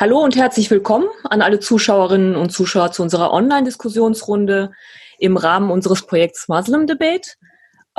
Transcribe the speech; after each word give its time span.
Hallo 0.00 0.18
und 0.20 0.34
herzlich 0.34 0.70
willkommen 0.70 1.08
an 1.24 1.42
alle 1.42 1.60
Zuschauerinnen 1.60 2.34
und 2.34 2.48
Zuschauer 2.48 2.90
zu 2.90 3.02
unserer 3.02 3.34
Online-Diskussionsrunde 3.34 4.72
im 5.18 5.36
Rahmen 5.36 5.70
unseres 5.70 6.06
Projekts 6.06 6.48
Muslim 6.48 6.86
Debate. 6.86 7.34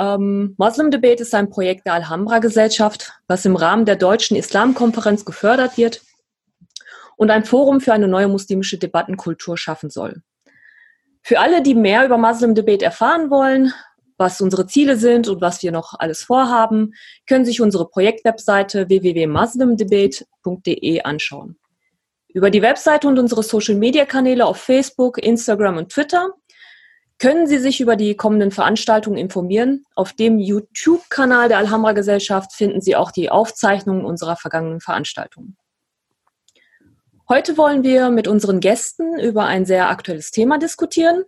Ähm, 0.00 0.56
Muslim 0.58 0.90
Debate 0.90 1.22
ist 1.22 1.32
ein 1.32 1.48
Projekt 1.48 1.86
der 1.86 1.92
Alhambra-Gesellschaft, 1.92 3.12
was 3.28 3.44
im 3.44 3.54
Rahmen 3.54 3.84
der 3.84 3.94
Deutschen 3.94 4.36
Islamkonferenz 4.36 5.24
gefördert 5.24 5.76
wird 5.76 6.02
und 7.16 7.30
ein 7.30 7.44
Forum 7.44 7.80
für 7.80 7.92
eine 7.92 8.08
neue 8.08 8.26
muslimische 8.26 8.78
Debattenkultur 8.78 9.56
schaffen 9.56 9.88
soll. 9.88 10.22
Für 11.22 11.38
alle, 11.38 11.62
die 11.62 11.76
mehr 11.76 12.04
über 12.04 12.18
Muslim 12.18 12.56
Debate 12.56 12.84
erfahren 12.84 13.30
wollen, 13.30 13.72
was 14.16 14.40
unsere 14.40 14.66
Ziele 14.66 14.96
sind 14.96 15.28
und 15.28 15.40
was 15.40 15.62
wir 15.62 15.70
noch 15.70 15.94
alles 15.96 16.24
vorhaben, 16.24 16.94
können 17.28 17.44
sich 17.44 17.60
unsere 17.60 17.88
Projektwebseite 17.88 18.88
www.muslimdebate.de 18.88 21.02
anschauen. 21.02 21.58
Über 22.34 22.50
die 22.50 22.62
Webseite 22.62 23.08
und 23.08 23.18
unsere 23.18 23.42
Social-Media-Kanäle 23.42 24.46
auf 24.46 24.56
Facebook, 24.56 25.18
Instagram 25.18 25.76
und 25.76 25.90
Twitter 25.90 26.30
können 27.18 27.46
Sie 27.46 27.58
sich 27.58 27.80
über 27.80 27.94
die 27.94 28.16
kommenden 28.16 28.50
Veranstaltungen 28.50 29.18
informieren. 29.18 29.84
Auf 29.94 30.12
dem 30.12 30.38
YouTube-Kanal 30.38 31.48
der 31.48 31.58
Alhambra 31.58 31.92
Gesellschaft 31.92 32.52
finden 32.52 32.80
Sie 32.80 32.96
auch 32.96 33.12
die 33.12 33.30
Aufzeichnungen 33.30 34.04
unserer 34.04 34.36
vergangenen 34.36 34.80
Veranstaltungen. 34.80 35.56
Heute 37.28 37.56
wollen 37.56 37.84
wir 37.84 38.10
mit 38.10 38.26
unseren 38.26 38.60
Gästen 38.60 39.18
über 39.20 39.44
ein 39.44 39.66
sehr 39.66 39.88
aktuelles 39.88 40.32
Thema 40.32 40.58
diskutieren. 40.58 41.24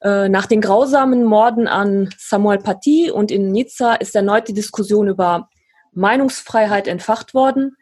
Äh, 0.00 0.28
nach 0.28 0.46
den 0.46 0.60
grausamen 0.60 1.24
Morden 1.24 1.68
an 1.68 2.08
Samuel 2.18 2.58
Paty 2.58 3.10
und 3.10 3.30
in 3.30 3.52
Nizza 3.52 3.94
ist 3.94 4.14
erneut 4.14 4.48
die 4.48 4.54
Diskussion 4.54 5.08
über 5.08 5.48
Meinungsfreiheit 5.92 6.88
entfacht 6.88 7.34
worden. 7.34 7.76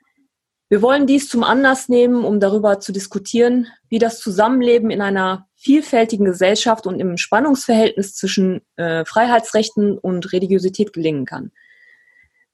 Wir 0.71 0.81
wollen 0.81 1.07
dies 1.07 1.29
zum 1.29 1.45
Anlass 1.45 1.89
nehmen, 1.89 2.25
um 2.25 2.41
darüber 2.41 2.81
zu 2.81 2.93
diskutieren, 2.93 3.69
wie 3.91 3.99
das 3.99 4.19
Zusammenleben 4.21 4.91
in 4.91 5.03
einer 5.03 5.47
vielfältigen 5.57 6.25
Gesellschaft 6.25 6.87
und 6.87 7.01
im 7.01 7.17
Spannungsverhältnis 7.17 8.15
zwischen 8.17 8.63
äh, 8.77 9.05
Freiheitsrechten 9.05 9.99
und 9.99 10.33
Religiosität 10.33 10.93
gelingen 10.93 11.27
kann. 11.27 11.53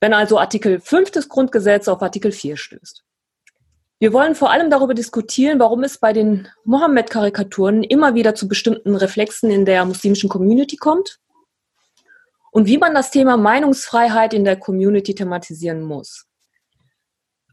Wenn 0.01 0.13
also 0.13 0.39
Artikel 0.39 0.81
5 0.81 1.11
des 1.13 1.29
Grundgesetzes 1.29 1.89
auf 1.89 2.03
Artikel 2.03 2.33
4 2.33 2.57
stößt. 2.57 3.05
Wir 4.01 4.15
wollen 4.15 4.35
vor 4.35 4.51
allem 4.51 4.71
darüber 4.71 4.95
diskutieren, 4.95 5.59
warum 5.61 5.85
es 5.85 5.99
bei 5.99 6.15
den 6.15 6.49
Mohammed-Karikaturen 6.65 7.83
immer 7.83 8.15
wieder 8.15 8.35
zu 8.35 8.49
bestimmten 8.49 8.97
Reflexen 8.97 9.51
in 9.51 9.67
der 9.67 9.85
muslimischen 9.85 10.31
Community 10.31 10.77
kommt 10.77 11.21
und 12.51 12.67
wie 12.67 12.79
man 12.79 12.95
das 12.95 13.11
Thema 13.11 13.37
Meinungsfreiheit 13.37 14.33
in 14.33 14.45
der 14.45 14.57
Community 14.57 15.15
thematisieren 15.15 15.83
muss. 15.83 16.30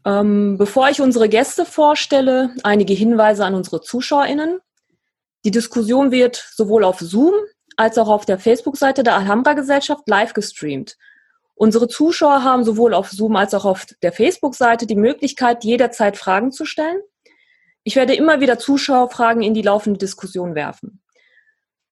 Ähm, 0.08 0.56
bevor 0.56 0.88
ich 0.88 1.02
unsere 1.02 1.28
Gäste 1.28 1.66
vorstelle, 1.66 2.54
einige 2.62 2.94
Hinweise 2.94 3.44
an 3.44 3.54
unsere 3.54 3.82
ZuschauerInnen. 3.82 4.58
Die 5.44 5.50
Diskussion 5.50 6.10
wird 6.10 6.48
sowohl 6.54 6.82
auf 6.84 6.98
Zoom 7.00 7.34
als 7.76 7.98
auch 7.98 8.08
auf 8.08 8.24
der 8.24 8.38
Facebook-Seite 8.38 9.02
der 9.02 9.16
Alhambra-Gesellschaft 9.16 10.08
live 10.08 10.32
gestreamt. 10.32 10.96
Unsere 11.54 11.88
Zuschauer 11.88 12.42
haben 12.42 12.64
sowohl 12.64 12.94
auf 12.94 13.10
Zoom 13.10 13.36
als 13.36 13.52
auch 13.52 13.66
auf 13.66 13.84
der 14.02 14.12
Facebook-Seite 14.12 14.86
die 14.86 14.96
Möglichkeit, 14.96 15.62
jederzeit 15.62 16.16
Fragen 16.16 16.52
zu 16.52 16.64
stellen. 16.64 17.00
Ich 17.82 17.94
werde 17.94 18.14
immer 18.14 18.40
wieder 18.40 18.58
Zuschauerfragen 18.58 19.42
in 19.42 19.52
die 19.52 19.62
laufende 19.62 19.98
Diskussion 19.98 20.54
werfen. 20.54 21.02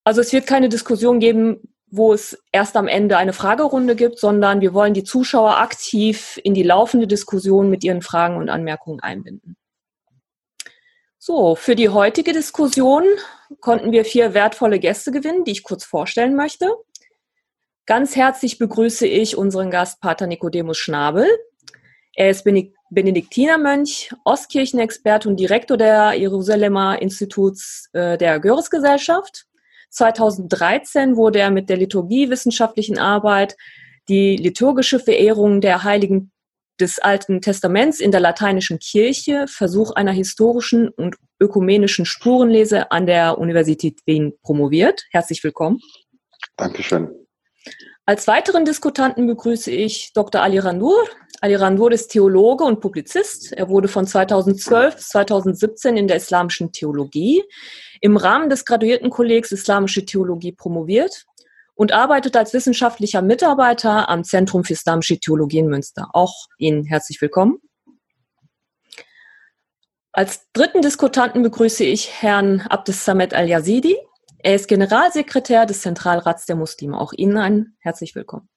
Also 0.04 0.22
es 0.22 0.32
wird 0.32 0.46
keine 0.46 0.70
Diskussion 0.70 1.20
geben, 1.20 1.75
wo 1.88 2.12
es 2.12 2.38
erst 2.52 2.76
am 2.76 2.88
Ende 2.88 3.16
eine 3.16 3.32
Fragerunde 3.32 3.94
gibt, 3.94 4.18
sondern 4.18 4.60
wir 4.60 4.74
wollen 4.74 4.94
die 4.94 5.04
Zuschauer 5.04 5.58
aktiv 5.58 6.40
in 6.42 6.54
die 6.54 6.62
laufende 6.62 7.06
Diskussion 7.06 7.70
mit 7.70 7.84
ihren 7.84 8.02
Fragen 8.02 8.36
und 8.36 8.48
Anmerkungen 8.48 9.00
einbinden. 9.00 9.56
So, 11.18 11.54
für 11.56 11.74
die 11.74 11.88
heutige 11.88 12.32
Diskussion 12.32 13.04
konnten 13.60 13.92
wir 13.92 14.04
vier 14.04 14.34
wertvolle 14.34 14.78
Gäste 14.78 15.10
gewinnen, 15.10 15.44
die 15.44 15.52
ich 15.52 15.64
kurz 15.64 15.84
vorstellen 15.84 16.36
möchte. 16.36 16.72
Ganz 17.86 18.16
herzlich 18.16 18.58
begrüße 18.58 19.06
ich 19.06 19.36
unseren 19.36 19.70
Gast 19.70 20.00
Pater 20.00 20.26
Nicodemus 20.26 20.78
Schnabel. 20.78 21.26
Er 22.14 22.30
ist 22.30 22.44
Benediktinermönch, 22.90 24.12
Ostkirchenexperte 24.24 25.28
und 25.28 25.38
Direktor 25.38 25.76
der 25.76 26.14
Jerusalemer 26.14 27.00
Instituts 27.02 27.88
äh, 27.92 28.16
der 28.16 28.40
Göres-Gesellschaft. 28.40 29.45
2013 29.96 31.16
wurde 31.16 31.40
er 31.40 31.50
mit 31.50 31.68
der 31.68 31.78
liturgiewissenschaftlichen 31.78 32.98
Arbeit 32.98 33.56
die 34.08 34.36
liturgische 34.36 35.00
Verehrung 35.00 35.60
der 35.60 35.82
Heiligen 35.84 36.30
des 36.78 36.98
Alten 36.98 37.40
Testaments 37.40 38.00
in 38.00 38.10
der 38.10 38.20
lateinischen 38.20 38.78
Kirche, 38.78 39.46
Versuch 39.48 39.92
einer 39.92 40.12
historischen 40.12 40.88
und 40.88 41.16
ökumenischen 41.40 42.04
Spurenlese 42.04 42.90
an 42.90 43.06
der 43.06 43.38
Universität 43.38 44.00
Wien 44.04 44.34
promoviert. 44.42 45.02
Herzlich 45.10 45.42
willkommen. 45.42 45.80
Dankeschön. 46.56 47.25
Als 48.08 48.28
weiteren 48.28 48.64
Diskutanten 48.64 49.26
begrüße 49.26 49.72
ich 49.72 50.12
Dr. 50.12 50.40
Ali 50.40 50.60
Randur. 50.60 51.08
Ali 51.40 51.56
Randur 51.56 51.90
ist 51.90 52.12
Theologe 52.12 52.62
und 52.62 52.78
Publizist. 52.78 53.52
Er 53.52 53.68
wurde 53.68 53.88
von 53.88 54.06
2012 54.06 54.94
bis 54.94 55.08
2017 55.08 55.96
in 55.96 56.06
der 56.06 56.18
islamischen 56.18 56.70
Theologie 56.70 57.42
im 58.00 58.16
Rahmen 58.16 58.48
des 58.48 58.64
Graduiertenkollegs 58.64 59.50
Islamische 59.50 60.06
Theologie 60.06 60.52
promoviert 60.52 61.24
und 61.74 61.90
arbeitet 61.90 62.36
als 62.36 62.54
wissenschaftlicher 62.54 63.22
Mitarbeiter 63.22 64.08
am 64.08 64.22
Zentrum 64.22 64.62
für 64.62 64.74
Islamische 64.74 65.18
Theologie 65.18 65.58
in 65.58 65.66
Münster. 65.66 66.08
Auch 66.12 66.46
Ihnen 66.58 66.84
herzlich 66.84 67.20
willkommen. 67.20 67.58
Als 70.12 70.46
dritten 70.52 70.80
Diskutanten 70.80 71.42
begrüße 71.42 71.82
ich 71.82 72.22
Herrn 72.22 72.60
Abdes 72.60 73.04
Samet 73.04 73.34
Al-Yazidi. 73.34 73.96
Er 74.46 74.54
ist 74.54 74.68
Generalsekretär 74.68 75.66
des 75.66 75.80
Zentralrats 75.80 76.46
der 76.46 76.54
Muslime. 76.54 77.00
Auch 77.00 77.12
Ihnen 77.12 77.36
ein 77.36 77.74
herzlich 77.80 78.14
willkommen. 78.14 78.48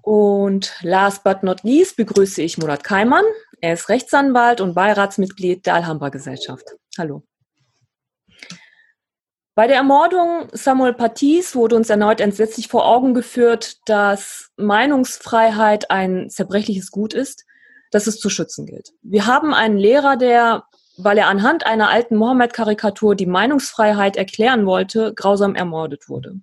Und 0.00 0.72
last 0.80 1.24
but 1.24 1.42
not 1.42 1.62
least 1.62 1.98
begrüße 1.98 2.40
ich 2.40 2.56
Murat 2.56 2.82
Kaiman. 2.82 3.26
Er 3.60 3.74
ist 3.74 3.90
Rechtsanwalt 3.90 4.62
und 4.62 4.72
Beiratsmitglied 4.72 5.66
der 5.66 5.74
Alhambra 5.74 6.08
Gesellschaft. 6.08 6.64
Hallo. 6.96 7.22
Bei 9.54 9.66
der 9.66 9.76
Ermordung 9.76 10.48
Samuel 10.52 10.94
Patys 10.94 11.54
wurde 11.54 11.76
uns 11.76 11.90
erneut 11.90 12.22
entsetzlich 12.22 12.68
vor 12.68 12.86
Augen 12.86 13.12
geführt, 13.12 13.76
dass 13.84 14.52
Meinungsfreiheit 14.56 15.90
ein 15.90 16.30
zerbrechliches 16.30 16.90
Gut 16.90 17.12
ist, 17.12 17.44
das 17.90 18.06
es 18.06 18.18
zu 18.18 18.30
schützen 18.30 18.64
gilt. 18.64 18.94
Wir 19.02 19.26
haben 19.26 19.52
einen 19.52 19.76
Lehrer, 19.76 20.16
der, 20.16 20.64
weil 20.96 21.18
er 21.18 21.28
anhand 21.28 21.66
einer 21.66 21.90
alten 21.90 22.16
Mohammed-Karikatur 22.16 23.14
die 23.14 23.26
Meinungsfreiheit 23.26 24.16
erklären 24.16 24.66
wollte, 24.66 25.12
grausam 25.14 25.54
ermordet 25.54 26.08
wurde. 26.08 26.40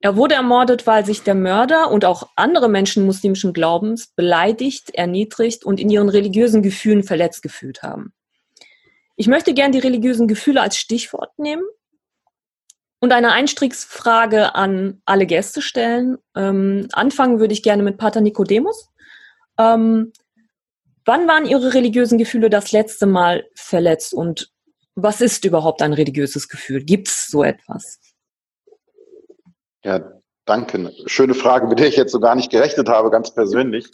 Er 0.00 0.16
wurde 0.16 0.36
ermordet, 0.36 0.86
weil 0.86 1.04
sich 1.04 1.22
der 1.22 1.34
Mörder 1.34 1.90
und 1.90 2.04
auch 2.04 2.28
andere 2.36 2.68
Menschen 2.68 3.04
muslimischen 3.04 3.52
Glaubens 3.52 4.08
beleidigt, 4.14 4.94
erniedrigt 4.94 5.64
und 5.64 5.80
in 5.80 5.90
ihren 5.90 6.08
religiösen 6.08 6.62
Gefühlen 6.62 7.02
verletzt 7.02 7.42
gefühlt 7.42 7.82
haben. 7.82 8.12
Ich 9.16 9.26
möchte 9.26 9.54
gern 9.54 9.72
die 9.72 9.80
religiösen 9.80 10.28
Gefühle 10.28 10.60
als 10.60 10.76
Stichwort 10.76 11.36
nehmen 11.36 11.64
und 13.00 13.12
eine 13.12 13.32
Einstiegsfrage 13.32 14.54
an 14.54 15.02
alle 15.04 15.26
Gäste 15.26 15.62
stellen. 15.62 16.18
Ähm, 16.36 16.86
anfangen 16.92 17.40
würde 17.40 17.52
ich 17.52 17.64
gerne 17.64 17.82
mit 17.82 17.98
Pater 17.98 18.20
Nicodemus. 18.20 18.90
Ähm, 19.58 20.12
wann 21.08 21.26
waren 21.26 21.46
Ihre 21.46 21.74
religiösen 21.74 22.18
Gefühle 22.18 22.50
das 22.50 22.70
letzte 22.70 23.06
Mal 23.06 23.46
verletzt 23.54 24.12
und 24.12 24.52
was 24.94 25.20
ist 25.20 25.44
überhaupt 25.44 25.80
ein 25.80 25.92
religiöses 25.92 26.48
Gefühl? 26.48 26.84
Gibt 26.84 27.08
es 27.08 27.28
so 27.28 27.42
etwas? 27.42 27.98
Ja, 29.84 30.12
danke. 30.44 30.92
Schöne 31.06 31.34
Frage, 31.34 31.66
mit 31.66 31.78
der 31.78 31.88
ich 31.88 31.96
jetzt 31.96 32.12
so 32.12 32.20
gar 32.20 32.34
nicht 32.34 32.50
gerechnet 32.50 32.88
habe, 32.88 33.10
ganz 33.10 33.32
persönlich. 33.32 33.86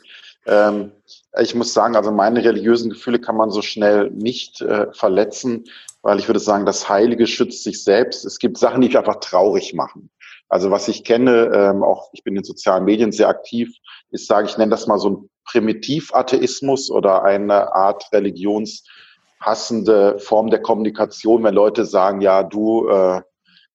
Ähm, 0.47 0.93
ich 1.41 1.55
muss 1.55 1.73
sagen, 1.73 1.95
also 1.95 2.11
meine 2.11 2.43
religiösen 2.43 2.91
Gefühle 2.91 3.21
kann 3.21 3.37
man 3.37 3.51
so 3.51 3.63
schnell 3.63 4.11
nicht 4.11 4.61
äh, 4.61 4.93
verletzen, 4.93 5.65
weil 6.03 6.19
ich 6.19 6.29
würde 6.29 6.41
sagen, 6.41 6.67
das 6.67 6.89
Heilige 6.89 7.27
schützt 7.27 7.63
sich 7.63 7.85
selbst. 7.85 8.25
Es 8.25 8.39
gibt 8.39 8.59
Sachen, 8.59 8.81
die 8.81 8.89
mich 8.89 8.99
einfach 8.99 9.21
traurig 9.21 9.73
machen. 9.73 10.11
Also 10.49 10.71
was 10.71 10.89
ich 10.89 11.05
kenne, 11.05 11.51
ähm, 11.55 11.83
auch 11.83 12.11
ich 12.13 12.25
bin 12.25 12.37
in 12.37 12.45
sozialen 12.45 12.85
Medien 12.85 13.13
sehr 13.13 13.29
aktiv, 13.29 13.77
ist, 14.11 14.27
sage 14.27 14.49
ich, 14.49 14.59
nenne 14.59 14.71
das 14.71 14.87
mal 14.87 14.99
so 14.99 15.11
ein 15.11 15.31
Primitivatheismus 15.45 16.91
oder 16.91 17.25
eine 17.25 17.75
Art 17.75 18.09
religionshassende 18.13 20.19
Form 20.19 20.51
der 20.51 20.63
Kommunikation, 20.63 21.45
wenn 21.45 21.55
Leute 21.55 21.85
sagen, 21.85 22.21
ja, 22.21 22.43
du, 22.43 22.89
äh, 22.89 23.21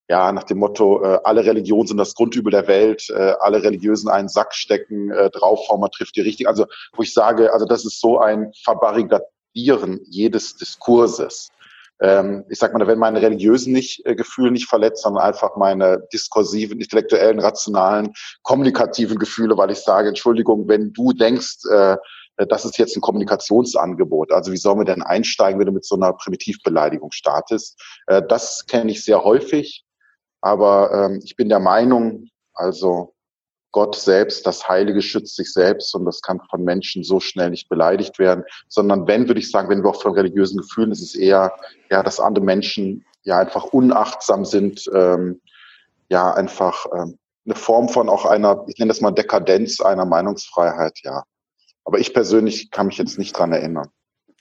ja, 0.10 0.32
nach 0.32 0.44
dem 0.44 0.58
Motto, 0.58 1.04
äh, 1.04 1.20
alle 1.24 1.46
Religionen 1.46 1.88
sind 1.88 1.98
das 1.98 2.16
Grundübel 2.16 2.52
der 2.52 2.68
Welt, 2.68 3.10
äh, 3.10 3.36
alle 3.40 3.64
Religiösen 3.64 4.10
einen 4.10 4.28
Sack 4.28 4.56
stecken, 4.56 5.12
äh, 5.12 5.30
draufhauen, 5.30 5.82
man 5.82 5.92
trifft 5.92 6.16
die 6.16 6.22
richtig. 6.22 6.48
Also, 6.48 6.66
wo 6.94 7.04
ich 7.04 7.14
sage, 7.14 7.54
also 7.54 7.66
das 7.66 7.86
ist 7.86 8.02
so 8.02 8.20
ein 8.20 8.52
Verbarrikadieren 8.64 10.00
jedes 10.06 10.58
Diskurses. 10.58 11.50
Ähm, 12.02 12.46
ich 12.50 12.60
sag 12.60 12.74
mal, 12.74 12.88
wenn 12.88 13.00
meine 13.00 13.22
religiösen 13.22 13.74
nicht, 13.74 14.06
äh, 14.06 14.16
Gefühle 14.16 14.52
nicht 14.52 14.68
verletzt, 14.68 15.04
sondern 15.04 15.24
einfach 15.24 15.56
meine 15.58 16.08
diskursiven, 16.14 16.80
intellektuellen, 16.80 17.40
rationalen, 17.40 18.14
kommunikativen 18.44 19.20
Gefühle, 19.20 19.58
weil 19.58 19.72
ich 19.72 19.80
sage, 19.80 20.10
Entschuldigung, 20.10 20.68
wenn 20.68 20.94
du 20.94 21.12
denkst, 21.14 21.58
äh, 21.72 21.98
das 22.48 22.64
ist 22.64 22.78
jetzt 22.78 22.96
ein 22.96 23.02
Kommunikationsangebot. 23.02 24.32
Also 24.32 24.52
wie 24.54 24.58
sollen 24.58 24.80
wir 24.80 24.86
denn 24.86 25.02
einsteigen, 25.02 25.60
wenn 25.60 25.68
du 25.68 25.74
mit 25.74 25.86
so 25.86 25.96
einer 25.96 26.14
Primitivbeleidigung 26.14 27.12
startest? 27.12 27.82
Äh, 28.08 28.22
das 28.28 28.66
kenne 28.66 28.92
ich 28.92 29.04
sehr 29.04 29.24
häufig, 29.24 29.84
aber 30.42 30.92
ähm, 30.94 31.20
ich 31.24 31.36
bin 31.36 31.50
der 31.50 31.60
Meinung, 31.60 32.30
also 32.54 33.14
Gott 33.72 33.96
selbst, 33.96 34.48
das 34.48 34.68
Heilige 34.68 35.02
schützt 35.02 35.36
sich 35.36 35.52
selbst 35.54 35.94
und 35.94 36.06
das 36.06 36.22
kann 36.22 36.42
von 36.50 36.64
Menschen 36.64 37.04
so 37.04 37.20
schnell 37.20 37.52
nicht 37.52 37.70
beleidigt 37.70 38.18
werden, 38.18 38.44
sondern 38.68 39.08
wenn, 39.08 39.28
würde 39.28 39.40
ich 39.40 39.52
sagen, 39.52 39.70
wenn 39.70 39.84
wir 39.84 39.90
auch 39.90 40.02
von 40.02 40.14
religiösen 40.14 40.58
Gefühlen, 40.58 40.92
ist 40.92 41.02
es 41.02 41.16
eher, 41.16 41.54
ja, 41.92 42.02
dass 42.02 42.20
andere 42.20 42.44
Menschen 42.44 43.06
ja 43.24 43.40
einfach 43.40 43.66
unachtsam 43.66 44.46
sind, 44.46 44.90
ähm, 44.94 45.40
ja, 46.10 46.34
einfach 46.34 46.86
ähm, 46.96 47.18
eine 47.46 47.56
Form 47.56 47.90
von 47.90 48.10
auch 48.10 48.26
einer, 48.26 48.66
ich 48.68 48.80
nenne 48.80 48.90
das 48.90 49.02
mal 49.02 49.12
Dekadenz 49.12 49.82
einer 49.82 50.06
Meinungsfreiheit, 50.06 51.00
ja. 51.04 51.24
Aber 51.86 52.00
ich 52.00 52.14
persönlich 52.14 52.72
kann 52.72 52.88
mich 52.88 52.98
jetzt 52.98 53.18
nicht 53.18 53.38
dran 53.38 53.52
erinnern. 53.52 53.90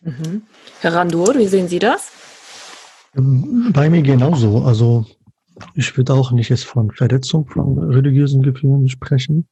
Mhm. 0.01 0.43
Herr 0.81 0.95
Randur, 0.95 1.35
wie 1.35 1.47
sehen 1.47 1.69
Sie 1.69 1.79
das? 1.79 2.11
Bei 3.15 3.89
mir 3.91 4.03
genauso. 4.03 4.63
Also 4.65 5.07
ich 5.75 5.97
würde 5.97 6.15
auch 6.15 6.33
nicht 6.33 6.49
jetzt 6.49 6.65
von 6.65 6.91
Verletzung 6.91 7.47
von 7.47 7.79
religiösen 7.79 8.43
Gefühlen 8.43 8.89
sprechen, 8.89 9.49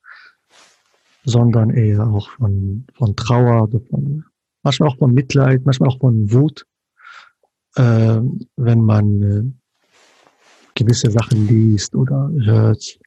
sondern 1.25 1.71
eher 1.71 2.07
auch 2.07 2.31
von, 2.31 2.87
von 2.95 3.17
Trauer, 3.17 3.69
von, 3.91 4.25
manchmal 4.63 4.89
auch 4.89 4.99
von 4.99 5.13
Mitleid, 5.13 5.65
manchmal 5.65 5.91
auch 5.91 5.99
von 5.99 6.31
Wut, 6.33 6.67
äh, 7.77 8.21
wenn 8.57 8.81
man 8.81 9.23
äh, 9.23 9.43
gewisse 10.75 11.11
Sachen 11.11 11.49
liest 11.49 11.95
oder 11.95 12.31
hört, 12.45 12.99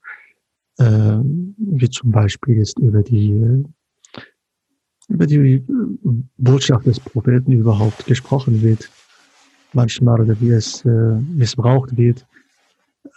äh, 0.78 1.18
wie 1.58 1.90
zum 1.90 2.12
Beispiel 2.12 2.58
jetzt 2.58 2.80
über 2.80 3.04
die 3.04 3.64
über 5.10 5.26
die 5.26 5.66
Botschaft 6.38 6.86
des 6.86 7.00
Propheten 7.00 7.52
überhaupt 7.52 8.06
gesprochen 8.06 8.62
wird, 8.62 8.90
manchmal 9.74 10.22
oder 10.22 10.40
wie 10.40 10.52
es 10.52 10.86
äh, 10.86 10.90
missbraucht 11.36 11.98
wird. 11.98 12.26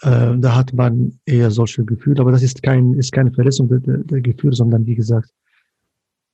Äh, 0.03 0.37
da 0.39 0.57
hat 0.57 0.73
man 0.73 1.19
eher 1.27 1.51
solche 1.51 1.85
Gefühle, 1.85 2.21
aber 2.21 2.33
das 2.33 2.43
ist 2.43 2.63
kein, 2.63 2.95
ist 2.95 3.13
keine 3.13 3.33
Verletzung 3.33 3.69
der, 3.69 3.99
der 3.99 4.21
Gefühle, 4.21 4.55
sondern 4.55 4.85
wie 4.85 4.97
gesagt, 4.97 5.33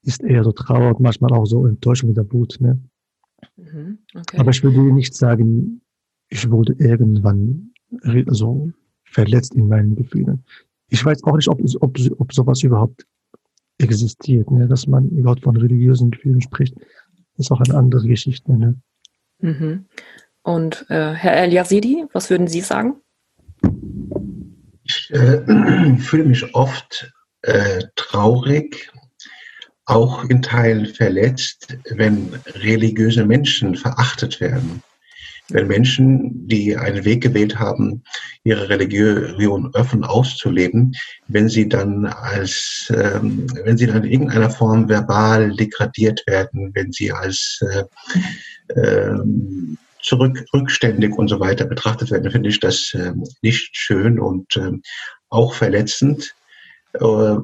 ist 0.03 0.23
eher 0.23 0.43
so 0.43 0.53
Trauer 0.53 0.97
und 0.97 1.01
manchmal 1.01 1.33
auch 1.33 1.45
so 1.45 1.67
Enttäuschung 1.67 2.15
der 2.15 2.31
Wut. 2.33 2.57
Ne? 2.61 2.81
Mhm, 3.57 3.99
okay. 4.15 4.39
Aber 4.39 4.51
ich 4.51 4.63
würde 4.65 4.81
nicht 4.93 5.15
sagen, 5.15 5.83
ich 6.31 6.51
wurde 6.51 6.75
irgendwann 6.79 7.73
so 8.29 8.71
verletzt 9.05 9.55
in 9.55 9.69
meinen 9.69 9.97
Gefühlen. 9.97 10.45
Ich 10.89 11.05
weiß 11.05 11.25
auch 11.25 11.37
nicht, 11.37 11.49
ob, 11.49 11.61
ob, 11.81 11.99
ob 12.19 12.33
sowas 12.33 12.63
überhaupt 12.63 13.07
existiert, 13.77 14.51
ne? 14.51 14.67
dass 14.67 14.87
man 14.87 15.11
überhaupt 15.11 15.43
von 15.43 15.57
religiösen 15.57 16.11
Gefühlen 16.11 16.41
spricht. 16.41 16.75
Das 17.37 17.47
ist 17.47 17.53
auch 17.53 17.61
eine 17.61 17.77
andere 17.77 18.07
Geschichte. 18.07 18.53
Ne? 18.53 18.77
Mhm. 19.41 19.85
Und 20.43 20.87
äh, 20.89 21.13
Herr 21.13 21.37
El 21.37 21.53
Yazidi, 21.53 22.07
was 22.13 22.31
würden 22.31 22.47
Sie 22.47 22.63
sagen? 22.63 22.97
Ich 25.09 25.15
äh, 25.15 25.97
fühle 25.99 26.25
mich 26.25 26.55
oft 26.55 27.13
äh, 27.43 27.85
traurig, 27.97 28.91
auch 29.87 30.25
in 30.25 30.43
Teilen 30.43 30.87
verletzt, 30.87 31.79
wenn 31.91 32.35
religiöse 32.47 33.25
Menschen 33.25 33.75
verachtet 33.75 34.41
werden. 34.41 34.83
Wenn 35.51 35.67
Menschen, 35.67 36.47
die 36.47 36.77
einen 36.77 37.07
Weg 37.07 37.23
gewählt 37.23 37.59
haben, 37.59 38.03
ihre 38.45 38.69
Religion 38.69 39.71
offen 39.73 40.05
auszuleben, 40.05 40.95
wenn 41.29 41.49
sie 41.49 41.71
dann 41.71 42.05
als, 42.05 42.93
ähm, 42.95 43.47
wenn 43.65 43.79
sie 43.79 43.87
dann 43.87 44.05
in 44.05 44.13
irgendeiner 44.13 44.51
Form 44.51 44.91
verbal 44.91 45.55
degradiert 45.55 46.23
werden, 46.27 46.73
wenn 46.75 46.93
sie 46.93 47.13
als 47.13 47.61
äh, 47.63 47.85
ähm, 48.79 49.79
zurück, 50.09 50.45
rückständig 50.55 51.17
und 51.17 51.29
so 51.29 51.39
weiter 51.41 51.67
betrachtet 51.67 52.11
werden, 52.11 52.31
finde 52.31 52.49
ich 52.49 52.61
das 52.61 52.93
äh, 52.95 53.13
nicht 53.43 53.77
schön 53.77 54.19
und 54.19 54.57
äh, 54.57 54.73
auch 55.29 55.55
verletzend. 55.55 56.35
Äh, 56.95 57.37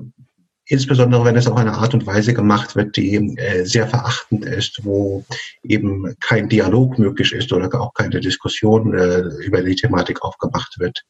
insbesondere 0.67 1.25
wenn 1.25 1.37
es 1.37 1.47
auf 1.47 1.57
eine 1.57 1.75
Art 1.75 1.95
und 1.95 2.07
Weise 2.07 2.33
gemacht 2.33 2.75
wird, 2.75 2.97
die 2.97 3.37
äh, 3.37 3.65
sehr 3.65 3.87
verachtend 3.87 4.45
ist, 4.47 4.81
wo 4.83 5.25
eben 5.63 6.17
kein 6.21 6.49
Dialog 6.49 6.99
möglich 6.99 7.33
ist 7.33 7.53
oder 7.53 7.73
auch 7.81 7.93
keine 7.93 8.21
Diskussion 8.21 8.95
äh, 8.95 9.21
über 9.45 9.63
die 9.63 9.77
Thematik 9.77 10.23
aufgemacht 10.23 10.79
wird. 10.79 11.03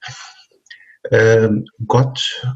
Ähm, 1.11 1.67
Gott 1.87 2.47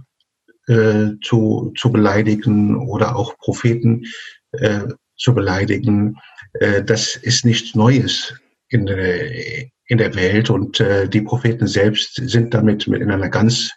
äh, 0.66 1.10
zu, 1.22 1.72
zu 1.76 1.92
beleidigen 1.92 2.76
oder 2.76 3.16
auch 3.16 3.36
Propheten 3.38 4.04
äh, 4.52 4.80
zu 5.16 5.34
beleidigen, 5.34 6.16
äh, 6.54 6.82
das 6.82 7.14
ist 7.16 7.44
nichts 7.44 7.74
Neues 7.74 8.34
in 8.68 8.86
der, 8.86 9.66
in 9.86 9.98
der 9.98 10.14
Welt 10.14 10.50
und 10.50 10.80
äh, 10.80 11.08
die 11.08 11.22
Propheten 11.22 11.66
selbst 11.66 12.14
sind 12.14 12.52
damit 12.54 12.86
mit 12.86 13.00
in 13.00 13.10
einer 13.10 13.30
ganz 13.30 13.72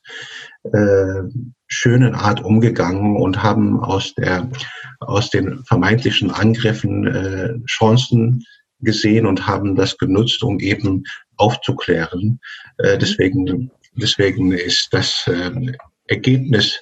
äh, 0.63 1.21
schönen 1.67 2.13
Art 2.15 2.43
umgegangen 2.43 3.15
und 3.15 3.41
haben 3.41 3.79
aus 3.79 4.13
der 4.15 4.49
aus 4.99 5.29
den 5.29 5.63
vermeintlichen 5.65 6.29
Angriffen 6.29 7.07
äh, 7.07 7.65
Chancen 7.65 8.43
gesehen 8.81 9.25
und 9.25 9.47
haben 9.47 9.75
das 9.75 9.97
genutzt, 9.97 10.43
um 10.43 10.59
eben 10.59 11.03
aufzuklären. 11.37 12.39
Äh, 12.77 12.97
deswegen 12.97 13.71
deswegen 13.93 14.51
ist 14.51 14.89
das 14.91 15.25
äh, 15.27 15.51
Ergebnis 16.07 16.79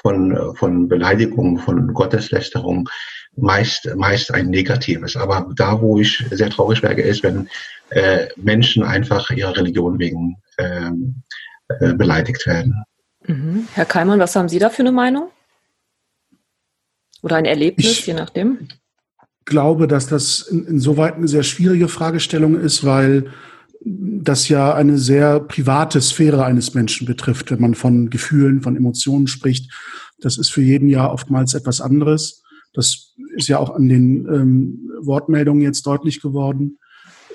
von 0.00 0.56
von 0.56 0.88
Beleidigung, 0.88 1.58
von 1.58 1.92
Gotteslästerung 1.92 2.88
meist, 3.40 3.88
meist 3.96 4.32
ein 4.32 4.48
negatives. 4.48 5.16
Aber 5.16 5.48
da, 5.56 5.80
wo 5.80 5.98
ich 5.98 6.24
sehr 6.30 6.50
traurig 6.50 6.82
wäre, 6.82 7.00
ist, 7.00 7.22
wenn 7.22 7.48
äh, 7.90 8.28
Menschen 8.36 8.82
einfach 8.82 9.30
ihrer 9.30 9.56
Religion 9.56 9.98
wegen 9.98 10.36
ähm, 10.58 11.22
äh, 11.80 11.94
beleidigt 11.94 12.46
werden. 12.46 12.84
Mhm. 13.26 13.68
Herr 13.72 13.84
Keimann, 13.84 14.18
was 14.18 14.34
haben 14.36 14.48
Sie 14.48 14.58
da 14.58 14.70
für 14.70 14.82
eine 14.82 14.92
Meinung? 14.92 15.30
Oder 17.22 17.36
ein 17.36 17.44
Erlebnis, 17.44 17.90
ich 17.90 18.06
je 18.06 18.14
nachdem? 18.14 18.68
Ich 19.40 19.44
glaube, 19.44 19.86
dass 19.86 20.06
das 20.06 20.40
in, 20.42 20.66
insoweit 20.66 21.14
eine 21.14 21.28
sehr 21.28 21.42
schwierige 21.42 21.88
Fragestellung 21.88 22.58
ist, 22.58 22.84
weil 22.84 23.30
das 23.82 24.48
ja 24.48 24.74
eine 24.74 24.98
sehr 24.98 25.40
private 25.40 26.00
Sphäre 26.00 26.44
eines 26.44 26.74
Menschen 26.74 27.06
betrifft, 27.06 27.50
wenn 27.50 27.60
man 27.60 27.74
von 27.74 28.10
Gefühlen, 28.10 28.62
von 28.62 28.76
Emotionen 28.76 29.26
spricht. 29.26 29.72
Das 30.20 30.38
ist 30.38 30.50
für 30.50 30.62
jeden 30.62 30.88
ja 30.88 31.10
oftmals 31.10 31.54
etwas 31.54 31.80
anderes. 31.80 32.39
Das 32.72 33.14
ist 33.36 33.48
ja 33.48 33.58
auch 33.58 33.74
an 33.74 33.88
den 33.88 34.26
ähm, 34.28 34.90
Wortmeldungen 35.02 35.62
jetzt 35.62 35.86
deutlich 35.86 36.20
geworden. 36.20 36.78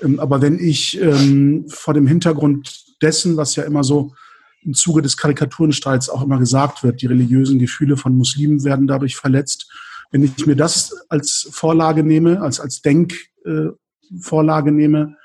Ähm, 0.02 0.20
aber 0.20 0.40
wenn 0.42 0.58
ich 0.58 1.00
ähm, 1.00 1.66
vor 1.68 1.94
dem 1.94 2.06
Hintergrund 2.06 2.84
dessen, 3.02 3.36
was 3.36 3.56
ja 3.56 3.64
immer 3.64 3.84
so 3.84 4.12
im 4.62 4.74
Zuge 4.74 5.02
des 5.02 5.16
Karikaturenstreits 5.16 6.10
auch 6.10 6.22
immer 6.22 6.38
gesagt 6.38 6.82
wird, 6.82 7.00
die 7.00 7.06
religiösen 7.06 7.58
Gefühle 7.58 7.96
von 7.96 8.16
Muslimen 8.16 8.64
werden 8.64 8.86
dadurch 8.86 9.16
verletzt. 9.16 9.70
Wenn 10.10 10.24
ich 10.24 10.46
mir 10.46 10.56
das 10.56 10.92
als 11.08 11.48
Vorlage 11.52 12.02
nehme, 12.02 12.40
als, 12.40 12.60
als 12.60 12.82
Denkvorlage 12.82 14.70
äh, 14.70 14.72
nehme, 14.72 15.16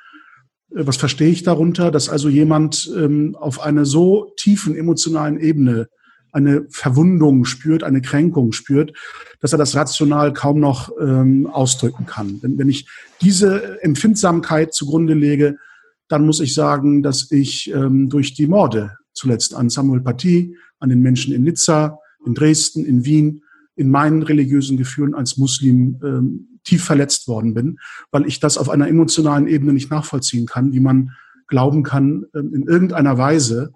äh, 0.71 0.85
was 0.85 0.97
verstehe 0.97 1.29
ich 1.29 1.43
darunter? 1.43 1.91
Dass 1.91 2.09
also 2.09 2.29
jemand 2.29 2.91
ähm, 2.95 3.35
auf 3.35 3.61
einer 3.61 3.85
so 3.85 4.31
tiefen 4.37 4.75
emotionalen 4.75 5.39
Ebene 5.39 5.87
eine 6.31 6.65
Verwundung 6.69 7.45
spürt, 7.45 7.83
eine 7.83 8.01
Kränkung 8.01 8.51
spürt, 8.51 8.93
dass 9.39 9.53
er 9.53 9.57
das 9.57 9.75
rational 9.75 10.33
kaum 10.33 10.59
noch 10.59 10.91
ähm, 10.99 11.47
ausdrücken 11.47 12.05
kann. 12.05 12.39
Wenn, 12.41 12.57
wenn 12.57 12.69
ich 12.69 12.87
diese 13.21 13.81
Empfindsamkeit 13.81 14.73
zugrunde 14.73 15.13
lege, 15.13 15.57
dann 16.07 16.25
muss 16.25 16.39
ich 16.39 16.53
sagen, 16.53 17.03
dass 17.03 17.31
ich 17.31 17.71
ähm, 17.73 18.09
durch 18.09 18.33
die 18.33 18.47
Morde 18.47 18.97
zuletzt 19.13 19.55
an 19.55 19.69
Samuel 19.69 20.01
Paty, 20.01 20.55
an 20.79 20.89
den 20.89 21.01
Menschen 21.01 21.33
in 21.33 21.43
Nizza, 21.43 21.99
in 22.25 22.33
Dresden, 22.33 22.85
in 22.85 23.05
Wien, 23.05 23.43
in 23.75 23.89
meinen 23.89 24.21
religiösen 24.21 24.77
Gefühlen 24.77 25.15
als 25.15 25.37
Muslim 25.37 25.99
ähm, 26.03 26.59
tief 26.63 26.83
verletzt 26.83 27.27
worden 27.27 27.53
bin, 27.53 27.79
weil 28.11 28.27
ich 28.27 28.39
das 28.39 28.57
auf 28.57 28.69
einer 28.69 28.87
emotionalen 28.87 29.47
Ebene 29.47 29.73
nicht 29.73 29.89
nachvollziehen 29.89 30.45
kann, 30.45 30.73
wie 30.73 30.79
man 30.79 31.11
glauben 31.47 31.83
kann, 31.83 32.25
ähm, 32.35 32.53
in 32.53 32.67
irgendeiner 32.67 33.17
Weise 33.17 33.73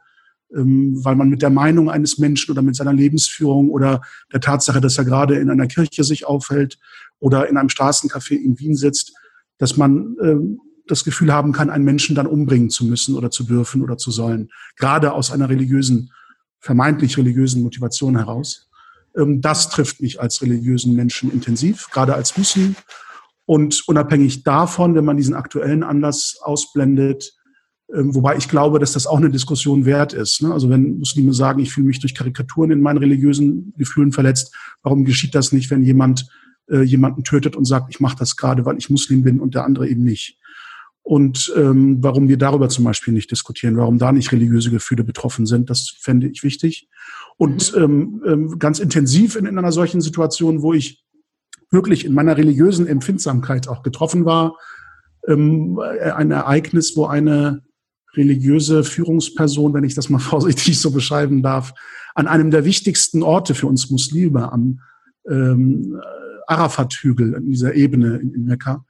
weil 0.49 1.15
man 1.15 1.29
mit 1.29 1.41
der 1.41 1.49
Meinung 1.49 1.89
eines 1.89 2.17
Menschen 2.17 2.51
oder 2.51 2.61
mit 2.61 2.75
seiner 2.75 2.93
Lebensführung 2.93 3.69
oder 3.69 4.01
der 4.31 4.41
Tatsache, 4.41 4.81
dass 4.81 4.97
er 4.97 5.05
gerade 5.05 5.35
in 5.35 5.49
einer 5.49 5.67
Kirche 5.67 6.03
sich 6.03 6.25
aufhält 6.25 6.77
oder 7.19 7.49
in 7.49 7.57
einem 7.57 7.69
Straßencafé 7.69 8.35
in 8.35 8.59
Wien 8.59 8.75
sitzt, 8.75 9.13
dass 9.57 9.77
man 9.77 10.15
ähm, 10.21 10.59
das 10.87 11.03
Gefühl 11.03 11.33
haben 11.33 11.51
kann, 11.51 11.69
einen 11.69 11.85
Menschen 11.85 12.15
dann 12.15 12.27
umbringen 12.27 12.69
zu 12.69 12.85
müssen 12.85 13.15
oder 13.15 13.31
zu 13.31 13.43
dürfen 13.43 13.81
oder 13.81 13.97
zu 13.97 14.11
sollen, 14.11 14.49
gerade 14.75 15.13
aus 15.13 15.31
einer 15.31 15.49
religiösen, 15.49 16.11
vermeintlich 16.59 17.17
religiösen 17.17 17.63
Motivation 17.63 18.17
heraus. 18.17 18.69
Ähm, 19.17 19.41
das 19.41 19.69
trifft 19.69 20.01
mich 20.01 20.21
als 20.21 20.41
religiösen 20.41 20.95
Menschen 20.95 21.31
intensiv, 21.31 21.89
gerade 21.91 22.15
als 22.15 22.37
Muslim. 22.37 22.75
Und 23.45 23.83
unabhängig 23.87 24.43
davon, 24.43 24.95
wenn 24.95 25.05
man 25.05 25.17
diesen 25.17 25.35
aktuellen 25.35 25.83
Anlass 25.83 26.37
ausblendet, 26.41 27.33
ähm, 27.33 27.34
wobei 27.87 28.35
ich 28.35 28.49
glaube, 28.49 28.79
dass 28.79 28.93
das 28.93 29.07
auch 29.07 29.17
eine 29.17 29.29
Diskussion 29.29 29.85
wert 29.85 30.13
ist. 30.13 30.41
Ne? 30.41 30.51
Also 30.51 30.69
wenn 30.69 30.97
Muslime 30.97 31.33
sagen, 31.33 31.59
ich 31.59 31.71
fühle 31.71 31.87
mich 31.87 31.99
durch 31.99 32.15
Karikaturen 32.15 32.71
in 32.71 32.81
meinen 32.81 32.97
religiösen 32.97 33.73
Gefühlen 33.77 34.11
verletzt, 34.11 34.55
warum 34.81 35.05
geschieht 35.05 35.35
das 35.35 35.51
nicht, 35.51 35.69
wenn 35.69 35.83
jemand 35.83 36.27
äh, 36.69 36.81
jemanden 36.81 37.23
tötet 37.23 37.55
und 37.55 37.65
sagt, 37.65 37.87
ich 37.89 37.99
mache 37.99 38.17
das 38.17 38.35
gerade, 38.35 38.65
weil 38.65 38.77
ich 38.77 38.89
Muslim 38.89 39.23
bin 39.23 39.39
und 39.39 39.53
der 39.55 39.65
andere 39.65 39.87
eben 39.87 40.03
nicht. 40.03 40.39
Und 41.03 41.53
ähm, 41.55 41.99
warum 42.01 42.27
wir 42.27 42.37
darüber 42.37 42.67
zum 42.67 42.83
Beispiel 42.83 43.13
nicht 43.13 43.29
diskutieren, 43.29 43.77
warum 43.77 43.99
da 43.99 44.11
nicht 44.11 44.31
religiöse 44.31 44.71
Gefühle 44.71 45.03
betroffen 45.03 45.45
sind, 45.45 45.69
das 45.69 45.93
fände 45.99 46.27
ich 46.27 46.43
wichtig. 46.43 46.89
Und 47.37 47.75
mhm. 47.75 47.83
ähm, 47.83 48.23
ähm, 48.25 48.59
ganz 48.59 48.79
intensiv 48.79 49.35
in, 49.35 49.45
in 49.45 49.59
einer 49.59 49.71
solchen 49.71 50.01
Situation, 50.01 50.63
wo 50.63 50.73
ich 50.73 51.03
wirklich 51.69 52.05
in 52.05 52.13
meiner 52.13 52.37
religiösen 52.37 52.87
Empfindsamkeit 52.87 53.67
auch 53.67 53.83
getroffen 53.83 54.25
war, 54.25 54.57
ähm, 55.27 55.79
ein 55.79 56.31
Ereignis, 56.31 56.95
wo 56.95 57.05
eine 57.05 57.61
religiöse 58.17 58.83
Führungsperson, 58.83 59.73
wenn 59.73 59.83
ich 59.83 59.95
das 59.95 60.09
mal 60.09 60.19
vorsichtig 60.33 60.79
so 60.79 60.91
beschreiben 60.91 61.41
darf, 61.41 61.73
an 62.15 62.27
einem 62.27 62.51
der 62.51 62.65
wichtigsten 62.65 63.23
Orte 63.23 63.55
für 63.55 63.67
uns 63.67 63.89
Muslime, 63.89 64.51
am 64.51 64.79
ähm, 65.29 65.99
Arafat-Hügel, 66.47 67.35
an 67.35 67.45
dieser 67.45 67.73
Ebene 67.73 68.17
in, 68.17 68.33
in 68.33 68.45
Mekka, 68.45 68.85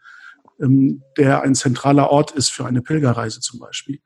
ähm, 0.62 1.02
der 1.18 1.42
ein 1.42 1.56
zentraler 1.56 2.10
Ort 2.10 2.32
ist 2.32 2.50
für 2.50 2.66
eine 2.66 2.82
Pilgerreise 2.82 3.40
zum 3.40 3.60
Beispiel, 3.60 4.00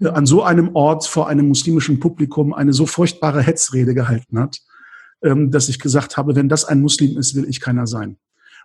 äh, 0.00 0.08
an 0.08 0.26
so 0.26 0.42
einem 0.42 0.74
Ort 0.74 1.06
vor 1.06 1.28
einem 1.28 1.48
muslimischen 1.48 2.00
Publikum 2.00 2.52
eine 2.52 2.72
so 2.72 2.86
furchtbare 2.86 3.42
Hetzrede 3.42 3.94
gehalten 3.94 4.38
hat, 4.38 4.58
ähm, 5.22 5.50
dass 5.50 5.68
ich 5.68 5.78
gesagt 5.78 6.16
habe, 6.16 6.34
wenn 6.36 6.48
das 6.48 6.64
ein 6.64 6.80
Muslim 6.80 7.16
ist, 7.18 7.34
will 7.34 7.48
ich 7.48 7.60
keiner 7.60 7.86
sein. 7.86 8.18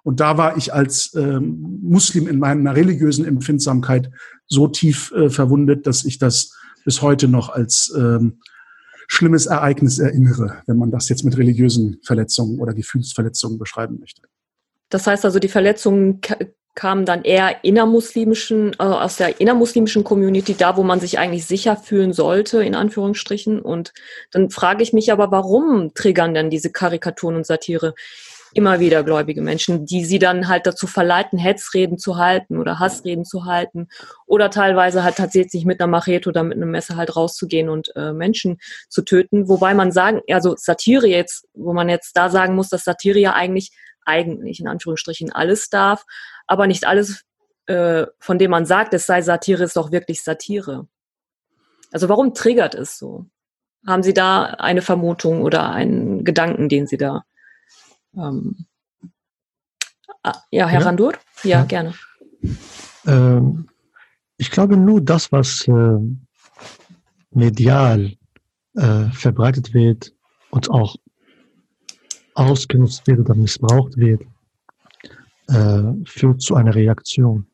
Und 0.03 0.19
da 0.19 0.37
war 0.37 0.57
ich 0.57 0.73
als 0.73 1.13
ähm, 1.15 1.79
Muslim 1.81 2.27
in 2.27 2.39
meiner 2.39 2.75
religiösen 2.75 3.25
Empfindsamkeit 3.25 4.11
so 4.47 4.67
tief 4.67 5.11
äh, 5.11 5.29
verwundet, 5.29 5.85
dass 5.85 6.05
ich 6.05 6.17
das 6.17 6.55
bis 6.85 7.01
heute 7.01 7.27
noch 7.27 7.49
als 7.49 7.93
ähm, 7.95 8.39
schlimmes 9.07 9.45
Ereignis 9.45 9.99
erinnere, 9.99 10.63
wenn 10.65 10.77
man 10.77 10.89
das 10.89 11.09
jetzt 11.09 11.23
mit 11.23 11.37
religiösen 11.37 11.99
Verletzungen 12.03 12.59
oder 12.59 12.73
Gefühlsverletzungen 12.73 13.59
beschreiben 13.59 13.99
möchte. 13.99 14.21
Das 14.89 15.05
heißt 15.05 15.25
also, 15.25 15.39
die 15.39 15.47
Verletzungen 15.47 16.21
kamen 16.75 17.05
dann 17.05 17.23
eher 17.23 17.63
innermuslimischen, 17.63 18.73
äh, 18.79 18.83
aus 18.83 19.17
der 19.17 19.41
innermuslimischen 19.41 20.03
Community, 20.03 20.55
da 20.55 20.77
wo 20.77 20.83
man 20.83 20.99
sich 20.99 21.19
eigentlich 21.19 21.45
sicher 21.45 21.75
fühlen 21.75 22.13
sollte, 22.13 22.63
in 22.63 22.75
Anführungsstrichen. 22.75 23.61
Und 23.61 23.93
dann 24.31 24.49
frage 24.49 24.81
ich 24.81 24.93
mich 24.93 25.11
aber, 25.11 25.31
warum 25.31 25.93
triggern 25.93 26.33
denn 26.33 26.49
diese 26.49 26.71
Karikaturen 26.71 27.35
und 27.35 27.45
Satire 27.45 27.93
immer 28.53 28.79
wieder 28.79 29.03
gläubige 29.03 29.41
Menschen, 29.41 29.85
die 29.85 30.03
sie 30.03 30.19
dann 30.19 30.47
halt 30.47 30.67
dazu 30.67 30.87
verleiten, 30.87 31.39
Hetzreden 31.39 31.97
zu 31.97 32.17
halten 32.17 32.57
oder 32.57 32.79
Hassreden 32.79 33.25
zu 33.25 33.45
halten 33.45 33.87
oder 34.25 34.49
teilweise 34.49 35.03
halt 35.03 35.15
tatsächlich 35.15 35.65
mit 35.65 35.79
einer 35.79 35.87
Machete 35.87 36.29
oder 36.29 36.43
mit 36.43 36.57
einem 36.57 36.71
Messer 36.71 36.95
halt 36.97 37.15
rauszugehen 37.15 37.69
und 37.69 37.95
äh, 37.95 38.11
Menschen 38.11 38.59
zu 38.89 39.03
töten. 39.03 39.47
Wobei 39.47 39.73
man 39.73 39.91
sagen, 39.91 40.21
also 40.29 40.55
Satire 40.57 41.07
jetzt, 41.07 41.47
wo 41.53 41.73
man 41.73 41.89
jetzt 41.89 42.15
da 42.17 42.29
sagen 42.29 42.55
muss, 42.55 42.69
dass 42.69 42.83
Satire 42.83 43.19
ja 43.19 43.33
eigentlich, 43.33 43.71
eigentlich 44.05 44.59
in 44.59 44.67
Anführungsstrichen 44.67 45.31
alles 45.31 45.69
darf, 45.69 46.03
aber 46.47 46.67
nicht 46.67 46.85
alles, 46.85 47.23
äh, 47.67 48.05
von 48.19 48.37
dem 48.37 48.51
man 48.51 48.65
sagt, 48.65 48.93
es 48.93 49.05
sei 49.05 49.21
Satire, 49.21 49.63
ist 49.63 49.77
doch 49.77 49.91
wirklich 49.91 50.23
Satire. 50.23 50.87
Also 51.91 52.09
warum 52.09 52.33
triggert 52.33 52.75
es 52.75 52.97
so? 52.97 53.25
Haben 53.87 54.03
Sie 54.03 54.13
da 54.13 54.43
eine 54.43 54.81
Vermutung 54.81 55.41
oder 55.41 55.71
einen 55.71 56.23
Gedanken, 56.23 56.69
den 56.69 56.87
Sie 56.87 56.97
da 56.97 57.23
ähm, 58.15 58.65
ah, 60.23 60.35
ja, 60.51 60.67
Herr 60.67 60.81
ja. 60.81 60.85
Randur? 60.85 61.13
Ja, 61.43 61.49
ja. 61.59 61.65
gerne. 61.65 61.93
Ähm, 63.05 63.67
ich 64.37 64.51
glaube 64.51 64.77
nur 64.77 65.01
das, 65.01 65.31
was 65.31 65.67
äh, 65.67 65.99
medial 67.31 68.13
äh, 68.75 69.05
verbreitet 69.11 69.73
wird 69.73 70.13
und 70.49 70.69
auch 70.69 70.95
ausgenutzt 72.35 73.05
wird 73.07 73.19
oder 73.19 73.35
missbraucht 73.35 73.97
wird, 73.97 74.23
äh, 75.47 75.93
führt 76.05 76.41
zu 76.41 76.55
einer 76.55 76.73
Reaktion. 76.73 77.47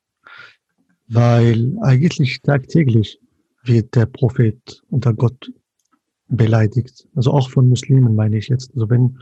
Weil 1.08 1.78
eigentlich 1.82 2.42
tagtäglich 2.42 3.20
wird 3.64 3.96
der 3.96 4.06
Prophet 4.06 4.84
unter 4.90 5.14
Gott 5.14 5.52
beleidigt. 6.28 7.08
Also 7.16 7.32
auch 7.32 7.50
von 7.50 7.70
Muslimen 7.70 8.16
meine 8.16 8.38
ich 8.38 8.50
jetzt. 8.50 8.72
Also 8.74 8.90
wenn 8.90 9.18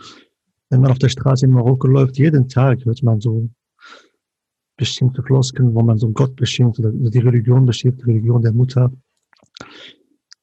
wenn 0.75 0.81
man 0.81 0.91
auf 0.91 0.99
der 0.99 1.07
Straße 1.07 1.45
in 1.45 1.53
Marokko 1.53 1.87
läuft, 1.87 2.17
jeden 2.17 2.49
Tag 2.49 2.83
hört 2.83 3.01
man 3.01 3.21
so 3.21 3.49
bestimmte 4.75 5.23
Floskeln, 5.23 5.73
wo 5.73 5.81
man 5.81 5.97
so 5.97 6.09
Gott 6.09 6.35
beschimpft 6.35 6.79
oder 6.79 6.91
die 6.91 7.19
Religion 7.19 7.65
beschimpft, 7.65 8.01
die 8.01 8.11
Religion 8.11 8.41
der 8.41 8.51
Mutter. 8.51 8.91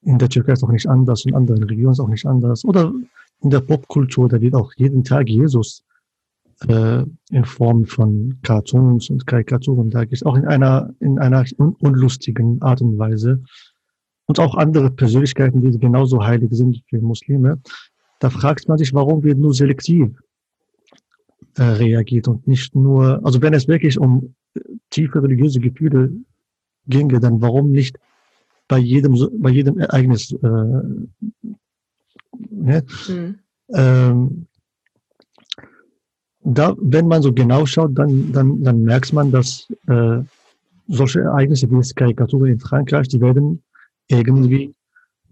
In 0.01 0.17
der 0.17 0.29
Türkei 0.29 0.53
ist 0.53 0.59
es 0.59 0.63
auch 0.63 0.71
nicht 0.71 0.89
anders, 0.89 1.25
in 1.25 1.35
anderen 1.35 1.63
Regionen 1.63 1.91
ist 1.91 1.99
es 1.99 2.03
auch 2.03 2.09
nicht 2.09 2.25
anders. 2.25 2.65
Oder 2.65 2.91
in 3.41 3.49
der 3.51 3.59
Popkultur, 3.59 4.27
da 4.27 4.41
wird 4.41 4.55
auch 4.55 4.73
jeden 4.75 5.03
Tag 5.03 5.29
Jesus 5.29 5.83
äh, 6.67 7.03
in 7.29 7.45
Form 7.45 7.85
von 7.85 8.39
Cartoons 8.41 9.11
und 9.11 9.27
Karikaturen 9.27 9.91
dargestellt, 9.91 10.25
auch 10.25 10.35
in 10.35 10.47
einer, 10.47 10.95
in 10.99 11.19
einer 11.19 11.45
un 11.59 11.75
unlustigen 11.79 12.59
Art 12.63 12.81
und 12.81 12.97
Weise. 12.97 13.43
Und 14.25 14.39
auch 14.39 14.55
andere 14.55 14.89
Persönlichkeiten, 14.89 15.61
die 15.61 15.77
genauso 15.77 16.25
heilig 16.25 16.49
sind 16.53 16.81
für 16.89 16.99
Muslime, 16.99 17.61
da 18.23 18.29
fragt 18.29 18.69
man 18.69 18.77
sich, 18.77 18.93
warum 18.93 19.21
wird 19.21 19.37
nur 19.37 19.53
selektiv 19.53 20.07
äh, 21.57 21.63
reagiert 21.63 22.29
und 22.29 22.47
nicht 22.47 22.73
nur, 22.73 23.19
also 23.25 23.41
wenn 23.41 23.53
es 23.53 23.67
wirklich 23.67 23.99
um 23.99 24.33
äh, 24.53 24.61
tiefe 24.91 25.21
religiöse 25.21 25.59
Gefühle 25.59 26.09
ginge, 26.87 27.19
dann 27.19 27.41
warum 27.41 27.71
nicht 27.71 27.99
bei 28.69 28.77
jedem, 28.77 29.17
bei 29.41 29.49
jedem 29.49 29.77
Ereignis, 29.77 30.31
äh, 30.31 30.37
ne? 32.49 32.85
Mhm. 33.09 33.39
Ähm, 33.73 34.47
da, 36.45 36.75
wenn 36.79 37.09
man 37.09 37.21
so 37.23 37.33
genau 37.33 37.65
schaut, 37.65 37.91
dann, 37.97 38.31
dann, 38.31 38.63
dann 38.63 38.83
merkt 38.83 39.11
man, 39.11 39.31
dass 39.31 39.67
äh, 39.87 40.19
solche 40.87 41.19
Ereignisse 41.19 41.69
wie 41.69 41.75
jetzt 41.75 41.97
Karikaturen 41.97 42.53
in 42.53 42.59
Frankreich, 42.59 43.09
die 43.09 43.19
werden 43.19 43.61
irgendwie 44.07 44.73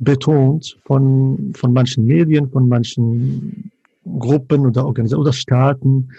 betont 0.01 0.79
von, 0.85 1.53
von 1.55 1.73
manchen 1.73 2.05
Medien, 2.05 2.49
von 2.49 2.67
manchen 2.67 3.71
Gruppen 4.03 4.65
oder 4.65 4.85
Organisationen 4.85 5.27
oder 5.27 5.33
Staaten. 5.33 6.09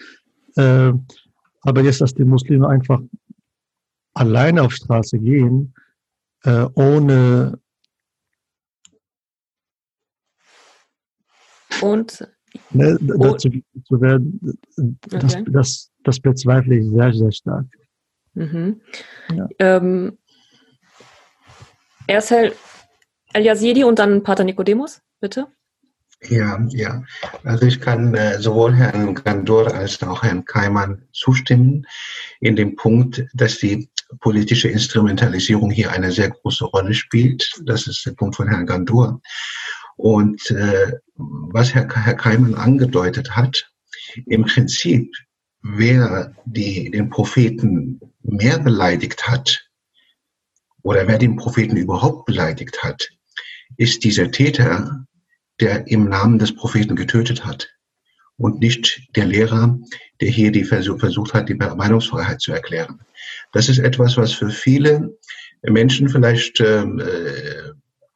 Äh, 0.57 0.93
aber 1.62 1.83
jetzt, 1.83 2.01
dass 2.01 2.15
die 2.15 2.25
Muslime 2.25 2.69
einfach 2.69 3.01
alleine 4.15 4.62
auf 4.62 4.73
Straße 4.73 5.19
gehen, 5.19 5.75
äh, 6.45 6.67
ohne 6.75 7.59
und 11.81 12.29
ne, 12.71 12.99
dazu 13.01 13.51
zu 13.85 14.01
werden, 14.01 14.39
das, 15.09 15.35
okay. 15.35 15.45
das, 15.49 15.91
das 16.05 16.21
bezweifle 16.21 16.77
ich 16.77 16.89
sehr, 16.89 17.12
sehr 17.12 17.33
stark. 17.33 17.67
Mhm. 18.35 18.81
Ja. 19.35 19.49
Ähm, 19.59 20.19
Ersel, 22.07 22.53
El-Yazidi 23.33 23.85
und 23.85 23.99
dann 23.99 24.23
Pater 24.23 24.45
Nicodemus, 24.45 25.01
bitte. 25.21 25.49
Ja, 26.29 26.65
ja. 26.71 27.03
Also 27.43 27.67
ich 27.67 27.81
kann 27.81 28.15
äh, 28.15 28.39
sowohl 28.39 28.75
Herrn 28.75 29.15
Gandur 29.15 29.75
als 29.75 30.01
auch 30.03 30.23
Herrn 30.23 30.45
Keimann 30.45 31.03
zustimmen 31.12 31.85
in 32.41 32.55
dem 32.55 32.77
Punkt, 32.77 33.25
dass 33.35 33.59
die 33.59 33.91
politische 34.21 34.69
Instrumentalisierung 34.69 35.71
hier 35.71 35.91
eine 35.91 36.12
sehr 36.12 36.31
große 36.31 36.65
Rolle 36.67 36.95
spielt. 36.95 37.51
Das 37.65 37.87
ist 37.89 38.07
der 38.07 38.12
Punkt 38.12 38.37
von 38.37 38.49
Herrn 38.49 38.67
Gandur. 38.67 39.21
Und 39.97 40.51
äh, 40.53 40.93
was 41.17 41.75
Herr, 41.75 41.89
Herr 41.93 42.15
Keimann 42.15 42.55
angedeutet 42.55 43.35
hat, 43.35 43.69
im 44.27 44.45
Prinzip, 44.45 45.12
wer 45.62 46.35
die, 46.45 46.91
den 46.91 47.11
Propheten 47.11 48.01
mehr 48.23 48.59
beleidigt 48.59 49.27
hat, 49.27 49.69
oder 50.83 51.07
wer 51.07 51.19
den 51.19 51.37
Propheten 51.37 51.77
überhaupt 51.77 52.27
beleidigt 52.27 52.83
hat, 52.83 53.09
ist 53.76 54.05
dieser 54.05 54.31
Täter, 54.31 55.07
der 55.61 55.87
im 55.88 56.09
Namen 56.09 56.38
des 56.38 56.55
Propheten 56.55 56.97
getötet 56.97 57.45
hat 57.45 57.69
und 58.37 58.61
nicht 58.61 59.09
der 59.14 59.26
Lehrer, 59.26 59.79
der 60.21 60.29
hier 60.29 60.50
die 60.50 60.64
Versuch, 60.64 60.99
versucht 60.99 61.35
hat, 61.35 61.49
die 61.49 61.55
Meinungsfreiheit 61.55 62.41
zu 62.41 62.52
erklären. 62.52 63.00
Das 63.52 63.69
ist 63.69 63.79
etwas, 63.79 64.17
was 64.17 64.33
für 64.33 64.50
viele 64.50 65.17
Menschen 65.62 66.09
vielleicht 66.09 66.61
ähm, 66.61 67.00
äh, 67.00 67.73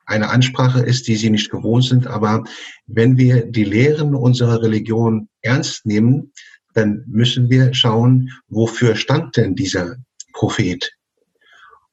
eine 0.06 0.30
Ansprache 0.30 0.80
ist, 0.80 1.08
die 1.08 1.16
sie 1.16 1.30
nicht 1.30 1.50
gewohnt 1.50 1.84
sind. 1.84 2.06
Aber 2.06 2.44
wenn 2.86 3.16
wir 3.18 3.44
die 3.46 3.64
Lehren 3.64 4.14
unserer 4.14 4.62
Religion 4.62 5.28
ernst 5.42 5.84
nehmen, 5.84 6.32
dann 6.74 7.04
müssen 7.06 7.50
wir 7.50 7.74
schauen, 7.74 8.30
wofür 8.48 8.96
stand 8.96 9.36
denn 9.36 9.54
dieser 9.54 9.96
Prophet? 10.32 10.92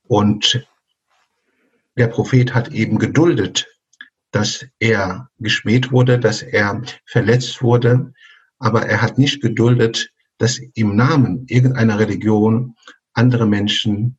Und 0.04 0.66
der 1.96 2.08
Prophet 2.08 2.54
hat 2.54 2.70
eben 2.70 3.00
geduldet, 3.00 3.68
dass 4.32 4.66
er 4.80 5.30
geschmäht 5.40 5.92
wurde, 5.92 6.20
dass 6.20 6.42
er 6.42 6.82
verletzt 7.06 7.62
wurde, 7.62 8.14
aber 8.60 8.86
er 8.86 9.02
hat 9.02 9.18
nicht 9.18 9.42
geduldet, 9.42 10.10
dass 10.38 10.60
im 10.74 10.96
Namen 10.96 11.46
irgendeiner 11.48 12.00
Religion 12.00 12.76
andere 13.14 13.46
Menschen 13.46 14.18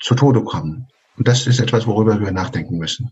zu 0.00 0.14
Tode 0.14 0.44
kommen. 0.44 0.86
Und 1.16 1.28
das 1.28 1.46
ist 1.46 1.60
etwas, 1.60 1.86
worüber 1.86 2.20
wir 2.20 2.30
nachdenken 2.30 2.78
müssen. 2.78 3.10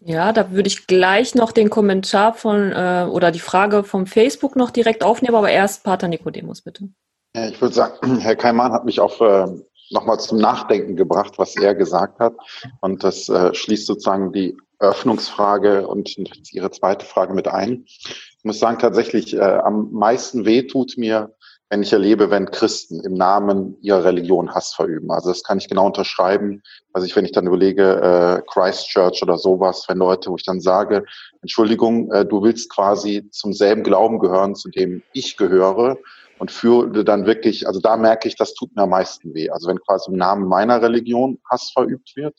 Ja, 0.00 0.32
da 0.32 0.50
würde 0.50 0.68
ich 0.68 0.86
gleich 0.86 1.34
noch 1.34 1.52
den 1.52 1.70
Kommentar 1.70 2.34
von 2.34 2.72
äh, 2.72 3.06
oder 3.10 3.30
die 3.30 3.40
Frage 3.40 3.84
vom 3.84 4.06
Facebook 4.06 4.54
noch 4.54 4.70
direkt 4.70 5.02
aufnehmen, 5.02 5.34
aber 5.34 5.50
erst 5.50 5.82
Pater 5.82 6.08
Nikodemus, 6.08 6.60
bitte. 6.60 6.90
Ja, 7.34 7.48
ich 7.48 7.60
würde 7.60 7.74
sagen, 7.74 8.18
Herr 8.20 8.36
Kaiman 8.36 8.72
hat 8.72 8.84
mich 8.84 9.00
auf 9.00 9.20
äh, 9.20 9.46
nochmal 9.94 10.20
zum 10.20 10.38
Nachdenken 10.38 10.96
gebracht, 10.96 11.34
was 11.38 11.56
er 11.56 11.74
gesagt 11.74 12.18
hat. 12.20 12.34
Und 12.80 13.02
das 13.02 13.28
äh, 13.28 13.54
schließt 13.54 13.86
sozusagen 13.86 14.32
die 14.32 14.56
Öffnungsfrage 14.80 15.86
und 15.86 16.16
Ihre 16.52 16.70
zweite 16.70 17.06
Frage 17.06 17.32
mit 17.32 17.48
ein. 17.48 17.84
Ich 17.86 18.44
muss 18.44 18.58
sagen, 18.58 18.78
tatsächlich 18.78 19.34
äh, 19.34 19.40
am 19.40 19.90
meisten 19.92 20.44
weh 20.44 20.66
tut 20.66 20.98
mir, 20.98 21.34
wenn 21.70 21.82
ich 21.82 21.92
erlebe, 21.92 22.30
wenn 22.30 22.50
Christen 22.50 23.00
im 23.00 23.14
Namen 23.14 23.76
ihrer 23.80 24.04
Religion 24.04 24.54
Hass 24.54 24.74
verüben. 24.74 25.10
Also 25.10 25.30
das 25.30 25.42
kann 25.42 25.58
ich 25.58 25.68
genau 25.68 25.86
unterschreiben. 25.86 26.62
Also 26.92 27.06
ich, 27.06 27.16
wenn 27.16 27.24
ich 27.24 27.32
dann 27.32 27.46
überlege, 27.46 28.00
äh, 28.00 28.42
Christchurch 28.46 29.22
oder 29.22 29.38
sowas, 29.38 29.86
wenn 29.88 29.98
Leute, 29.98 30.30
wo 30.30 30.36
ich 30.36 30.44
dann 30.44 30.60
sage, 30.60 31.04
Entschuldigung, 31.40 32.12
äh, 32.12 32.26
du 32.26 32.42
willst 32.42 32.70
quasi 32.70 33.28
zum 33.30 33.52
selben 33.54 33.82
Glauben 33.82 34.18
gehören, 34.18 34.54
zu 34.54 34.68
dem 34.68 35.02
ich 35.12 35.36
gehöre 35.36 35.98
und 36.44 36.50
führe 36.50 37.04
dann 37.04 37.24
wirklich, 37.24 37.66
also 37.66 37.80
da 37.80 37.96
merke 37.96 38.28
ich, 38.28 38.36
das 38.36 38.52
tut 38.52 38.76
mir 38.76 38.82
am 38.82 38.90
meisten 38.90 39.32
weh. 39.32 39.48
Also 39.48 39.66
wenn 39.66 39.80
quasi 39.80 40.10
im 40.10 40.18
Namen 40.18 40.46
meiner 40.46 40.82
Religion 40.82 41.38
Hass 41.48 41.70
verübt 41.72 42.16
wird. 42.16 42.38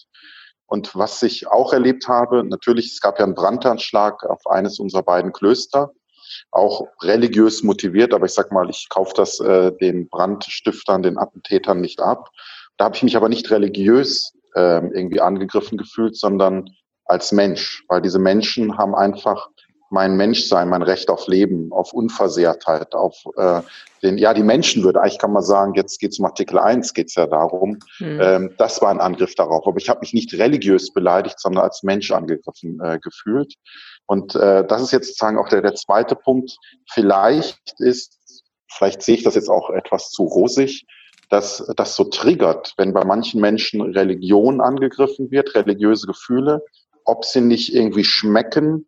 Und 0.67 0.95
was 0.95 1.23
ich 1.23 1.47
auch 1.47 1.73
erlebt 1.73 2.07
habe, 2.07 2.43
natürlich, 2.43 2.91
es 2.91 3.01
gab 3.01 3.17
ja 3.17 3.25
einen 3.25 3.33
Brandanschlag 3.33 4.23
auf 4.25 4.45
eines 4.45 4.77
unserer 4.77 5.01
beiden 5.01 5.33
Klöster 5.33 5.91
auch 6.51 6.85
religiös 7.01 7.63
motiviert, 7.63 8.13
aber 8.13 8.27
ich 8.27 8.33
sag 8.33 8.51
mal, 8.51 8.69
ich 8.69 8.89
kaufe 8.89 9.13
das 9.15 9.39
äh, 9.39 9.71
den 9.71 10.07
Brandstiftern, 10.07 11.01
den 11.01 11.17
Attentätern 11.17 11.81
nicht 11.81 11.99
ab. 11.99 12.29
Da 12.77 12.85
habe 12.85 12.95
ich 12.95 13.01
mich 13.01 13.17
aber 13.17 13.29
nicht 13.29 13.49
religiös 13.49 14.33
äh, 14.53 14.85
irgendwie 14.85 15.21
angegriffen 15.21 15.79
gefühlt, 15.79 16.15
sondern 16.15 16.69
als 17.05 17.31
Mensch, 17.31 17.83
weil 17.87 18.03
diese 18.03 18.19
Menschen 18.19 18.77
haben 18.77 18.93
einfach 18.93 19.49
mein 19.89 20.15
Menschsein, 20.15 20.69
mein 20.69 20.81
Recht 20.81 21.09
auf 21.09 21.27
Leben, 21.27 21.71
auf 21.71 21.93
Unversehrtheit, 21.93 22.95
auf 22.95 23.15
äh, 23.37 23.61
den, 24.01 24.17
ja, 24.17 24.33
die 24.33 24.43
Menschenwürde. 24.43 25.01
Eigentlich 25.01 25.19
kann 25.19 25.33
man 25.33 25.43
sagen, 25.43 25.73
jetzt 25.75 25.99
geht 25.99 26.11
es 26.11 26.19
um 26.19 26.25
Artikel 26.25 26.59
1, 26.59 26.93
geht 26.93 27.07
es 27.07 27.15
ja 27.15 27.27
darum. 27.27 27.79
Mhm. 27.99 28.19
Ähm, 28.21 28.53
das 28.57 28.81
war 28.81 28.89
ein 28.89 28.99
Angriff 28.99 29.35
darauf. 29.35 29.65
Aber 29.67 29.77
ich 29.77 29.89
habe 29.89 30.01
mich 30.01 30.13
nicht 30.13 30.33
religiös 30.33 30.93
beleidigt, 30.93 31.39
sondern 31.39 31.63
als 31.63 31.83
Mensch 31.83 32.11
angegriffen 32.11 32.79
äh, 32.81 32.99
gefühlt. 33.01 33.53
Und 34.05 34.35
äh, 34.35 34.65
das 34.65 34.81
ist 34.81 34.91
jetzt 34.91 35.07
sozusagen 35.07 35.37
auch 35.37 35.49
der, 35.49 35.61
der 35.61 35.75
zweite 35.75 36.15
Punkt. 36.15 36.57
Vielleicht 36.91 37.59
ist, 37.79 38.43
vielleicht 38.71 39.01
sehe 39.01 39.15
ich 39.15 39.23
das 39.23 39.35
jetzt 39.35 39.49
auch 39.49 39.69
etwas 39.69 40.09
zu 40.11 40.23
rosig, 40.23 40.85
dass 41.29 41.65
das 41.75 41.95
so 41.95 42.03
triggert, 42.05 42.73
wenn 42.77 42.93
bei 42.93 43.03
manchen 43.03 43.41
Menschen 43.41 43.81
Religion 43.81 44.61
angegriffen 44.61 45.31
wird, 45.31 45.55
religiöse 45.55 46.05
Gefühle, 46.05 46.63
ob 47.03 47.25
sie 47.25 47.41
nicht 47.41 47.73
irgendwie 47.73 48.03
schmecken, 48.03 48.87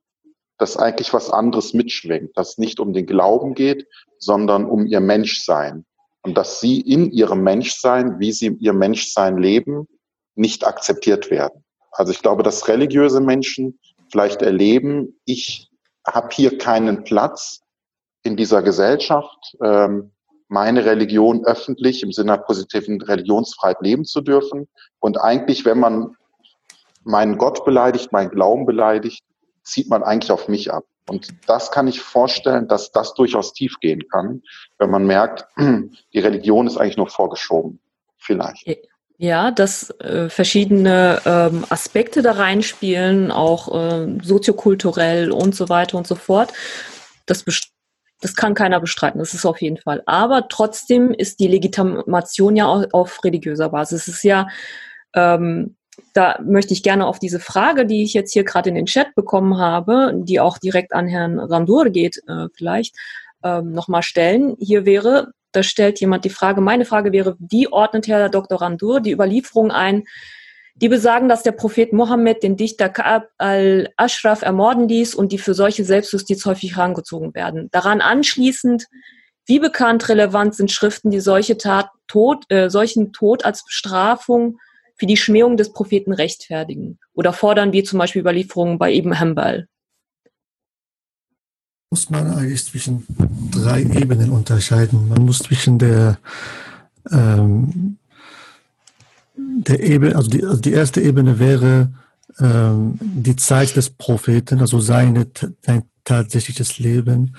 dass 0.57 0.77
eigentlich 0.77 1.13
was 1.13 1.29
anderes 1.29 1.73
mitschwingt, 1.73 2.35
dass 2.35 2.51
es 2.51 2.57
nicht 2.57 2.79
um 2.79 2.93
den 2.93 3.05
Glauben 3.05 3.53
geht, 3.53 3.87
sondern 4.19 4.65
um 4.65 4.85
ihr 4.85 4.99
Menschsein. 4.99 5.85
Und 6.23 6.37
dass 6.37 6.59
sie 6.59 6.81
in 6.81 7.11
ihrem 7.11 7.43
Menschsein, 7.43 8.19
wie 8.19 8.31
sie 8.31 8.57
ihr 8.59 8.73
Menschsein 8.73 9.37
leben, 9.37 9.87
nicht 10.35 10.65
akzeptiert 10.65 11.31
werden. 11.31 11.63
Also 11.91 12.11
ich 12.11 12.21
glaube, 12.21 12.43
dass 12.43 12.67
religiöse 12.67 13.21
Menschen 13.21 13.79
vielleicht 14.11 14.41
erleben, 14.41 15.19
ich 15.25 15.69
habe 16.05 16.29
hier 16.31 16.57
keinen 16.57 17.03
Platz 17.03 17.61
in 18.23 18.37
dieser 18.37 18.61
Gesellschaft, 18.61 19.55
ähm, 19.63 20.11
meine 20.49 20.85
Religion 20.85 21.45
öffentlich 21.45 22.03
im 22.03 22.11
Sinne 22.11 22.33
einer 22.33 22.43
positiven 22.43 23.01
Religionsfreiheit 23.01 23.81
leben 23.81 24.05
zu 24.05 24.21
dürfen. 24.21 24.67
Und 24.99 25.17
eigentlich, 25.17 25.65
wenn 25.65 25.79
man 25.79 26.15
meinen 27.03 27.37
Gott 27.37 27.65
beleidigt, 27.65 28.11
meinen 28.11 28.29
Glauben 28.29 28.65
beleidigt, 28.65 29.23
zieht 29.67 29.89
man 29.89 30.03
eigentlich 30.03 30.31
auf 30.31 30.47
mich 30.47 30.71
ab. 30.71 30.86
Und 31.09 31.29
das 31.47 31.71
kann 31.71 31.88
ich 31.88 32.01
vorstellen, 32.01 32.67
dass 32.67 32.91
das 32.91 33.13
durchaus 33.13 33.53
tief 33.53 33.79
gehen 33.79 34.07
kann, 34.09 34.43
wenn 34.77 34.89
man 34.89 35.05
merkt, 35.05 35.45
die 35.57 36.19
Religion 36.19 36.67
ist 36.67 36.77
eigentlich 36.77 36.97
nur 36.97 37.07
vorgeschoben. 37.07 37.79
Vielleicht. 38.17 38.67
Ja, 39.17 39.51
dass 39.51 39.89
äh, 40.01 40.29
verschiedene 40.29 41.22
ähm, 41.25 41.65
Aspekte 41.70 42.22
da 42.22 42.33
reinspielen, 42.33 43.31
auch 43.31 43.74
äh, 43.74 44.18
soziokulturell 44.22 45.31
und 45.31 45.55
so 45.55 45.70
weiter 45.70 45.98
und 45.98 46.05
so 46.05 46.15
fort. 46.15 46.51
Das, 47.25 47.46
das 48.22 48.35
kann 48.35 48.53
keiner 48.53 48.79
bestreiten, 48.79 49.20
das 49.20 49.33
ist 49.33 49.46
auf 49.46 49.61
jeden 49.61 49.77
Fall. 49.77 50.03
Aber 50.05 50.48
trotzdem 50.50 51.11
ist 51.11 51.39
die 51.39 51.48
Legitimation 51.48 52.55
ja 52.55 52.68
auch 52.68 52.85
auf 52.92 53.24
religiöser 53.24 53.70
Basis. 53.70 54.07
Es 54.07 54.15
ist 54.15 54.24
ja, 54.24 54.48
ähm, 55.15 55.76
da 56.14 56.40
möchte 56.44 56.74
ich 56.74 56.83
gerne 56.83 57.05
auf 57.05 57.20
diese 57.20 57.40
Frage, 57.40 57.86
die 57.86 58.03
ich 58.03 58.14
jetzt 58.14 58.33
hier 58.33 58.44
gerade 58.44 58.70
in 58.70 58.75
den 58.75 58.86
Chat 58.86 59.14
bekommen 59.16 59.57
habe, 59.57 60.14
die 60.16 60.40
auch 60.40 60.57
direkt 60.57 60.94
an 60.94 61.07
Herrn 61.07 61.40
Randur 61.40 61.90
geht, 61.90 62.22
äh, 62.27 62.48
vielleicht, 62.55 62.96
ähm, 63.44 63.72
nochmal 63.72 64.03
stellen. 64.03 64.55
Hier 64.60 64.86
wäre, 64.86 65.31
da 65.51 65.64
stellt 65.64 66.00
jemand 66.00 66.25
die 66.25 66.29
Frage, 66.29 66.62
meine 66.62 66.86
Frage 66.86 67.12
wäre, 67.12 67.36
wie 67.40 67.68
ordnet 67.68 68.07
Herr 68.07 68.29
Dr. 68.29 68.62
Randur 68.62 69.00
die 69.00 69.12
Überlieferung 69.12 69.72
ein, 69.72 70.03
die 70.75 70.90
besagen, 70.90 71.27
dass 71.27 71.44
der 71.44 71.53
Prophet 71.53 71.92
Mohammed 71.92 72.44
den 72.44 72.55
Dichter 72.55 72.88
Ka'ab 72.88 73.29
al-Ashraf 73.38 74.44
ermorden 74.44 74.88
ließ 74.88 75.16
und 75.16 75.31
die 75.31 75.40
für 75.40 75.55
solche 75.55 75.83
Selbstjustiz 75.83 76.46
häufig 76.46 76.75
herangezogen 76.75 77.33
werden. 77.33 77.70
Daran 77.72 78.01
anschließend, 78.01 78.86
wie 79.48 79.60
bekannt 79.60 80.07
relevant 80.10 80.55
sind 80.55 80.72
Schriften, 80.72 81.10
die 81.10 81.20
solche 81.20 81.57
Tat, 81.57 81.90
Tod, 82.07 82.44
äh, 82.50 82.70
solchen 82.70 83.12
Tod 83.12 83.44
als 83.44 83.66
Bestrafung 83.66 84.60
für 84.98 85.05
die 85.05 85.18
Schmähung 85.18 85.57
des 85.57 85.74
Propheten 85.74 86.12
rechtfertigen 86.12 87.00
oder 87.14 87.33
fordern, 87.33 87.74
wie 87.74 87.83
zum 87.83 88.00
Beispiel 88.00 88.22
Überlieferungen 88.22 88.77
bei 88.77 88.94
Ibn 88.94 89.20
Hanbal? 89.20 89.68
muss 91.90 92.10
man 92.10 92.27
eigentlich 92.31 92.66
zwischen 92.66 93.05
drei 93.51 93.81
Ebenen 93.81 94.31
unterscheiden. 94.31 95.07
Man 95.07 95.24
muss 95.24 95.40
zwischen 95.40 95.79
der, 95.79 96.20
ähm, 97.12 97.98
der 99.36 99.81
Ebene, 99.81 100.16
also 100.16 100.29
die, 100.29 100.44
also 100.44 100.62
die 100.62 100.74
erste 100.74 101.01
Ebene 101.01 101.40
wäre 101.40 101.94
ähm, 102.40 103.00
die 103.01 103.36
Zeit 103.36 103.75
des 103.75 103.90
Propheten, 103.90 104.60
also 104.60 104.79
seine, 104.79 105.27
sein 105.62 105.83
tatsächliches 106.03 106.77
Leben. 106.77 107.36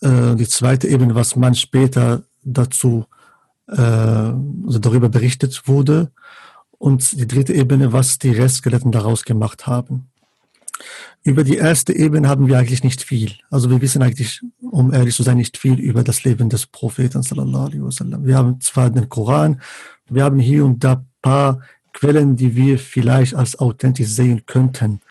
Äh, 0.00 0.36
die 0.36 0.48
zweite 0.48 0.86
Ebene, 0.88 1.14
was 1.14 1.34
man 1.34 1.54
später 1.54 2.22
dazu, 2.44 3.06
äh, 3.68 3.76
also 3.76 4.78
darüber 4.78 5.08
berichtet 5.08 5.66
wurde. 5.66 6.12
Und 6.82 7.12
die 7.12 7.28
dritte 7.28 7.54
Ebene, 7.54 7.92
was 7.92 8.18
die 8.18 8.32
Restskeletten 8.32 8.90
daraus 8.90 9.22
gemacht 9.22 9.68
haben. 9.68 10.08
Über 11.22 11.44
die 11.44 11.56
erste 11.56 11.94
Ebene 11.94 12.28
haben 12.28 12.48
wir 12.48 12.58
eigentlich 12.58 12.82
nicht 12.82 13.02
viel. 13.02 13.34
Also 13.52 13.70
wir 13.70 13.80
wissen 13.80 14.02
eigentlich, 14.02 14.40
um 14.60 14.92
ehrlich 14.92 15.14
zu 15.14 15.22
sein, 15.22 15.36
nicht 15.36 15.56
viel 15.58 15.78
über 15.78 16.02
das 16.02 16.24
Leben 16.24 16.48
des 16.48 16.66
Propheten. 16.66 17.22
Wir 17.22 18.36
haben 18.36 18.60
zwar 18.60 18.90
den 18.90 19.08
Koran, 19.08 19.60
wir 20.10 20.24
haben 20.24 20.40
hier 20.40 20.64
und 20.64 20.82
da 20.82 21.04
paar 21.22 21.60
Quellen, 21.92 22.34
die 22.34 22.56
wir 22.56 22.80
vielleicht 22.80 23.36
als 23.36 23.56
authentisch 23.60 24.08
sehen 24.08 24.42
könnten. 24.44 25.02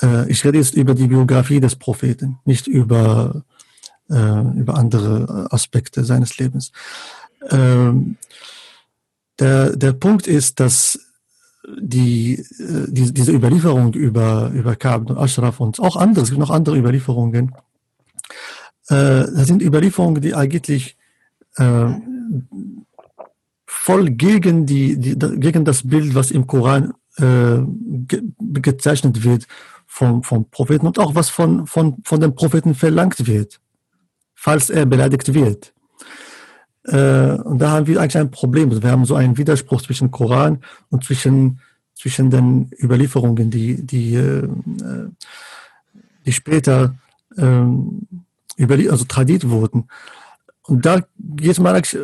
Äh, 0.00 0.30
ich 0.30 0.44
rede 0.44 0.58
jetzt 0.58 0.74
über 0.74 0.94
die 0.94 1.08
Biografie 1.08 1.58
des 1.58 1.74
Propheten, 1.74 2.38
nicht 2.44 2.68
über, 2.68 3.42
äh, 4.08 4.40
über 4.56 4.76
andere 4.76 5.48
Aspekte 5.50 6.04
seines 6.04 6.38
Lebens. 6.38 6.70
Der, 9.42 9.76
der 9.76 9.92
Punkt 9.92 10.28
ist, 10.28 10.60
dass 10.60 11.00
die, 11.66 12.34
äh, 12.34 12.86
die, 12.86 13.12
diese 13.12 13.32
Überlieferung 13.32 13.92
über, 13.92 14.52
über 14.54 14.76
Ka'b 14.76 15.10
und 15.10 15.18
Ashraf 15.18 15.58
und 15.58 15.80
auch 15.80 15.96
andere, 15.96 16.22
es 16.22 16.30
gibt 16.30 16.38
noch 16.38 16.50
andere 16.50 16.78
Überlieferungen, 16.78 17.52
äh, 18.88 19.26
das 19.34 19.48
sind 19.48 19.60
Überlieferungen, 19.60 20.22
die 20.22 20.32
eigentlich 20.32 20.96
äh, 21.56 21.88
voll 23.66 24.10
gegen, 24.10 24.64
die, 24.64 24.96
die, 24.96 25.18
gegen 25.18 25.64
das 25.64 25.88
Bild, 25.88 26.14
was 26.14 26.30
im 26.30 26.46
Koran 26.46 26.94
äh, 27.16 27.58
ge 28.06 28.22
gezeichnet 28.38 29.24
wird 29.24 29.48
vom, 29.88 30.22
vom 30.22 30.48
Propheten 30.50 30.86
und 30.86 31.00
auch 31.00 31.16
was 31.16 31.30
von, 31.30 31.66
von, 31.66 31.96
von 32.04 32.20
dem 32.20 32.36
Propheten 32.36 32.76
verlangt 32.76 33.26
wird, 33.26 33.60
falls 34.36 34.70
er 34.70 34.86
beleidigt 34.86 35.34
wird. 35.34 35.74
Äh, 36.84 37.32
und 37.32 37.58
da 37.58 37.70
haben 37.70 37.86
wir 37.86 38.00
eigentlich 38.00 38.18
ein 38.18 38.30
Problem. 38.30 38.70
Also 38.70 38.82
wir 38.82 38.90
haben 38.90 39.04
so 39.04 39.14
einen 39.14 39.36
Widerspruch 39.36 39.82
zwischen 39.82 40.10
Koran 40.10 40.58
und 40.90 41.04
zwischen, 41.04 41.60
zwischen 41.94 42.30
den 42.30 42.70
Überlieferungen, 42.80 43.50
die, 43.50 43.84
die, 43.84 44.14
äh, 44.14 44.48
die 46.26 46.32
später 46.32 46.94
äh, 47.36 47.62
überlie 48.56 48.90
also 48.90 49.04
tradiert 49.04 49.48
wurden. 49.48 49.88
Und 50.64 50.86
da 50.86 51.00
geht 51.18 51.58
man 51.58 51.74
eigentlich, 51.74 52.00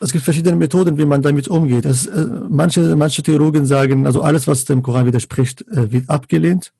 es 0.00 0.12
gibt 0.12 0.24
verschiedene 0.24 0.56
Methoden, 0.56 0.98
wie 0.98 1.04
man 1.04 1.22
damit 1.22 1.46
umgeht. 1.46 1.84
Es, 1.84 2.06
äh, 2.06 2.26
manche, 2.48 2.96
manche 2.96 3.22
Theologen 3.22 3.66
sagen, 3.66 4.06
also 4.06 4.22
alles, 4.22 4.48
was 4.48 4.64
dem 4.64 4.82
Koran 4.82 5.06
widerspricht, 5.06 5.62
äh, 5.68 5.92
wird 5.92 6.10
abgelehnt. 6.10 6.72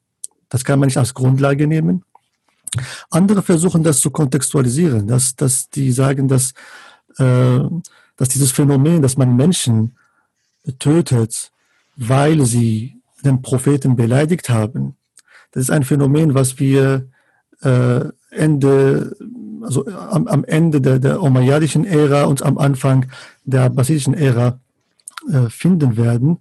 Das 0.49 0.65
kann 0.65 0.81
man 0.81 0.89
nicht 0.89 0.99
als 0.99 1.15
Grundlage 1.15 1.69
nehmen. 1.69 2.05
Andere 3.11 3.43
versuchen 3.43 3.83
das 3.83 4.01
zu 4.01 4.11
kontextualisieren, 4.11 5.07
dass, 5.07 5.37
dass 5.37 5.71
die 5.71 5.93
sagen, 5.93 6.29
dass 6.29 6.53
äh, 7.21 7.61
dass 8.17 8.29
dieses 8.29 8.53
Phänomen, 8.53 9.03
dass 9.03 9.17
man 9.17 9.37
Menschen 9.37 9.97
tötet, 10.79 11.53
weil 11.97 12.45
sie 12.45 12.97
den 13.25 13.43
Propheten 13.43 13.97
beleidigt 13.97 14.49
haben, 14.49 14.97
Das 15.53 15.63
ist 15.65 15.71
ein 15.71 15.85
Phänomen, 15.85 16.35
was 16.35 16.59
wir 16.59 17.09
äh, 17.63 18.01
Ende, 18.31 19.17
also 19.63 19.87
am, 19.87 20.27
am 20.29 20.45
Ende 20.45 20.81
der, 20.81 20.99
der 20.99 21.23
Umayyadischen 21.23 21.85
Ära 21.85 22.25
und 22.25 22.43
am 22.43 22.59
Anfang 22.59 23.07
der 23.45 23.65
abbasidischen 23.65 24.15
Ära 24.15 24.61
äh, 25.29 25.49
finden 25.49 25.97
werden. 25.97 26.39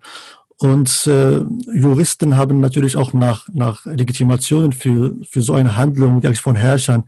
Und 0.58 1.08
äh, 1.08 1.40
Juristen 1.74 2.38
haben 2.38 2.60
natürlich 2.60 2.98
auch 2.98 3.14
nach, 3.14 3.48
nach 3.52 3.86
Legitimationen 3.86 4.74
für, 4.74 5.16
für 5.28 5.42
so 5.42 5.54
eine 5.54 5.76
Handlung, 5.76 6.22
die 6.22 6.28
eigentlich 6.28 6.42
von 6.42 6.56
Herrschern 6.56 7.06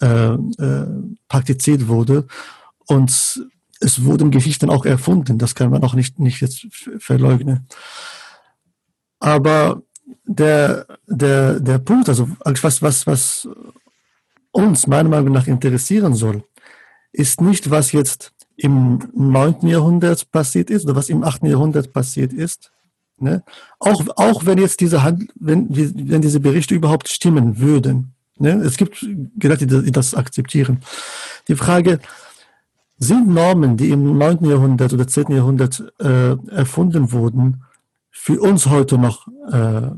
äh, 0.00 0.32
äh, 0.32 0.86
praktiziert 1.28 1.88
wurde. 1.88 2.26
Und 2.90 3.46
es 3.78 4.04
wurden 4.04 4.32
Geschichten 4.32 4.68
auch 4.68 4.84
erfunden, 4.84 5.38
das 5.38 5.54
kann 5.54 5.70
man 5.70 5.84
auch 5.84 5.94
nicht, 5.94 6.18
nicht 6.18 6.40
jetzt 6.40 6.66
verleugnen. 6.98 7.68
Aber 9.20 9.82
der, 10.24 10.86
der, 11.06 11.60
der 11.60 11.78
Punkt, 11.78 12.08
also 12.08 12.28
was, 12.44 12.82
was, 12.82 13.06
was 13.06 13.48
uns 14.50 14.88
meiner 14.88 15.08
Meinung 15.08 15.32
nach 15.32 15.46
interessieren 15.46 16.14
soll, 16.14 16.42
ist 17.12 17.40
nicht, 17.40 17.70
was 17.70 17.92
jetzt 17.92 18.32
im 18.56 18.98
9. 19.14 19.68
Jahrhundert 19.68 20.28
passiert 20.32 20.68
ist 20.68 20.84
oder 20.84 20.96
was 20.96 21.08
im 21.08 21.22
8. 21.22 21.44
Jahrhundert 21.44 21.92
passiert 21.92 22.32
ist. 22.32 22.72
Ne? 23.18 23.44
Auch, 23.78 24.04
auch 24.16 24.46
wenn 24.46 24.58
jetzt 24.58 24.80
diese, 24.80 25.04
Hand, 25.04 25.30
wenn, 25.36 25.68
wenn 25.70 26.22
diese 26.22 26.40
Berichte 26.40 26.74
überhaupt 26.74 27.08
stimmen 27.08 27.60
würden. 27.60 28.14
Ne? 28.36 28.54
Es 28.64 28.76
gibt 28.76 29.06
Leute, 29.40 29.66
die 29.68 29.92
das 29.92 30.12
akzeptieren. 30.16 30.80
Die 31.46 31.54
Frage, 31.54 32.00
sind 33.00 33.28
Normen, 33.28 33.76
die 33.76 33.90
im 33.90 34.18
9. 34.18 34.44
Jahrhundert 34.44 34.92
oder 34.92 35.08
10. 35.08 35.32
Jahrhundert 35.32 35.82
äh, 35.98 36.36
erfunden 36.50 37.12
wurden, 37.12 37.64
für 38.10 38.40
uns 38.40 38.66
heute 38.66 38.98
noch 38.98 39.26
äh, 39.50 39.86
äh, 39.86 39.92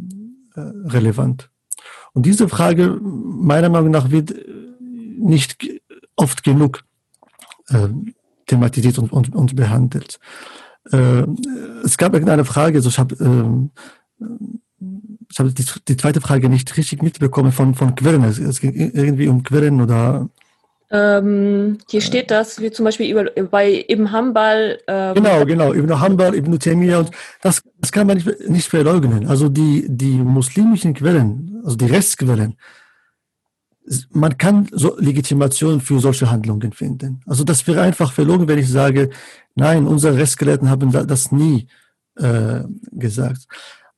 relevant? 0.54 1.50
Und 2.12 2.26
diese 2.26 2.48
Frage, 2.48 2.98
meiner 3.02 3.68
Meinung 3.68 3.90
nach, 3.90 4.10
wird 4.10 4.32
nicht 5.18 5.56
oft 6.14 6.44
genug 6.44 6.84
äh, 7.68 7.88
thematisiert 8.46 8.98
und, 8.98 9.12
und, 9.12 9.34
und 9.34 9.56
behandelt. 9.56 10.20
Äh, 10.92 11.26
es 11.84 11.98
gab 11.98 12.12
irgendeine 12.12 12.44
Frage, 12.44 12.78
also 12.78 12.88
ich 12.88 12.98
habe 12.98 13.14
äh, 13.16 14.04
ich 15.28 15.38
habe 15.38 15.52
die, 15.52 15.64
die, 15.88 15.96
zweite 15.96 16.20
Frage 16.20 16.48
nicht 16.48 16.76
richtig 16.76 17.02
mitbekommen 17.02 17.52
von, 17.52 17.74
von 17.74 17.94
Quellen. 17.94 18.22
Es, 18.24 18.38
es 18.38 18.60
ging 18.60 18.74
irgendwie 18.74 19.28
um 19.28 19.42
Quellen 19.42 19.80
oder 19.80 20.28
ähm, 20.92 21.78
hier 21.88 22.02
steht 22.02 22.30
das, 22.30 22.60
wie 22.60 22.70
zum 22.70 22.84
Beispiel 22.84 23.10
über, 23.10 23.24
bei 23.46 23.84
Ibn 23.88 24.12
Hanbal. 24.12 24.78
Ähm 24.86 25.14
genau, 25.14 25.44
genau, 25.46 25.72
Ibn 25.72 25.98
Hanbal, 25.98 26.34
Ibn 26.34 26.58
Taymiyyah 26.58 26.98
und 26.98 27.10
das, 27.40 27.62
das 27.78 27.90
kann 27.90 28.06
man 28.06 28.18
nicht, 28.18 28.48
nicht 28.48 28.68
verleugnen. 28.68 29.26
Also 29.26 29.48
die, 29.48 29.86
die 29.88 30.18
muslimischen 30.18 30.92
Quellen, 30.92 31.62
also 31.64 31.76
die 31.76 31.86
Rechtsquellen, 31.86 32.58
man 34.10 34.36
kann 34.36 34.68
so 34.70 34.94
Legitimation 34.98 35.80
für 35.80 35.98
solche 35.98 36.30
Handlungen 36.30 36.72
finden. 36.72 37.22
Also 37.26 37.42
das 37.42 37.66
wäre 37.66 37.80
einfach 37.80 38.12
verlogen, 38.12 38.46
wenn 38.46 38.58
ich 38.58 38.70
sage, 38.70 39.08
nein, 39.54 39.86
unsere 39.86 40.18
Rechtsgelehrten 40.18 40.68
haben 40.68 40.92
das 40.92 41.32
nie 41.32 41.66
äh, 42.16 42.60
gesagt. 42.92 43.46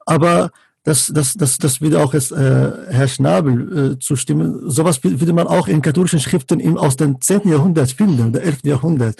Aber 0.07 0.52
das, 0.85 1.11
das, 1.12 1.33
das, 1.35 1.57
das 1.59 1.81
würde 1.81 2.03
auch 2.03 2.12
jetzt, 2.12 2.31
äh, 2.31 2.73
Herr 2.88 3.09
Schnabel 3.09 3.94
äh, 3.94 3.99
zustimmen. 3.99 4.70
Sowas 4.70 5.03
würde 5.03 5.33
man 5.33 5.47
auch 5.47 5.66
in 5.66 5.81
katholischen 5.81 6.20
Schriften 6.20 6.61
im, 6.61 6.77
aus 6.77 6.97
dem 6.97 7.20
10. 7.20 7.49
Jahrhundert 7.49 7.90
finden, 7.90 8.29
oder 8.29 8.42
11. 8.42 8.59
Jahrhundert. 8.64 9.16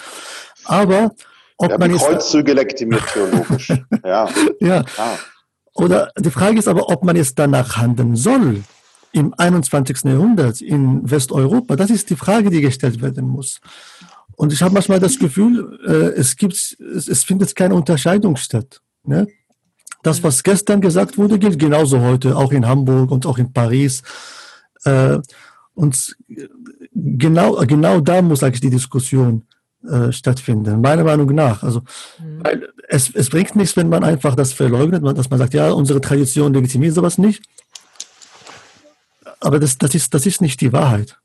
Aber 0.65 1.11
ob 1.57 1.71
ja, 1.71 1.77
man 1.77 1.91
die 1.91 1.97
Kreuzzüge 1.97 2.53
legitimiert 2.53 3.03
theologisch. 3.11 3.69
ja. 4.03 4.29
ja. 4.59 4.83
Ah. 4.97 5.15
Oder 5.73 6.11
die 6.17 6.29
Frage 6.29 6.59
ist 6.59 6.67
aber, 6.67 6.89
ob 6.89 7.03
man 7.03 7.15
jetzt 7.15 7.39
danach 7.39 7.77
handeln 7.77 8.15
soll 8.15 8.63
im 9.11 9.33
21. 9.35 10.03
Jahrhundert 10.03 10.61
in 10.61 11.09
Westeuropa. 11.09 11.75
Das 11.75 11.89
ist 11.89 12.09
die 12.11 12.15
Frage, 12.15 12.51
die 12.51 12.61
gestellt 12.61 13.01
werden 13.01 13.27
muss. 13.27 13.59
Und 14.35 14.53
ich 14.53 14.61
habe 14.61 14.73
manchmal 14.73 14.99
das 14.99 15.17
Gefühl, 15.17 15.79
äh, 15.87 16.19
es 16.19 16.35
gibt, 16.35 16.53
es, 16.53 17.07
es 17.07 17.23
findet 17.23 17.55
keine 17.55 17.73
Unterscheidung 17.73 18.35
statt. 18.35 18.81
Ne? 19.03 19.27
Das, 20.05 20.21
was 20.21 20.43
gestern 20.43 20.81
gesagt 20.81 21.17
wurde, 21.17 21.39
gilt 21.39 21.57
genauso 21.57 21.99
heute, 21.99 22.37
auch 22.37 22.51
in 22.51 22.67
Hamburg 22.67 23.09
und 23.09 23.25
auch 23.25 23.39
in 23.39 23.51
Paris. 23.51 24.03
Äh, 24.83 25.17
und 25.73 26.15
genau, 26.93 27.55
genau 27.65 28.01
da 28.01 28.21
muss 28.21 28.43
eigentlich 28.43 28.61
die 28.61 28.69
Diskussion 28.69 29.47
äh, 29.83 30.11
stattfinden, 30.11 30.79
meiner 30.79 31.03
Meinung 31.03 31.33
nach. 31.33 31.63
Also, 31.63 31.79
mhm. 32.19 32.43
weil 32.43 32.69
es, 32.87 33.09
es 33.15 33.31
bringt 33.31 33.55
nichts, 33.55 33.75
wenn 33.77 33.89
man 33.89 34.03
einfach 34.03 34.35
das 34.35 34.53
verleugnet, 34.53 35.03
dass 35.17 35.31
man 35.31 35.39
sagt, 35.39 35.55
ja, 35.55 35.71
unsere 35.71 36.01
Tradition 36.01 36.53
legitimiert 36.53 36.93
sowas 36.93 37.17
nicht. 37.17 37.43
Aber 39.39 39.59
das, 39.59 39.79
das, 39.79 39.95
ist, 39.95 40.13
das 40.13 40.27
ist 40.27 40.39
nicht 40.39 40.61
die 40.61 40.71
Wahrheit. 40.71 41.17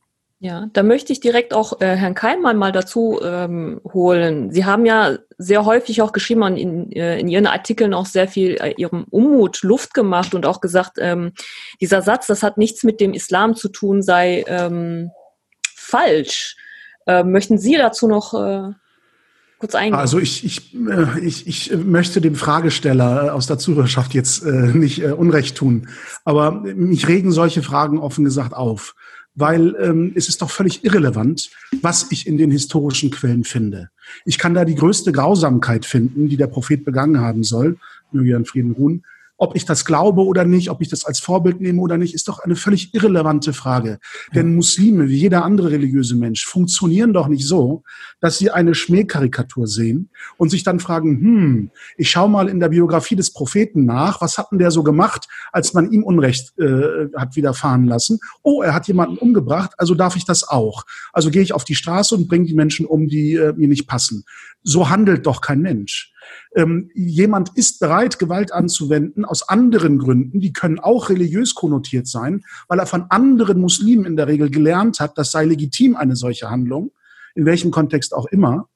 Ja, 0.42 0.70
da 0.72 0.82
möchte 0.82 1.12
ich 1.12 1.20
direkt 1.20 1.52
auch 1.52 1.82
äh, 1.82 1.96
Herrn 1.96 2.14
Keinmann 2.14 2.56
mal 2.56 2.72
dazu 2.72 3.20
ähm, 3.22 3.78
holen. 3.92 4.50
Sie 4.50 4.64
haben 4.64 4.86
ja 4.86 5.18
sehr 5.36 5.66
häufig 5.66 6.00
auch 6.00 6.12
geschrieben 6.12 6.42
und 6.42 6.56
in, 6.56 6.90
äh, 6.92 7.20
in 7.20 7.28
Ihren 7.28 7.46
Artikeln 7.46 7.92
auch 7.92 8.06
sehr 8.06 8.26
viel 8.26 8.56
äh, 8.58 8.72
Ihrem 8.78 9.04
Unmut 9.10 9.62
Luft 9.62 9.92
gemacht 9.92 10.34
und 10.34 10.46
auch 10.46 10.62
gesagt, 10.62 10.92
ähm, 10.98 11.32
dieser 11.78 12.00
Satz, 12.00 12.26
das 12.26 12.42
hat 12.42 12.56
nichts 12.56 12.84
mit 12.84 13.02
dem 13.02 13.12
Islam 13.12 13.54
zu 13.54 13.68
tun, 13.68 14.02
sei 14.02 14.42
ähm, 14.48 15.10
falsch. 15.76 16.56
Äh, 17.06 17.22
möchten 17.22 17.58
Sie 17.58 17.76
dazu 17.76 18.08
noch 18.08 18.32
äh, 18.32 18.72
kurz 19.58 19.74
eingehen? 19.74 20.00
Also 20.00 20.18
ich, 20.18 20.42
ich, 20.42 20.74
äh, 20.74 21.20
ich, 21.20 21.46
ich 21.46 21.76
möchte 21.76 22.22
dem 22.22 22.34
Fragesteller 22.34 23.26
äh, 23.26 23.28
aus 23.28 23.46
der 23.46 23.58
Zuhörerschaft 23.58 24.14
jetzt 24.14 24.42
äh, 24.46 24.50
nicht 24.50 25.02
äh, 25.02 25.12
Unrecht 25.12 25.58
tun, 25.58 25.88
aber 26.24 26.50
mich 26.52 27.08
regen 27.08 27.30
solche 27.30 27.62
Fragen 27.62 27.98
offen 27.98 28.24
gesagt 28.24 28.54
auf 28.54 28.94
weil 29.34 29.76
ähm, 29.80 30.12
es 30.14 30.28
ist 30.28 30.42
doch 30.42 30.50
völlig 30.50 30.84
irrelevant, 30.84 31.50
was 31.82 32.10
ich 32.10 32.26
in 32.26 32.36
den 32.36 32.50
historischen 32.50 33.10
Quellen 33.10 33.44
finde. 33.44 33.90
Ich 34.24 34.38
kann 34.38 34.54
da 34.54 34.64
die 34.64 34.74
größte 34.74 35.12
Grausamkeit 35.12 35.84
finden, 35.84 36.28
die 36.28 36.36
der 36.36 36.48
Prophet 36.48 36.84
begangen 36.84 37.20
haben 37.20 37.42
soll, 37.42 37.78
möge 38.12 38.32
er 38.32 38.38
in 38.38 38.44
Frieden 38.44 38.72
ruhen, 38.72 39.04
ob 39.40 39.56
ich 39.56 39.64
das 39.64 39.86
glaube 39.86 40.22
oder 40.26 40.44
nicht, 40.44 40.68
ob 40.68 40.82
ich 40.82 40.88
das 40.88 41.06
als 41.06 41.18
Vorbild 41.18 41.62
nehme 41.62 41.80
oder 41.80 41.96
nicht, 41.96 42.12
ist 42.14 42.28
doch 42.28 42.40
eine 42.40 42.56
völlig 42.56 42.92
irrelevante 42.94 43.54
Frage. 43.54 43.98
Denn 44.34 44.54
Muslime, 44.54 45.08
wie 45.08 45.16
jeder 45.16 45.44
andere 45.44 45.70
religiöse 45.70 46.14
Mensch, 46.14 46.44
funktionieren 46.44 47.14
doch 47.14 47.26
nicht 47.26 47.46
so, 47.46 47.82
dass 48.20 48.36
sie 48.36 48.50
eine 48.50 48.74
Schmähkarikatur 48.74 49.66
sehen 49.66 50.10
und 50.36 50.50
sich 50.50 50.62
dann 50.62 50.78
fragen, 50.78 51.20
hm, 51.20 51.70
ich 51.96 52.10
schaue 52.10 52.28
mal 52.28 52.50
in 52.50 52.60
der 52.60 52.68
Biografie 52.68 53.16
des 53.16 53.32
Propheten 53.32 53.86
nach, 53.86 54.20
was 54.20 54.36
hat 54.36 54.48
denn 54.52 54.58
der 54.58 54.70
so 54.70 54.82
gemacht, 54.82 55.26
als 55.52 55.72
man 55.72 55.90
ihm 55.90 56.04
Unrecht 56.04 56.52
äh, 56.58 57.08
hat 57.16 57.34
widerfahren 57.34 57.86
lassen? 57.86 58.20
Oh, 58.42 58.60
er 58.60 58.74
hat 58.74 58.88
jemanden 58.88 59.16
umgebracht, 59.16 59.72
also 59.78 59.94
darf 59.94 60.16
ich 60.16 60.26
das 60.26 60.46
auch. 60.46 60.84
Also 61.14 61.30
gehe 61.30 61.42
ich 61.42 61.54
auf 61.54 61.64
die 61.64 61.74
Straße 61.74 62.14
und 62.14 62.28
bringe 62.28 62.44
die 62.44 62.54
Menschen 62.54 62.84
um, 62.84 63.08
die 63.08 63.36
äh, 63.36 63.54
mir 63.54 63.68
nicht 63.68 63.86
passen. 63.86 64.24
So 64.62 64.90
handelt 64.90 65.24
doch 65.24 65.40
kein 65.40 65.62
Mensch 65.62 66.12
ähm, 66.54 66.90
jemand 66.94 67.56
ist 67.56 67.80
bereit, 67.80 68.18
Gewalt 68.18 68.52
anzuwenden 68.52 69.24
aus 69.24 69.48
anderen 69.48 69.98
Gründen, 69.98 70.40
die 70.40 70.52
können 70.52 70.78
auch 70.78 71.08
religiös 71.08 71.54
konnotiert 71.54 72.06
sein, 72.06 72.42
weil 72.68 72.78
er 72.78 72.86
von 72.86 73.06
anderen 73.10 73.60
Muslimen 73.60 74.04
in 74.04 74.16
der 74.16 74.28
Regel 74.28 74.50
gelernt 74.50 75.00
hat, 75.00 75.16
das 75.18 75.32
sei 75.32 75.44
legitim, 75.44 75.96
eine 75.96 76.16
solche 76.16 76.50
Handlung, 76.50 76.92
in 77.34 77.46
welchem 77.46 77.70
Kontext 77.70 78.14
auch 78.14 78.26
immer. 78.26 78.68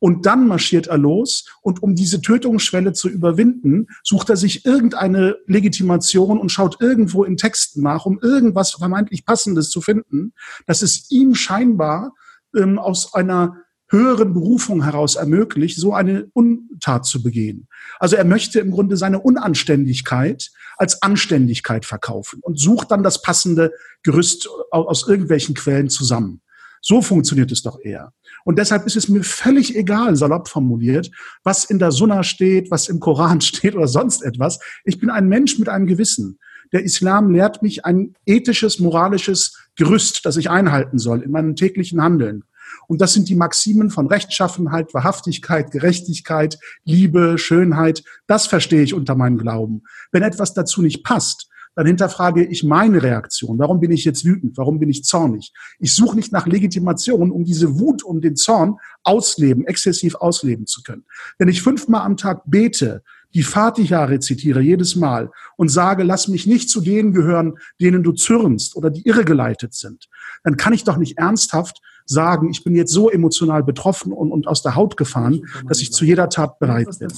Und 0.00 0.24
dann 0.24 0.48
marschiert 0.48 0.86
er 0.86 0.96
los 0.96 1.44
und 1.60 1.82
um 1.82 1.94
diese 1.94 2.22
Tötungsschwelle 2.22 2.94
zu 2.94 3.08
überwinden, 3.08 3.86
sucht 4.02 4.30
er 4.30 4.36
sich 4.36 4.64
irgendeine 4.64 5.36
Legitimation 5.46 6.38
und 6.38 6.48
schaut 6.48 6.80
irgendwo 6.80 7.22
in 7.22 7.36
Texten 7.36 7.82
nach, 7.82 8.06
um 8.06 8.18
irgendwas 8.18 8.70
vermeintlich 8.70 9.26
Passendes 9.26 9.68
zu 9.68 9.82
finden, 9.82 10.32
dass 10.66 10.80
es 10.80 11.10
ihm 11.10 11.34
scheinbar 11.34 12.14
ähm, 12.56 12.78
aus 12.78 13.12
einer 13.12 13.58
höheren 13.90 14.32
Berufung 14.32 14.84
heraus 14.84 15.16
ermöglicht, 15.16 15.78
so 15.78 15.92
eine 15.92 16.26
Untat 16.32 17.06
zu 17.06 17.22
begehen. 17.22 17.68
Also 17.98 18.16
er 18.16 18.24
möchte 18.24 18.60
im 18.60 18.70
Grunde 18.70 18.96
seine 18.96 19.20
Unanständigkeit 19.20 20.50
als 20.76 21.02
Anständigkeit 21.02 21.84
verkaufen 21.84 22.40
und 22.42 22.58
sucht 22.58 22.90
dann 22.90 23.02
das 23.02 23.20
passende 23.20 23.72
Gerüst 24.02 24.48
aus 24.70 25.06
irgendwelchen 25.06 25.54
Quellen 25.54 25.90
zusammen. 25.90 26.40
So 26.80 27.02
funktioniert 27.02 27.52
es 27.52 27.62
doch 27.62 27.78
eher. 27.82 28.12
Und 28.44 28.58
deshalb 28.58 28.86
ist 28.86 28.96
es 28.96 29.08
mir 29.08 29.22
völlig 29.22 29.76
egal, 29.76 30.16
salopp 30.16 30.48
formuliert, 30.48 31.10
was 31.44 31.64
in 31.64 31.78
der 31.78 31.92
Sunna 31.92 32.22
steht, 32.22 32.70
was 32.70 32.88
im 32.88 33.00
Koran 33.00 33.40
steht 33.42 33.74
oder 33.74 33.88
sonst 33.88 34.22
etwas. 34.22 34.58
Ich 34.84 34.98
bin 34.98 35.10
ein 35.10 35.28
Mensch 35.28 35.58
mit 35.58 35.68
einem 35.68 35.86
Gewissen. 35.86 36.38
Der 36.72 36.84
Islam 36.84 37.30
lehrt 37.30 37.62
mich 37.62 37.84
ein 37.84 38.14
ethisches, 38.24 38.78
moralisches 38.78 39.58
Gerüst, 39.76 40.24
das 40.24 40.36
ich 40.36 40.50
einhalten 40.50 40.98
soll 40.98 41.22
in 41.22 41.32
meinem 41.32 41.56
täglichen 41.56 42.00
Handeln. 42.02 42.44
Und 42.88 43.00
das 43.00 43.12
sind 43.12 43.28
die 43.28 43.36
Maximen 43.36 43.90
von 43.90 44.06
Rechtschaffenheit, 44.06 44.92
Wahrhaftigkeit, 44.94 45.70
Gerechtigkeit, 45.70 46.58
Liebe, 46.84 47.38
Schönheit. 47.38 48.02
Das 48.26 48.46
verstehe 48.46 48.82
ich 48.82 48.94
unter 48.94 49.14
meinem 49.14 49.38
Glauben. 49.38 49.82
Wenn 50.12 50.22
etwas 50.22 50.54
dazu 50.54 50.82
nicht 50.82 51.04
passt, 51.04 51.50
dann 51.76 51.86
hinterfrage 51.86 52.44
ich 52.44 52.64
meine 52.64 53.02
Reaktion. 53.02 53.58
Warum 53.58 53.80
bin 53.80 53.90
ich 53.90 54.04
jetzt 54.04 54.24
wütend? 54.24 54.58
Warum 54.58 54.78
bin 54.78 54.90
ich 54.90 55.04
zornig? 55.04 55.52
Ich 55.78 55.94
suche 55.94 56.16
nicht 56.16 56.32
nach 56.32 56.46
Legitimation, 56.46 57.30
um 57.30 57.44
diese 57.44 57.78
Wut 57.78 58.02
und 58.02 58.22
den 58.22 58.36
Zorn 58.36 58.76
ausleben, 59.02 59.64
exzessiv 59.66 60.16
ausleben 60.16 60.66
zu 60.66 60.82
können. 60.82 61.04
Wenn 61.38 61.48
ich 61.48 61.62
fünfmal 61.62 62.02
am 62.02 62.16
Tag 62.16 62.42
bete, 62.44 63.02
die 63.34 63.42
Fatiha 63.42 64.04
rezitiere 64.04 64.60
jedes 64.60 64.96
Mal 64.96 65.30
und 65.56 65.68
sage, 65.68 66.02
lass 66.02 66.28
mich 66.28 66.46
nicht 66.46 66.68
zu 66.68 66.80
denen 66.80 67.12
gehören, 67.12 67.54
denen 67.80 68.02
du 68.02 68.12
zürnst 68.12 68.76
oder 68.76 68.90
die 68.90 69.06
irregeleitet 69.06 69.74
sind, 69.74 70.08
dann 70.42 70.56
kann 70.56 70.72
ich 70.72 70.84
doch 70.84 70.96
nicht 70.96 71.18
ernsthaft 71.18 71.80
sagen, 72.06 72.50
ich 72.50 72.64
bin 72.64 72.74
jetzt 72.74 72.92
so 72.92 73.08
emotional 73.08 73.62
betroffen 73.62 74.12
und, 74.12 74.32
und 74.32 74.48
aus 74.48 74.62
der 74.62 74.74
Haut 74.74 74.96
gefahren, 74.96 75.46
dass 75.68 75.80
ich 75.80 75.92
zu 75.92 76.04
jeder 76.04 76.28
Tat 76.28 76.58
bereit 76.58 76.88
bin. 76.98 77.08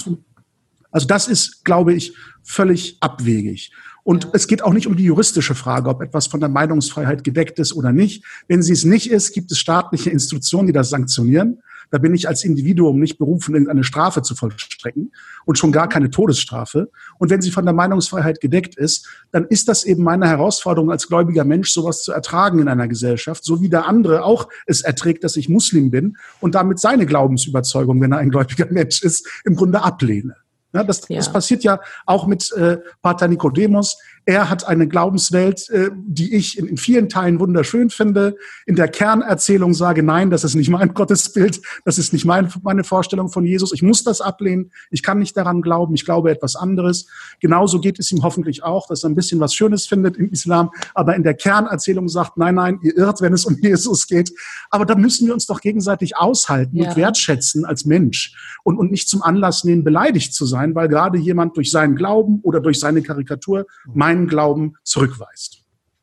Also 0.91 1.07
das 1.07 1.27
ist, 1.29 1.65
glaube 1.65 1.95
ich, 1.95 2.15
völlig 2.43 2.99
abwegig. 3.01 3.73
Und 4.05 4.25
ja. 4.25 4.31
es 4.35 4.47
geht 4.47 4.63
auch 4.63 4.73
nicht 4.73 4.87
um 4.87 4.97
die 4.97 5.05
juristische 5.05 5.55
Frage, 5.55 5.89
ob 5.89 6.03
etwas 6.03 6.27
von 6.27 6.41
der 6.41 6.49
Meinungsfreiheit 6.49 7.25
gedeckt 7.25 7.59
ist 7.59 7.73
oder 7.73 7.93
nicht. 7.93 8.25
Wenn 8.49 8.63
sie 8.63 8.73
es 8.73 8.85
nicht 8.85 9.11
ist, 9.11 9.33
gibt 9.33 9.51
es 9.51 9.59
staatliche 9.59 10.11
Institutionen, 10.11 10.67
die 10.67 10.73
das 10.73 10.91
sanktionieren. 10.91 11.63
Da 11.93 11.99
bin 11.99 12.15
ich 12.15 12.27
als 12.27 12.43
Individuum 12.43 12.99
nicht 12.99 13.19
berufen, 13.19 13.55
irgendeine 13.55 13.85
Strafe 13.85 14.23
zu 14.23 14.35
vollstrecken 14.35 15.13
und 15.45 15.59
schon 15.59 15.73
gar 15.73 15.91
keine 15.91 16.09
Todesstrafe. 16.09 16.91
Und 17.19 17.29
wenn 17.29 17.43
sie 17.43 17.51
von 17.51 17.67
der 17.67 17.75
Meinungsfreiheit 17.75 18.41
gedeckt 18.41 18.77
ist, 18.77 19.07
dann 19.31 19.45
ist 19.45 19.69
das 19.69 19.85
eben 19.85 20.03
meine 20.03 20.27
Herausforderung 20.27 20.91
als 20.91 21.07
gläubiger 21.07 21.45
Mensch, 21.45 21.71
sowas 21.71 22.03
zu 22.03 22.11
ertragen 22.13 22.61
in 22.61 22.69
einer 22.69 22.89
Gesellschaft, 22.89 23.45
so 23.45 23.61
wie 23.61 23.69
der 23.69 23.87
andere 23.87 24.25
auch 24.25 24.49
es 24.67 24.81
erträgt, 24.81 25.23
dass 25.23 25.37
ich 25.37 25.51
Muslim 25.51 25.91
bin 25.91 26.17
und 26.41 26.55
damit 26.55 26.81
seine 26.81 27.05
Glaubensüberzeugung, 27.05 28.01
wenn 28.01 28.13
er 28.13 28.19
ein 28.19 28.31
gläubiger 28.31 28.67
Mensch 28.71 29.03
ist, 29.03 29.29
im 29.45 29.55
Grunde 29.55 29.83
ablehne. 29.83 30.37
Ja, 30.75 30.85
das, 30.85 31.07
ja. 31.09 31.17
das 31.17 31.31
passiert 31.31 31.65
ja 31.65 31.81
auch 32.07 32.27
mit 32.27 32.51
äh, 32.53 32.79
Pater 33.03 33.29
Nicodemus. 33.29 33.99
Er 34.25 34.49
hat 34.49 34.69
eine 34.69 34.87
Glaubenswelt, 34.87 35.69
äh, 35.71 35.91
die 35.95 36.35
ich 36.35 36.57
in, 36.57 36.67
in 36.67 36.77
vielen 36.77 37.09
Teilen 37.09 37.41
wunderschön 37.41 37.91
finde. 37.91 38.37
In 38.67 38.77
der 38.77 38.87
Kernerzählung 38.87 39.75
sage, 39.75 40.05
nein, 40.05 40.31
das 40.31 40.45
ist 40.45 40.55
nicht 40.55 40.71
mein 40.71 40.95
Gottesbild, 40.95 41.61
das 41.85 41.99
ist 41.99 42.13
nicht 42.13 42.25
mein, 42.25 42.49
meine 42.63 42.85
Vorstellung 42.85 43.31
von 43.31 43.45
Jesus. 43.45 43.73
Ich 43.73 43.83
muss 43.83 44.05
das 44.05 44.21
ablehnen. 44.21 44.71
Ich 44.91 45.03
kann 45.03 45.19
nicht 45.19 45.37
daran 45.37 45.61
glauben. 45.61 45.95
Ich 45.95 46.05
glaube 46.05 46.31
etwas 46.31 46.55
anderes. 46.55 47.07
Genauso 47.41 47.81
geht 47.81 47.99
es 47.99 48.13
ihm 48.13 48.23
hoffentlich 48.23 48.63
auch, 48.63 48.87
dass 48.87 49.03
er 49.03 49.11
ein 49.11 49.17
bisschen 49.17 49.41
was 49.41 49.55
Schönes 49.55 49.87
findet 49.87 50.17
im 50.17 50.31
Islam, 50.31 50.71
aber 50.95 51.17
in 51.17 51.25
der 51.25 51.35
Kernerzählung 51.35 52.09
sagt, 52.09 52.37
nein, 52.37 52.55
nein, 52.55 52.79
ihr 52.83 52.97
irrt, 52.97 53.21
wenn 53.23 53.33
es 53.33 53.45
um 53.45 53.57
Jesus 53.61 54.07
geht. 54.07 54.33
Aber 54.71 54.87
da 54.87 54.95
müssen 54.95 55.27
wir 55.27 55.35
uns 55.35 55.47
doch 55.47 55.61
gegenseitig 55.61 56.17
aushalten 56.17 56.77
ja. 56.77 56.91
und 56.91 56.97
wertschätzen 56.97 57.65
als 57.65 57.85
Mensch 57.85 58.35
und, 58.63 58.79
und 58.79 58.93
nicht 58.93 59.09
zum 59.09 59.23
Anlass 59.23 59.65
nehmen, 59.65 59.83
beleidigt 59.83 60.33
zu 60.33 60.47
sein, 60.47 60.77
weil 60.77 60.89
gerade 60.89 61.19
jemand 61.19 61.57
durch 61.57 61.73
seinen 61.73 61.97
Glauben 61.97 62.39
oder 62.43 62.61
durch 62.61 62.79
seine 62.79 63.03
Karikatur 63.03 63.67
meint, 63.93 64.12
meinen 64.13 64.29
Glauben 64.29 64.75
zurückweist. 64.85 65.59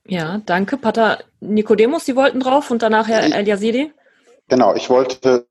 Ja, 0.08 0.42
danke. 0.46 0.78
Pater 0.78 1.20
Nikodemus, 1.40 2.06
Sie 2.06 2.16
wollten 2.16 2.40
drauf 2.40 2.72
und 2.72 2.82
danach 2.82 3.08
Herr 3.08 3.24
El 3.24 3.48
Yazidi. 3.48 3.92
Genau, 4.48 4.74
ich 4.74 4.90
wollte 4.90 5.46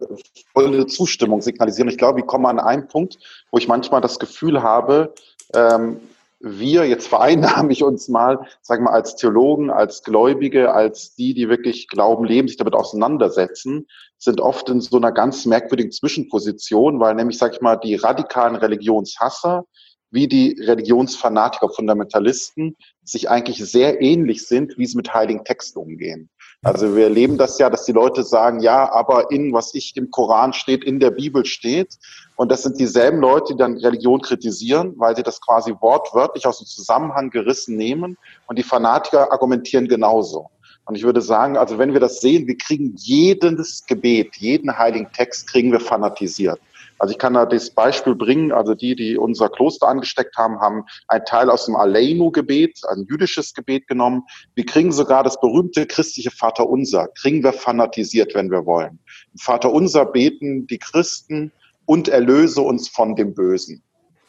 volle 0.52 0.86
Zustimmung 0.86 1.40
signalisieren. 1.40 1.88
Ich 1.88 1.98
glaube, 1.98 2.20
ich 2.20 2.26
komme 2.26 2.48
an 2.48 2.58
einen 2.58 2.88
Punkt, 2.88 3.18
wo 3.52 3.58
ich 3.58 3.68
manchmal 3.68 4.00
das 4.00 4.18
Gefühl 4.18 4.62
habe, 4.62 5.14
ähm, 5.54 6.00
wir, 6.40 6.84
jetzt 6.86 7.08
vereinnahme 7.08 7.72
ich 7.72 7.82
uns 7.82 8.08
mal, 8.08 8.40
sagen 8.60 8.84
wir 8.84 8.92
als 8.92 9.16
Theologen, 9.16 9.70
als 9.70 10.02
Gläubige, 10.02 10.72
als 10.72 11.14
die, 11.14 11.34
die 11.34 11.48
wirklich 11.48 11.88
Glauben 11.88 12.24
leben, 12.24 12.48
sich 12.48 12.56
damit 12.56 12.74
auseinandersetzen, 12.74 13.86
sind 14.18 14.40
oft 14.40 14.68
in 14.68 14.80
so 14.80 14.96
einer 14.96 15.12
ganz 15.12 15.46
merkwürdigen 15.46 15.92
Zwischenposition, 15.92 16.98
weil 17.00 17.14
nämlich, 17.14 17.38
sag 17.38 17.54
ich 17.54 17.60
mal, 17.60 17.76
die 17.76 17.96
radikalen 17.96 18.56
Religionshasser, 18.56 19.64
wie 20.10 20.28
die 20.28 20.60
Religionsfanatiker, 20.60 21.68
Fundamentalisten 21.68 22.76
sich 23.04 23.28
eigentlich 23.30 23.58
sehr 23.58 24.00
ähnlich 24.00 24.46
sind, 24.46 24.78
wie 24.78 24.86
sie 24.86 24.96
mit 24.96 25.12
heiligen 25.12 25.44
Texten 25.44 25.78
umgehen. 25.78 26.30
Also 26.62 26.96
wir 26.96 27.04
erleben 27.04 27.38
das 27.38 27.58
ja, 27.58 27.70
dass 27.70 27.84
die 27.84 27.92
Leute 27.92 28.24
sagen, 28.24 28.60
ja, 28.60 28.90
aber 28.92 29.30
in 29.30 29.52
was 29.52 29.74
ich 29.74 29.96
im 29.96 30.10
Koran 30.10 30.52
steht, 30.52 30.82
in 30.82 30.98
der 30.98 31.12
Bibel 31.12 31.44
steht. 31.44 31.96
Und 32.36 32.50
das 32.50 32.64
sind 32.64 32.80
dieselben 32.80 33.20
Leute, 33.20 33.52
die 33.52 33.58
dann 33.58 33.76
Religion 33.78 34.20
kritisieren, 34.20 34.94
weil 34.96 35.14
sie 35.14 35.22
das 35.22 35.40
quasi 35.40 35.72
wortwörtlich 35.80 36.46
aus 36.46 36.58
dem 36.58 36.66
Zusammenhang 36.66 37.30
gerissen 37.30 37.76
nehmen. 37.76 38.16
Und 38.46 38.58
die 38.58 38.64
Fanatiker 38.64 39.30
argumentieren 39.30 39.86
genauso. 39.86 40.48
Und 40.84 40.96
ich 40.96 41.04
würde 41.04 41.20
sagen, 41.20 41.56
also 41.56 41.78
wenn 41.78 41.92
wir 41.92 42.00
das 42.00 42.20
sehen, 42.20 42.46
wir 42.46 42.56
kriegen 42.56 42.94
jedes 42.96 43.84
Gebet, 43.86 44.36
jeden 44.36 44.76
heiligen 44.76 45.12
Text 45.12 45.46
kriegen 45.46 45.70
wir 45.70 45.80
fanatisiert. 45.80 46.58
Also 46.98 47.12
ich 47.12 47.18
kann 47.18 47.34
da 47.34 47.46
das 47.46 47.70
Beispiel 47.70 48.14
bringen, 48.14 48.52
also 48.52 48.74
die, 48.74 48.96
die 48.96 49.16
unser 49.16 49.48
Kloster 49.48 49.88
angesteckt 49.88 50.36
haben, 50.36 50.60
haben 50.60 50.84
einen 51.06 51.24
Teil 51.24 51.50
aus 51.50 51.66
dem 51.66 51.76
Aleinu-Gebet, 51.76 52.80
ein 52.88 53.06
jüdisches 53.08 53.54
Gebet 53.54 53.86
genommen. 53.86 54.24
Wir 54.54 54.66
kriegen 54.66 54.92
sogar 54.92 55.22
das 55.22 55.40
berühmte 55.40 55.86
christliche 55.86 56.30
Vaterunser, 56.30 57.08
kriegen 57.20 57.42
wir 57.42 57.52
fanatisiert, 57.52 58.34
wenn 58.34 58.50
wir 58.50 58.66
wollen. 58.66 58.98
Vaterunser 59.40 60.06
beten 60.06 60.66
die 60.66 60.78
Christen 60.78 61.52
und 61.86 62.08
erlöse 62.08 62.60
uns 62.60 62.88
von 62.88 63.16
dem 63.16 63.34
Bösen. 63.34 63.82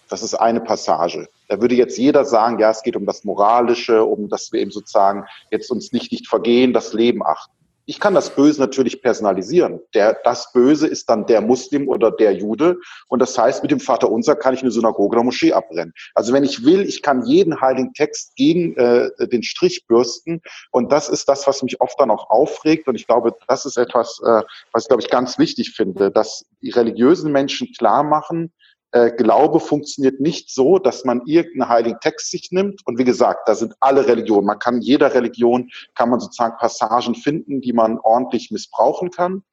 Das 0.08 0.24
ist 0.24 0.34
eine 0.34 0.60
Passage. 0.62 1.28
Da 1.48 1.62
würde 1.62 1.76
jetzt 1.76 1.98
jeder 1.98 2.26
sagen, 2.26 2.60
ja, 2.60 2.72
es 2.72 2.82
geht 2.82 2.96
um 2.96 3.06
das 3.06 3.24
Moralische, 3.24 4.04
um 4.04 4.28
dass 4.28 4.52
wir 4.52 4.60
eben 4.60 4.72
sozusagen 4.72 5.26
jetzt 5.52 5.70
uns 5.72 5.92
nicht, 5.92 6.12
nicht 6.12 6.28
vergehen, 6.28 6.74
das 6.74 6.94
Leben 6.94 7.24
achten. 7.24 7.54
Ich 7.90 8.00
kann 8.00 8.14
das 8.14 8.36
Böse 8.36 8.62
natürlich 8.62 9.02
personalisieren. 9.02 9.80
Der, 9.96 10.16
das 10.24 10.54
Böse 10.54 10.86
ist 10.86 11.10
dann 11.10 11.26
der 11.26 11.42
Muslim 11.42 11.88
oder 11.88 12.12
der 12.12 12.34
Jude. 12.34 12.78
Und 13.08 13.18
das 13.18 13.36
heißt, 13.36 13.64
mit 13.64 13.72
dem 13.72 13.80
Vater 13.80 14.12
Unser 14.12 14.36
kann 14.36 14.54
ich 14.54 14.62
eine 14.62 14.70
Synagoge 14.70 15.16
oder 15.16 15.24
Moschee 15.24 15.54
abbrennen. 15.54 15.92
Also 16.14 16.32
wenn 16.32 16.44
ich 16.44 16.64
will, 16.64 16.82
ich 16.82 17.02
kann 17.02 17.26
jeden 17.26 17.60
heiligen 17.60 17.92
Text 17.96 18.36
gegen 18.36 18.78
äh, 18.78 19.10
den 19.30 19.42
Strich 19.42 19.88
bürsten. 19.88 20.44
Und 20.70 20.92
das 20.92 21.10
ist 21.10 21.28
das, 21.28 21.48
was 21.48 21.64
mich 21.64 21.82
oft 21.82 22.00
dann 22.00 22.12
auch 22.12 22.30
aufregt. 22.30 22.88
Und 22.88 22.94
ich 22.94 23.08
glaube, 23.08 23.36
das 23.48 23.66
ist 23.66 23.76
etwas, 23.76 24.22
äh, 24.24 24.44
was 24.72 24.84
ich, 24.84 24.88
glaube 24.88 25.02
ich, 25.02 25.10
ganz 25.10 25.40
wichtig 25.40 25.72
finde, 25.72 26.12
dass 26.12 26.46
die 26.62 26.70
religiösen 26.70 27.32
Menschen 27.32 27.74
klar 27.76 28.04
machen, 28.04 28.54
äh, 28.92 29.12
Glaube 29.12 29.60
funktioniert 29.60 30.20
nicht 30.20 30.52
so, 30.52 30.80
dass 30.80 31.06
man 31.06 31.22
irgendeinen 31.26 31.70
heiligen 31.70 32.00
Text 32.00 32.32
sich 32.32 32.50
nimmt. 32.52 32.82
Und 32.86 32.98
wie 32.98 33.04
gesagt, 33.04 33.48
da 33.48 33.56
sind 33.56 33.74
alle 33.80 34.08
Religionen. 34.08 34.48
Man 34.48 34.60
kann 34.60 34.82
jeder 34.82 35.14
Religion, 35.14 35.70
kann 35.96 36.10
man 36.10 36.20
sozusagen 36.20 36.58
Passagen 36.58 37.16
finden, 37.16 37.62
die 37.62 37.74
man 37.74 38.00
ordentlich 38.00 38.52
missbrauchen 38.52 39.12
kann, 39.12 39.44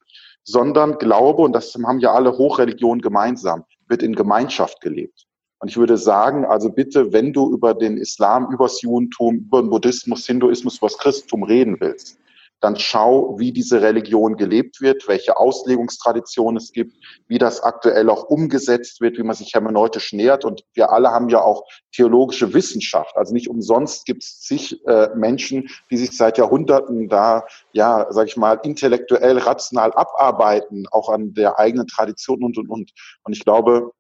sondern 0.45 0.99
Glaube, 0.99 1.43
und 1.43 1.53
das 1.53 1.75
haben 1.75 2.01
ja 2.01 2.13
alle 2.13 2.39
Hochreligionen 2.39 3.03
gemeinsam, 3.03 3.65
wird 3.89 4.03
in 4.03 4.15
Gemeinschaft 4.15 4.81
gelebt. 4.81 5.27
Und 5.59 5.69
ich 5.69 5.77
würde 5.77 5.97
sagen, 5.97 6.45
also 6.45 6.71
bitte, 6.71 7.13
wenn 7.13 7.33
du 7.33 7.53
über 7.53 7.75
den 7.75 7.97
Islam, 7.97 8.53
übers 8.53 8.83
Judentum, 8.83 9.37
über 9.37 9.63
den 9.63 9.71
Buddhismus, 9.71 10.27
Hinduismus, 10.27 10.79
über 10.79 10.89
das 10.89 10.99
Christentum 10.99 11.43
reden 11.43 11.77
willst, 11.81 12.19
dann 12.61 12.77
schau, 12.77 13.39
wie 13.39 13.53
diese 13.53 13.83
Religion 13.83 14.37
gelebt 14.37 14.81
wird, 14.81 15.09
welche 15.09 15.37
Auslegungstradition 15.37 16.57
es 16.57 16.73
gibt, 16.73 16.95
wie 17.29 17.39
das 17.39 17.63
aktuell 17.63 18.09
auch 18.09 18.25
umgesetzt 18.25 19.01
wird, 19.01 19.19
wie 19.19 19.23
man 19.23 19.37
sich 19.37 19.53
hermeneutisch 19.55 20.13
nähert. 20.13 20.45
Und 20.45 20.65
wir 20.75 20.91
alle 20.91 21.11
haben 21.11 21.29
ja 21.29 21.43
auch 21.43 21.65
theologische 21.93 22.55
Wissenschaft. 22.55 23.17
Also 23.17 23.35
nicht 23.35 23.49
umsonst 23.49 24.07
gibt 24.07 24.23
es 24.23 24.41
zig 24.41 24.85
äh, 24.87 25.09
Menschen, 25.15 25.69
die 25.91 25.99
sich 25.99 26.17
seit 26.17 26.39
Jahrhunderten 26.39 27.09
da, 27.09 27.45
ja, 27.73 28.07
sag 28.11 28.27
ich 28.29 28.37
mal, 28.37 28.59
intellektuell, 28.63 29.39
rational 29.39 29.93
abarbeiten, 29.93 30.87
auch 30.91 31.09
an 31.09 31.35
der 31.35 31.59
eigenen 31.59 31.87
Tradition 31.87 32.43
und, 32.43 32.57
und, 32.59 32.69
und. 32.69 32.91
Und 33.25 33.33
ich 33.33 33.45
glaube, 33.45 33.93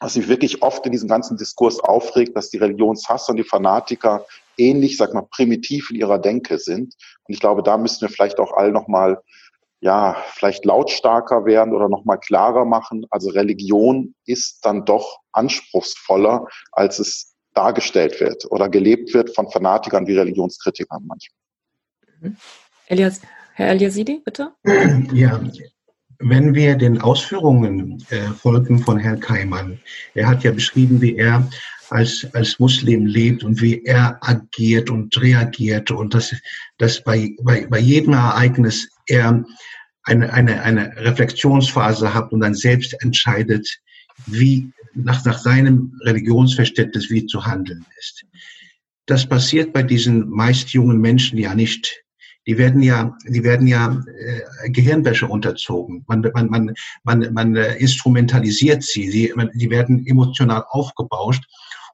was 0.00 0.16
mich 0.16 0.28
wirklich 0.28 0.62
oft 0.62 0.84
in 0.86 0.92
diesem 0.92 1.08
ganzen 1.08 1.36
Diskurs 1.36 1.80
aufregt, 1.80 2.36
dass 2.36 2.50
die 2.50 2.58
Religionshasser 2.58 3.30
und 3.30 3.36
die 3.36 3.44
Fanatiker 3.44 4.26
ähnlich, 4.56 4.96
sag 4.96 5.14
mal, 5.14 5.26
primitiv 5.30 5.90
in 5.90 5.96
ihrer 5.96 6.18
Denke 6.18 6.58
sind. 6.58 6.94
Und 7.26 7.34
ich 7.34 7.40
glaube, 7.40 7.62
da 7.62 7.76
müssen 7.76 8.02
wir 8.02 8.08
vielleicht 8.08 8.38
auch 8.38 8.52
all 8.52 8.72
nochmal, 8.72 9.20
ja, 9.80 10.16
vielleicht 10.32 10.64
lautstarker 10.64 11.44
werden 11.44 11.74
oder 11.74 11.88
nochmal 11.88 12.18
klarer 12.18 12.64
machen. 12.64 13.06
Also 13.10 13.30
Religion 13.30 14.14
ist 14.26 14.64
dann 14.64 14.84
doch 14.84 15.20
anspruchsvoller, 15.32 16.46
als 16.72 16.98
es 16.98 17.34
dargestellt 17.54 18.20
wird 18.20 18.50
oder 18.50 18.68
gelebt 18.68 19.14
wird 19.14 19.34
von 19.34 19.50
Fanatikern 19.50 20.06
wie 20.06 20.16
Religionskritikern 20.16 21.04
manchmal. 21.06 21.38
Mhm. 22.20 22.36
Elias, 22.86 23.20
Herr 23.54 23.70
Eliasidi, 23.70 24.20
bitte. 24.24 24.52
Ja, 25.12 25.40
wenn 26.18 26.54
wir 26.54 26.76
den 26.76 27.00
Ausführungen 27.00 28.04
äh, 28.10 28.28
folgen 28.28 28.78
von 28.78 28.98
Herrn 28.98 29.20
Keimann, 29.20 29.80
er 30.14 30.28
hat 30.28 30.44
ja 30.44 30.52
beschrieben, 30.52 31.00
wie 31.00 31.16
er 31.16 31.48
als, 31.90 32.26
als 32.32 32.58
Muslim 32.58 33.06
lebt 33.06 33.44
und 33.44 33.60
wie 33.60 33.82
er 33.84 34.18
agiert 34.20 34.90
und 34.90 35.16
reagiert 35.20 35.90
und 35.90 36.14
dass, 36.14 36.34
dass 36.78 37.02
bei, 37.02 37.34
bei, 37.42 37.66
bei 37.66 37.78
jedem 37.78 38.14
Ereignis 38.14 38.88
er 39.06 39.44
eine, 40.04 40.32
eine, 40.32 40.62
eine 40.62 40.96
Reflexionsphase 40.96 42.12
hat 42.12 42.32
und 42.32 42.40
dann 42.40 42.54
selbst 42.54 42.94
entscheidet, 43.02 43.68
wie 44.26 44.70
nach, 44.94 45.24
nach 45.24 45.38
seinem 45.38 45.98
Religionsverständnis 46.02 47.10
wie 47.10 47.26
zu 47.26 47.44
handeln 47.44 47.84
ist. 47.98 48.24
Das 49.06 49.26
passiert 49.28 49.72
bei 49.72 49.82
diesen 49.82 50.28
meist 50.30 50.70
jungen 50.70 51.00
Menschen 51.00 51.38
ja 51.38 51.54
nicht 51.54 52.03
die 52.46 52.58
werden 52.58 52.82
ja, 52.82 53.16
die 53.26 53.42
werden 53.42 53.66
ja 53.66 54.00
äh, 54.18 54.70
Gehirnwäsche 54.70 55.26
unterzogen. 55.26 56.04
Man, 56.06 56.20
man, 56.34 56.48
man, 56.48 56.74
man, 57.02 57.32
man 57.32 57.56
äh, 57.56 57.76
instrumentalisiert 57.76 58.82
sie, 58.82 59.10
sie, 59.10 59.32
man, 59.34 59.50
die 59.54 59.70
werden 59.70 60.06
emotional 60.06 60.64
aufgebauscht 60.68 61.44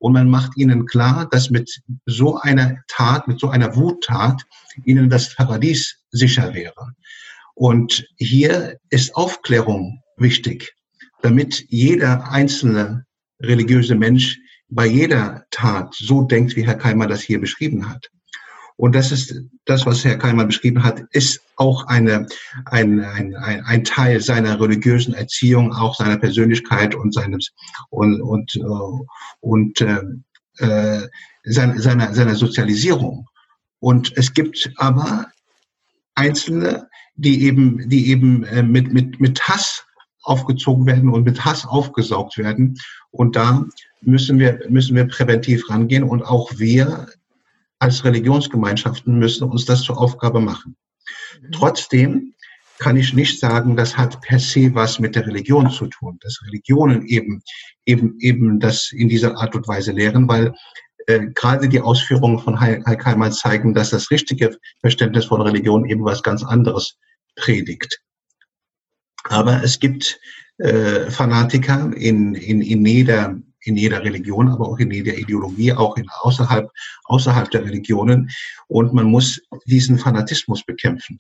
und 0.01 0.15
man 0.15 0.29
macht 0.29 0.57
ihnen 0.57 0.87
klar, 0.87 1.29
dass 1.31 1.51
mit 1.51 1.83
so 2.07 2.39
einer 2.39 2.79
Tat, 2.89 3.29
mit 3.29 3.39
so 3.39 3.49
einer 3.51 3.77
Wuttat 3.77 4.43
ihnen 4.85 5.11
das 5.11 5.35
Paradies 5.35 5.99
sicher 6.11 6.55
wäre. 6.55 6.95
Und 7.55 8.07
hier 8.17 8.79
ist 8.89 9.15
Aufklärung 9.15 10.03
wichtig, 10.17 10.75
damit 11.21 11.67
jeder 11.69 12.31
Einzelne 12.31 13.05
religiöse 13.41 13.95
Mensch 13.95 14.39
bei 14.71 14.87
jeder 14.87 15.45
Tat 15.51 15.95
so 15.95 16.23
denkt, 16.23 16.57
wie 16.57 16.67
Herr 16.67 16.77
Keimer 16.77 17.07
das 17.07 17.21
hier 17.21 17.41
beschrieben 17.41 17.91
hat. 17.91 18.11
Und 18.81 18.95
das 18.95 19.13
ist 19.13 19.35
das, 19.67 19.85
was 19.85 20.07
Herr 20.07 20.17
Keimer 20.17 20.47
beschrieben 20.47 20.83
hat, 20.83 21.05
ist 21.11 21.43
auch 21.57 21.87
eine, 21.89 22.27
ein, 22.65 23.01
ein, 23.05 23.37
ein, 23.37 23.63
ein 23.63 23.85
Teil 23.85 24.23
seiner 24.23 24.59
religiösen 24.59 25.13
Erziehung, 25.13 25.75
auch 25.75 25.95
seiner 25.95 26.17
Persönlichkeit 26.17 26.95
und 26.95 27.13
seines 27.13 27.51
und 27.91 28.23
und 28.23 28.57
äh, 28.57 28.61
und 29.41 29.81
äh, 29.83 30.01
äh 30.61 31.09
seiner, 31.45 32.15
seiner 32.15 32.35
Sozialisierung. 32.35 33.27
Und 33.81 34.17
es 34.17 34.33
gibt 34.33 34.73
aber 34.77 35.27
Einzelne, 36.15 36.89
die 37.17 37.45
eben, 37.45 37.87
die 37.87 38.09
eben 38.09 38.45
äh, 38.45 38.63
mit, 38.63 38.95
mit, 38.95 39.21
mit 39.21 39.43
Hass 39.43 39.85
aufgezogen 40.23 40.87
werden 40.87 41.11
und 41.11 41.25
mit 41.25 41.45
Hass 41.45 41.67
aufgesaugt 41.67 42.39
werden. 42.39 42.79
Und 43.11 43.37
da 43.37 43.67
müssen 44.01 44.39
wir, 44.39 44.59
müssen 44.71 44.97
wir 44.97 45.07
präventiv 45.07 45.69
rangehen 45.69 46.03
und 46.03 46.23
auch 46.23 46.59
wir 46.59 47.09
als 47.81 48.05
Religionsgemeinschaften 48.05 49.19
müssen 49.19 49.49
uns 49.49 49.65
das 49.65 49.83
zur 49.83 49.99
Aufgabe 49.99 50.41
machen. 50.41 50.77
Mhm. 51.41 51.53
Trotzdem 51.53 52.35
kann 52.79 52.97
ich 52.97 53.13
nicht 53.13 53.39
sagen, 53.41 53.77
das 53.77 53.97
hat 53.97 54.21
per 54.23 54.39
se 54.39 54.75
was 54.75 54.99
mit 54.99 55.15
der 55.15 55.27
Religion 55.27 55.71
zu 55.71 55.87
tun, 55.87 56.19
dass 56.23 56.41
Religionen 56.47 57.07
eben, 57.07 57.43
eben, 57.85 58.17
eben 58.21 58.61
das 58.61 58.91
in 58.93 59.09
dieser 59.09 59.37
Art 59.37 59.55
und 59.55 59.69
Weise 59.69 59.93
lehren, 59.93 60.29
weil 60.29 60.55
äh, 61.07 61.27
gerade 61.35 61.69
die 61.69 61.81
Ausführungen 61.81 62.39
von 62.39 62.59
Heik 62.59 63.05
Heimann 63.05 63.33
zeigen, 63.33 63.75
dass 63.75 63.91
das 63.91 64.11
richtige 64.11 64.57
Verständnis 64.81 65.27
von 65.27 65.43
Religion 65.43 65.85
eben 65.87 66.05
was 66.05 66.23
ganz 66.23 66.43
anderes 66.43 66.97
predigt. 67.37 68.01
Aber 69.25 69.63
es 69.63 69.79
gibt 69.79 70.19
äh, 70.59 71.11
Fanatiker 71.11 71.93
in, 71.95 72.35
in, 72.35 72.63
in 72.63 72.87
jeder 72.87 73.39
in 73.63 73.77
jeder 73.77 74.03
Religion, 74.03 74.49
aber 74.49 74.69
auch 74.69 74.79
in 74.79 74.91
jeder 74.91 75.17
Ideologie, 75.17 75.73
auch 75.73 75.97
in 75.97 76.07
außerhalb, 76.21 76.71
außerhalb 77.05 77.51
der 77.51 77.65
Religionen. 77.65 78.31
Und 78.69 78.93
man 78.93 79.07
muss 79.07 79.41
diesen 79.67 79.99
Fanatismus 79.99 80.65
bekämpfen. 80.65 81.19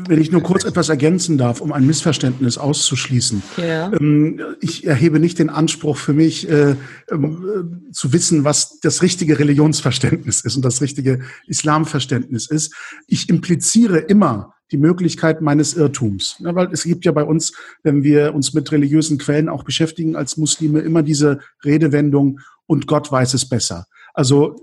Wenn 0.00 0.20
ich 0.20 0.30
nur 0.30 0.44
kurz 0.44 0.64
etwas 0.64 0.90
ergänzen 0.90 1.38
darf, 1.38 1.60
um 1.60 1.72
ein 1.72 1.84
Missverständnis 1.84 2.56
auszuschließen. 2.56 3.42
Ja. 3.56 3.92
Ähm, 3.92 4.40
ich 4.60 4.86
erhebe 4.86 5.18
nicht 5.18 5.40
den 5.40 5.50
Anspruch 5.50 5.96
für 5.96 6.12
mich, 6.12 6.48
äh, 6.48 6.76
ähm, 7.10 7.88
zu 7.90 8.12
wissen, 8.12 8.44
was 8.44 8.78
das 8.78 9.02
richtige 9.02 9.40
Religionsverständnis 9.40 10.42
ist 10.42 10.54
und 10.54 10.64
das 10.64 10.80
richtige 10.80 11.22
Islamverständnis 11.48 12.48
ist. 12.48 12.76
Ich 13.08 13.28
impliziere 13.28 13.98
immer, 13.98 14.54
die 14.70 14.76
Möglichkeit 14.76 15.40
meines 15.40 15.74
Irrtums. 15.74 16.36
Ja, 16.40 16.54
weil 16.54 16.68
es 16.72 16.84
gibt 16.84 17.04
ja 17.04 17.12
bei 17.12 17.24
uns, 17.24 17.52
wenn 17.82 18.02
wir 18.02 18.34
uns 18.34 18.54
mit 18.54 18.70
religiösen 18.70 19.18
Quellen 19.18 19.48
auch 19.48 19.64
beschäftigen 19.64 20.16
als 20.16 20.36
Muslime, 20.36 20.80
immer 20.80 21.02
diese 21.02 21.40
Redewendung 21.64 22.40
und 22.66 22.86
Gott 22.86 23.10
weiß 23.10 23.34
es 23.34 23.48
besser. 23.48 23.86
Also 24.14 24.60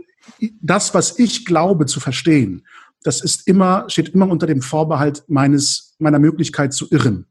das, 0.62 0.94
was 0.94 1.18
ich 1.20 1.46
glaube 1.46 1.86
zu 1.86 2.00
verstehen, 2.00 2.66
das 3.04 3.22
ist 3.22 3.48
immer, 3.48 3.86
steht 3.88 4.10
immer 4.10 4.30
unter 4.30 4.48
dem 4.48 4.62
Vorbehalt 4.62 5.24
meines, 5.28 5.96
meiner 6.00 6.20
Möglichkeit 6.20 6.74
zu 6.74 6.88
irren. 6.90 7.28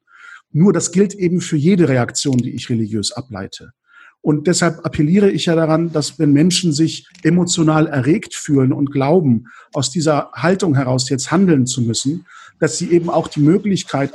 Nur 0.53 0.73
das 0.73 0.93
gilt 0.93 1.15
eben 1.15 1.41
für 1.41 1.57
jede 1.57 1.89
Reaktion, 1.89 2.39
die 2.39 2.55
ich 2.55 2.71
religiös 2.71 3.11
ableite. 3.11 3.73
Und 4.21 4.47
deshalb 4.47 4.87
appelliere 4.87 5.31
ich 5.31 5.47
ja 5.47 5.55
daran, 5.55 5.93
dass 5.93 6.19
wenn 6.19 6.33
Menschen 6.33 6.73
sich 6.73 7.07
emotional 7.25 7.89
erregt 7.89 8.35
fühlen 8.35 8.73
und 8.73 8.91
glauben, 8.91 9.49
aus 9.75 9.91
dieser 9.91 10.31
Haltung 10.33 10.77
heraus 10.77 11.11
jetzt 11.11 11.31
handeln 11.31 11.67
zu 11.67 11.83
müssen, 11.83 12.25
dass 12.59 12.79
sie 12.79 12.91
eben 12.91 13.11
auch 13.11 13.29
die 13.29 13.41
Möglichkeit 13.41 14.13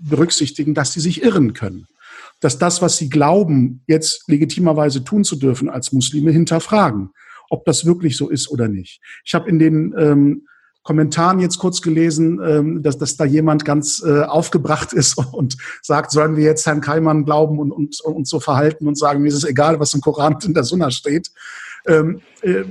berücksichtigen, 0.00 0.74
dass 0.74 0.92
sie 0.92 1.00
sich 1.00 1.22
irren 1.22 1.52
können. 1.52 1.86
Dass 2.40 2.58
das, 2.58 2.82
was 2.82 2.96
sie 2.96 3.08
glauben, 3.08 3.82
jetzt 3.86 4.28
legitimerweise 4.28 5.04
tun 5.04 5.24
zu 5.24 5.36
dürfen 5.36 5.68
als 5.68 5.92
Muslime, 5.92 6.30
hinterfragen, 6.30 7.10
ob 7.48 7.64
das 7.64 7.86
wirklich 7.86 8.16
so 8.16 8.28
ist 8.28 8.50
oder 8.50 8.68
nicht. 8.68 9.00
Ich 9.24 9.34
habe 9.34 9.48
in 9.48 9.58
den 9.58 9.94
ähm, 9.98 10.46
Kommentaren 10.86 11.40
jetzt 11.40 11.58
kurz 11.58 11.82
gelesen, 11.82 12.40
ähm, 12.42 12.82
dass, 12.82 12.96
dass 12.96 13.16
da 13.16 13.24
jemand 13.24 13.64
ganz 13.64 14.02
äh, 14.06 14.22
aufgebracht 14.22 14.92
ist 14.92 15.18
und 15.32 15.56
sagt, 15.82 16.12
sollen 16.12 16.36
wir 16.36 16.44
jetzt 16.44 16.64
Herrn 16.64 16.80
Keimann 16.80 17.24
glauben 17.24 17.58
und, 17.58 17.72
und, 17.72 18.00
und 18.00 18.14
uns 18.14 18.30
so 18.30 18.40
verhalten 18.40 18.86
und 18.86 18.96
sagen, 18.96 19.22
mir 19.22 19.28
ist 19.28 19.34
es 19.34 19.44
egal, 19.44 19.80
was 19.80 19.94
im 19.94 20.00
Koran 20.00 20.34
und 20.34 20.44
in 20.44 20.54
der 20.54 20.64
Sunna 20.64 20.90
steht. 20.90 21.30
Ähm, 21.86 22.20
äh, 22.42 22.64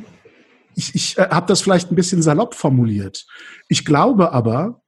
ich 0.76 0.96
ich 0.96 1.18
äh, 1.18 1.28
habe 1.30 1.48
das 1.48 1.62
vielleicht 1.62 1.92
ein 1.92 1.96
bisschen 1.96 2.22
salopp 2.22 2.56
formuliert. 2.56 3.26
Ich 3.68 3.84
glaube 3.84 4.32
aber, 4.32 4.82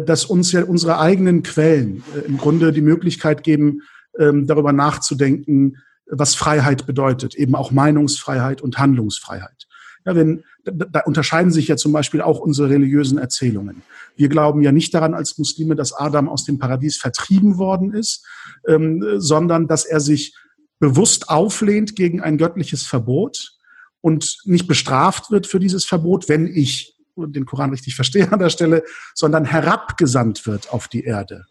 dass 0.00 0.24
uns 0.24 0.52
ja 0.52 0.64
unsere 0.64 0.98
eigenen 0.98 1.42
Quellen 1.42 2.02
äh, 2.14 2.26
im 2.26 2.38
Grunde 2.38 2.72
die 2.72 2.82
Möglichkeit 2.82 3.42
geben, 3.42 3.82
ähm, 4.18 4.46
darüber 4.46 4.72
nachzudenken, 4.72 5.78
was 6.06 6.34
Freiheit 6.34 6.86
bedeutet, 6.86 7.34
eben 7.34 7.54
auch 7.54 7.70
Meinungsfreiheit 7.70 8.60
und 8.60 8.78
Handlungsfreiheit. 8.78 9.66
Ja, 10.04 10.14
wenn, 10.16 10.42
da 10.64 11.00
unterscheiden 11.00 11.52
sich 11.52 11.68
ja 11.68 11.76
zum 11.76 11.92
Beispiel 11.92 12.20
auch 12.20 12.40
unsere 12.40 12.70
religiösen 12.70 13.18
Erzählungen. 13.18 13.82
Wir 14.16 14.28
glauben 14.28 14.60
ja 14.60 14.72
nicht 14.72 14.92
daran 14.94 15.14
als 15.14 15.38
Muslime, 15.38 15.76
dass 15.76 15.92
Adam 15.92 16.28
aus 16.28 16.44
dem 16.44 16.58
Paradies 16.58 16.96
vertrieben 16.96 17.56
worden 17.56 17.94
ist, 17.94 18.26
ähm, 18.66 19.02
sondern 19.18 19.68
dass 19.68 19.84
er 19.84 20.00
sich 20.00 20.36
bewusst 20.80 21.28
auflehnt 21.28 21.94
gegen 21.94 22.20
ein 22.20 22.36
göttliches 22.36 22.84
Verbot 22.84 23.52
und 24.00 24.38
nicht 24.44 24.66
bestraft 24.66 25.30
wird 25.30 25.46
für 25.46 25.60
dieses 25.60 25.84
Verbot, 25.84 26.28
wenn 26.28 26.46
ich 26.48 26.91
den 27.16 27.46
Koran 27.46 27.70
richtig 27.70 27.94
verstehe 27.94 28.30
an 28.32 28.38
der 28.38 28.50
Stelle, 28.50 28.82
sondern 29.14 29.44
herabgesandt 29.44 30.46
wird 30.46 30.72
auf 30.72 30.88
die 30.88 31.04
Erde. 31.04 31.44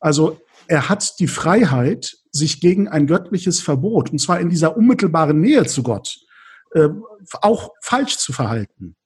Also 0.00 0.40
er 0.66 0.88
hat 0.88 1.18
die 1.18 1.28
Freiheit, 1.28 2.16
sich 2.30 2.60
gegen 2.60 2.88
ein 2.88 3.06
göttliches 3.06 3.60
Verbot, 3.60 4.10
und 4.10 4.18
zwar 4.18 4.40
in 4.40 4.48
dieser 4.48 4.76
unmittelbaren 4.76 5.38
Nähe 5.38 5.66
zu 5.66 5.82
Gott, 5.82 6.16
äh, 6.74 6.88
auch 7.42 7.72
falsch 7.82 8.16
zu 8.16 8.32
verhalten. 8.32 8.96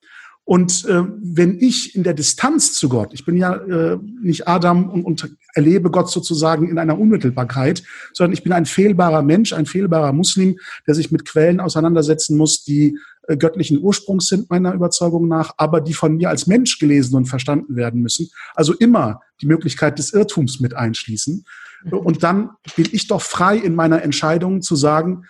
Und 0.45 0.85
äh, 0.85 1.03
wenn 1.03 1.59
ich 1.59 1.97
in 1.97 2.05
der 2.05 2.15
Distanz 2.15 2.75
zu 2.75 2.89
Gott, 2.89 3.13
ich 3.13 3.25
bin 3.25 3.37
ja 3.37 3.57
äh, 3.57 3.99
nicht 4.23 4.47
Adam 4.47 4.89
und, 4.89 5.05
und 5.05 5.37
erlebe 5.55 5.91
Gott 5.91 6.09
sozusagen 6.09 6.69
in 6.69 6.79
einer 6.79 6.97
Unmittelbarkeit, 6.97 7.83
sondern 8.13 8.33
ich 8.33 8.45
bin 8.45 8.53
ein 8.53 8.65
fehlbarer 8.65 9.23
Mensch, 9.23 9.53
ein 9.53 9.67
fehlbarer 9.67 10.13
Muslim, 10.13 10.57
der 10.87 10.95
sich 10.95 11.11
mit 11.11 11.25
Quellen 11.25 11.59
auseinandersetzen 11.59 12.37
muss, 12.37 12.63
die 12.63 12.97
göttlichen 13.29 13.83
Ursprungs 13.83 14.29
sind 14.29 14.51
meiner 14.51 14.73
Überzeugung 14.73 15.27
nach, 15.29 15.55
aber 15.57 15.81
die 15.81 15.95
von 15.95 16.17
mir 16.17 16.31
als 16.31 16.47
Mensch 16.47 16.79
gelesen 16.79 17.17
und 17.17 17.27
verstanden 17.27 17.77
werden 17.77 18.01
müssen. 18.03 18.29
Also 18.55 18.73
immer 18.75 19.21
die 19.41 19.47
Möglichkeit 19.47 19.99
des 19.99 20.13
Irrtums 20.13 20.61
mit 20.61 20.75
einschließen. 20.75 21.45
Und 21.91 22.23
dann 22.23 22.51
bin 22.77 22.89
ich 22.93 23.07
doch 23.07 23.23
frei 23.23 23.57
in 23.57 23.75
meiner 23.75 24.03
Entscheidung 24.03 24.63
zu 24.63 24.77
sagen, 24.77 25.25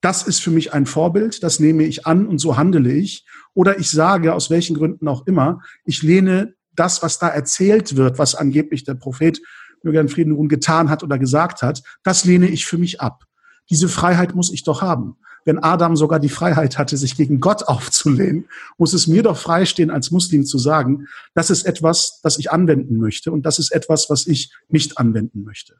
das 0.00 0.22
ist 0.22 0.40
für 0.40 0.50
mich 0.50 0.72
ein 0.72 0.86
Vorbild, 0.86 1.42
das 1.42 1.60
nehme 1.60 1.84
ich 1.84 2.06
an 2.06 2.26
und 2.26 2.38
so 2.38 2.56
handele 2.56 2.92
ich. 2.92 3.26
Oder 3.54 3.78
ich 3.78 3.90
sage, 3.90 4.34
aus 4.34 4.48
welchen 4.48 4.76
Gründen 4.76 5.08
auch 5.08 5.26
immer, 5.26 5.60
ich 5.84 6.02
lehne 6.02 6.54
das, 6.74 7.02
was 7.02 7.18
da 7.18 7.28
erzählt 7.28 7.96
wird, 7.96 8.18
was 8.18 8.34
angeblich 8.34 8.84
der 8.84 8.94
Prophet 8.94 9.40
möge 9.82 10.08
Frieden 10.08 10.48
getan 10.48 10.88
hat 10.88 11.02
oder 11.02 11.18
gesagt 11.18 11.62
hat, 11.62 11.82
das 12.02 12.24
lehne 12.24 12.48
ich 12.48 12.66
für 12.66 12.78
mich 12.78 13.00
ab. 13.00 13.24
Diese 13.68 13.88
Freiheit 13.88 14.34
muss 14.34 14.52
ich 14.52 14.64
doch 14.64 14.82
haben. 14.82 15.16
Wenn 15.44 15.58
Adam 15.58 15.96
sogar 15.96 16.20
die 16.20 16.28
Freiheit 16.28 16.78
hatte, 16.78 16.96
sich 16.96 17.16
gegen 17.16 17.40
Gott 17.40 17.64
aufzulehnen, 17.64 18.48
muss 18.78 18.92
es 18.92 19.06
mir 19.06 19.22
doch 19.22 19.36
freistehen, 19.36 19.90
als 19.90 20.10
Muslim 20.10 20.44
zu 20.44 20.58
sagen, 20.58 21.06
das 21.34 21.50
ist 21.50 21.64
etwas, 21.64 22.20
das 22.22 22.38
ich 22.38 22.50
anwenden 22.50 22.98
möchte 22.98 23.32
und 23.32 23.46
das 23.46 23.58
ist 23.58 23.72
etwas, 23.72 24.10
was 24.10 24.26
ich 24.26 24.52
nicht 24.68 24.98
anwenden 24.98 25.44
möchte. 25.44 25.76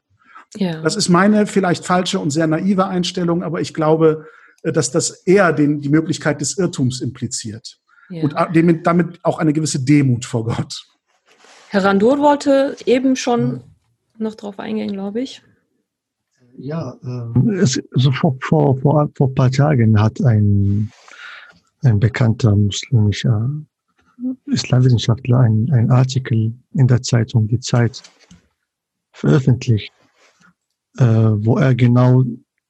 Ja. 0.55 0.81
Das 0.81 0.95
ist 0.95 1.09
meine 1.09 1.47
vielleicht 1.47 1.85
falsche 1.85 2.19
und 2.19 2.31
sehr 2.31 2.47
naive 2.47 2.85
Einstellung, 2.85 3.43
aber 3.43 3.61
ich 3.61 3.73
glaube, 3.73 4.25
äh, 4.63 4.71
dass 4.71 4.91
das 4.91 5.09
eher 5.25 5.53
den, 5.53 5.81
die 5.81 5.89
Möglichkeit 5.89 6.41
des 6.41 6.57
Irrtums 6.57 7.01
impliziert. 7.01 7.77
Ja. 8.09 8.23
Und 8.23 8.33
äh, 8.33 8.81
damit 8.83 9.19
auch 9.23 9.39
eine 9.39 9.53
gewisse 9.53 9.79
Demut 9.79 10.25
vor 10.25 10.45
Gott. 10.45 10.85
Herr 11.69 11.85
Randur 11.85 12.19
wollte 12.19 12.75
eben 12.85 13.15
schon 13.15 13.63
noch 14.17 14.35
drauf 14.35 14.59
eingehen, 14.59 14.91
glaube 14.91 15.21
ich. 15.21 15.41
Ja, 16.63 16.95
äh, 17.03 17.49
es, 17.55 17.81
also 17.95 18.11
vor, 18.11 18.37
vor, 18.41 18.77
vor, 18.77 19.09
vor 19.15 19.27
ein 19.29 19.35
paar 19.35 19.51
Tagen 19.51 19.99
hat 19.99 20.21
ein, 20.21 20.91
ein 21.81 21.99
bekannter 21.99 22.55
muslimischer 22.55 23.49
Islamwissenschaftler 24.45 25.39
einen 25.39 25.89
Artikel 25.89 26.53
in 26.75 26.87
der 26.87 27.01
Zeitung 27.01 27.47
Die 27.47 27.59
Zeit 27.59 28.03
veröffentlicht, 29.11 29.91
äh, 30.99 31.03
wo 31.03 31.57
er 31.57 31.73
genau 31.73 32.23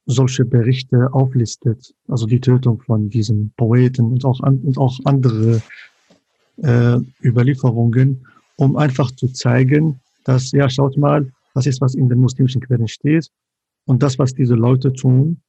solche 0.06 0.46
Berichte 0.46 1.10
auflistet, 1.12 1.94
also 2.08 2.26
die 2.28 2.40
Tötung 2.40 2.82
von 2.82 3.10
diesem 3.10 3.52
Poeten 3.58 4.06
und 4.06 4.24
auch, 4.24 4.40
an, 4.40 4.60
und 4.60 4.78
auch 4.78 4.98
andere 5.04 5.62
äh, 6.64 6.98
Überlieferungen, 7.22 8.26
um 8.56 8.78
einfach 8.78 9.12
zu 9.12 9.28
zeigen, 9.28 10.00
dass, 10.24 10.52
ja, 10.54 10.70
schaut 10.70 10.96
mal, 10.98 11.30
das 11.54 11.66
ist, 11.66 11.82
was 11.82 11.94
in 11.94 12.08
den 12.08 12.20
muslimischen 12.20 12.62
Quellen 12.62 12.88
steht. 12.88 13.30
Und 13.86 14.04
das, 14.04 14.20
was 14.20 14.34
diese 14.34 14.56
Leute 14.56 14.94
tun, 14.94 15.42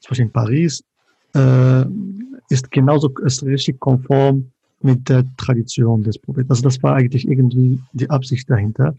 zum 0.00 0.10
Beispiel 0.10 0.26
in 0.26 0.32
Paris, 0.32 0.84
äh, 1.34 1.84
ist 2.48 2.70
genauso, 2.70 3.08
ist 3.24 3.44
richtig 3.44 3.78
konform 3.80 4.50
mit 4.82 5.08
der 5.08 5.24
Tradition 5.36 6.02
des 6.02 6.18
Propheten. 6.18 6.50
Also 6.50 6.62
das 6.62 6.82
war 6.82 6.96
eigentlich 6.96 7.28
irgendwie 7.28 7.78
die 7.92 8.08
Absicht 8.10 8.48
dahinter. 8.50 8.94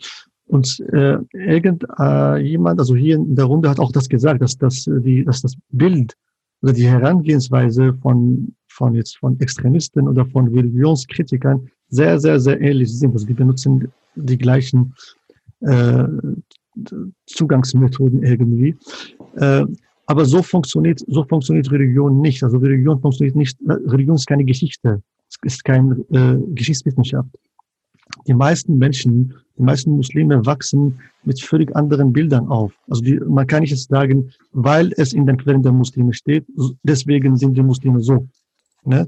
Und 0.47 0.79
äh, 0.91 1.17
irgendjemand, 1.33 2.77
äh, 2.77 2.81
also 2.81 2.95
hier 2.95 3.15
in 3.15 3.35
der 3.35 3.45
Runde 3.45 3.69
hat 3.69 3.79
auch 3.79 3.91
das 3.91 4.09
gesagt, 4.09 4.41
dass, 4.41 4.57
dass, 4.57 4.83
die, 4.85 5.23
dass 5.23 5.41
das 5.41 5.55
Bild 5.69 6.13
oder 6.61 6.73
die 6.73 6.87
Herangehensweise 6.87 7.93
von, 8.01 8.53
von 8.67 8.93
jetzt 8.95 9.17
von 9.17 9.39
Extremisten 9.39 10.07
oder 10.07 10.25
von 10.25 10.47
Religionskritikern 10.49 11.69
sehr, 11.89 12.19
sehr, 12.19 12.39
sehr 12.39 12.59
ähnlich 12.61 12.93
sind. 12.93 13.13
Also 13.13 13.25
die 13.25 13.33
benutzen 13.33 13.91
die 14.15 14.37
gleichen 14.37 14.93
äh, 15.61 16.03
Zugangsmethoden 17.25 18.23
irgendwie. 18.23 18.75
Äh, 19.35 19.65
aber 20.07 20.25
so 20.25 20.41
funktioniert, 20.41 20.99
so 21.07 21.23
funktioniert 21.23 21.71
Religion 21.71 22.19
nicht. 22.19 22.43
Also 22.43 22.57
Religion 22.57 22.99
funktioniert 22.99 23.35
nicht. 23.35 23.57
Religion 23.67 24.15
ist 24.15 24.27
keine 24.27 24.43
Geschichte. 24.43 25.01
Es 25.29 25.37
ist 25.43 25.63
keine 25.63 25.95
äh, 26.11 26.37
Geschichtswissenschaft. 26.53 27.29
Die 28.27 28.33
meisten 28.33 28.77
Menschen, 28.77 29.33
die 29.57 29.63
meisten 29.63 29.91
Muslime 29.91 30.45
wachsen 30.45 30.99
mit 31.23 31.41
völlig 31.41 31.73
anderen 31.75 32.11
Bildern 32.11 32.47
auf. 32.47 32.73
Also 32.89 33.01
die, 33.01 33.19
man 33.19 33.47
kann 33.47 33.61
nicht 33.61 33.77
sagen, 33.77 34.31
weil 34.51 34.91
es 34.97 35.13
in 35.13 35.25
den 35.25 35.37
Quellen 35.37 35.63
der 35.63 35.71
Muslime 35.71 36.13
steht, 36.13 36.45
deswegen 36.83 37.37
sind 37.37 37.55
die 37.55 37.63
Muslime 37.63 38.01
so. 38.01 38.27
Ne? 38.83 39.07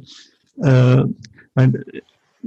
Äh, 0.61 1.03
mein, 1.55 1.83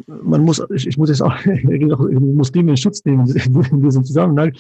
man 0.07 0.45
muss, 0.45 0.63
ich, 0.75 0.87
ich 0.87 0.99
muss 0.99 1.09
jetzt 1.09 1.23
auch 1.23 1.35
Muslime 1.65 2.71
in 2.71 2.77
Schutz 2.77 3.05
nehmen 3.05 3.27
in 3.27 3.83
diesem 3.83 4.05
Zusammenhang. 4.05 4.53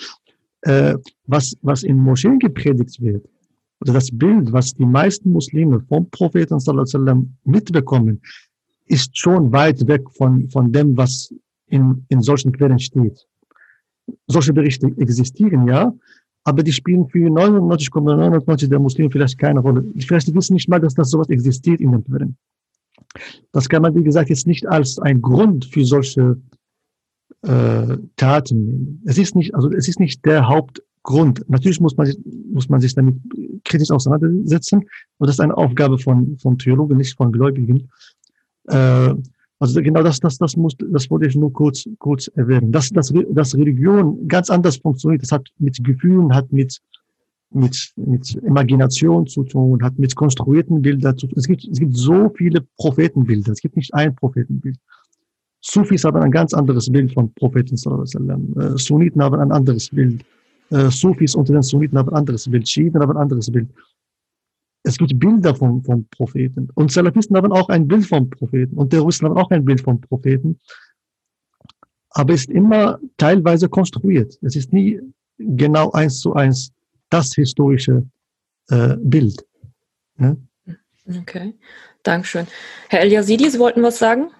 Äh, 0.66 0.98
was, 1.28 1.56
was 1.62 1.84
in 1.84 1.96
Moscheen 1.96 2.40
gepredigt 2.40 3.00
wird, 3.00 3.24
oder 3.80 3.92
das 3.92 4.10
Bild, 4.10 4.52
was 4.52 4.74
die 4.74 4.84
meisten 4.84 5.30
Muslime 5.30 5.80
vom 5.88 6.10
Propheten 6.10 6.58
sallam, 6.58 7.36
mitbekommen, 7.44 8.20
ist 8.86 9.16
schon 9.16 9.52
weit 9.52 9.86
weg 9.86 10.02
von, 10.10 10.50
von 10.50 10.72
dem, 10.72 10.96
was 10.96 11.32
in, 11.68 12.04
in 12.08 12.20
solchen 12.20 12.50
Quellen 12.50 12.80
steht. 12.80 13.28
Solche 14.26 14.52
Berichte 14.52 14.92
existieren, 14.96 15.68
ja, 15.68 15.92
aber 16.42 16.64
die 16.64 16.72
spielen 16.72 17.08
für 17.08 17.28
99,99 17.28 18.68
der 18.68 18.80
Muslime 18.80 19.10
vielleicht 19.10 19.38
keine 19.38 19.60
Rolle. 19.60 19.84
Vielleicht 19.98 20.34
wissen 20.34 20.54
nicht 20.54 20.68
mal, 20.68 20.80
dass 20.80 20.94
das 20.94 21.10
sowas 21.10 21.28
existiert 21.28 21.80
in 21.80 21.92
den 21.92 22.02
Quellen. 22.02 22.36
Das 23.52 23.68
kann 23.68 23.82
man, 23.82 23.94
wie 23.94 24.02
gesagt, 24.02 24.30
jetzt 24.30 24.48
nicht 24.48 24.66
als 24.66 24.98
ein 24.98 25.22
Grund 25.22 25.64
für 25.66 25.84
solche 25.84 26.36
äh, 27.42 27.96
Taten 28.16 28.64
nehmen. 28.64 29.02
Es 29.04 29.18
ist 29.18 29.36
nicht, 29.36 29.54
also 29.54 29.70
es 29.70 29.88
ist 29.88 30.00
nicht 30.00 30.24
der 30.24 30.48
Hauptgrund. 30.48 31.48
Natürlich 31.48 31.80
muss 31.80 31.96
man 31.96 32.06
sich, 32.06 32.18
muss 32.52 32.68
man 32.68 32.80
sich 32.80 32.94
damit 32.94 33.16
kritisch 33.64 33.90
auseinandersetzen. 33.90 34.80
Und 35.18 35.26
das 35.26 35.36
ist 35.36 35.40
eine 35.40 35.56
Aufgabe 35.56 35.98
von, 35.98 36.38
von 36.38 36.58
Theologen, 36.58 36.96
nicht 36.96 37.16
von 37.16 37.32
Gläubigen. 37.32 37.88
Äh, 38.68 39.14
also 39.58 39.80
genau 39.80 40.02
das, 40.02 40.20
das, 40.20 40.36
das 40.36 40.56
muss, 40.56 40.76
das 40.78 41.10
wollte 41.10 41.26
ich 41.26 41.34
nur 41.34 41.52
kurz, 41.52 41.88
kurz 41.98 42.28
erwähnen. 42.28 42.72
Dass, 42.72 42.90
dass, 42.90 43.12
dass 43.30 43.54
Religion 43.54 44.28
ganz 44.28 44.50
anders 44.50 44.76
funktioniert. 44.76 45.22
Das 45.22 45.32
hat 45.32 45.48
mit 45.58 45.82
Gefühlen, 45.82 46.34
hat 46.34 46.52
mit, 46.52 46.78
mit, 47.50 47.92
mit 47.96 48.34
Imagination 48.42 49.26
zu 49.26 49.44
tun, 49.44 49.82
hat 49.82 49.98
mit 49.98 50.14
konstruierten 50.14 50.82
Bildern 50.82 51.16
zu 51.16 51.26
tun. 51.26 51.38
Es 51.38 51.46
gibt, 51.46 51.64
es 51.64 51.78
gibt 51.78 51.96
so 51.96 52.30
viele 52.36 52.66
Prophetenbilder. 52.76 53.52
Es 53.52 53.60
gibt 53.60 53.76
nicht 53.76 53.94
ein 53.94 54.14
Prophetenbild. 54.14 54.76
Sufis 55.68 56.04
haben 56.04 56.22
ein 56.22 56.30
ganz 56.30 56.54
anderes 56.54 56.90
Bild 56.90 57.12
von 57.12 57.32
Propheten, 57.34 57.74
äh, 57.74 58.78
Sunniten 58.78 59.22
haben 59.22 59.40
ein 59.40 59.50
anderes 59.50 59.90
Bild. 59.90 60.24
Äh, 60.70 60.90
Sufis 60.90 61.34
unter 61.34 61.54
den 61.54 61.62
Sunniten 61.62 61.98
haben 61.98 62.08
ein 62.10 62.14
anderes 62.14 62.48
Bild. 62.48 62.68
Schiiten 62.68 63.00
haben 63.00 63.10
ein 63.10 63.16
anderes 63.16 63.50
Bild. 63.50 63.68
Es 64.84 64.96
gibt 64.96 65.18
Bilder 65.18 65.54
vom, 65.54 65.82
vom 65.82 66.06
Propheten. 66.10 66.68
Und 66.74 66.92
Salafisten 66.92 67.36
haben 67.36 67.50
auch 67.52 67.68
ein 67.68 67.88
Bild 67.88 68.06
vom 68.06 68.30
Propheten. 68.30 68.76
Und 68.76 68.90
Terroristen 68.90 69.26
haben 69.26 69.36
auch 69.36 69.50
ein 69.50 69.64
Bild 69.64 69.80
vom 69.80 70.00
Propheten. 70.00 70.60
Aber 72.10 72.32
es 72.32 72.42
ist 72.42 72.50
immer 72.50 73.00
teilweise 73.16 73.68
konstruiert. 73.68 74.38
Es 74.42 74.54
ist 74.54 74.72
nie 74.72 75.00
genau 75.38 75.90
eins 75.90 76.20
zu 76.20 76.34
eins 76.34 76.70
das 77.10 77.34
historische 77.34 78.06
äh, 78.70 78.96
Bild. 78.98 79.44
Ja? 80.20 80.36
Okay, 81.18 81.54
Dankeschön. 82.04 82.46
Herr 82.88 83.00
El-Yazidi, 83.00 83.50
Sie 83.50 83.58
wollten 83.58 83.82
was 83.82 83.98
sagen? 83.98 84.30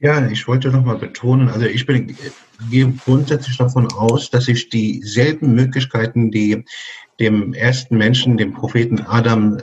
Ja, 0.00 0.26
ich 0.28 0.46
wollte 0.48 0.70
nochmal 0.70 0.98
betonen, 0.98 1.48
also 1.48 1.66
ich 1.66 1.86
bin, 1.86 2.16
gehe 2.70 2.92
grundsätzlich 3.04 3.56
davon 3.56 3.90
aus, 3.92 4.28
dass 4.28 4.48
ich 4.48 4.68
dieselben 4.68 5.54
Möglichkeiten, 5.54 6.30
die 6.30 6.64
dem 7.20 7.54
ersten 7.54 7.96
Menschen, 7.96 8.36
dem 8.36 8.52
Propheten 8.52 9.00
Adam, 9.00 9.58
äh, 9.58 9.62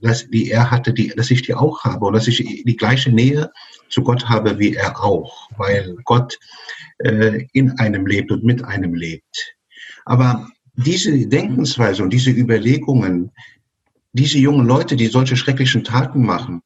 dass, 0.00 0.28
die 0.28 0.50
er 0.50 0.70
hatte, 0.70 0.92
die, 0.92 1.08
dass 1.08 1.30
ich 1.30 1.42
die 1.42 1.54
auch 1.54 1.82
habe 1.84 2.06
und 2.06 2.12
dass 2.12 2.28
ich 2.28 2.38
die 2.64 2.76
gleiche 2.76 3.10
Nähe 3.10 3.50
zu 3.88 4.02
Gott 4.02 4.28
habe 4.28 4.58
wie 4.58 4.74
er 4.74 5.02
auch, 5.02 5.50
weil 5.56 5.96
Gott 6.04 6.38
äh, 6.98 7.46
in 7.52 7.78
einem 7.78 8.06
lebt 8.06 8.30
und 8.30 8.44
mit 8.44 8.64
einem 8.64 8.94
lebt. 8.94 9.56
Aber 10.04 10.48
diese 10.74 11.26
Denkensweise 11.26 12.02
und 12.02 12.10
diese 12.10 12.30
Überlegungen, 12.30 13.32
diese 14.12 14.38
jungen 14.38 14.66
Leute, 14.66 14.96
die 14.96 15.06
solche 15.06 15.36
schrecklichen 15.36 15.82
Taten 15.82 16.24
machen, 16.24 16.62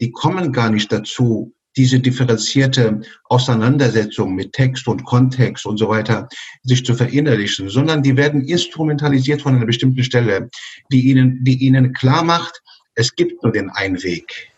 die 0.00 0.10
kommen 0.10 0.52
gar 0.52 0.70
nicht 0.70 0.92
dazu, 0.92 1.54
diese 1.76 2.00
differenzierte 2.00 3.00
Auseinandersetzung 3.24 4.34
mit 4.34 4.52
Text 4.52 4.86
und 4.86 5.04
Kontext 5.04 5.66
und 5.66 5.78
so 5.78 5.88
weiter 5.88 6.28
sich 6.62 6.84
zu 6.84 6.94
verinnerlichen, 6.94 7.68
sondern 7.68 8.02
die 8.02 8.16
werden 8.16 8.42
instrumentalisiert 8.42 9.42
von 9.42 9.56
einer 9.56 9.66
bestimmten 9.66 10.04
Stelle, 10.04 10.50
die 10.92 11.10
ihnen, 11.10 11.42
die 11.44 11.64
ihnen 11.64 11.92
klar 11.92 12.22
macht, 12.24 12.62
es 12.94 13.14
gibt 13.14 13.42
nur 13.42 13.52
den 13.52 13.70
einen 13.70 14.02
Weg. 14.02 14.52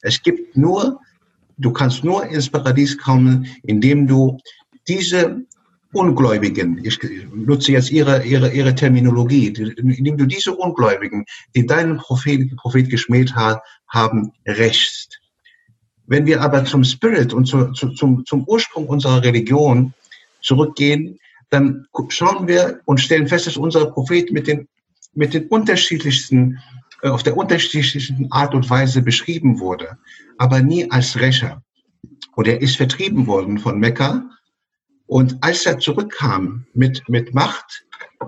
Es 0.00 0.22
gibt 0.22 0.56
nur, 0.56 1.00
du 1.58 1.72
kannst 1.72 2.04
nur 2.04 2.26
ins 2.26 2.48
Paradies 2.48 2.96
kommen, 2.98 3.46
indem 3.62 4.06
du 4.06 4.38
diese 4.88 5.44
Ungläubigen, 5.92 6.80
ich 6.82 6.98
nutze 7.34 7.72
jetzt 7.72 7.90
ihre, 7.90 8.24
ihre, 8.24 8.50
ihre 8.50 8.74
Terminologie, 8.74 9.48
indem 9.48 10.16
du 10.16 10.24
diese 10.24 10.54
Ungläubigen, 10.54 11.26
die 11.54 11.66
deinen 11.66 11.98
Prophet, 11.98 12.56
Prophet 12.56 12.88
geschmäht 12.88 13.34
haben, 13.34 14.32
rächst. 14.46 15.21
Wenn 16.06 16.26
wir 16.26 16.40
aber 16.40 16.64
zum 16.64 16.84
Spirit 16.84 17.32
und 17.32 17.46
zu, 17.46 17.72
zu, 17.72 17.90
zum, 17.90 18.24
zum 18.26 18.44
Ursprung 18.44 18.86
unserer 18.86 19.22
Religion 19.22 19.94
zurückgehen, 20.40 21.18
dann 21.50 21.86
schauen 22.08 22.48
wir 22.48 22.80
und 22.86 23.00
stellen 23.00 23.28
fest, 23.28 23.46
dass 23.46 23.56
unser 23.56 23.86
Prophet 23.86 24.32
mit 24.32 24.46
den, 24.46 24.68
mit 25.14 25.34
den 25.34 25.46
unterschiedlichsten, 25.48 26.58
äh, 27.02 27.08
auf 27.08 27.22
der 27.22 27.36
unterschiedlichsten 27.36 28.30
Art 28.32 28.54
und 28.54 28.68
Weise 28.68 29.02
beschrieben 29.02 29.60
wurde, 29.60 29.98
aber 30.38 30.60
nie 30.60 30.90
als 30.90 31.20
Rächer. 31.20 31.62
Und 32.34 32.48
er 32.48 32.60
ist 32.62 32.76
vertrieben 32.76 33.26
worden 33.26 33.58
von 33.58 33.78
Mekka. 33.78 34.24
Und 35.06 35.36
als 35.42 35.66
er 35.66 35.78
zurückkam 35.78 36.64
mit, 36.72 37.06
mit 37.08 37.34
Macht, 37.34 37.84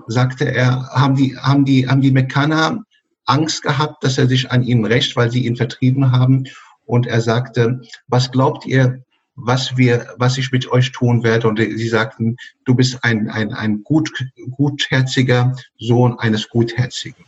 sagte 0.06 0.44
er, 0.44 0.86
haben 0.90 1.16
die, 1.16 1.36
haben 1.36 1.64
die, 1.64 1.88
haben 1.88 2.02
die 2.02 2.10
Mekkaner 2.10 2.84
Angst 3.24 3.62
gehabt, 3.62 4.04
dass 4.04 4.18
er 4.18 4.26
sich 4.26 4.50
an 4.50 4.62
ihnen 4.62 4.84
rächt, 4.84 5.16
weil 5.16 5.30
sie 5.30 5.46
ihn 5.46 5.56
vertrieben 5.56 6.12
haben 6.12 6.46
und 6.86 7.06
er 7.06 7.20
sagte, 7.20 7.80
was 8.08 8.30
glaubt 8.30 8.66
ihr, 8.66 9.02
was 9.36 9.76
wir, 9.76 10.14
was 10.16 10.38
ich 10.38 10.52
mit 10.52 10.70
euch 10.70 10.92
tun 10.92 11.24
werde? 11.24 11.48
Und 11.48 11.58
sie 11.58 11.88
sagten, 11.88 12.36
du 12.64 12.74
bist 12.74 13.02
ein, 13.02 13.28
ein, 13.28 13.52
ein 13.52 13.82
gut, 13.82 14.10
gutherziger 14.50 15.56
Sohn 15.78 16.18
eines 16.18 16.48
Gutherzigen. 16.48 17.24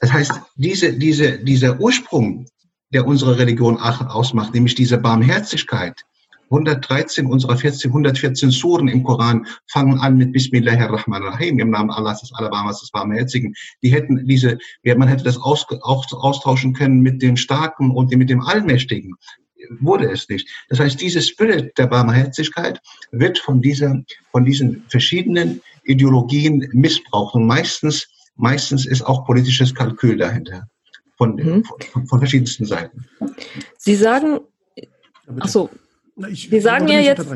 Das 0.00 0.12
heißt, 0.12 0.32
diese, 0.56 0.92
diese, 0.92 1.38
dieser 1.38 1.80
Ursprung, 1.80 2.46
der 2.92 3.06
unsere 3.06 3.38
Religion 3.38 3.78
ausmacht, 3.78 4.52
nämlich 4.52 4.74
diese 4.74 4.98
Barmherzigkeit, 4.98 6.04
113 6.54 7.26
unserer 7.26 7.56
14, 7.56 7.90
114 7.90 8.50
Suren 8.50 8.88
im 8.88 9.02
Koran 9.02 9.46
fangen 9.66 9.98
an 9.98 10.16
mit 10.16 10.32
Bismillahirrahmanirrahim, 10.32 11.58
im 11.58 11.70
Namen 11.70 11.90
Allahs 11.90 12.20
des 12.20 12.32
Alabamas, 12.34 12.80
des 12.80 12.90
Barmherzigen. 12.90 13.54
Die 13.82 13.92
hätten 13.92 14.26
diese, 14.26 14.58
man 14.84 15.08
hätte 15.08 15.24
das 15.24 15.36
aus, 15.36 15.66
auch 15.82 16.04
austauschen 16.12 16.72
können 16.72 17.00
mit 17.00 17.22
dem 17.22 17.36
Starken 17.36 17.90
und 17.90 18.14
mit 18.14 18.30
dem 18.30 18.40
Allmächtigen. 18.40 19.14
Wurde 19.80 20.10
es 20.10 20.28
nicht. 20.28 20.48
Das 20.68 20.78
heißt, 20.78 21.00
dieses 21.00 21.28
Spirit 21.28 21.76
der 21.78 21.86
Barmherzigkeit 21.86 22.80
wird 23.12 23.38
von 23.38 23.60
dieser, 23.60 24.02
von 24.30 24.44
diesen 24.44 24.84
verschiedenen 24.88 25.60
Ideologien 25.84 26.68
missbraucht 26.72 27.34
und 27.34 27.46
meistens, 27.46 28.06
meistens 28.36 28.86
ist 28.86 29.02
auch 29.02 29.24
politisches 29.24 29.74
Kalkül 29.74 30.18
dahinter. 30.18 30.68
Von, 31.16 31.36
mhm. 31.36 31.64
von, 31.64 32.06
von 32.06 32.18
verschiedensten 32.18 32.66
Seiten. 32.66 33.06
Sie 33.78 33.94
sagen, 33.94 34.40
ach 35.40 35.48
ich 36.28 36.48
Sie 36.48 36.60
sagen 36.60 36.88
ja 36.88 37.00
jetzt, 37.00 37.26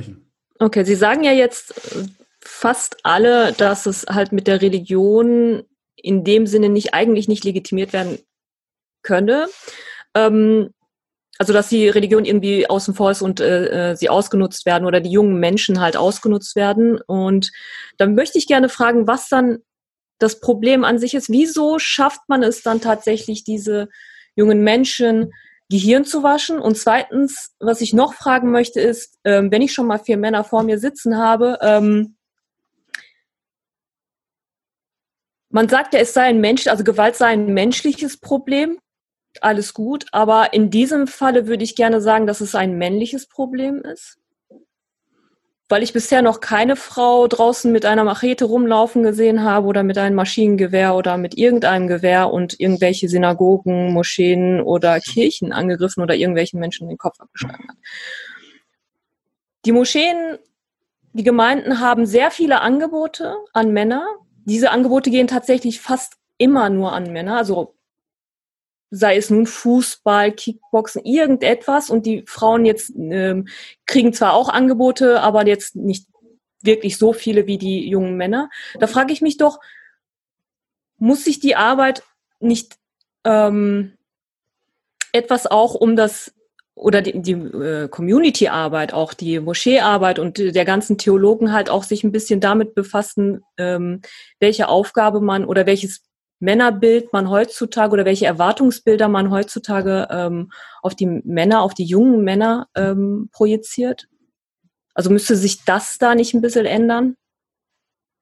okay, 0.59 0.85
Sie 0.85 0.95
sagen 0.95 1.24
ja 1.24 1.33
jetzt 1.33 1.95
äh, 1.95 2.07
fast 2.41 2.99
alle, 3.05 3.53
dass 3.53 3.87
es 3.87 4.07
halt 4.09 4.33
mit 4.33 4.47
der 4.47 4.62
Religion 4.62 5.62
in 5.97 6.24
dem 6.24 6.47
Sinne 6.47 6.68
nicht 6.68 6.95
eigentlich 6.95 7.29
nicht 7.29 7.45
legitimiert 7.45 7.93
werden 7.93 8.18
könne. 9.03 9.49
Ähm, 10.14 10.70
also 11.39 11.53
dass 11.53 11.68
die 11.68 11.89
Religion 11.89 12.24
irgendwie 12.24 12.68
außen 12.68 12.95
vor 12.95 13.12
ist 13.12 13.22
und 13.22 13.41
äh, 13.41 13.93
äh, 13.93 13.97
sie 13.97 14.09
ausgenutzt 14.09 14.66
werden 14.66 14.87
oder 14.87 15.01
die 15.01 15.11
jungen 15.11 15.39
Menschen 15.39 15.81
halt 15.81 15.97
ausgenutzt 15.97 16.57
werden. 16.57 17.01
Und 17.07 17.53
dann 17.97 18.16
möchte 18.16 18.39
ich 18.39 18.49
gerne 18.49 18.68
fragen, 18.68 19.07
was 19.07 19.29
dann 19.29 19.59
das 20.18 20.41
Problem 20.41 20.83
an 20.83 20.99
sich 20.99 21.14
ist. 21.14 21.31
Wieso 21.31 21.79
schafft 21.79 22.22
man 22.26 22.43
es 22.43 22.62
dann 22.62 22.81
tatsächlich, 22.81 23.45
diese 23.45 23.89
jungen 24.35 24.64
Menschen 24.64 25.33
Gehirn 25.71 26.05
zu 26.05 26.23
waschen. 26.23 26.59
Und 26.59 26.77
zweitens, 26.79 27.55
was 27.61 27.81
ich 27.81 27.93
noch 27.93 28.14
fragen 28.14 28.51
möchte, 28.51 28.81
ist, 28.81 29.19
ähm, 29.25 29.51
wenn 29.51 29.62
ich 29.62 29.73
schon 29.73 29.87
mal 29.87 29.99
vier 29.99 30.16
Männer 30.16 30.45
vor 30.45 30.62
mir 30.62 30.79
sitzen 30.79 31.19
habe, 31.19 31.59
ähm, 31.61 32.16
man 35.51 35.69
sagt 35.69 35.95
ja, 35.95 36.01
es 36.01 36.12
sei 36.12 36.25
ein 36.25 36.41
Mensch, 36.41 36.66
also 36.66 36.85
Gewalt 36.85 37.16
sei 37.16 37.29
ein 37.29 37.53
menschliches 37.55 38.19
Problem, 38.19 38.79
alles 39.41 39.75
gut, 39.75 40.07
aber 40.12 40.53
in 40.53 40.71
diesem 40.71 41.07
Falle 41.07 41.47
würde 41.47 41.64
ich 41.64 41.77
gerne 41.77 42.01
sagen, 42.01 42.27
dass 42.27 42.41
es 42.41 42.55
ein 42.55 42.77
männliches 42.77 43.27
Problem 43.27 43.83
ist 43.83 44.19
weil 45.69 45.83
ich 45.83 45.93
bisher 45.93 46.23
noch 46.23 46.41
keine 46.41 46.77
Frau 46.77 47.27
draußen 47.27 47.71
mit 47.71 47.85
einer 47.85 48.05
Machete 48.05 48.47
rumlaufen 48.47 49.03
gesehen 49.03 49.43
habe 49.43 49.66
oder 49.66 49.83
mit 49.83 49.99
einem 49.99 50.16
Maschinengewehr 50.16 50.95
oder 50.95 51.19
mit 51.19 51.37
irgendeinem 51.37 51.89
Gewehr 51.89 52.33
und 52.33 52.59
irgendwelche 52.59 53.09
Synagogen, 53.09 53.93
Moscheen 53.93 54.62
oder 54.62 54.99
Kirchen 55.01 55.53
angegriffen 55.53 56.03
oder 56.03 56.14
irgendwelchen 56.14 56.59
Menschen 56.59 56.89
den 56.89 56.97
Kopf 56.97 57.21
abgeschlagen 57.21 57.69
hat. 57.69 57.77
Die 59.66 59.73
Moscheen, 59.73 60.39
die 61.12 61.25
Gemeinden 61.25 61.81
haben 61.81 62.07
sehr 62.07 62.31
viele 62.31 62.61
Angebote 62.62 63.37
an 63.53 63.73
Männer. 63.73 64.07
Diese 64.45 64.71
Angebote 64.71 65.11
gehen 65.11 65.27
tatsächlich 65.27 65.81
fast 65.81 66.14
immer 66.39 66.71
nur 66.71 66.93
an 66.93 67.12
Männer, 67.12 67.37
also 67.37 67.75
sei 68.91 69.16
es 69.16 69.30
nun 69.30 69.47
Fußball, 69.47 70.32
Kickboxen, 70.32 71.05
irgendetwas. 71.05 71.91
Und 71.91 72.07
die 72.07 72.24
Frauen 72.26 72.64
jetzt 72.64 72.93
ähm, 72.97 73.49
kriegen 73.86 74.12
zwar 74.12 74.34
auch 74.34 74.49
Angebote, 74.49 75.20
aber 75.20 75.47
jetzt 75.47 75.76
nicht 75.76 76.07
wirklich 76.62 76.99
so 76.99 77.12
viele 77.12 77.47
wie 77.47 77.59
die 77.59 77.89
jungen 77.89 78.16
Männer. 78.16 78.51
Da 78.78 78.86
frage 78.86 79.12
ich 79.12 79.20
mich 79.20 79.36
doch, 79.36 79.61
muss 80.97 81.24
sich 81.24 81.39
die 81.39 81.55
Arbeit 81.55 82.03
nicht 82.41 82.76
ähm, 83.24 83.93
etwas 85.12 85.47
auch 85.47 85.74
um 85.74 85.97
das 85.97 86.32
oder 86.74 87.03
die, 87.03 87.20
die 87.20 87.32
äh, 87.32 87.89
Community-Arbeit, 87.89 88.95
auch 88.95 89.12
die 89.12 89.41
Moscheearbeit 89.41 90.18
und 90.20 90.39
der 90.39 90.64
ganzen 90.64 90.97
Theologen 90.97 91.53
halt 91.53 91.70
auch 91.70 91.82
sich 91.82 92.05
ein 92.05 92.12
bisschen 92.12 92.41
damit 92.41 92.74
befassen, 92.74 93.43
ähm, 93.57 94.01
welche 94.39 94.68
Aufgabe 94.68 95.20
man 95.20 95.45
oder 95.45 95.66
welches 95.66 96.08
Männerbild 96.41 97.12
man 97.12 97.28
heutzutage 97.30 97.93
oder 97.93 98.05
welche 98.05 98.26
Erwartungsbilder 98.26 99.09
man 99.09 99.30
heutzutage 99.30 100.07
ähm, 100.11 100.53
auf 100.82 100.95
die 100.95 101.07
Männer, 101.07 101.62
auf 101.62 101.74
die 101.74 101.84
jungen 101.84 102.22
Männer 102.22 102.68
ähm, 102.74 103.28
projiziert? 103.32 104.09
Also 104.95 105.11
müsste 105.11 105.36
sich 105.36 105.64
das 105.64 105.99
da 105.99 106.14
nicht 106.14 106.34
ein 106.34 106.41
bisschen 106.41 106.66
ändern? 106.66 107.16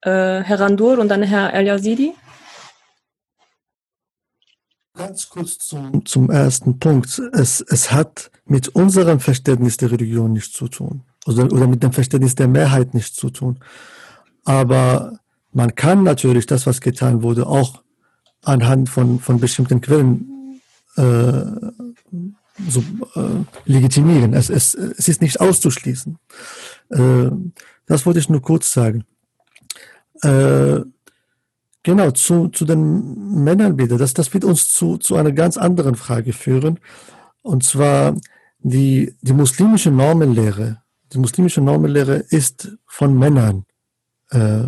Äh, 0.01 0.41
Herr 0.41 0.59
Randur 0.59 0.99
und 0.99 1.09
dann 1.09 1.23
Herr 1.23 1.53
El 1.53 1.65
Yazidi? 1.65 2.13
Ganz 4.93 5.29
kurz 5.29 5.59
zum, 5.59 6.05
zum 6.05 6.31
ersten 6.31 6.79
Punkt. 6.79 7.21
Es, 7.33 7.61
es 7.61 7.91
hat 7.91 8.31
mit 8.45 8.69
unserem 8.69 9.19
Verständnis 9.19 9.77
der 9.77 9.91
Religion 9.91 10.33
nichts 10.33 10.53
zu 10.53 10.67
tun. 10.67 11.03
Oder, 11.27 11.43
oder 11.45 11.67
mit 11.67 11.83
dem 11.83 11.91
Verständnis 11.91 12.33
der 12.33 12.47
Mehrheit 12.47 12.95
nichts 12.95 13.15
zu 13.15 13.29
tun. 13.29 13.59
Aber 14.43 15.19
man 15.51 15.75
kann 15.75 16.03
natürlich 16.03 16.47
das, 16.47 16.65
was 16.65 16.81
getan 16.81 17.21
wurde, 17.21 17.45
auch 17.45 17.83
anhand 18.47 18.89
von, 18.89 19.19
von 19.19 19.39
bestimmten 19.39 19.81
Quellen 19.81 20.61
äh, 20.95 21.43
so, 22.67 22.79
äh, 23.15 23.43
legitimieren. 23.65 24.33
Es, 24.33 24.49
es, 24.49 24.73
es 24.73 25.07
ist 25.07 25.21
nicht 25.21 25.39
auszuschließen. 25.41 26.17
Äh, 26.89 27.29
das 27.85 28.05
wollte 28.05 28.19
ich 28.19 28.29
nur 28.29 28.41
kurz 28.41 28.71
sagen. 28.71 29.03
Äh, 30.21 30.79
genau, 31.83 32.11
zu, 32.11 32.47
zu 32.47 32.65
den 32.65 33.43
Männern 33.43 33.77
wieder. 33.77 33.97
Das, 33.97 34.13
das 34.13 34.33
wird 34.33 34.45
uns 34.45 34.71
zu, 34.71 34.97
zu 34.97 35.15
einer 35.15 35.33
ganz 35.33 35.57
anderen 35.57 35.95
Frage 35.95 36.33
führen. 36.33 36.79
Und 37.41 37.63
zwar 37.63 38.15
die, 38.59 39.13
die 39.21 39.33
muslimische 39.33 39.91
Normenlehre. 39.91 40.81
Die 41.13 41.19
muslimische 41.19 41.61
Normenlehre 41.61 42.15
ist 42.15 42.77
von 42.85 43.17
Männern 43.17 43.65
äh, 44.31 44.63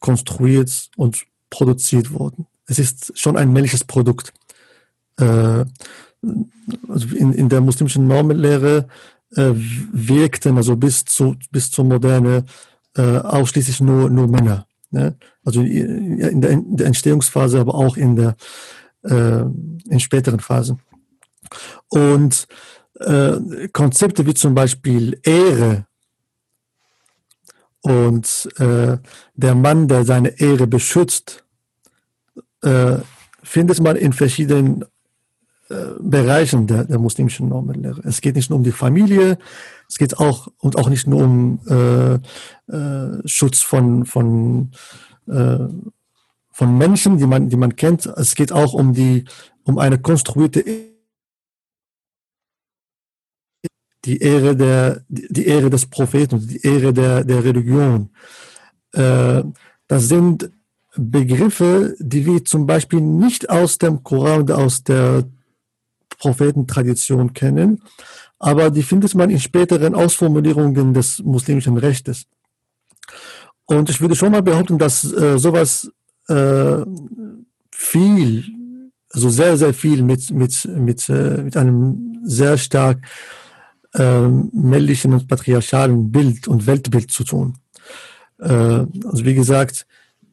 konstruiert 0.00 0.90
und 0.96 1.24
produziert 1.50 2.12
worden 2.12 2.46
es 2.66 2.78
ist 2.78 3.18
schon 3.18 3.36
ein 3.36 3.52
männliches 3.52 3.84
Produkt. 3.84 4.32
Äh, 5.18 5.64
also 6.88 7.08
in, 7.14 7.32
in 7.32 7.48
der 7.48 7.60
muslimischen 7.60 8.06
Normenlehre 8.06 8.88
äh, 9.34 9.52
wirkten 9.54 10.56
also 10.56 10.76
bis 10.76 11.04
zu 11.04 11.36
bis 11.50 11.70
zur 11.70 11.84
Moderne 11.84 12.44
äh, 12.96 13.18
ausschließlich 13.18 13.80
nur 13.80 14.10
nur 14.10 14.28
Männer. 14.28 14.66
Ne? 14.90 15.16
Also 15.44 15.62
in 15.62 16.40
der, 16.40 16.50
in 16.50 16.76
der 16.76 16.86
Entstehungsphase, 16.86 17.60
aber 17.60 17.74
auch 17.74 17.96
in 17.96 18.16
der 18.16 18.36
äh, 19.02 19.42
in 19.88 20.00
späteren 20.00 20.40
Phasen. 20.40 20.80
Und 21.88 22.46
äh, 23.00 23.68
Konzepte 23.72 24.26
wie 24.26 24.34
zum 24.34 24.54
Beispiel 24.54 25.20
Ehre 25.22 25.86
und 27.82 28.48
äh, 28.58 28.98
der 29.34 29.54
Mann, 29.54 29.86
der 29.86 30.04
seine 30.04 30.40
Ehre 30.40 30.66
beschützt, 30.66 31.44
äh, 32.62 32.98
findet 33.42 33.80
man 33.80 33.96
in 33.96 34.12
verschiedenen 34.12 34.84
äh, 35.68 35.94
Bereichen 35.98 36.68
der, 36.68 36.84
der 36.84 37.00
muslimischen 37.00 37.48
Normenlehre. 37.48 38.00
Es 38.04 38.20
geht 38.20 38.36
nicht 38.36 38.50
nur 38.50 38.58
um 38.58 38.64
die 38.64 38.70
Familie, 38.70 39.36
es 39.88 39.98
geht 39.98 40.16
auch 40.16 40.46
und 40.58 40.78
auch 40.78 40.88
nicht 40.88 41.08
nur 41.08 41.24
um 41.24 41.58
äh, 41.66 42.14
äh, 42.72 43.28
Schutz 43.28 43.62
von 43.62 44.04
von 44.04 44.70
von 46.52 46.78
Menschen, 46.78 47.18
die 47.18 47.26
man 47.26 47.48
die 47.48 47.56
man 47.56 47.74
kennt. 47.74 48.06
Es 48.06 48.36
geht 48.36 48.52
auch 48.52 48.74
um 48.74 48.94
die 48.94 49.24
um 49.64 49.78
eine 49.78 49.98
konstruierte 49.98 50.64
die 54.04 54.18
Ehre 54.18 54.54
der 54.54 55.02
die 55.08 55.46
Ehre 55.46 55.68
des 55.68 55.86
Propheten, 55.86 56.46
die 56.46 56.64
Ehre 56.64 56.92
der 56.92 57.24
der 57.24 57.42
Religion. 57.42 58.10
Das 58.92 60.08
sind 60.08 60.48
Begriffe, 60.96 61.94
die 61.98 62.26
wir 62.26 62.44
zum 62.44 62.66
Beispiel 62.66 63.00
nicht 63.00 63.50
aus 63.50 63.78
dem 63.78 64.02
Koran 64.02 64.42
oder 64.42 64.58
aus 64.58 64.82
der 64.82 65.24
Prophetentradition 66.18 67.32
kennen, 67.32 67.82
aber 68.38 68.70
die 68.70 68.82
findet 68.82 69.14
man 69.14 69.30
in 69.30 69.40
späteren 69.40 69.94
Ausformulierungen 69.94 70.94
des 70.94 71.22
muslimischen 71.22 71.76
Rechtes. 71.76 72.26
Und 73.66 73.90
ich 73.90 74.00
würde 74.00 74.14
schon 74.14 74.32
mal 74.32 74.42
behaupten, 74.42 74.78
dass 74.78 75.04
äh, 75.12 75.38
sowas 75.38 75.90
äh, 76.28 76.78
viel, 77.70 78.44
also 79.10 79.28
sehr, 79.28 79.56
sehr 79.56 79.74
viel 79.74 80.02
mit, 80.02 80.30
mit, 80.30 80.64
mit, 80.64 81.08
äh, 81.08 81.42
mit 81.42 81.56
einem 81.56 82.20
sehr 82.24 82.56
stark 82.58 82.98
äh, 83.94 84.28
männlichen 84.52 85.12
und 85.12 85.28
patriarchalen 85.28 86.10
Bild 86.10 86.48
und 86.48 86.66
Weltbild 86.66 87.10
zu 87.10 87.24
tun. 87.24 87.58
Äh, 88.38 88.52
also 88.52 89.24
wie 89.24 89.34
gesagt, 89.34 89.86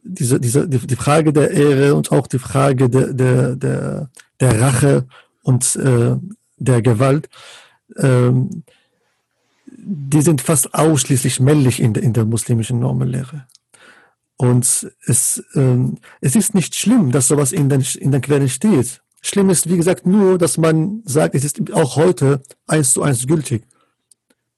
diese, 0.04 0.40
diese, 0.40 0.68
die, 0.68 0.80
die 0.80 0.96
Frage 0.96 1.34
der 1.34 1.52
Ehre 1.52 1.96
und 1.96 2.12
auch 2.12 2.28
die 2.28 2.40
Frage 2.40 2.90
der, 2.90 3.14
der, 3.14 3.56
der, 3.56 4.10
der 4.40 4.62
Rache 4.62 5.08
und 5.44 5.76
äh, 5.76 6.16
der 6.58 6.82
Gewalt, 6.82 7.30
ähm, 7.98 8.64
die 9.68 10.22
sind 10.22 10.42
fast 10.42 10.74
ausschließlich 10.74 11.40
männlich 11.40 11.82
in 11.82 11.94
der, 11.94 12.04
in 12.04 12.14
der 12.14 12.26
muslimischen 12.26 12.80
Normenlehre. 12.80 13.46
Und 14.38 14.92
es, 15.06 15.44
ähm, 15.56 15.98
es 16.22 16.36
ist 16.36 16.56
nicht 16.56 16.76
schlimm, 16.76 17.12
dass 17.12 17.28
sowas 17.28 17.52
in 17.52 17.70
den, 17.70 17.86
in 18.00 18.12
den 18.12 18.22
Quellen 18.22 18.50
steht. 18.50 19.02
Schlimm 19.22 19.50
ist, 19.50 19.70
wie 19.70 19.78
gesagt, 19.78 20.06
nur, 20.06 20.38
dass 20.38 20.58
man 20.58 21.02
sagt, 21.06 21.36
es 21.36 21.46
ist 21.46 21.72
auch 21.74 21.96
heute 21.96 22.42
eins 22.68 22.94
zu 22.94 23.04
eins 23.04 23.26
gültig. 23.26 23.66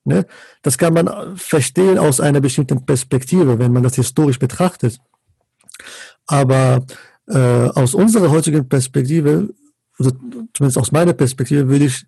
Ne? 0.06 0.26
Das 0.62 0.78
kann 0.78 0.94
man 0.94 1.38
verstehen 1.38 1.98
aus 1.98 2.20
einer 2.20 2.40
bestimmten 2.40 2.86
Perspektive, 2.86 3.60
wenn 3.60 3.74
man 3.74 3.84
das 3.84 3.96
historisch 3.96 4.40
betrachtet. 4.40 5.00
Aber 6.28 6.86
äh, 7.28 7.38
aus 7.70 7.94
unserer 7.94 8.30
heutigen 8.30 8.68
Perspektive, 8.68 9.54
also 9.98 10.12
zumindest 10.54 10.78
aus 10.78 10.92
meiner 10.92 11.14
Perspektive, 11.14 11.68
würde 11.68 11.86
ich 11.86 12.06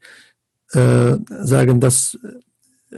äh, 0.73 1.17
sagen, 1.43 1.79
dass, 1.79 2.17
äh, 2.91 2.97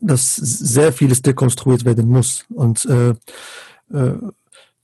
dass 0.00 0.36
sehr 0.36 0.92
vieles 0.92 1.22
dekonstruiert 1.22 1.84
werden 1.84 2.08
muss. 2.08 2.44
Und 2.50 2.84
äh, 2.86 3.10
äh, 3.10 4.14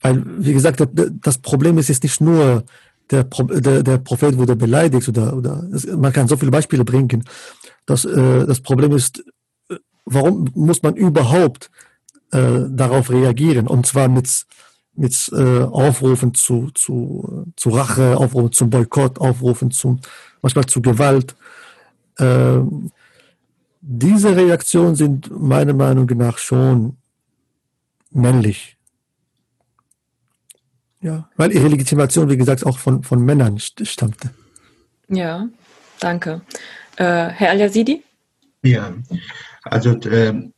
weil, 0.01 0.23
wie 0.37 0.53
gesagt, 0.53 0.83
das 1.21 1.37
Problem 1.37 1.77
ist 1.77 1.89
jetzt 1.89 2.03
nicht 2.03 2.21
nur, 2.21 2.63
der, 3.11 3.23
der, 3.23 3.83
der 3.83 3.97
Prophet 3.99 4.37
wurde 4.37 4.55
beleidigt 4.55 5.07
oder, 5.07 5.35
oder 5.35 5.63
man 5.95 6.11
kann 6.11 6.27
so 6.27 6.37
viele 6.37 6.51
Beispiele 6.51 6.83
bringen. 6.83 7.23
Das, 7.85 8.03
äh, 8.03 8.45
das 8.45 8.59
Problem 8.61 8.91
ist, 8.93 9.23
äh, 9.69 9.75
warum 10.05 10.49
muss 10.55 10.81
man 10.83 10.95
überhaupt 10.95 11.69
darauf 12.31 13.11
reagieren? 13.11 13.65
Und 13.65 13.85
zwar 13.85 14.09
mit 14.09 14.45
mit 14.95 15.29
äh, 15.33 15.61
Aufrufen 15.61 16.33
zu, 16.33 16.71
zu, 16.71 17.51
zu 17.55 17.69
Rache, 17.69 18.17
Aufrufen 18.17 18.51
zum 18.51 18.69
Boykott, 18.69 19.19
Aufrufen 19.19 19.71
zu, 19.71 19.99
manchmal 20.41 20.65
zu 20.65 20.81
Gewalt. 20.81 21.35
Äh, 22.17 22.59
diese 23.81 24.35
Reaktionen 24.35 24.95
sind 24.95 25.29
meiner 25.31 25.73
Meinung 25.73 26.07
nach 26.17 26.37
schon 26.37 26.97
männlich. 28.11 28.77
Ja, 31.01 31.29
weil 31.35 31.51
ihre 31.51 31.67
Legitimation, 31.67 32.29
wie 32.29 32.37
gesagt, 32.37 32.65
auch 32.65 32.79
von, 32.79 33.03
von 33.03 33.23
Männern 33.23 33.59
stammte. 33.59 34.31
Ja, 35.07 35.47
danke. 35.99 36.41
Äh, 36.95 37.03
Herr 37.03 37.51
Al-Yazidi? 37.51 38.03
Ja, 38.63 38.93
also 39.63 39.91
äh, 39.91 40.49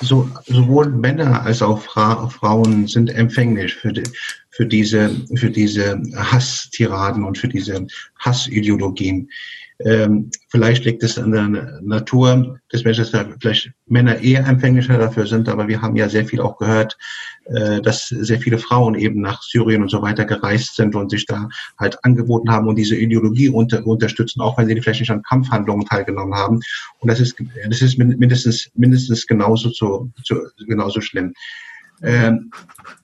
so, 0.00 0.28
sowohl 0.46 0.90
Männer 0.90 1.42
als 1.42 1.62
auch 1.62 1.80
Fra 1.80 2.28
Frauen 2.28 2.86
sind 2.86 3.10
empfänglich 3.10 3.74
für, 3.74 3.92
die, 3.92 4.02
für 4.50 4.66
diese, 4.66 5.10
für 5.36 5.50
diese 5.50 6.00
Hasstiraden 6.14 7.24
und 7.24 7.38
für 7.38 7.48
diese 7.48 7.86
Hassideologien. 8.18 9.30
Ähm, 9.84 10.30
vielleicht 10.48 10.84
liegt 10.84 11.02
es 11.02 11.18
an 11.18 11.32
der 11.32 11.48
Natur 11.82 12.58
des 12.70 12.84
Menschen, 12.84 13.06
dass 13.10 13.26
vielleicht 13.40 13.70
Männer 13.86 14.18
eher 14.18 14.46
empfänglicher 14.46 14.98
dafür 14.98 15.26
sind, 15.26 15.48
aber 15.48 15.68
wir 15.68 15.80
haben 15.80 15.96
ja 15.96 16.08
sehr 16.08 16.26
viel 16.26 16.40
auch 16.40 16.58
gehört, 16.58 16.98
äh, 17.46 17.80
dass 17.80 18.08
sehr 18.08 18.40
viele 18.40 18.58
Frauen 18.58 18.94
eben 18.94 19.22
nach 19.22 19.42
Syrien 19.42 19.80
und 19.80 19.90
so 19.90 20.02
weiter 20.02 20.26
gereist 20.26 20.76
sind 20.76 20.94
und 20.94 21.10
sich 21.10 21.24
da 21.24 21.48
halt 21.78 22.04
angeboten 22.04 22.50
haben 22.50 22.68
und 22.68 22.76
diese 22.76 22.94
Ideologie 22.94 23.48
unter, 23.48 23.86
unterstützen, 23.86 24.42
auch 24.42 24.58
wenn 24.58 24.66
sie 24.66 24.78
vielleicht 24.80 25.00
nicht 25.00 25.10
an 25.10 25.22
Kampfhandlungen 25.22 25.86
teilgenommen 25.86 26.34
haben. 26.34 26.60
Und 26.98 27.08
das 27.08 27.20
ist, 27.20 27.36
das 27.68 27.80
ist 27.80 27.96
mindestens, 27.96 28.70
mindestens 28.74 29.26
genauso, 29.26 29.70
zu, 29.70 30.12
zu, 30.24 30.36
genauso 30.66 31.00
schlimm. 31.00 31.32
Ähm, 32.02 32.50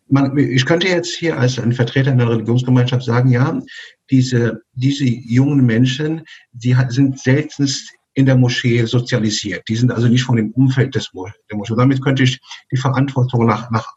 man, 0.08 0.36
ich 0.38 0.64
könnte 0.64 0.88
jetzt 0.88 1.14
hier 1.14 1.38
als 1.38 1.58
ein 1.58 1.72
Vertreter 1.72 2.12
einer 2.12 2.28
Religionsgemeinschaft 2.28 3.04
sagen, 3.04 3.30
ja, 3.30 3.60
diese, 4.10 4.62
diese 4.72 5.04
jungen 5.04 5.64
Menschen, 5.64 6.22
die 6.52 6.76
sind 6.88 7.18
seltenst 7.18 7.92
in 8.14 8.26
der 8.26 8.36
Moschee 8.36 8.84
sozialisiert. 8.84 9.68
Die 9.68 9.76
sind 9.76 9.92
also 9.92 10.08
nicht 10.08 10.22
von 10.22 10.36
dem 10.36 10.50
Umfeld 10.52 10.94
des 10.94 11.10
der 11.50 11.56
Moschee. 11.56 11.74
Damit 11.76 12.02
könnte 12.02 12.22
ich 12.22 12.40
die 12.72 12.76
Verantwortung 12.76 13.46
nach, 13.46 13.70
nach, 13.70 13.94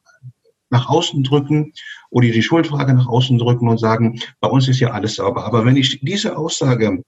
nach 0.70 0.90
außen 0.90 1.24
drücken 1.24 1.72
oder 2.10 2.28
die 2.28 2.44
Schuldfrage 2.44 2.94
nach 2.94 3.08
außen 3.08 3.38
drücken 3.38 3.70
und 3.70 3.80
sagen, 3.80 4.20
bei 4.42 4.50
uns 4.50 4.68
ist 4.68 4.80
ja 4.82 4.92
alles 4.92 5.16
sauber. 5.16 5.46
Aber 5.46 5.66
wenn 5.66 5.78
ich 5.78 6.02
diese 6.02 6.38
Aussage 6.38 7.04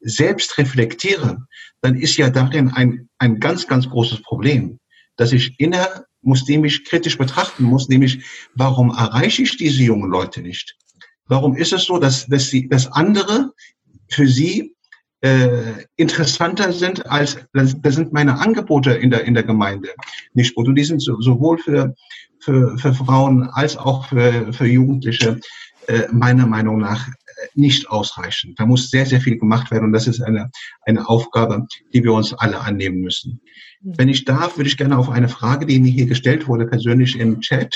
selbst 0.00 0.56
reflektiere, 0.58 1.46
dann 1.80 1.96
ist 1.96 2.16
ja 2.16 2.30
darin 2.30 2.70
ein, 2.70 3.08
ein 3.18 3.40
ganz, 3.40 3.66
ganz 3.66 3.88
großes 3.88 4.22
Problem, 4.22 4.78
dass 5.16 5.32
ich 5.32 5.58
inner 5.58 6.04
muslimisch 6.22 6.84
kritisch 6.84 7.18
betrachten 7.18 7.64
muss, 7.64 7.88
nämlich 7.88 8.24
warum 8.54 8.90
erreiche 8.90 9.42
ich 9.42 9.56
diese 9.56 9.82
jungen 9.82 10.10
Leute 10.10 10.40
nicht? 10.40 10.76
Warum 11.32 11.56
ist 11.56 11.72
es 11.72 11.84
so, 11.84 11.96
dass, 11.98 12.26
dass, 12.26 12.48
sie, 12.50 12.68
dass 12.68 12.92
andere 12.92 13.52
für 14.10 14.28
sie 14.28 14.76
äh, 15.22 15.86
interessanter 15.96 16.74
sind 16.74 17.06
als 17.06 17.38
das, 17.54 17.74
das 17.80 17.94
sind 17.94 18.12
meine 18.12 18.38
Angebote 18.38 18.92
in 18.92 19.10
der 19.10 19.24
in 19.24 19.32
der 19.32 19.42
Gemeinde 19.44 19.88
nicht 20.34 20.54
gut 20.54 20.68
und 20.68 20.74
die 20.74 20.84
sind 20.84 21.00
so, 21.00 21.18
sowohl 21.22 21.56
für, 21.56 21.94
für 22.40 22.76
für 22.76 22.92
Frauen 22.92 23.48
als 23.48 23.78
auch 23.78 24.08
für 24.08 24.52
für 24.52 24.66
Jugendliche 24.66 25.40
äh, 25.86 26.02
meiner 26.12 26.46
Meinung 26.46 26.78
nach 26.80 27.08
äh, 27.08 27.12
nicht 27.54 27.88
ausreichend. 27.88 28.60
Da 28.60 28.66
muss 28.66 28.90
sehr 28.90 29.06
sehr 29.06 29.22
viel 29.22 29.38
gemacht 29.38 29.70
werden 29.70 29.84
und 29.86 29.92
das 29.92 30.06
ist 30.06 30.20
eine 30.20 30.50
eine 30.82 31.08
Aufgabe, 31.08 31.66
die 31.94 32.04
wir 32.04 32.12
uns 32.12 32.34
alle 32.34 32.60
annehmen 32.60 33.00
müssen. 33.00 33.40
Mhm. 33.80 33.94
Wenn 33.96 34.08
ich 34.10 34.26
darf, 34.26 34.58
würde 34.58 34.68
ich 34.68 34.76
gerne 34.76 34.98
auf 34.98 35.08
eine 35.08 35.30
Frage, 35.30 35.64
die 35.64 35.78
mir 35.78 35.92
hier 35.92 36.06
gestellt 36.06 36.46
wurde, 36.46 36.66
persönlich 36.66 37.18
im 37.18 37.40
Chat. 37.40 37.74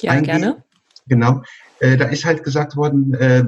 Ja, 0.00 0.12
eingehen. 0.12 0.40
gerne. 0.40 0.64
Genau. 1.06 1.42
Äh, 1.84 1.98
da 1.98 2.06
ist 2.06 2.24
halt 2.24 2.42
gesagt 2.42 2.76
worden, 2.76 3.12
äh, 3.14 3.44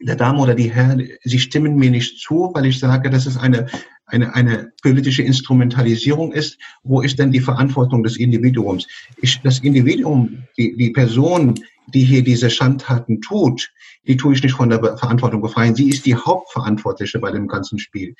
der 0.00 0.16
Dame 0.16 0.40
oder 0.40 0.54
die 0.54 0.70
Herren, 0.70 1.06
sie 1.24 1.38
stimmen 1.38 1.76
mir 1.76 1.90
nicht 1.90 2.18
zu, 2.18 2.50
weil 2.54 2.64
ich 2.64 2.78
sage, 2.78 3.10
dass 3.10 3.26
es 3.26 3.36
eine, 3.36 3.66
eine, 4.06 4.34
eine 4.34 4.72
politische 4.80 5.22
Instrumentalisierung 5.22 6.32
ist. 6.32 6.56
Wo 6.82 7.02
ist 7.02 7.18
denn 7.18 7.30
die 7.30 7.40
Verantwortung 7.40 8.02
des 8.02 8.16
Individuums? 8.16 8.86
Ich, 9.18 9.42
das 9.42 9.58
Individuum, 9.58 10.44
die, 10.56 10.76
die 10.76 10.90
Person, 10.90 11.60
die 11.88 12.04
hier 12.04 12.22
diese 12.22 12.48
Schandtaten 12.48 13.20
tut, 13.20 13.70
die 14.06 14.16
tue 14.16 14.32
ich 14.32 14.42
nicht 14.42 14.54
von 14.54 14.70
der 14.70 14.80
Verantwortung 14.96 15.42
befreien. 15.42 15.74
Sie 15.74 15.90
ist 15.90 16.06
die 16.06 16.14
Hauptverantwortliche 16.14 17.18
bei 17.18 17.32
dem 17.32 17.48
ganzen 17.48 17.78
Spiel. 17.78 18.14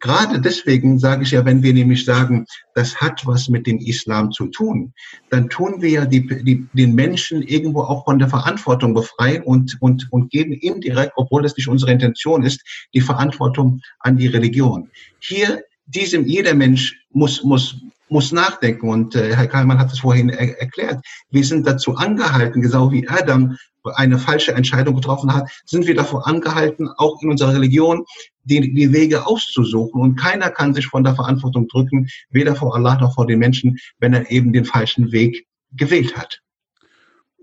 Gerade 0.00 0.40
deswegen 0.40 0.98
sage 0.98 1.22
ich 1.22 1.30
ja, 1.30 1.44
wenn 1.44 1.62
wir 1.62 1.72
nämlich 1.72 2.04
sagen, 2.04 2.46
das 2.74 2.96
hat 2.96 3.26
was 3.26 3.48
mit 3.48 3.66
dem 3.66 3.78
Islam 3.78 4.30
zu 4.30 4.46
tun, 4.46 4.92
dann 5.30 5.48
tun 5.48 5.80
wir 5.80 5.88
ja 5.88 6.04
die, 6.04 6.26
die, 6.44 6.66
den 6.74 6.94
Menschen 6.94 7.42
irgendwo 7.42 7.80
auch 7.80 8.04
von 8.04 8.18
der 8.18 8.28
Verantwortung 8.28 8.92
befreien 8.92 9.42
und, 9.42 9.76
und, 9.80 10.06
und 10.10 10.30
geben 10.30 10.52
indirekt, 10.52 11.12
obwohl 11.16 11.42
das 11.42 11.56
nicht 11.56 11.68
unsere 11.68 11.92
Intention 11.92 12.42
ist, 12.42 12.60
die 12.92 13.00
Verantwortung 13.00 13.80
an 14.00 14.16
die 14.16 14.26
Religion. 14.26 14.90
Hier 15.18 15.62
diesem 15.86 16.26
jeder 16.26 16.54
Mensch 16.54 16.98
muss 17.10 17.42
muss 17.44 17.76
muss 18.08 18.30
nachdenken 18.30 18.88
und 18.88 19.16
äh, 19.16 19.34
Herr 19.34 19.48
Kallmann 19.48 19.78
hat 19.78 19.92
es 19.92 19.98
vorhin 19.98 20.28
er 20.28 20.60
erklärt. 20.60 21.04
Wir 21.30 21.44
sind 21.44 21.66
dazu 21.66 21.96
angehalten, 21.96 22.62
genau 22.62 22.92
wie 22.92 23.08
Adam 23.08 23.56
eine 23.94 24.18
falsche 24.18 24.52
Entscheidung 24.52 24.94
getroffen 24.96 25.32
hat, 25.32 25.48
sind 25.64 25.86
wir 25.86 25.94
davor 25.94 26.26
angehalten, 26.26 26.88
auch 26.96 27.20
in 27.22 27.30
unserer 27.30 27.54
Religion 27.54 28.04
die, 28.46 28.72
die 28.72 28.92
Wege 28.92 29.26
auszusuchen. 29.26 30.00
Und 30.00 30.16
keiner 30.16 30.50
kann 30.50 30.74
sich 30.74 30.86
von 30.86 31.04
der 31.04 31.14
Verantwortung 31.14 31.68
drücken, 31.68 32.08
weder 32.30 32.54
vor 32.54 32.74
Allah 32.74 32.98
noch 32.98 33.14
vor 33.14 33.26
den 33.26 33.38
Menschen, 33.38 33.78
wenn 33.98 34.14
er 34.14 34.30
eben 34.30 34.52
den 34.52 34.64
falschen 34.64 35.12
Weg 35.12 35.46
gewählt 35.72 36.16
hat. 36.16 36.40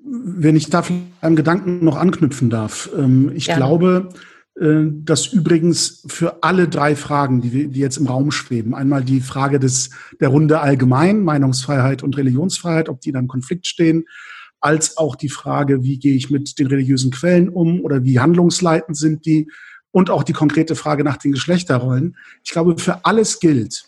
Wenn 0.05 0.55
ich 0.55 0.69
da 0.69 0.83
einem 1.21 1.35
Gedanken 1.35 1.83
noch 1.85 1.95
anknüpfen 1.95 2.49
darf. 2.49 2.89
Ähm, 2.97 3.31
ich 3.33 3.45
Gerne. 3.45 3.59
glaube, 3.59 4.09
äh, 4.59 4.85
dass 4.91 5.27
übrigens 5.27 6.03
für 6.07 6.43
alle 6.43 6.67
drei 6.67 6.95
Fragen, 6.95 7.41
die, 7.41 7.67
die 7.67 7.79
jetzt 7.79 7.97
im 7.97 8.07
Raum 8.07 8.31
schweben, 8.31 8.75
einmal 8.75 9.03
die 9.03 9.21
Frage 9.21 9.59
des, 9.59 9.91
der 10.19 10.29
Runde 10.29 10.59
allgemein, 10.59 11.23
Meinungsfreiheit 11.23 12.03
und 12.03 12.17
Religionsfreiheit, 12.17 12.89
ob 12.89 13.01
die 13.01 13.11
dann 13.11 13.25
im 13.25 13.29
Konflikt 13.29 13.65
stehen, 13.67 14.05
als 14.59 14.97
auch 14.97 15.15
die 15.15 15.29
Frage, 15.29 15.83
wie 15.83 15.99
gehe 15.99 16.15
ich 16.15 16.29
mit 16.29 16.57
den 16.57 16.67
religiösen 16.67 17.11
Quellen 17.11 17.49
um 17.49 17.81
oder 17.81 18.03
wie 18.03 18.19
handlungsleitend 18.19 18.95
sind 18.95 19.25
die 19.25 19.47
und 19.93 20.09
auch 20.09 20.23
die 20.23 20.33
konkrete 20.33 20.75
Frage 20.75 21.03
nach 21.03 21.17
den 21.17 21.31
Geschlechterrollen. 21.31 22.17
Ich 22.43 22.51
glaube, 22.51 22.77
für 22.79 23.05
alles 23.05 23.39
gilt, 23.39 23.85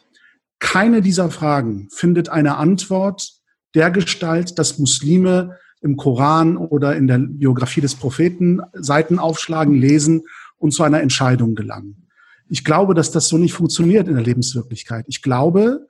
keine 0.59 1.01
dieser 1.01 1.31
Fragen 1.31 1.89
findet 1.91 2.29
eine 2.29 2.57
Antwort 2.57 3.33
der 3.73 3.91
Gestalt, 3.91 4.57
dass 4.57 4.77
Muslime 4.77 5.57
im 5.81 5.97
Koran 5.97 6.57
oder 6.57 6.95
in 6.95 7.07
der 7.07 7.17
Biografie 7.17 7.81
des 7.81 7.95
Propheten 7.95 8.61
Seiten 8.73 9.19
aufschlagen, 9.19 9.75
lesen 9.75 10.23
und 10.57 10.71
zu 10.71 10.83
einer 10.83 11.01
Entscheidung 11.01 11.55
gelangen. 11.55 12.07
Ich 12.47 12.63
glaube, 12.63 12.93
dass 12.93 13.11
das 13.11 13.27
so 13.27 13.37
nicht 13.37 13.53
funktioniert 13.53 14.07
in 14.07 14.13
der 14.13 14.23
Lebenswirklichkeit. 14.23 15.05
Ich 15.07 15.23
glaube, 15.23 15.87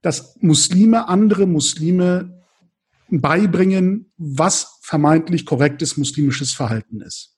dass 0.00 0.36
Muslime 0.40 1.08
andere 1.08 1.46
Muslime 1.46 2.40
beibringen, 3.08 4.12
was 4.16 4.78
vermeintlich 4.80 5.44
korrektes 5.44 5.96
muslimisches 5.96 6.52
Verhalten 6.52 7.00
ist. 7.00 7.36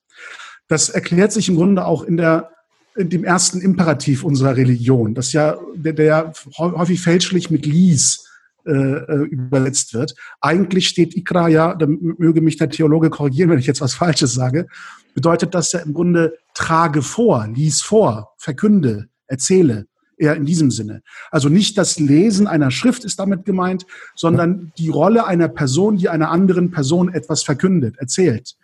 Das 0.67 0.89
erklärt 0.89 1.31
sich 1.31 1.49
im 1.49 1.55
Grunde 1.55 1.85
auch 1.85 2.03
in 2.03 2.17
der 2.17 2.49
in 2.95 3.09
dem 3.09 3.23
ersten 3.23 3.59
Imperativ 3.59 4.23
unserer 4.23 4.55
Religion, 4.55 5.15
das 5.15 5.33
ja 5.33 5.57
der, 5.73 5.93
der 5.93 6.33
häufig 6.59 7.01
fälschlich 7.01 7.49
mit 7.49 7.65
Lies 7.65 8.29
äh, 8.65 8.71
äh, 8.71 9.23
übersetzt 9.25 9.93
wird. 9.93 10.15
Eigentlich 10.41 10.87
steht 10.87 11.17
Ikra 11.17 11.47
ja, 11.47 11.75
da 11.75 11.87
möge 11.87 12.41
mich 12.41 12.57
der 12.57 12.69
Theologe 12.69 13.09
korrigieren, 13.09 13.49
wenn 13.49 13.59
ich 13.59 13.67
jetzt 13.67 13.81
was 13.81 13.95
Falsches 13.95 14.33
sage, 14.33 14.67
bedeutet 15.15 15.53
das 15.53 15.71
ja 15.71 15.79
im 15.79 15.93
Grunde 15.93 16.37
trage 16.53 17.01
vor, 17.01 17.47
lies 17.47 17.81
vor, 17.81 18.33
verkünde, 18.37 19.07
erzähle 19.27 19.87
eher 20.17 20.35
in 20.35 20.45
diesem 20.45 20.71
Sinne. 20.71 21.01
Also 21.31 21.49
nicht 21.49 21.77
das 21.77 21.99
Lesen 21.99 22.47
einer 22.47 22.71
Schrift 22.71 23.03
ist 23.03 23.19
damit 23.19 23.45
gemeint, 23.45 23.85
sondern 24.15 24.71
die 24.77 24.89
Rolle 24.89 25.25
einer 25.25 25.49
Person, 25.49 25.97
die 25.97 26.07
einer 26.07 26.31
anderen 26.31 26.71
Person 26.71 27.13
etwas 27.13 27.43
verkündet, 27.43 27.97
erzählt. 27.97 28.55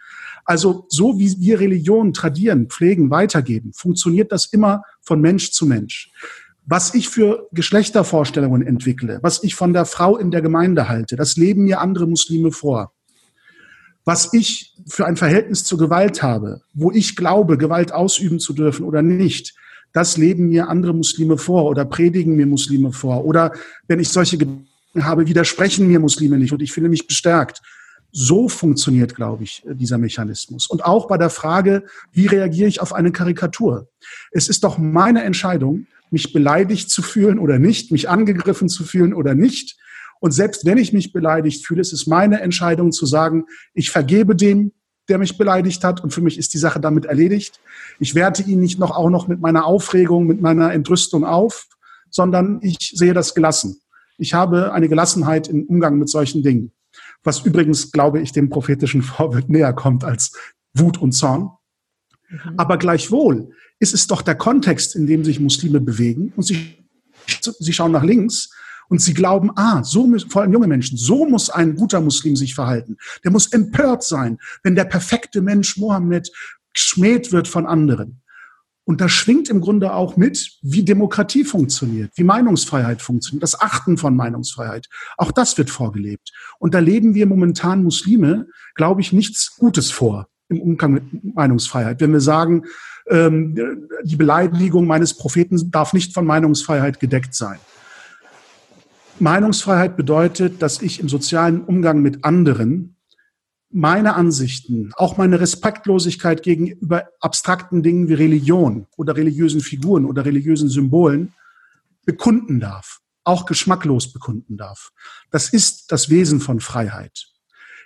Also 0.49 0.87
so 0.89 1.19
wie 1.19 1.39
wir 1.39 1.59
Religion 1.59 2.11
tradieren, 2.11 2.69
pflegen, 2.69 3.11
weitergeben, 3.11 3.71
funktioniert 3.71 4.31
das 4.31 4.47
immer 4.47 4.81
von 4.99 5.21
Mensch 5.21 5.51
zu 5.51 5.67
Mensch. 5.67 6.09
Was 6.65 6.95
ich 6.95 7.07
für 7.07 7.47
Geschlechtervorstellungen 7.51 8.65
entwickle, 8.65 9.19
was 9.21 9.43
ich 9.43 9.53
von 9.53 9.73
der 9.73 9.85
Frau 9.85 10.17
in 10.17 10.31
der 10.31 10.41
Gemeinde 10.41 10.89
halte, 10.89 11.15
das 11.15 11.37
leben 11.37 11.65
mir 11.65 11.81
andere 11.81 12.07
Muslime 12.07 12.51
vor. 12.51 12.93
Was 14.05 14.33
ich 14.33 14.73
für 14.87 15.05
ein 15.05 15.17
Verhältnis 15.17 15.65
zur 15.65 15.77
Gewalt 15.77 16.23
habe, 16.23 16.61
wo 16.73 16.89
ich 16.91 17.15
glaube, 17.15 17.59
Gewalt 17.59 17.91
ausüben 17.91 18.39
zu 18.39 18.53
dürfen 18.53 18.85
oder 18.85 19.03
nicht, 19.03 19.53
das 19.93 20.17
leben 20.17 20.49
mir 20.49 20.67
andere 20.67 20.95
Muslime 20.95 21.37
vor 21.37 21.65
oder 21.65 21.85
predigen 21.85 22.35
mir 22.35 22.47
Muslime 22.47 22.91
vor. 22.91 23.23
Oder 23.23 23.51
wenn 23.87 23.99
ich 23.99 24.09
solche 24.09 24.39
Gedanken 24.39 24.65
habe, 24.95 25.27
widersprechen 25.27 25.87
mir 25.87 25.99
Muslime 25.99 26.39
nicht 26.39 26.53
und 26.53 26.63
ich 26.63 26.71
fühle 26.71 26.89
mich 26.89 27.05
bestärkt. 27.05 27.61
So 28.11 28.49
funktioniert, 28.49 29.15
glaube 29.15 29.43
ich, 29.43 29.63
dieser 29.65 29.97
Mechanismus. 29.97 30.67
Und 30.67 30.83
auch 30.83 31.07
bei 31.07 31.17
der 31.17 31.29
Frage, 31.29 31.83
wie 32.11 32.25
reagiere 32.25 32.67
ich 32.67 32.81
auf 32.81 32.93
eine 32.93 33.11
Karikatur? 33.11 33.87
Es 34.31 34.49
ist 34.49 34.63
doch 34.63 34.77
meine 34.77 35.23
Entscheidung, 35.23 35.85
mich 36.11 36.33
beleidigt 36.33 36.89
zu 36.89 37.01
fühlen 37.01 37.37
oder 37.39 37.59
nicht, 37.59 37.91
mich 37.91 38.09
angegriffen 38.09 38.67
zu 38.67 38.83
fühlen 38.83 39.13
oder 39.13 39.35
nicht. 39.35 39.77
Und 40.19 40.31
selbst 40.31 40.65
wenn 40.65 40.77
ich 40.77 40.91
mich 40.91 41.13
beleidigt 41.13 41.65
fühle, 41.65 41.81
ist 41.81 41.93
es 41.93 42.07
meine 42.07 42.41
Entscheidung 42.41 42.91
zu 42.91 43.05
sagen, 43.05 43.45
ich 43.73 43.89
vergebe 43.89 44.35
dem, 44.35 44.73
der 45.07 45.17
mich 45.17 45.37
beleidigt 45.37 45.83
hat 45.83 46.03
und 46.03 46.13
für 46.13 46.21
mich 46.21 46.37
ist 46.37 46.53
die 46.53 46.57
Sache 46.57 46.79
damit 46.79 47.05
erledigt. 47.05 47.59
Ich 47.99 48.15
werte 48.15 48.43
ihn 48.43 48.59
nicht 48.59 48.79
noch 48.79 48.91
auch 48.91 49.09
noch 49.09 49.27
mit 49.27 49.39
meiner 49.39 49.65
Aufregung, 49.65 50.27
mit 50.27 50.41
meiner 50.41 50.71
Entrüstung 50.71 51.25
auf, 51.25 51.67
sondern 52.09 52.59
ich 52.61 52.93
sehe 52.95 53.13
das 53.13 53.33
gelassen. 53.33 53.81
Ich 54.17 54.33
habe 54.33 54.73
eine 54.73 54.89
Gelassenheit 54.89 55.47
im 55.47 55.63
Umgang 55.63 55.97
mit 55.97 56.09
solchen 56.09 56.43
Dingen, 56.43 56.71
was 57.23 57.41
übrigens, 57.41 57.91
glaube 57.91 58.21
ich, 58.21 58.31
dem 58.31 58.49
prophetischen 58.49 59.01
Vorbild 59.03 59.49
näher 59.49 59.73
kommt 59.73 60.03
als 60.03 60.31
Wut 60.73 60.97
und 60.97 61.11
Zorn. 61.11 61.51
Mhm. 62.29 62.53
Aber 62.57 62.77
gleichwohl 62.77 63.51
ist 63.79 63.93
es 63.93 64.07
doch 64.07 64.21
der 64.21 64.35
Kontext, 64.35 64.95
in 64.95 65.07
dem 65.07 65.23
sich 65.23 65.39
Muslime 65.39 65.79
bewegen 65.79 66.33
und 66.35 66.43
sie, 66.43 66.77
sie 67.59 67.73
schauen 67.73 67.91
nach 67.91 68.03
links 68.03 68.49
Und 68.89 69.01
sie 69.01 69.13
glauben, 69.13 69.51
ah, 69.55 69.83
so 69.83 70.07
müssen, 70.07 70.29
vor 70.31 70.41
allem 70.41 70.51
junge 70.51 70.67
Menschen, 70.67 70.97
so 70.97 71.25
muss 71.25 71.49
ein 71.49 71.75
guter 71.75 72.01
Muslim 72.01 72.35
sich 72.35 72.55
verhalten. 72.55 72.97
Der 73.23 73.31
muss 73.31 73.47
empört 73.53 74.03
sein, 74.03 74.39
wenn 74.63 74.75
der 74.75 74.85
perfekte 74.85 75.41
Mensch 75.41 75.77
Mohammed 75.77 76.31
geschmäht 76.73 77.31
wird 77.31 77.47
von 77.47 77.67
anderen. 77.67 78.21
Und 78.85 79.01
da 79.01 79.09
schwingt 79.09 79.49
im 79.49 79.61
Grunde 79.61 79.93
auch 79.93 80.17
mit, 80.17 80.57
wie 80.61 80.83
Demokratie 80.83 81.43
funktioniert, 81.43 82.11
wie 82.15 82.23
Meinungsfreiheit 82.23 83.01
funktioniert, 83.01 83.43
das 83.43 83.59
Achten 83.61 83.97
von 83.97 84.15
Meinungsfreiheit. 84.15 84.87
Auch 85.17 85.31
das 85.31 85.57
wird 85.57 85.69
vorgelebt. 85.69 86.31
Und 86.57 86.73
da 86.73 86.79
leben 86.79 87.13
wir 87.13 87.27
momentan 87.27 87.83
Muslime, 87.83 88.47
glaube 88.73 89.01
ich, 89.01 89.13
nichts 89.13 89.55
Gutes 89.57 89.91
vor 89.91 90.27
im 90.49 90.59
Umgang 90.59 90.93
mit 90.93 91.35
Meinungsfreiheit. 91.35 92.01
Wenn 92.01 92.13
wir 92.13 92.21
sagen, 92.21 92.63
ähm, 93.09 93.87
die 94.03 94.15
Beleidigung 94.15 94.87
meines 94.87 95.13
Propheten 95.13 95.71
darf 95.71 95.93
nicht 95.93 96.13
von 96.13 96.25
Meinungsfreiheit 96.25 96.99
gedeckt 96.99 97.35
sein. 97.35 97.59
Meinungsfreiheit 99.19 99.97
bedeutet, 99.97 100.61
dass 100.61 100.81
ich 100.81 100.99
im 100.99 101.09
sozialen 101.09 101.61
Umgang 101.61 102.01
mit 102.01 102.23
anderen 102.23 102.95
meine 103.71 104.15
Ansichten, 104.15 104.91
auch 104.95 105.17
meine 105.17 105.39
Respektlosigkeit 105.39 106.41
gegenüber 106.41 107.09
abstrakten 107.19 107.83
Dingen 107.83 108.07
wie 108.07 108.15
Religion 108.15 108.87
oder 108.97 109.15
religiösen 109.15 109.61
Figuren 109.61 110.05
oder 110.05 110.25
religiösen 110.25 110.69
Symbolen 110.69 111.33
bekunden 112.05 112.59
darf, 112.59 112.99
auch 113.23 113.45
geschmacklos 113.45 114.11
bekunden 114.11 114.57
darf. 114.57 114.91
Das 115.29 115.49
ist 115.49 115.91
das 115.91 116.09
Wesen 116.09 116.39
von 116.39 116.59
Freiheit. 116.59 117.27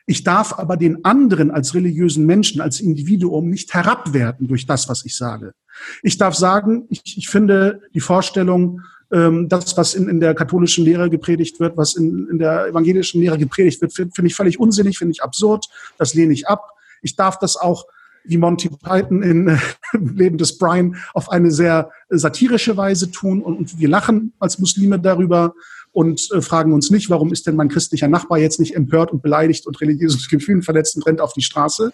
Ich 0.06 0.24
darf 0.24 0.54
aber 0.60 0.76
den 0.76 1.06
anderen 1.06 1.50
als 1.50 1.74
religiösen 1.74 2.26
Menschen, 2.26 2.62
als 2.62 2.82
Individuum 2.82 3.50
nicht 3.50 3.74
herabwerten 3.74 4.48
durch 4.48 4.66
das, 4.66 4.90
was 4.90 5.06
ich 5.06 5.16
sage. 5.16 5.54
Ich 6.02 6.18
darf 6.18 6.36
sagen, 6.36 6.86
ich, 6.90 7.18
ich 7.18 7.30
finde 7.30 7.82
die 7.94 8.02
Vorstellung, 8.02 8.82
ähm, 9.14 9.48
das, 9.48 9.78
was 9.78 9.94
in, 9.94 10.10
in 10.10 10.20
der 10.20 10.34
katholischen 10.34 10.84
Lehre 10.84 11.10
gepredigt 11.10 11.60
wird, 11.60 11.78
was 11.78 11.96
in, 11.96 12.28
in 12.30 12.40
der 12.40 12.68
evangelischen 12.68 13.22
Lehre 13.22 13.38
gepredigt 13.38 13.82
wird, 13.82 13.94
finde 13.94 14.14
find 14.14 14.28
ich 14.28 14.36
völlig 14.36 14.60
unsinnig, 14.60 14.98
finde 14.98 15.12
ich 15.12 15.24
absurd, 15.24 15.68
das 15.98 16.14
lehne 16.14 16.34
ich 16.34 16.48
ab. 16.48 16.70
Ich 17.02 17.16
darf 17.16 17.38
das 17.38 17.56
auch 17.56 17.86
wie 18.26 18.38
Monty 18.38 18.70
Python 18.70 19.22
in 19.22 19.48
äh, 19.50 19.58
Leben 19.94 20.38
des 20.38 20.58
Brian 20.58 20.96
auf 21.14 21.30
eine 21.30 21.52
sehr 21.52 21.92
satirische 22.10 22.76
Weise 22.76 23.12
tun 23.12 23.42
und, 23.42 23.56
und 23.56 23.80
wir 23.80 23.90
lachen 23.90 24.34
als 24.40 24.60
Muslime 24.60 25.00
darüber 25.00 25.54
und 25.92 26.30
äh, 26.32 26.42
fragen 26.42 26.74
uns 26.74 26.90
nicht, 26.90 27.10
warum 27.10 27.32
ist 27.32 27.46
denn 27.46 27.56
mein 27.56 27.70
christlicher 27.70 28.08
Nachbar 28.08 28.40
jetzt 28.40 28.60
nicht 28.60 28.76
empört 28.76 29.12
und 29.12 29.22
beleidigt 29.22 29.68
und 29.68 29.80
religiöses 29.80 30.28
Gefühlen 30.28 30.64
verletzt 30.64 30.96
und 30.96 31.06
rennt 31.06 31.22
auf 31.22 31.34
die 31.34 31.42
Straße. 31.42 31.94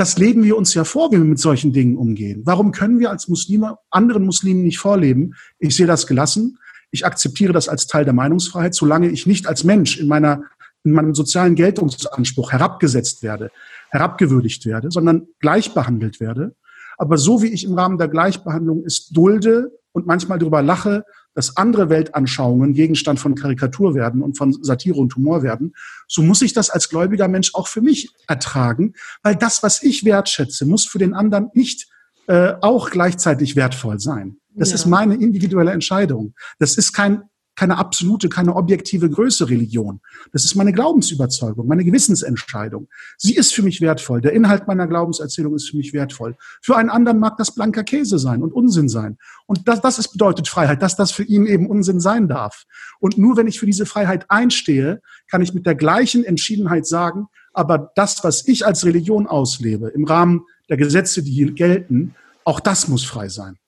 Das 0.00 0.16
leben 0.16 0.44
wir 0.44 0.56
uns 0.56 0.72
ja 0.72 0.84
vor, 0.84 1.12
wie 1.12 1.18
wir 1.18 1.24
mit 1.26 1.38
solchen 1.38 1.74
Dingen 1.74 1.98
umgehen. 1.98 2.40
Warum 2.46 2.72
können 2.72 3.00
wir 3.00 3.10
als 3.10 3.28
Muslime 3.28 3.76
anderen 3.90 4.24
Muslimen 4.24 4.62
nicht 4.62 4.78
vorleben? 4.78 5.34
Ich 5.58 5.76
sehe 5.76 5.86
das 5.86 6.06
gelassen. 6.06 6.56
Ich 6.90 7.04
akzeptiere 7.04 7.52
das 7.52 7.68
als 7.68 7.86
Teil 7.86 8.06
der 8.06 8.14
Meinungsfreiheit, 8.14 8.74
solange 8.74 9.10
ich 9.10 9.26
nicht 9.26 9.46
als 9.46 9.62
Mensch 9.62 9.98
in 9.98 10.08
meiner 10.08 10.44
in 10.84 10.92
meinem 10.92 11.14
sozialen 11.14 11.54
Geltungsanspruch 11.54 12.50
herabgesetzt 12.50 13.22
werde, 13.22 13.50
herabgewürdigt 13.90 14.64
werde, 14.64 14.90
sondern 14.90 15.26
gleich 15.38 15.74
behandelt 15.74 16.18
werde. 16.18 16.56
Aber 16.96 17.18
so 17.18 17.42
wie 17.42 17.48
ich 17.48 17.64
im 17.64 17.74
Rahmen 17.74 17.98
der 17.98 18.08
Gleichbehandlung 18.08 18.84
es 18.86 19.08
dulde 19.08 19.70
und 19.92 20.06
manchmal 20.06 20.38
darüber 20.38 20.62
lache, 20.62 21.04
dass 21.34 21.56
andere 21.56 21.88
Weltanschauungen 21.88 22.74
Gegenstand 22.74 23.20
von 23.20 23.34
Karikatur 23.34 23.94
werden 23.94 24.22
und 24.22 24.36
von 24.36 24.52
Satire 24.62 24.96
und 24.96 25.14
Humor 25.16 25.42
werden, 25.42 25.74
so 26.08 26.22
muss 26.22 26.42
ich 26.42 26.52
das 26.52 26.70
als 26.70 26.88
gläubiger 26.88 27.28
Mensch 27.28 27.54
auch 27.54 27.68
für 27.68 27.80
mich 27.80 28.10
ertragen, 28.26 28.94
weil 29.22 29.36
das, 29.36 29.62
was 29.62 29.82
ich 29.82 30.04
wertschätze, 30.04 30.66
muss 30.66 30.86
für 30.86 30.98
den 30.98 31.14
anderen 31.14 31.50
nicht 31.54 31.88
äh, 32.26 32.54
auch 32.60 32.90
gleichzeitig 32.90 33.56
wertvoll 33.56 34.00
sein. 34.00 34.36
Das 34.54 34.70
ja. 34.70 34.76
ist 34.76 34.86
meine 34.86 35.14
individuelle 35.14 35.72
Entscheidung. 35.72 36.34
Das 36.58 36.76
ist 36.76 36.92
kein 36.92 37.22
keine 37.60 37.76
absolute, 37.76 38.30
keine 38.30 38.56
objektive 38.56 39.10
Größe 39.10 39.50
Religion. 39.50 40.00
Das 40.32 40.46
ist 40.46 40.54
meine 40.54 40.72
Glaubensüberzeugung, 40.72 41.68
meine 41.68 41.84
Gewissensentscheidung. 41.84 42.88
Sie 43.18 43.34
ist 43.36 43.52
für 43.52 43.62
mich 43.62 43.82
wertvoll. 43.82 44.22
Der 44.22 44.32
Inhalt 44.32 44.66
meiner 44.66 44.86
Glaubenserzählung 44.86 45.54
ist 45.54 45.68
für 45.68 45.76
mich 45.76 45.92
wertvoll. 45.92 46.36
Für 46.62 46.78
einen 46.78 46.88
anderen 46.88 47.18
mag 47.18 47.36
das 47.36 47.54
blanker 47.54 47.84
Käse 47.84 48.18
sein 48.18 48.42
und 48.42 48.54
Unsinn 48.54 48.88
sein. 48.88 49.18
Und 49.44 49.68
das, 49.68 49.82
das 49.82 49.98
ist 49.98 50.08
bedeutet 50.08 50.48
Freiheit, 50.48 50.80
dass 50.80 50.96
das 50.96 51.12
für 51.12 51.22
ihn 51.22 51.44
eben 51.44 51.66
Unsinn 51.66 52.00
sein 52.00 52.28
darf. 52.28 52.64
Und 52.98 53.18
nur 53.18 53.36
wenn 53.36 53.46
ich 53.46 53.60
für 53.60 53.66
diese 53.66 53.84
Freiheit 53.84 54.24
einstehe, 54.30 55.02
kann 55.30 55.42
ich 55.42 55.52
mit 55.52 55.66
der 55.66 55.74
gleichen 55.74 56.24
Entschiedenheit 56.24 56.86
sagen, 56.86 57.26
aber 57.52 57.92
das, 57.94 58.24
was 58.24 58.48
ich 58.48 58.64
als 58.64 58.86
Religion 58.86 59.26
auslebe, 59.26 59.88
im 59.88 60.04
Rahmen 60.04 60.46
der 60.70 60.78
Gesetze, 60.78 61.22
die 61.22 61.32
hier 61.32 61.52
gelten, 61.52 62.14
auch 62.44 62.58
das 62.58 62.88
muss 62.88 63.04
frei 63.04 63.28
sein. 63.28 63.58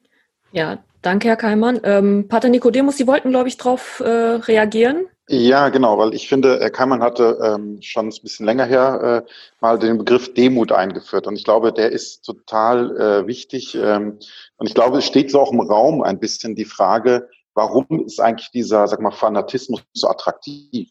Ja, 0.50 0.82
Danke, 1.02 1.28
Herr 1.28 1.36
Keimann. 1.36 1.80
Ähm, 1.82 2.28
Pater 2.28 2.48
Nikodemus, 2.48 2.96
Sie 2.96 3.08
wollten, 3.08 3.30
glaube 3.30 3.48
ich, 3.48 3.56
darauf 3.56 4.00
äh, 4.00 4.08
reagieren. 4.08 5.06
Ja, 5.28 5.68
genau, 5.68 5.98
weil 5.98 6.14
ich 6.14 6.28
finde, 6.28 6.58
Herr 6.60 6.70
Keimann 6.70 7.02
hatte 7.02 7.38
ähm, 7.42 7.78
schon 7.80 8.08
ein 8.08 8.14
bisschen 8.22 8.46
länger 8.46 8.64
her 8.64 9.24
äh, 9.26 9.32
mal 9.60 9.78
den 9.78 9.98
Begriff 9.98 10.32
Demut 10.34 10.72
eingeführt. 10.72 11.26
Und 11.26 11.36
ich 11.36 11.44
glaube, 11.44 11.72
der 11.72 11.90
ist 11.90 12.24
total 12.24 12.96
äh, 12.96 13.26
wichtig. 13.26 13.74
Ähm, 13.74 14.18
und 14.56 14.66
ich 14.68 14.74
glaube, 14.74 14.98
es 14.98 15.04
steht 15.04 15.30
so 15.30 15.40
auch 15.40 15.52
im 15.52 15.60
Raum 15.60 16.02
ein 16.02 16.20
bisschen 16.20 16.54
die 16.54 16.64
Frage, 16.64 17.28
warum 17.54 18.04
ist 18.04 18.20
eigentlich 18.20 18.50
dieser, 18.50 18.86
sag 18.86 19.00
mal, 19.00 19.10
Fanatismus 19.10 19.82
so 19.92 20.08
attraktiv? 20.08 20.88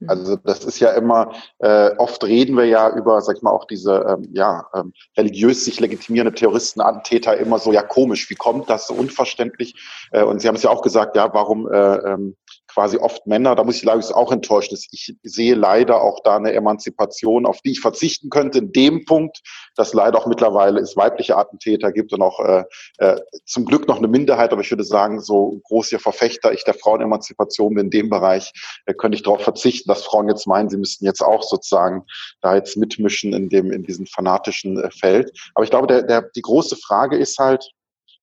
Mhm. 0.00 0.08
Also 0.08 0.36
das 0.36 0.64
ist 0.64 0.80
ja 0.80 0.90
immer, 0.90 1.32
äh, 1.58 1.90
oft 1.96 2.24
reden 2.24 2.56
wir 2.56 2.64
ja 2.64 2.94
über, 2.94 3.20
sag 3.20 3.36
ich 3.36 3.42
mal, 3.42 3.52
auch 3.52 3.66
diese 3.66 4.04
ähm, 4.08 4.28
ja, 4.32 4.66
ähm, 4.74 4.92
religiös 5.16 5.64
sich 5.64 5.78
legitimierende 5.78 6.34
Terroristen, 6.34 6.80
Attentäter 6.80 7.36
immer 7.36 7.58
so, 7.58 7.72
ja 7.72 7.82
komisch, 7.82 8.28
wie 8.30 8.34
kommt 8.34 8.68
das 8.68 8.86
so 8.86 8.94
unverständlich? 8.94 9.74
Äh, 10.10 10.24
und 10.24 10.40
Sie 10.40 10.48
haben 10.48 10.56
es 10.56 10.62
ja 10.62 10.70
auch 10.70 10.82
gesagt, 10.82 11.16
ja, 11.16 11.32
warum 11.32 11.70
äh, 11.70 11.96
ähm, 11.96 12.36
quasi 12.72 12.96
oft 12.98 13.26
Männer, 13.26 13.54
da 13.54 13.64
muss 13.64 13.76
ich 13.76 13.82
ich 13.82 14.14
auch 14.14 14.32
enttäuscht. 14.32 14.72
Ich 14.72 15.16
sehe 15.22 15.54
leider 15.54 16.02
auch 16.02 16.20
da 16.22 16.36
eine 16.36 16.52
Emanzipation, 16.52 17.46
auf 17.46 17.60
die 17.62 17.72
ich 17.72 17.80
verzichten 17.80 18.30
könnte, 18.30 18.58
in 18.58 18.72
dem 18.72 19.04
Punkt, 19.04 19.40
dass 19.76 19.92
leider 19.92 20.18
auch 20.18 20.26
mittlerweile 20.26 20.80
es 20.80 20.96
weibliche 20.96 21.36
Attentäter 21.36 21.92
gibt 21.92 22.12
und 22.12 22.22
auch 22.22 22.40
äh, 22.40 22.64
äh, 22.98 23.20
zum 23.44 23.64
Glück 23.64 23.88
noch 23.88 23.98
eine 23.98 24.08
Minderheit, 24.08 24.52
aber 24.52 24.60
ich 24.60 24.70
würde 24.70 24.84
sagen, 24.84 25.20
so 25.20 25.60
groß 25.64 25.92
ihr 25.92 26.00
Verfechter 26.00 26.52
ich 26.52 26.64
der 26.64 26.74
Frauenemanzipation 26.74 27.74
bin 27.74 27.86
in 27.86 27.90
dem 27.90 28.10
Bereich, 28.10 28.52
äh, 28.86 28.94
könnte 28.94 29.16
ich 29.16 29.22
darauf 29.22 29.42
verzichten, 29.42 29.88
dass 29.88 30.04
Frauen 30.04 30.28
jetzt 30.28 30.46
meinen, 30.46 30.68
sie 30.68 30.76
müssten 30.76 31.04
jetzt 31.04 31.22
auch 31.22 31.42
sozusagen 31.42 32.04
da 32.40 32.54
jetzt 32.54 32.76
mitmischen 32.76 33.32
in 33.32 33.48
dem, 33.48 33.72
in 33.72 33.82
diesem 33.82 34.06
fanatischen 34.06 34.78
äh, 34.78 34.90
Feld. 34.90 35.32
Aber 35.54 35.64
ich 35.64 35.70
glaube, 35.70 35.86
der, 35.86 36.02
der, 36.02 36.22
die 36.22 36.42
große 36.42 36.76
Frage 36.76 37.16
ist 37.16 37.38
halt, 37.38 37.68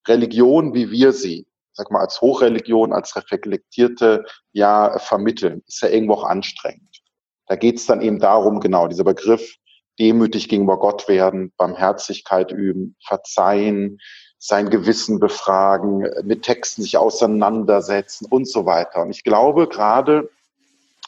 Religion, 0.07 0.73
wie 0.73 0.89
wir 0.89 1.11
sie 1.11 1.45
sag 1.77 1.91
mal, 1.91 2.01
als 2.01 2.21
Hochreligion, 2.21 2.91
als 2.91 3.15
reflektierte, 3.15 4.25
ja, 4.51 4.97
vermitteln, 4.97 5.63
ist 5.67 5.81
ja 5.81 5.89
irgendwo 5.89 6.13
auch 6.13 6.23
anstrengend. 6.23 7.01
Da 7.45 7.55
geht 7.55 7.77
es 7.77 7.85
dann 7.85 8.01
eben 8.01 8.19
darum, 8.19 8.59
genau, 8.59 8.87
dieser 8.87 9.03
Begriff, 9.03 9.55
demütig 9.99 10.49
gegenüber 10.49 10.77
Gott 10.77 11.07
werden, 11.07 11.53
Barmherzigkeit 11.57 12.51
üben, 12.51 12.95
verzeihen, 13.03 13.99
sein 14.39 14.69
Gewissen 14.69 15.19
befragen, 15.19 16.07
mit 16.23 16.43
Texten 16.43 16.83
sich 16.83 16.97
auseinandersetzen 16.97 18.27
und 18.29 18.47
so 18.47 18.65
weiter. 18.65 19.01
Und 19.01 19.11
ich 19.11 19.23
glaube, 19.23 19.67
gerade 19.67 20.29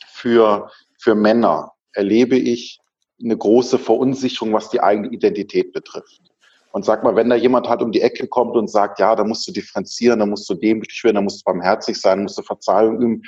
für, 0.07 0.71
für 0.97 1.13
Männer 1.13 1.73
erlebe 1.93 2.35
ich 2.35 2.79
eine 3.21 3.37
große 3.37 3.77
Verunsicherung, 3.77 4.53
was 4.53 4.69
die 4.69 4.81
eigene 4.81 5.09
Identität 5.09 5.73
betrifft. 5.73 6.28
Und 6.71 6.85
sag 6.85 7.03
mal, 7.03 7.15
wenn 7.15 7.29
da 7.29 7.35
jemand 7.35 7.67
halt 7.67 7.81
um 7.81 7.91
die 7.91 8.01
Ecke 8.01 8.27
kommt 8.27 8.55
und 8.55 8.69
sagt, 8.69 8.99
ja, 8.99 9.15
da 9.15 9.23
musst 9.23 9.47
du 9.47 9.51
differenzieren, 9.51 10.19
da 10.19 10.25
musst 10.25 10.49
du 10.49 10.53
demütig 10.53 11.03
werden, 11.03 11.15
da 11.15 11.21
musst 11.21 11.41
du 11.41 11.43
barmherzig 11.45 11.99
sein, 11.99 12.19
da 12.19 12.23
musst 12.23 12.37
du 12.37 12.43
Verzeihung 12.43 13.01
üben, 13.01 13.23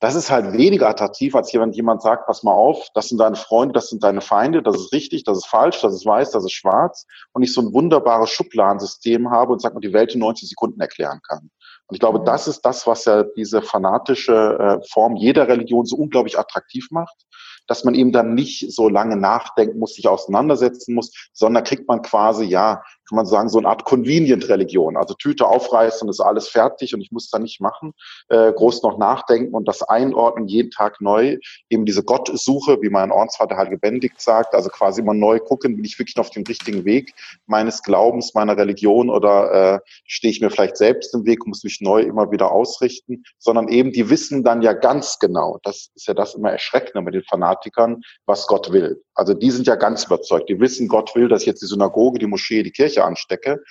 das 0.00 0.14
ist 0.14 0.30
halt 0.30 0.54
weniger 0.54 0.88
attraktiv, 0.88 1.34
als 1.36 1.52
jemand, 1.52 1.76
jemand 1.76 2.00
sagt, 2.00 2.26
pass 2.26 2.42
mal 2.42 2.54
auf, 2.54 2.88
das 2.94 3.08
sind 3.08 3.18
deine 3.18 3.36
Freunde, 3.36 3.74
das 3.74 3.90
sind 3.90 4.02
deine 4.02 4.22
Feinde, 4.22 4.62
das 4.62 4.76
ist 4.76 4.92
richtig, 4.92 5.24
das 5.24 5.38
ist 5.38 5.46
falsch, 5.46 5.80
das 5.82 5.94
ist 5.94 6.06
weiß, 6.06 6.30
das 6.30 6.44
ist 6.44 6.52
schwarz 6.52 7.06
und 7.32 7.42
ich 7.42 7.52
so 7.52 7.60
ein 7.60 7.72
wunderbares 7.74 8.30
Schubladensystem 8.30 9.30
habe 9.30 9.52
und 9.52 9.60
sag 9.60 9.74
mal, 9.74 9.80
die 9.80 9.92
Welt 9.92 10.14
in 10.14 10.20
90 10.20 10.48
Sekunden 10.48 10.80
erklären 10.80 11.20
kann. 11.28 11.50
Und 11.86 11.94
ich 11.94 12.00
glaube, 12.00 12.20
mhm. 12.20 12.24
das 12.24 12.48
ist 12.48 12.62
das, 12.62 12.86
was 12.86 13.04
ja 13.04 13.24
diese 13.36 13.60
fanatische 13.60 14.80
äh, 14.82 14.88
Form 14.88 15.16
jeder 15.16 15.48
Religion 15.48 15.84
so 15.84 15.96
unglaublich 15.96 16.38
attraktiv 16.38 16.88
macht 16.90 17.26
dass 17.70 17.84
man 17.84 17.94
eben 17.94 18.10
dann 18.10 18.34
nicht 18.34 18.72
so 18.72 18.88
lange 18.88 19.16
nachdenken 19.16 19.78
muss, 19.78 19.94
sich 19.94 20.08
auseinandersetzen 20.08 20.92
muss, 20.92 21.12
sondern 21.32 21.62
kriegt 21.62 21.86
man 21.86 22.02
quasi, 22.02 22.44
ja, 22.44 22.82
kann 23.10 23.16
man 23.16 23.26
sagen, 23.26 23.48
so 23.48 23.58
eine 23.58 23.68
Art 23.68 23.84
Convenient-Religion. 23.84 24.96
Also 24.96 25.14
Tüte 25.14 25.46
aufreißen 25.46 26.06
und 26.06 26.10
ist 26.10 26.20
alles 26.20 26.48
fertig 26.48 26.94
und 26.94 27.00
ich 27.00 27.10
muss 27.10 27.28
da 27.28 27.40
nicht 27.40 27.60
machen, 27.60 27.92
äh, 28.28 28.52
groß 28.52 28.82
noch 28.84 28.98
nachdenken 28.98 29.52
und 29.52 29.66
das 29.66 29.82
einordnen 29.82 30.46
jeden 30.46 30.70
Tag 30.70 31.00
neu. 31.00 31.38
Eben 31.68 31.84
diese 31.84 32.04
Gottsuche, 32.04 32.80
wie 32.82 32.88
mein 32.88 33.10
Ordensvater 33.10 33.56
Heilige 33.56 33.78
Benedikt 33.78 34.20
sagt, 34.20 34.54
also 34.54 34.68
quasi 34.68 35.00
immer 35.00 35.12
neu 35.12 35.40
gucken, 35.40 35.74
bin 35.74 35.84
ich 35.84 35.98
wirklich 35.98 36.18
auf 36.18 36.30
dem 36.30 36.44
richtigen 36.44 36.84
Weg 36.84 37.12
meines 37.46 37.82
Glaubens, 37.82 38.32
meiner 38.34 38.56
Religion 38.56 39.10
oder 39.10 39.74
äh, 39.74 39.80
stehe 40.06 40.30
ich 40.30 40.40
mir 40.40 40.50
vielleicht 40.50 40.76
selbst 40.76 41.12
im 41.12 41.26
Weg, 41.26 41.44
muss 41.46 41.64
mich 41.64 41.80
neu 41.80 42.02
immer 42.02 42.30
wieder 42.30 42.52
ausrichten, 42.52 43.24
sondern 43.38 43.66
eben 43.66 43.90
die 43.90 44.08
wissen 44.08 44.44
dann 44.44 44.62
ja 44.62 44.72
ganz 44.72 45.18
genau, 45.18 45.58
das 45.64 45.90
ist 45.96 46.06
ja 46.06 46.14
das 46.14 46.36
immer 46.36 46.52
Erschreckende 46.52 47.02
mit 47.02 47.14
den 47.14 47.24
Fanatikern, 47.24 48.02
was 48.26 48.46
Gott 48.46 48.70
will. 48.72 49.02
Also 49.20 49.34
die 49.34 49.50
sind 49.50 49.66
ja 49.66 49.74
ganz 49.74 50.04
überzeugt, 50.04 50.48
die 50.48 50.58
wissen, 50.60 50.88
Gott 50.88 51.14
will, 51.14 51.28
dass 51.28 51.44
jetzt 51.44 51.60
die 51.60 51.66
Synagoge, 51.66 52.18
die 52.18 52.26
Moschee, 52.26 52.62
die 52.62 52.70
Kirche 52.70 53.04
anstecke. 53.04 53.62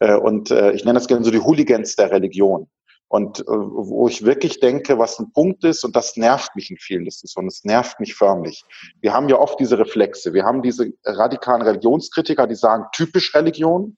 Äh, 0.00 0.16
und 0.16 0.50
äh, 0.50 0.72
ich 0.72 0.84
nenne 0.84 0.98
das 0.98 1.06
gerne 1.06 1.24
so 1.24 1.30
die 1.30 1.38
Hooligans 1.38 1.94
der 1.94 2.10
Religion. 2.10 2.68
Und 3.06 3.38
äh, 3.38 3.44
wo 3.46 4.08
ich 4.08 4.24
wirklich 4.24 4.58
denke, 4.58 4.98
was 4.98 5.20
ein 5.20 5.30
Punkt 5.30 5.62
ist, 5.62 5.84
und 5.84 5.94
das 5.94 6.16
nervt 6.16 6.56
mich 6.56 6.72
in 6.72 6.76
vielen 6.78 7.04
Diskussionen, 7.04 7.46
es 7.46 7.62
nervt 7.62 8.00
mich 8.00 8.16
förmlich. 8.16 8.64
Wir 9.00 9.12
haben 9.12 9.28
ja 9.28 9.38
oft 9.38 9.60
diese 9.60 9.78
Reflexe. 9.78 10.34
Wir 10.34 10.42
haben 10.42 10.60
diese 10.60 10.92
radikalen 11.04 11.62
Religionskritiker, 11.62 12.48
die 12.48 12.56
sagen, 12.56 12.86
typisch 12.92 13.32
Religion. 13.32 13.94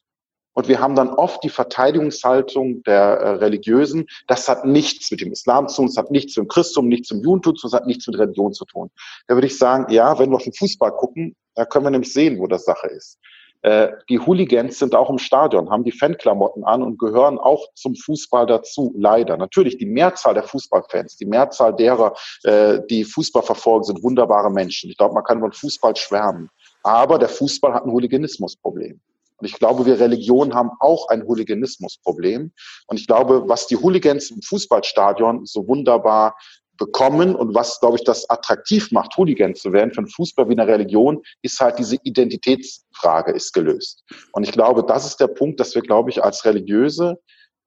Und 0.59 0.67
wir 0.67 0.81
haben 0.81 0.97
dann 0.97 1.11
oft 1.11 1.45
die 1.45 1.51
Verteidigungshaltung 1.51 2.83
der 2.83 2.99
äh, 2.99 3.31
Religiösen. 3.37 4.09
Das 4.27 4.49
hat 4.49 4.65
nichts 4.65 5.09
mit 5.13 5.21
dem 5.21 5.31
Islam 5.31 5.69
zu 5.69 5.77
tun, 5.77 5.87
es 5.87 5.97
hat 5.97 6.11
nichts 6.11 6.37
mit 6.37 6.47
dem 6.47 6.49
Christentum, 6.49 6.89
nichts 6.89 7.13
mit 7.13 7.21
dem 7.21 7.27
Judentum 7.27 7.55
zu 7.55 7.61
tun, 7.61 7.69
es 7.69 7.75
hat 7.75 7.87
nichts 7.87 8.09
mit 8.09 8.19
Religion 8.19 8.53
zu 8.53 8.65
tun. 8.65 8.91
Da 9.29 9.37
würde 9.37 9.47
ich 9.47 9.57
sagen, 9.57 9.87
ja, 9.93 10.19
wenn 10.19 10.31
wir 10.31 10.35
auf 10.35 10.43
den 10.43 10.53
Fußball 10.53 10.91
gucken, 10.97 11.37
da 11.55 11.65
können 11.65 11.87
wir 11.87 11.91
nämlich 11.91 12.13
sehen, 12.13 12.41
wo 12.41 12.49
das 12.49 12.65
Sache 12.65 12.89
ist. 12.89 13.21
Äh, 13.63 13.91
die 14.09 14.19
Hooligans 14.19 14.81
sind 14.81 14.97
auch 14.97 15.11
im 15.11 15.19
Stadion, 15.19 15.71
haben 15.71 15.85
die 15.85 15.93
Fanklamotten 15.93 16.65
an 16.65 16.83
und 16.83 16.99
gehören 16.99 17.39
auch 17.39 17.65
zum 17.75 17.95
Fußball 17.95 18.47
dazu, 18.47 18.93
leider. 18.99 19.37
Natürlich, 19.37 19.79
die 19.79 19.87
Mehrzahl 19.87 20.35
der 20.35 20.43
Fußballfans, 20.43 21.19
die 21.19 21.27
Mehrzahl 21.27 21.77
derer, 21.77 22.17
äh, 22.43 22.81
die 22.91 23.05
Fußball 23.05 23.45
verfolgen, 23.45 23.85
sind 23.85 24.03
wunderbare 24.03 24.51
Menschen. 24.51 24.91
Ich 24.91 24.97
glaube, 24.97 25.15
man 25.15 25.23
kann 25.23 25.39
von 25.39 25.53
Fußball 25.53 25.95
schwärmen. 25.95 26.51
Aber 26.83 27.21
der 27.21 27.29
Fußball 27.29 27.73
hat 27.75 27.85
ein 27.85 27.93
Hooliganismusproblem. 27.93 29.01
Und 29.39 29.47
ich 29.47 29.55
glaube, 29.55 29.87
wir 29.87 30.01
Religionen 30.01 30.55
haben 30.55 30.71
auch 30.81 31.09
ein 31.09 31.25
Hooliganismusproblem. 31.25 32.53
Und 32.87 33.01
ich 33.01 33.07
glaube, 33.07 33.49
was 33.49 33.67
die 33.67 33.77
Hooligans 33.77 34.31
im 34.31 34.43
Fußballstadion 34.43 35.47
so 35.47 35.67
wunderbar 35.67 36.37
bekommen 36.77 37.35
und 37.35 37.55
was, 37.55 37.81
glaube 37.81 37.97
ich, 37.97 38.05
das 38.05 38.29
attraktiv 38.31 38.91
macht, 38.93 39.17
Hooligan 39.17 39.55
zu 39.55 39.73
werden 39.73 39.93
für 39.93 39.99
einen 39.99 40.09
Fußball 40.09 40.49
wie 40.49 40.59
eine 40.59 40.67
Religion, 40.67 41.23
ist 41.43 41.61
halt 41.61 41.79
diese 41.79 41.97
Identitätsfrage 42.03 43.33
ist 43.33 43.53
gelöst. 43.53 44.05
Und 44.33 44.45
ich 44.45 44.53
glaube, 44.53 44.85
das 44.85 45.05
ist 45.05 45.19
der 45.19 45.27
Punkt, 45.27 45.61
dass 45.61 45.75
wir, 45.75 45.83
glaube 45.83 46.11
ich, 46.11 46.23
als 46.23 46.45
Religiöse, 46.45 47.19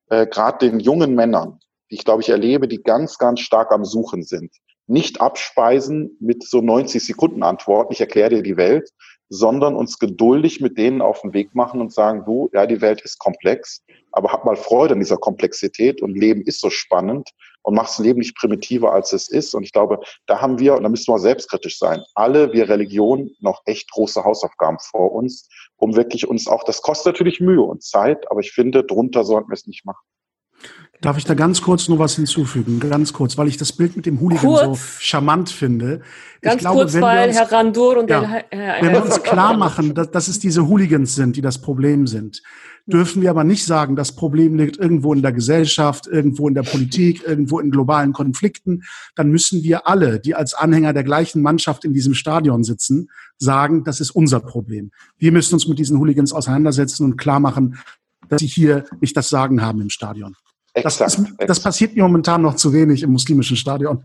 äh, 0.09 0.25
gerade 0.25 0.69
den 0.69 0.79
jungen 0.79 1.13
Männern, 1.13 1.59
die 1.91 1.95
ich, 1.95 2.05
glaube 2.05 2.21
ich, 2.21 2.29
erlebe, 2.29 2.67
die 2.67 2.81
ganz, 2.81 3.17
ganz 3.17 3.41
stark 3.41 3.71
am 3.71 3.85
Suchen 3.85 4.23
sind, 4.23 4.55
nicht 4.87 5.21
abspeisen 5.21 6.17
mit 6.19 6.43
so 6.43 6.61
90 6.61 7.03
Sekunden 7.03 7.43
Antworten, 7.43 7.93
ich 7.93 8.01
erkläre 8.01 8.29
dir 8.29 8.43
die 8.43 8.57
Welt, 8.57 8.89
sondern 9.29 9.75
uns 9.75 9.97
geduldig 9.97 10.59
mit 10.59 10.77
denen 10.77 11.01
auf 11.01 11.21
den 11.21 11.33
Weg 11.33 11.55
machen 11.55 11.79
und 11.79 11.93
sagen, 11.93 12.25
du, 12.25 12.49
ja, 12.53 12.65
die 12.65 12.81
Welt 12.81 13.01
ist 13.01 13.17
komplex, 13.17 13.81
aber 14.11 14.33
hab 14.33 14.43
mal 14.43 14.57
Freude 14.57 14.93
an 14.93 14.99
dieser 14.99 15.15
Komplexität 15.15 16.01
und 16.01 16.17
Leben 16.17 16.41
ist 16.41 16.59
so 16.59 16.69
spannend 16.69 17.29
und 17.63 17.75
mach 17.75 17.85
das 17.85 17.99
Leben 17.99 18.19
nicht 18.19 18.35
primitiver, 18.35 18.91
als 18.91 19.13
es 19.13 19.29
ist. 19.29 19.53
Und 19.53 19.63
ich 19.63 19.71
glaube, 19.71 19.99
da 20.25 20.41
haben 20.41 20.59
wir, 20.59 20.75
und 20.75 20.83
da 20.83 20.89
müssen 20.89 21.13
wir 21.13 21.19
selbstkritisch 21.19 21.77
sein, 21.77 22.03
alle 22.13 22.51
wir 22.51 22.67
Religionen 22.67 23.31
noch 23.39 23.61
echt 23.65 23.89
große 23.91 24.23
Hausaufgaben 24.23 24.79
vor 24.79 25.13
uns, 25.13 25.47
um 25.77 25.95
wirklich 25.95 26.27
uns 26.27 26.47
auch, 26.47 26.65
das 26.65 26.81
kostet 26.81 27.13
natürlich 27.13 27.39
Mühe 27.39 27.61
und 27.61 27.83
Zeit, 27.83 28.29
aber 28.29 28.41
ich 28.41 28.51
finde, 28.51 28.83
drunter 28.83 29.23
sollten 29.23 29.49
wir 29.49 29.55
es 29.55 29.65
nicht 29.65 29.85
machen. 29.85 30.03
Darf 31.01 31.17
ich 31.17 31.25
da 31.25 31.33
ganz 31.33 31.63
kurz 31.63 31.89
nur 31.89 31.97
was 31.97 32.15
hinzufügen? 32.15 32.79
Ganz 32.79 33.11
kurz, 33.11 33.35
weil 33.35 33.47
ich 33.47 33.57
das 33.57 33.73
Bild 33.73 33.95
mit 33.95 34.05
dem 34.05 34.19
Hooligan 34.19 34.45
kurz. 34.45 34.65
so 34.65 34.77
charmant 34.99 35.49
finde. 35.49 36.01
Ganz 36.43 36.61
glaube, 36.61 36.81
kurz, 36.81 36.93
weil 37.01 37.29
uns, 37.29 37.37
Herr 37.37 37.51
Randur 37.51 37.97
und 37.97 38.09
ja, 38.09 38.19
der 38.19 38.29
Herr, 38.29 38.81
Wenn 38.83 38.93
wir 38.93 39.03
uns 39.03 39.23
klar 39.23 39.57
machen, 39.57 39.95
dass, 39.95 40.11
dass 40.11 40.27
es 40.27 40.37
diese 40.37 40.67
Hooligans 40.67 41.15
sind, 41.15 41.35
die 41.35 41.41
das 41.41 41.59
Problem 41.59 42.05
sind, 42.05 42.43
dürfen 42.85 43.23
wir 43.23 43.31
aber 43.31 43.43
nicht 43.43 43.65
sagen, 43.65 43.95
das 43.95 44.15
Problem 44.15 44.55
liegt 44.57 44.77
irgendwo 44.77 45.11
in 45.13 45.23
der 45.23 45.31
Gesellschaft, 45.31 46.05
irgendwo 46.05 46.47
in 46.47 46.53
der 46.53 46.63
Politik, 46.63 47.23
irgendwo 47.25 47.59
in 47.59 47.71
globalen 47.71 48.13
Konflikten. 48.13 48.83
Dann 49.15 49.31
müssen 49.31 49.63
wir 49.63 49.87
alle, 49.87 50.19
die 50.19 50.35
als 50.35 50.53
Anhänger 50.53 50.93
der 50.93 51.03
gleichen 51.03 51.41
Mannschaft 51.41 51.83
in 51.83 51.93
diesem 51.93 52.13
Stadion 52.13 52.63
sitzen, 52.63 53.09
sagen, 53.39 53.83
das 53.83 54.01
ist 54.01 54.11
unser 54.11 54.39
Problem. 54.39 54.91
Wir 55.17 55.31
müssen 55.31 55.55
uns 55.55 55.67
mit 55.67 55.79
diesen 55.79 55.97
Hooligans 55.97 56.31
auseinandersetzen 56.31 57.05
und 57.05 57.17
klar 57.17 57.39
machen, 57.39 57.79
dass 58.29 58.39
sie 58.39 58.47
hier 58.47 58.85
nicht 58.99 59.17
das 59.17 59.29
Sagen 59.29 59.63
haben 59.63 59.81
im 59.81 59.89
Stadion. 59.89 60.35
Exakt, 60.73 61.01
das, 61.01 61.17
ist, 61.17 61.35
das 61.37 61.59
passiert 61.59 61.95
mir 61.95 62.03
momentan 62.03 62.41
noch 62.41 62.55
zu 62.55 62.71
wenig 62.71 63.03
im 63.03 63.11
muslimischen 63.11 63.57
Stadion. 63.57 64.03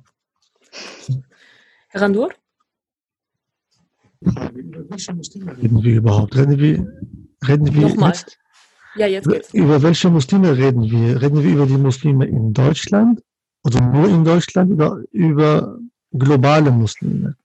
Herr 1.89 2.03
Randur? 2.03 2.31
Reden 4.23 5.83
wir 5.83 5.97
überhaupt? 5.97 6.37
Reden 6.37 6.59
wir, 6.59 6.87
reden 7.47 7.75
wir 7.75 7.89
Nochmal. 7.89 8.11
Jetzt? 8.11 8.39
Ja, 8.97 9.07
jetzt 9.07 9.29
geht's. 9.29 9.55
Über 9.55 9.83
welche 9.83 10.11
Muslime 10.11 10.57
reden 10.57 10.83
wir? 10.91 11.21
Reden 11.21 11.43
wir 11.43 11.51
über 11.53 11.67
die 11.67 11.77
Muslime 11.77 12.27
in 12.27 12.53
Deutschland? 12.53 13.23
Also 13.63 13.79
nur 13.79 14.09
in 14.09 14.25
Deutschland 14.25 14.73
oder 14.73 15.03
über 15.13 15.79
globale 16.13 16.71
Muslime? 16.71 17.37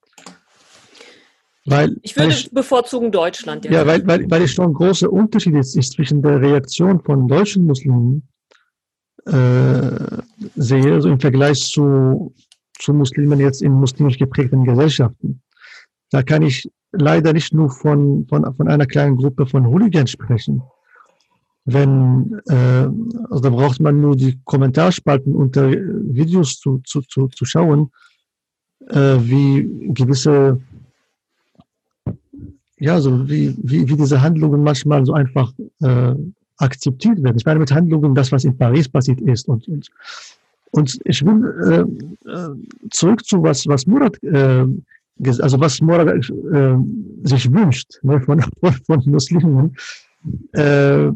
Weil, 1.66 1.98
ich 2.02 2.16
würde 2.16 2.30
weil 2.30 2.38
ich, 2.38 2.52
bevorzugen 2.52 3.12
Deutschland. 3.12 3.66
Ja, 3.66 3.72
ja 3.72 3.88
weil, 3.88 4.06
weil, 4.08 4.30
weil 4.32 4.42
es 4.44 4.52
schon 4.52 4.72
ein 4.72 4.74
großer 4.74 5.12
Unterschied 5.12 5.56
ist, 5.56 5.76
ist 5.76 5.94
zwischen 5.94 6.22
der 6.22 6.42
Reaktion 6.42 7.02
von 7.02 7.28
deutschen 7.28 7.66
Muslimen 7.66 8.28
äh, 9.26 10.22
sehe, 10.56 10.94
also 10.94 11.10
im 11.10 11.20
Vergleich 11.20 11.60
zu, 11.60 12.34
zu 12.80 12.94
Muslimen 12.94 13.40
jetzt 13.40 13.62
in 13.62 13.74
muslimisch 13.74 14.18
geprägten 14.18 14.64
Gesellschaften. 14.64 15.42
Da 16.10 16.24
kann 16.24 16.42
ich 16.42 16.70
leider 16.92 17.34
nicht 17.34 17.54
nur 17.54 17.70
von, 17.70 18.26
von, 18.28 18.54
von 18.56 18.68
einer 18.68 18.86
kleinen 18.86 19.16
Gruppe 19.16 19.46
von 19.46 19.66
Hooligans 19.68 20.12
sprechen. 20.12 20.62
Wenn, 21.66 22.42
äh, 22.48 22.90
also 23.30 23.44
da 23.44 23.50
braucht 23.50 23.80
man 23.80 24.02
nur 24.02 24.16
die 24.16 24.40
Kommentarspalten 24.46 25.36
unter 25.36 25.70
Videos 25.72 26.60
zu, 26.60 26.82
zu, 26.86 27.02
zu, 27.02 27.28
zu 27.28 27.46
schauen, 27.46 27.92
äh, 28.90 29.18
wie 29.20 29.94
gewisse, 29.94 30.60
ja, 32.78 33.00
so 33.00 33.30
wie, 33.30 33.56
wie, 33.62 33.88
wie 33.88 33.96
diese 33.96 34.22
Handlungen 34.22 34.64
manchmal 34.64 35.06
so 35.06 35.14
einfach 35.14 35.54
äh, 35.82 36.16
akzeptiert 36.62 37.22
werden. 37.24 37.38
Ich 37.38 37.46
meine 37.46 37.60
mit 37.60 37.72
Handlungen 37.72 38.16
das, 38.16 38.32
was 38.32 38.44
in 38.44 38.58
Paris 38.58 38.88
passiert 38.88 39.22
ist. 39.22 39.48
Und, 39.48 39.68
und, 39.68 39.88
und 40.72 41.00
ich 41.06 41.26
will 41.26 41.88
äh, 42.26 42.30
äh 42.30 42.50
zurück 42.92 43.26
zu 43.26 43.42
was, 43.44 43.68
was 43.68 43.86
Murat, 43.86 44.22
äh, 44.24 44.66
also 45.40 45.60
was 45.60 45.82
Murat 45.82 46.08
äh, 46.08 46.76
sich 47.24 47.52
wünscht 47.52 48.00
ne, 48.04 48.22
von, 48.22 48.42
von 48.86 49.04
Muslimen. 49.06 49.76
Äh, 50.54 51.12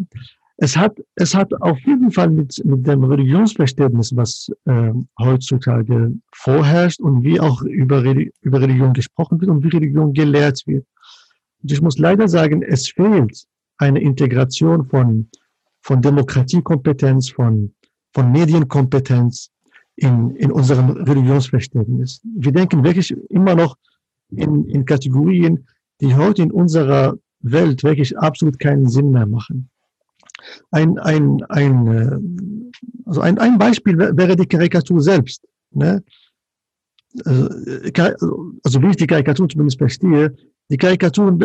es 0.57 0.77
hat, 0.77 0.97
es 1.15 1.35
hat 1.35 1.53
auf 1.61 1.77
jeden 1.79 2.11
Fall 2.11 2.29
mit, 2.29 2.63
mit 2.63 2.87
dem 2.87 3.03
Religionsverständnis, 3.03 4.15
was 4.15 4.49
äh, 4.65 4.93
heutzutage 5.19 6.13
vorherrscht 6.33 7.01
und 7.01 7.23
wie 7.23 7.39
auch 7.39 7.61
über, 7.63 8.01
über 8.41 8.61
Religion 8.61 8.93
gesprochen 8.93 9.41
wird 9.41 9.51
und 9.51 9.63
wie 9.63 9.75
Religion 9.75 10.13
gelehrt 10.13 10.61
wird. 10.65 10.85
Und 11.61 11.71
ich 11.71 11.81
muss 11.81 11.97
leider 11.97 12.29
sagen, 12.29 12.61
es 12.61 12.89
fehlt 12.89 13.45
eine 13.77 14.01
Integration 14.01 14.85
von, 14.85 15.29
von 15.81 16.01
Demokratiekompetenz, 16.01 17.29
von, 17.29 17.73
von 18.13 18.31
Medienkompetenz 18.31 19.51
in, 19.97 20.35
in 20.35 20.51
unserem 20.51 20.91
Religionsverständnis. 20.91 22.21
Wir 22.23 22.51
denken 22.51 22.83
wirklich 22.83 23.15
immer 23.29 23.55
noch 23.55 23.77
in, 24.31 24.67
in 24.67 24.85
Kategorien, 24.85 25.67
die 26.01 26.15
heute 26.15 26.41
in 26.41 26.51
unserer 26.51 27.17
Welt 27.41 27.83
wirklich 27.83 28.17
absolut 28.17 28.59
keinen 28.59 28.89
Sinn 28.89 29.11
mehr 29.11 29.25
machen. 29.25 29.69
Ein, 30.71 30.97
ein, 30.99 31.43
ein, 31.49 31.87
äh, 31.87 32.19
also 33.05 33.21
ein, 33.21 33.37
ein 33.39 33.57
Beispiel 33.57 33.97
wäre 33.97 34.35
die 34.35 34.45
Karikatur 34.45 35.01
selbst. 35.01 35.45
Ne? 35.71 36.03
Also, 37.23 38.51
also 38.63 38.81
wie 38.81 38.89
ich 38.89 38.97
die 38.97 39.07
Karikatur 39.07 39.47
zumindest 39.47 39.77
verstehe, 39.77 40.35
die 40.69 40.77
Karikaturen 40.77 41.39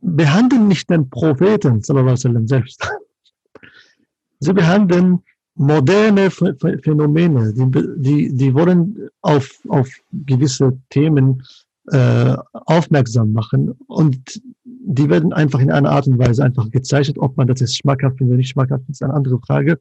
behandeln 0.00 0.68
nicht 0.68 0.88
den 0.90 1.08
Propheten 1.08 1.82
sallam, 1.82 2.46
selbst. 2.46 2.90
Sie 4.40 4.52
behandeln 4.52 5.20
moderne 5.54 6.30
Phänomene, 6.30 7.52
die, 7.52 7.70
die, 7.96 8.34
die 8.34 8.54
wollen 8.54 9.08
auf, 9.20 9.50
auf 9.68 9.90
gewisse 10.12 10.78
Themen 10.88 11.42
äh, 11.88 12.36
aufmerksam 12.52 13.32
machen 13.32 13.74
und 13.86 14.40
die 14.64 15.10
werden 15.10 15.32
einfach 15.32 15.60
in 15.60 15.70
einer 15.70 15.90
Art 15.90 16.06
und 16.06 16.18
Weise 16.18 16.44
einfach 16.44 16.70
gezeichnet. 16.70 17.18
Ob 17.18 17.36
man 17.36 17.46
das 17.46 17.60
jetzt 17.60 17.76
schmackhaft 17.76 18.16
findet 18.16 18.32
oder 18.32 18.38
nicht 18.38 18.50
schmackhaft 18.50 18.84
ist 18.88 19.02
eine 19.02 19.12
andere 19.12 19.38
Frage. 19.40 19.78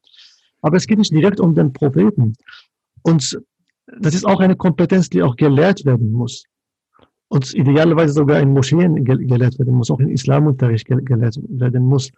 Aber 0.61 0.76
es 0.76 0.88
geht 0.88 0.97
nicht 0.97 1.13
direkt 1.13 1.39
um 1.39 1.55
den 1.55 1.72
Propheten. 1.72 2.34
Und 3.03 3.39
das 4.01 4.13
ist 4.13 4.26
auch 4.26 4.41
eine 4.41 4.57
Kompetenz, 4.57 5.09
die 5.09 5.24
auch 5.24 5.36
gelehrt 5.38 5.86
werden 5.86 6.11
muss 6.11 6.43
und 7.30 7.53
idealerweise 7.53 8.13
sogar 8.13 8.39
in 8.39 8.49
Moscheen 8.49 9.05
gelehrt 9.05 9.57
werden 9.57 9.75
muss, 9.75 9.89
auch 9.89 9.99
in 9.99 10.09
Islamunterricht 10.09 10.88
gelehrt 10.88 11.38
werden 11.47 11.86
muss. 11.86 12.11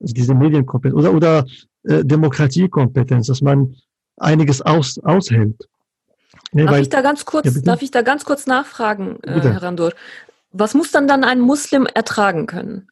Also 0.00 0.14
diese 0.14 0.34
Medienkompetenz 0.34 0.98
oder, 0.98 1.14
oder 1.14 1.46
äh, 1.84 2.04
Demokratiekompetenz, 2.04 3.28
dass 3.28 3.42
man 3.42 3.76
einiges 4.16 4.62
aus, 4.62 4.98
aushält. 4.98 5.68
Nee, 6.52 6.64
darf, 6.64 6.74
weil, 6.74 6.82
ich 6.82 6.88
da 6.88 7.02
ganz 7.02 7.24
kurz, 7.24 7.46
ja, 7.46 7.60
darf 7.62 7.82
ich 7.82 7.90
da 7.90 8.02
ganz 8.02 8.24
kurz 8.24 8.46
nachfragen, 8.46 9.18
äh, 9.22 9.40
Herr 9.40 9.62
Randur? 9.62 9.92
Was 10.50 10.74
muss 10.74 10.90
dann 10.90 11.08
dann 11.08 11.24
ein 11.24 11.40
Muslim 11.40 11.86
ertragen 11.86 12.46
können? 12.46 12.88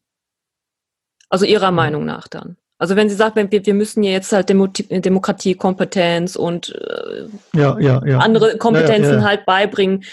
Also 1.29 1.45
Ihrer 1.45 1.71
mhm. 1.71 1.77
Meinung 1.77 2.05
nach 2.05 2.27
dann? 2.27 2.57
Also 2.77 2.95
wenn 2.95 3.09
Sie 3.09 3.15
sagen, 3.15 3.51
wir, 3.51 3.65
wir 3.65 3.73
müssen 3.73 4.03
ja 4.03 4.11
jetzt 4.11 4.31
halt 4.31 4.49
Demo 4.49 4.67
Demokratiekompetenz 4.67 6.35
und 6.35 6.75
äh, 6.75 7.57
ja, 7.57 7.79
ja, 7.79 8.05
ja. 8.05 8.17
andere 8.19 8.57
Kompetenzen 8.57 9.23
halt 9.23 9.45
beibringen, 9.45 10.03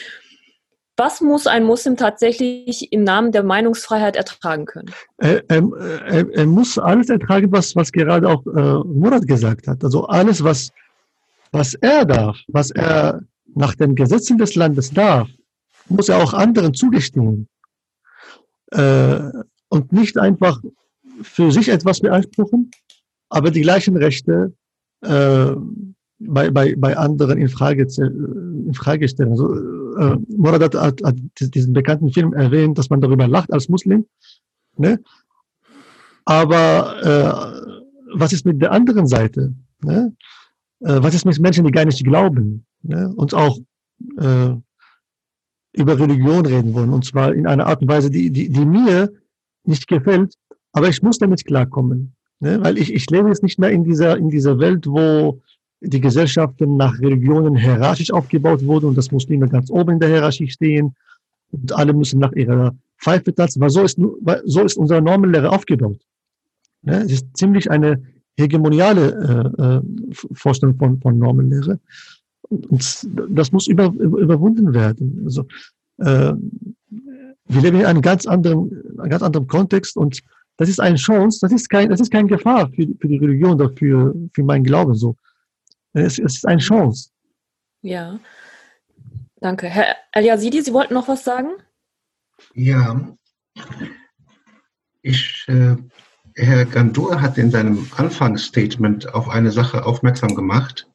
Was 1.00 1.22
muss 1.22 1.46
ein 1.46 1.64
Muslim 1.64 1.96
tatsächlich 1.96 2.92
im 2.92 3.04
Namen 3.04 3.32
der 3.32 3.42
Meinungsfreiheit 3.42 4.16
ertragen 4.16 4.66
können? 4.66 4.90
Er, 5.16 5.42
er, 5.48 6.28
er, 6.30 6.46
muss 6.46 6.76
alles 6.76 7.08
ertragen, 7.08 7.50
was, 7.50 7.74
was 7.74 7.90
gerade 7.90 8.28
auch 8.28 8.44
äh, 8.44 8.86
Murat 8.86 9.26
gesagt 9.26 9.66
hat. 9.66 9.82
Also 9.82 10.04
alles, 10.04 10.44
was, 10.44 10.70
was 11.52 11.72
er 11.72 12.04
darf, 12.04 12.36
was 12.48 12.70
er 12.70 13.22
nach 13.54 13.74
den 13.76 13.94
Gesetzen 13.94 14.36
des 14.36 14.56
Landes 14.56 14.90
darf, 14.90 15.26
muss 15.88 16.10
er 16.10 16.18
auch 16.18 16.34
anderen 16.34 16.74
zugestehen. 16.74 17.48
Äh, 18.72 19.20
und 19.70 19.94
nicht 19.94 20.18
einfach 20.18 20.60
für 21.22 21.50
sich 21.50 21.70
etwas 21.70 22.00
beanspruchen, 22.00 22.70
aber 23.30 23.50
die 23.50 23.62
gleichen 23.62 23.96
Rechte 23.96 24.52
äh, 25.00 25.52
bei, 26.18 26.50
bei, 26.50 26.74
bei 26.76 26.94
anderen 26.94 27.38
in 27.38 27.48
Frage, 27.48 27.86
in 27.96 28.74
Frage 28.74 29.08
stellen. 29.08 29.30
Also, 29.30 29.79
äh, 30.00 30.16
Morad 30.36 30.62
hat, 30.62 30.74
hat, 30.74 31.02
hat 31.02 31.16
diesen 31.54 31.72
bekannten 31.72 32.10
Film 32.10 32.32
erwähnt, 32.32 32.78
dass 32.78 32.90
man 32.90 33.00
darüber 33.00 33.28
lacht 33.28 33.52
als 33.52 33.68
Muslim. 33.68 34.06
Ne? 34.76 35.00
Aber 36.24 36.96
äh, 37.02 38.18
was 38.18 38.32
ist 38.32 38.46
mit 38.46 38.60
der 38.62 38.72
anderen 38.72 39.06
Seite? 39.06 39.54
Ne? 39.82 40.14
Äh, 40.80 41.02
was 41.02 41.14
ist 41.14 41.26
mit 41.26 41.38
Menschen, 41.38 41.64
die 41.64 41.70
gar 41.70 41.84
nicht 41.84 42.02
glauben? 42.02 42.64
Ne? 42.82 43.12
Und 43.14 43.34
auch 43.34 43.58
äh, 44.18 44.50
über 45.72 45.98
Religion 45.98 46.46
reden 46.46 46.72
wollen. 46.74 46.90
Und 46.90 47.04
zwar 47.04 47.34
in 47.34 47.46
einer 47.46 47.66
Art 47.66 47.82
und 47.82 47.88
Weise, 47.88 48.10
die, 48.10 48.30
die, 48.30 48.48
die 48.48 48.64
mir 48.64 49.12
nicht 49.64 49.86
gefällt, 49.86 50.34
aber 50.72 50.88
ich 50.88 51.02
muss 51.02 51.18
damit 51.18 51.44
klarkommen. 51.44 52.14
Ne? 52.40 52.58
Weil 52.62 52.78
ich, 52.78 52.92
ich 52.92 53.08
lebe 53.10 53.28
jetzt 53.28 53.42
nicht 53.42 53.58
mehr 53.58 53.70
in 53.70 53.84
dieser, 53.84 54.16
in 54.16 54.30
dieser 54.30 54.58
Welt, 54.58 54.86
wo 54.86 55.42
die 55.80 56.00
Gesellschaften 56.00 56.76
nach 56.76 56.98
Religionen 57.00 57.56
hierarchisch 57.56 58.12
aufgebaut 58.12 58.64
wurden 58.64 58.86
und 58.86 58.98
das 58.98 59.10
Muslime 59.10 59.48
ganz 59.48 59.70
oben 59.70 59.92
in 59.92 60.00
der 60.00 60.10
Hierarchie 60.10 60.48
stehen 60.48 60.94
und 61.52 61.72
alle 61.72 61.92
müssen 61.92 62.20
nach 62.20 62.32
ihrer 62.32 62.74
Pfeife 62.98 63.34
tanzen, 63.34 63.60
weil 63.60 63.70
so 63.70 63.82
ist, 63.82 63.98
so 64.44 64.62
ist 64.62 64.76
unsere 64.76 65.00
Normenlehre 65.00 65.50
aufgebaut. 65.50 66.00
Ne? 66.82 67.02
Es 67.04 67.12
ist 67.12 67.36
ziemlich 67.36 67.70
eine 67.70 68.02
hegemoniale 68.36 69.52
äh, 69.58 69.62
äh, 69.62 69.82
Vorstellung 70.32 70.76
von, 70.76 71.00
von 71.00 71.18
Normenlehre. 71.18 71.80
Und 72.48 73.08
das 73.30 73.52
muss 73.52 73.66
über, 73.66 73.86
überwunden 73.86 74.74
werden. 74.74 75.22
Also, 75.24 75.46
äh, 75.98 76.32
wir 77.46 77.62
leben 77.62 77.80
in 77.80 77.86
einem 77.86 78.02
ganz 78.02 78.26
anderen, 78.26 78.70
einem 78.98 79.10
ganz 79.10 79.22
anderen 79.22 79.46
Kontext 79.46 79.96
und 79.96 80.20
das 80.56 80.68
ist 80.68 80.80
eine 80.80 80.96
Chance, 80.96 81.38
das 81.40 81.52
ist 81.52 81.68
kein, 81.68 81.88
das 81.88 82.00
ist 82.00 82.12
keine 82.12 82.28
Gefahr 82.28 82.68
für, 82.68 82.86
für 83.00 83.08
die 83.08 83.16
Religion 83.16 83.54
oder 83.54 83.70
für, 83.70 84.14
für 84.34 84.42
meinen 84.42 84.62
Glauben 84.62 84.94
so. 84.94 85.16
Es, 85.92 86.18
es 86.18 86.36
ist 86.36 86.46
eine 86.46 86.60
Chance. 86.60 87.10
Ja. 87.82 88.20
Danke. 89.40 89.68
Herr 89.68 89.96
El-Yazidi, 90.12 90.62
Sie 90.62 90.72
wollten 90.72 90.94
noch 90.94 91.08
was 91.08 91.24
sagen? 91.24 91.48
Ja. 92.54 93.16
Ich, 95.02 95.44
äh, 95.48 95.76
Herr 96.34 96.64
Gandur 96.66 97.20
hat 97.20 97.38
in 97.38 97.50
seinem 97.50 97.86
Anfangsstatement 97.96 99.14
auf 99.14 99.28
eine 99.28 99.50
Sache 99.50 99.84
aufmerksam 99.84 100.34
gemacht, 100.34 100.86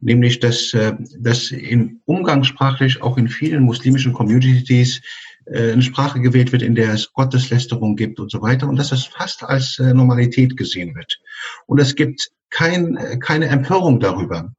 nämlich 0.00 0.40
dass, 0.40 0.74
äh, 0.74 0.94
dass 1.18 1.50
in 1.50 2.00
umgangssprachlich 2.04 3.00
auch 3.00 3.16
in 3.16 3.28
vielen 3.28 3.62
muslimischen 3.62 4.12
Communities 4.12 5.00
äh, 5.46 5.72
eine 5.72 5.82
Sprache 5.82 6.20
gewählt 6.20 6.52
wird, 6.52 6.62
in 6.62 6.74
der 6.74 6.92
es 6.92 7.12
Gotteslästerung 7.12 7.96
gibt 7.96 8.18
und 8.18 8.30
so 8.30 8.42
weiter 8.42 8.68
und 8.68 8.76
dass 8.76 8.90
das 8.90 9.04
fast 9.04 9.44
als 9.44 9.78
äh, 9.78 9.94
Normalität 9.94 10.56
gesehen 10.56 10.94
wird. 10.94 11.20
Und 11.66 11.80
es 11.80 11.94
gibt 11.94 12.30
kein, 12.54 13.18
keine 13.20 13.48
Empörung 13.48 13.98
darüber. 14.00 14.54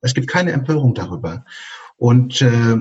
Es 0.00 0.14
gibt 0.14 0.28
keine 0.28 0.52
Empörung 0.52 0.94
darüber. 0.94 1.44
Und 1.96 2.40
äh, 2.40 2.76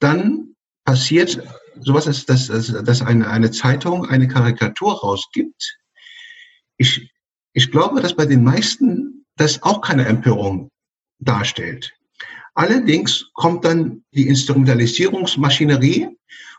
dann 0.00 0.54
passiert 0.84 1.42
sowas, 1.80 2.06
dass, 2.06 2.24
dass, 2.24 2.46
dass 2.46 3.02
eine, 3.02 3.28
eine 3.28 3.50
Zeitung 3.50 4.06
eine 4.06 4.26
Karikatur 4.26 4.98
rausgibt. 5.00 5.78
Ich, 6.78 7.12
ich 7.52 7.70
glaube, 7.70 8.00
dass 8.00 8.14
bei 8.14 8.26
den 8.26 8.42
meisten 8.42 9.26
das 9.36 9.62
auch 9.62 9.82
keine 9.82 10.06
Empörung 10.06 10.70
darstellt. 11.18 11.92
Allerdings 12.54 13.30
kommt 13.34 13.64
dann 13.64 14.02
die 14.12 14.28
Instrumentalisierungsmaschinerie 14.28 16.08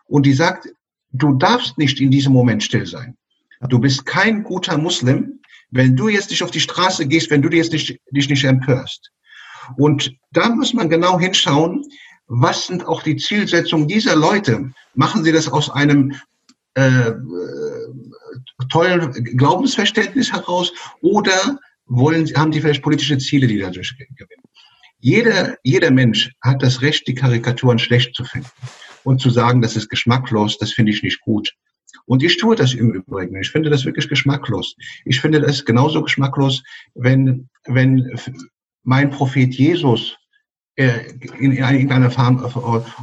und 0.06 0.26
die 0.26 0.34
sagt, 0.34 0.70
du 1.12 1.34
darfst 1.38 1.78
nicht 1.78 2.00
in 2.00 2.12
diesem 2.12 2.34
Moment 2.34 2.64
still 2.64 2.86
sein. 2.86 3.18
Du 3.68 3.80
bist 3.80 4.06
kein 4.06 4.44
guter 4.44 4.78
Muslim, 4.78 5.39
wenn 5.72 5.96
du 5.96 6.08
jetzt 6.08 6.30
nicht 6.30 6.44
auf 6.44 6.52
die 6.52 6.60
Straße 6.60 7.08
gehst, 7.08 7.30
wenn 7.30 7.42
du 7.42 7.50
dich 7.50 7.60
jetzt 7.60 7.74
nicht, 7.74 8.00
dich 8.12 8.30
nicht 8.30 8.44
empörst. 8.44 9.12
Und 9.78 10.12
da 10.32 10.50
muss 10.50 10.74
man 10.74 10.90
genau 10.90 11.20
hinschauen, 11.20 11.84
was 12.28 12.68
sind 12.68 12.88
auch 12.88 13.04
die 13.04 13.18
Zielsetzungen 13.18 13.88
dieser 13.88 14.16
Leute? 14.16 14.72
Machen 14.94 15.24
sie 15.24 15.32
das 15.32 15.48
aus 15.48 15.70
einem 15.70 16.16
äh, 16.76 17.12
tollen 18.70 19.12
Glaubensverständnis 19.38 20.32
heraus 20.32 20.72
oder 21.02 21.60
wollen, 21.86 22.28
haben 22.36 22.52
die 22.52 22.62
vielleicht 22.62 22.84
politische 22.84 23.18
Ziele, 23.18 23.48
die 23.48 23.60
dadurch 23.60 23.96
gewinnen? 23.98 24.44
Jeder, 25.00 25.58
jeder 25.64 25.92
Mensch 25.92 26.32
hat 26.42 26.62
das 26.62 26.82
Recht, 26.82 27.08
die 27.08 27.16
Karikaturen 27.16 27.80
schlecht 27.80 28.16
zu 28.16 28.26
finden 28.26 28.50
und 29.04 29.22
zu 29.22 29.30
sagen, 29.30 29.62
das 29.62 29.76
ist 29.76 29.90
geschmacklos, 29.90 30.58
das 30.58 30.74
finde 30.74 30.92
ich 30.92 31.04
nicht 31.04 31.22
gut. 31.22 31.54
Und 32.10 32.24
ich 32.24 32.38
tue 32.38 32.56
das 32.56 32.74
im 32.74 32.92
Übrigen. 32.92 33.40
Ich 33.40 33.52
finde 33.52 33.70
das 33.70 33.86
wirklich 33.86 34.10
geschmacklos. 34.10 34.76
Ich 35.06 35.22
finde 35.22 35.40
das 35.40 35.64
genauso 35.64 36.02
geschmacklos, 36.02 36.64
wenn, 36.96 37.48
wenn 37.66 38.20
mein 38.82 39.12
Prophet 39.12 39.54
Jesus 39.54 40.18
äh, 40.76 41.12
in 41.38 41.52
irgendeiner 41.52 42.10
Form 42.10 42.44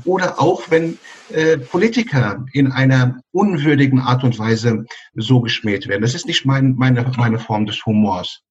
oder 0.05 0.41
auch 0.41 0.61
wenn 0.71 0.99
äh, 1.31 1.57
Politiker 1.57 2.45
in 2.53 2.73
einer 2.73 3.21
unwürdigen 3.31 4.01
Art 4.01 4.25
und 4.25 4.41
Weise 4.41 4.85
so 5.15 5.41
geschmäht 5.41 5.87
werden. 5.87 6.03
Das 6.03 6.17
ist 6.17 6.27
nicht 6.27 6.45
mein, 6.45 6.75
meine, 6.75 7.09
meine 7.17 7.39
Form 7.39 7.65
des 7.65 7.87
Humors. 7.87 8.43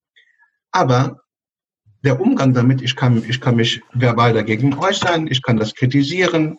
Aber 0.72 1.20
der 2.06 2.22
Umgang 2.22 2.54
damit, 2.54 2.82
ich 2.82 2.96
kann, 2.96 3.22
ich 3.28 3.42
kann 3.42 3.58
mich 3.58 3.82
verbal 3.92 4.34
dagegen 4.34 4.74
äußern, 4.74 5.28
ich 5.28 5.42
kann 5.42 5.58
das 5.58 5.76
kritisieren, 5.76 6.58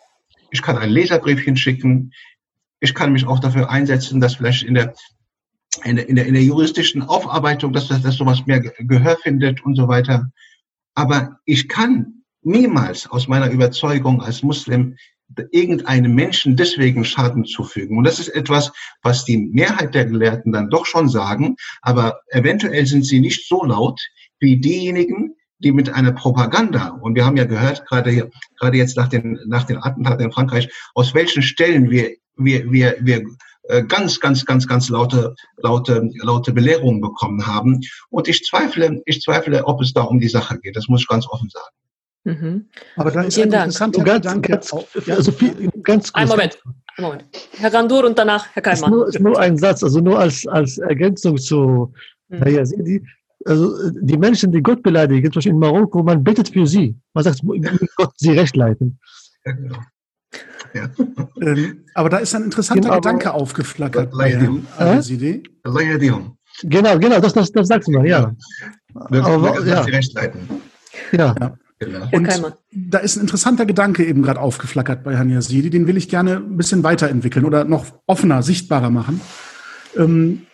ich 0.51 0.61
kann 0.61 0.76
ein 0.76 0.90
Leserbriefchen 0.90 1.57
schicken, 1.57 2.12
ich 2.81 2.95
kann 2.95 3.12
mich 3.12 3.27
auch 3.27 3.39
dafür 3.39 3.70
einsetzen, 3.70 4.20
dass 4.20 4.37
vielleicht 4.37 4.62
in 4.62 4.74
der, 4.74 4.95
in 5.85 5.97
der, 5.97 6.09
in 6.09 6.16
der, 6.16 6.27
in 6.27 6.35
der 6.35 6.43
juristischen 6.43 7.03
Aufarbeitung, 7.03 7.72
dass, 7.72 7.89
dass, 7.89 8.03
dass 8.03 8.16
sowas 8.16 8.47
mehr 8.47 8.61
Gehör 8.61 9.16
findet 9.22 9.64
und 9.64 9.77
so 9.77 9.89
weiter. 9.89 10.31
Aber 10.95 11.39
ich 11.45 11.68
kann 11.68 12.22
niemals 12.43 13.09
aus 13.09 13.29
meiner 13.29 13.51
Überzeugung 13.51 14.22
als 14.22 14.43
Muslim 14.43 14.97
irgendeinem 15.51 16.14
Menschen 16.14 16.57
deswegen 16.57 17.05
Schaden 17.05 17.45
zufügen. 17.45 17.99
Und 17.99 18.05
das 18.05 18.20
ist 18.20 18.29
etwas, 18.29 18.72
was 19.03 19.24
die 19.24 19.39
Mehrheit 19.39 19.95
der 19.95 20.07
Gelehrten 20.07 20.53
dann 20.53 20.70
doch 20.70 20.87
schon 20.87 21.09
sagen, 21.09 21.57
aber 21.83 22.20
eventuell 22.29 22.87
sind 22.87 23.05
sie 23.05 23.20
nicht 23.20 23.49
so 23.49 23.64
laut 23.64 24.01
wie 24.39 24.59
diejenigen, 24.59 25.35
die 25.59 25.72
mit 25.72 25.92
einer 25.92 26.12
Propaganda, 26.12 26.88
und 27.00 27.14
wir 27.14 27.24
haben 27.24 27.36
ja 27.36 27.44
gehört, 27.44 27.86
gerade, 27.86 28.11
hier, 28.11 28.30
gerade 28.59 28.76
jetzt 28.76 28.96
nach 28.96 29.09
den, 29.09 29.38
nach 29.46 29.64
den 29.64 29.78
Attentaten 29.82 30.24
in 30.24 30.32
Frankreich, 30.32 30.68
aus 30.94 31.14
welchen 31.14 31.42
Stellen 31.42 31.90
wir, 31.90 32.11
wir, 32.36 32.70
wir, 32.70 32.96
wir 33.00 33.24
äh, 33.68 33.82
ganz, 33.82 34.20
ganz, 34.20 34.44
ganz, 34.44 34.66
ganz 34.66 34.88
laute, 34.88 35.34
laute, 35.57 36.09
laute 36.22 36.52
Belehrungen 36.52 37.00
bekommen 37.00 37.46
haben. 37.46 37.80
Und 38.11 38.28
ich 38.28 38.44
zweifle, 38.44 39.02
ich 39.07 39.22
zweifle, 39.22 39.64
ob 39.64 39.80
es 39.80 39.92
da 39.92 40.02
um 40.02 40.20
die 40.20 40.28
Sache 40.28 40.59
geht. 40.59 40.76
Das 40.76 40.88
muss 40.88 41.00
ich 41.00 41.09
ganz 41.09 41.26
offen 41.28 41.48
sagen. 41.48 41.74
Mhm. 42.24 42.68
Aber 42.96 43.11
da 43.11 43.22
ist 43.22 43.34
Vielen 43.34 43.52
ein 43.54 43.64
interessanter 43.64 44.02
ganz, 44.02 44.24
Gedanke. 44.24 44.52
Ganz, 44.52 44.72
also 45.09 45.32
viel, 45.32 45.70
ganz 45.82 46.12
Ein 46.14 46.28
Moment. 46.28 46.59
Moment. 46.98 47.24
Herr 47.59 47.72
Randur 47.72 48.04
und 48.04 48.18
danach 48.18 48.46
Herr 48.52 48.62
Keimer. 48.62 49.07
Ist 49.07 49.20
nur, 49.20 49.30
nur 49.30 49.38
ein 49.38 49.57
Satz, 49.57 49.82
also 49.82 50.00
nur 50.00 50.18
als, 50.18 50.46
als 50.46 50.78
Ergänzung 50.78 51.36
zu 51.36 51.92
mhm. 52.28 52.36
Herr 52.38 52.48
Yazidi 52.48 53.07
also 53.47 53.90
die 53.90 54.16
Menschen, 54.16 54.53
die 54.53 54.62
Gott 54.62 54.82
beleidigen, 54.82 55.32
zum 55.32 55.38
Beispiel 55.38 55.53
in 55.53 55.59
Marokko, 55.59 56.03
man 56.03 56.22
betet 56.24 56.49
für 56.49 56.66
sie. 56.66 56.97
Man 57.14 57.24
sagt, 57.24 57.42
Gott 57.97 58.12
sie 58.16 58.32
recht 58.32 58.57
leiten. 58.57 58.99
Ja, 59.44 59.53
genau. 59.53 59.78
Ja. 60.74 60.90
ähm, 61.40 61.84
aber 61.94 62.11
da 62.11 62.18
ist 62.18 62.34
ein 62.34 62.44
interessanter 62.44 62.82
genau, 62.82 62.97
Gedanke 62.97 63.32
aufgeflackert 63.32 64.11
bei 64.11 64.30
Herrn 64.30 64.66
Genau, 66.62 66.99
genau, 66.99 67.20
das, 67.20 67.32
das, 67.32 67.53
das 67.53 67.68
sagst 67.68 67.88
du 67.88 67.92
mal, 67.92 68.07
ja. 68.07 68.34
Aber, 68.94 69.64
ja. 69.64 69.82
Sie 69.84 69.90
recht 69.90 70.14
leiten. 70.14 70.40
Ja. 71.12 71.34
ja. 71.38 71.57
Genau. 71.78 72.09
Und 72.11 72.55
da 72.72 72.99
ist 72.99 73.16
ein 73.16 73.20
interessanter 73.20 73.66
Gedanke 73.66 74.05
eben 74.05 74.22
gerade 74.22 74.40
aufgeflackert 74.40 75.05
bei 75.05 75.14
Herrn 75.14 75.28
Yazidi, 75.28 75.68
den 75.68 75.86
will 75.86 75.99
ich 75.99 76.09
gerne 76.09 76.36
ein 76.36 76.57
bisschen 76.57 76.82
weiterentwickeln 76.82 77.44
oder 77.44 77.64
noch 77.64 77.84
offener, 78.07 78.42
sichtbarer 78.42 78.88
machen. 78.88 79.20
Ähm, 79.94 80.47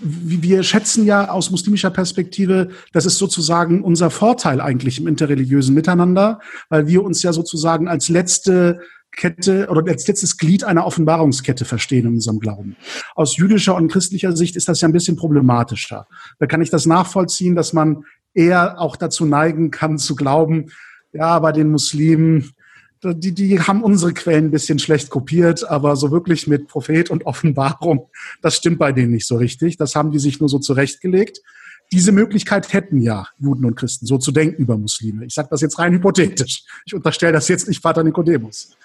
wir 0.00 0.62
schätzen 0.62 1.04
ja 1.04 1.30
aus 1.30 1.50
muslimischer 1.50 1.90
Perspektive, 1.90 2.70
das 2.92 3.06
ist 3.06 3.18
sozusagen 3.18 3.82
unser 3.82 4.10
Vorteil 4.10 4.60
eigentlich 4.60 4.98
im 5.00 5.06
interreligiösen 5.06 5.74
Miteinander, 5.74 6.40
weil 6.68 6.86
wir 6.86 7.02
uns 7.04 7.22
ja 7.22 7.32
sozusagen 7.32 7.88
als 7.88 8.08
letzte 8.08 8.80
Kette 9.12 9.68
oder 9.68 9.90
als 9.90 10.06
letztes 10.06 10.38
Glied 10.38 10.64
einer 10.64 10.86
Offenbarungskette 10.86 11.64
verstehen 11.64 12.06
in 12.06 12.14
unserem 12.14 12.38
Glauben. 12.38 12.76
Aus 13.14 13.36
jüdischer 13.36 13.74
und 13.74 13.90
christlicher 13.90 14.36
Sicht 14.36 14.56
ist 14.56 14.68
das 14.68 14.80
ja 14.80 14.88
ein 14.88 14.92
bisschen 14.92 15.16
problematischer. 15.16 16.06
Da 16.38 16.46
kann 16.46 16.62
ich 16.62 16.70
das 16.70 16.86
nachvollziehen, 16.86 17.56
dass 17.56 17.72
man 17.72 18.04
eher 18.34 18.80
auch 18.80 18.96
dazu 18.96 19.24
neigen 19.24 19.70
kann 19.70 19.98
zu 19.98 20.14
glauben, 20.14 20.70
ja, 21.12 21.38
bei 21.40 21.50
den 21.50 21.70
Muslimen, 21.70 22.52
die, 23.02 23.32
die 23.32 23.60
haben 23.60 23.82
unsere 23.82 24.12
Quellen 24.12 24.46
ein 24.46 24.50
bisschen 24.50 24.78
schlecht 24.78 25.10
kopiert, 25.10 25.68
aber 25.68 25.96
so 25.96 26.10
wirklich 26.10 26.46
mit 26.46 26.68
Prophet 26.68 27.10
und 27.10 27.24
Offenbarung, 27.26 28.08
das 28.42 28.56
stimmt 28.56 28.78
bei 28.78 28.92
denen 28.92 29.12
nicht 29.12 29.26
so 29.26 29.36
richtig. 29.36 29.76
Das 29.76 29.94
haben 29.94 30.10
die 30.10 30.18
sich 30.18 30.40
nur 30.40 30.48
so 30.48 30.58
zurechtgelegt. 30.58 31.40
Diese 31.92 32.12
Möglichkeit 32.12 32.72
hätten 32.72 33.00
ja 33.00 33.26
Juden 33.38 33.64
und 33.64 33.74
Christen, 33.74 34.06
so 34.06 34.16
zu 34.18 34.30
denken 34.30 34.62
über 34.62 34.78
Muslime. 34.78 35.24
Ich 35.24 35.34
sage 35.34 35.48
das 35.50 35.60
jetzt 35.60 35.78
rein 35.78 35.92
hypothetisch. 35.92 36.64
Ich 36.84 36.94
unterstelle 36.94 37.32
das 37.32 37.48
jetzt 37.48 37.66
nicht 37.66 37.82
Vater 37.82 38.04
Nikodemus. 38.04 38.76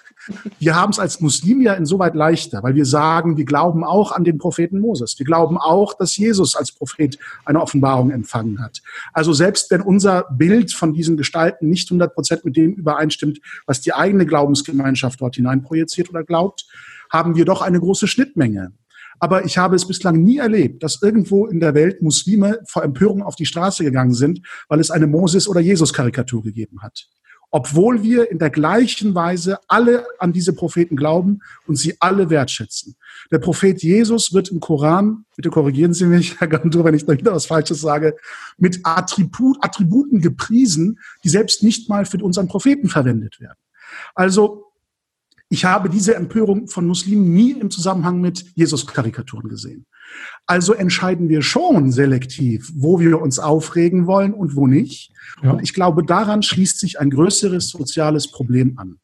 Wir 0.58 0.74
haben 0.74 0.90
es 0.90 0.98
als 0.98 1.20
Muslim 1.20 1.60
ja 1.60 1.74
insoweit 1.74 2.14
leichter, 2.14 2.62
weil 2.62 2.74
wir 2.74 2.84
sagen, 2.84 3.36
wir 3.36 3.44
glauben 3.44 3.84
auch 3.84 4.12
an 4.12 4.24
den 4.24 4.38
Propheten 4.38 4.80
Moses. 4.80 5.18
Wir 5.18 5.26
glauben 5.26 5.58
auch, 5.58 5.94
dass 5.94 6.16
Jesus 6.16 6.56
als 6.56 6.72
Prophet 6.72 7.18
eine 7.44 7.60
Offenbarung 7.60 8.10
empfangen 8.10 8.60
hat. 8.60 8.82
Also 9.12 9.32
selbst 9.32 9.70
wenn 9.70 9.82
unser 9.82 10.24
Bild 10.32 10.72
von 10.72 10.92
diesen 10.92 11.16
Gestalten 11.16 11.68
nicht 11.68 11.88
100 11.90 12.14
Prozent 12.14 12.44
mit 12.44 12.56
dem 12.56 12.74
übereinstimmt, 12.74 13.40
was 13.66 13.80
die 13.80 13.94
eigene 13.94 14.26
Glaubensgemeinschaft 14.26 15.20
dort 15.20 15.36
hinein 15.36 15.62
projiziert 15.62 16.10
oder 16.10 16.24
glaubt, 16.24 16.66
haben 17.10 17.36
wir 17.36 17.44
doch 17.44 17.62
eine 17.62 17.80
große 17.80 18.08
Schnittmenge. 18.08 18.72
Aber 19.18 19.44
ich 19.44 19.56
habe 19.56 19.76
es 19.76 19.86
bislang 19.86 20.22
nie 20.22 20.38
erlebt, 20.38 20.82
dass 20.82 21.00
irgendwo 21.02 21.46
in 21.46 21.60
der 21.60 21.74
Welt 21.74 22.02
Muslime 22.02 22.60
vor 22.66 22.82
Empörung 22.82 23.22
auf 23.22 23.36
die 23.36 23.46
Straße 23.46 23.82
gegangen 23.84 24.14
sind, 24.14 24.40
weil 24.68 24.80
es 24.80 24.90
eine 24.90 25.06
Moses- 25.06 25.48
oder 25.48 25.60
Jesus-Karikatur 25.60 26.42
gegeben 26.42 26.82
hat. 26.82 27.08
Obwohl 27.50 28.02
wir 28.02 28.30
in 28.30 28.38
der 28.38 28.50
gleichen 28.50 29.14
Weise 29.14 29.58
alle 29.68 30.04
an 30.18 30.32
diese 30.32 30.52
Propheten 30.52 30.96
glauben 30.96 31.40
und 31.66 31.76
sie 31.76 31.94
alle 32.00 32.28
wertschätzen. 32.28 32.96
Der 33.30 33.38
Prophet 33.38 33.82
Jesus 33.82 34.32
wird 34.34 34.50
im 34.50 34.60
Koran, 34.60 35.24
bitte 35.36 35.50
korrigieren 35.50 35.94
Sie 35.94 36.06
mich, 36.06 36.38
Herr 36.40 36.48
Gandur, 36.48 36.84
wenn 36.84 36.94
ich 36.94 37.06
da 37.06 37.12
wieder 37.12 37.32
was 37.32 37.46
Falsches 37.46 37.80
sage, 37.80 38.16
mit 38.58 38.80
Attribut, 38.82 39.58
Attributen 39.60 40.20
gepriesen, 40.20 40.98
die 41.24 41.28
selbst 41.28 41.62
nicht 41.62 41.88
mal 41.88 42.04
für 42.04 42.18
unseren 42.18 42.48
Propheten 42.48 42.88
verwendet 42.88 43.40
werden. 43.40 43.58
Also 44.14 44.64
ich 45.48 45.64
habe 45.64 45.88
diese 45.88 46.14
Empörung 46.16 46.66
von 46.66 46.86
Muslimen 46.86 47.32
nie 47.32 47.52
im 47.52 47.70
Zusammenhang 47.70 48.20
mit 48.20 48.44
Jesus-Karikaturen 48.56 49.48
gesehen. 49.48 49.86
Also 50.46 50.74
entscheiden 50.74 51.28
wir 51.28 51.42
schon 51.42 51.90
selektiv, 51.90 52.70
wo 52.74 53.00
wir 53.00 53.20
uns 53.20 53.38
aufregen 53.38 54.06
wollen 54.06 54.32
und 54.32 54.54
wo 54.54 54.66
nicht. 54.66 55.12
Ja. 55.42 55.52
Und 55.52 55.62
ich 55.62 55.74
glaube, 55.74 56.04
daran 56.04 56.42
schließt 56.42 56.78
sich 56.78 57.00
ein 57.00 57.10
größeres 57.10 57.68
soziales 57.70 58.30
Problem 58.30 58.78
an. 58.78 58.98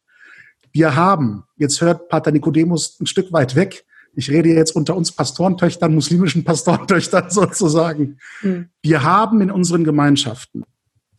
Wir 0.71 0.95
haben, 0.95 1.43
jetzt 1.57 1.81
hört 1.81 2.09
Pater 2.09 2.31
Nicodemus 2.31 2.97
ein 2.99 3.05
Stück 3.05 3.31
weit 3.31 3.55
weg, 3.55 3.85
ich 4.15 4.29
rede 4.29 4.49
jetzt 4.49 4.75
unter 4.75 4.95
uns 4.95 5.11
Pastorentöchtern, 5.11 5.93
muslimischen 5.93 6.43
Pastorentöchtern 6.43 7.25
sozusagen. 7.29 8.19
Mhm. 8.41 8.69
Wir 8.81 9.03
haben 9.03 9.41
in 9.41 9.51
unseren 9.51 9.83
Gemeinschaften 9.83 10.63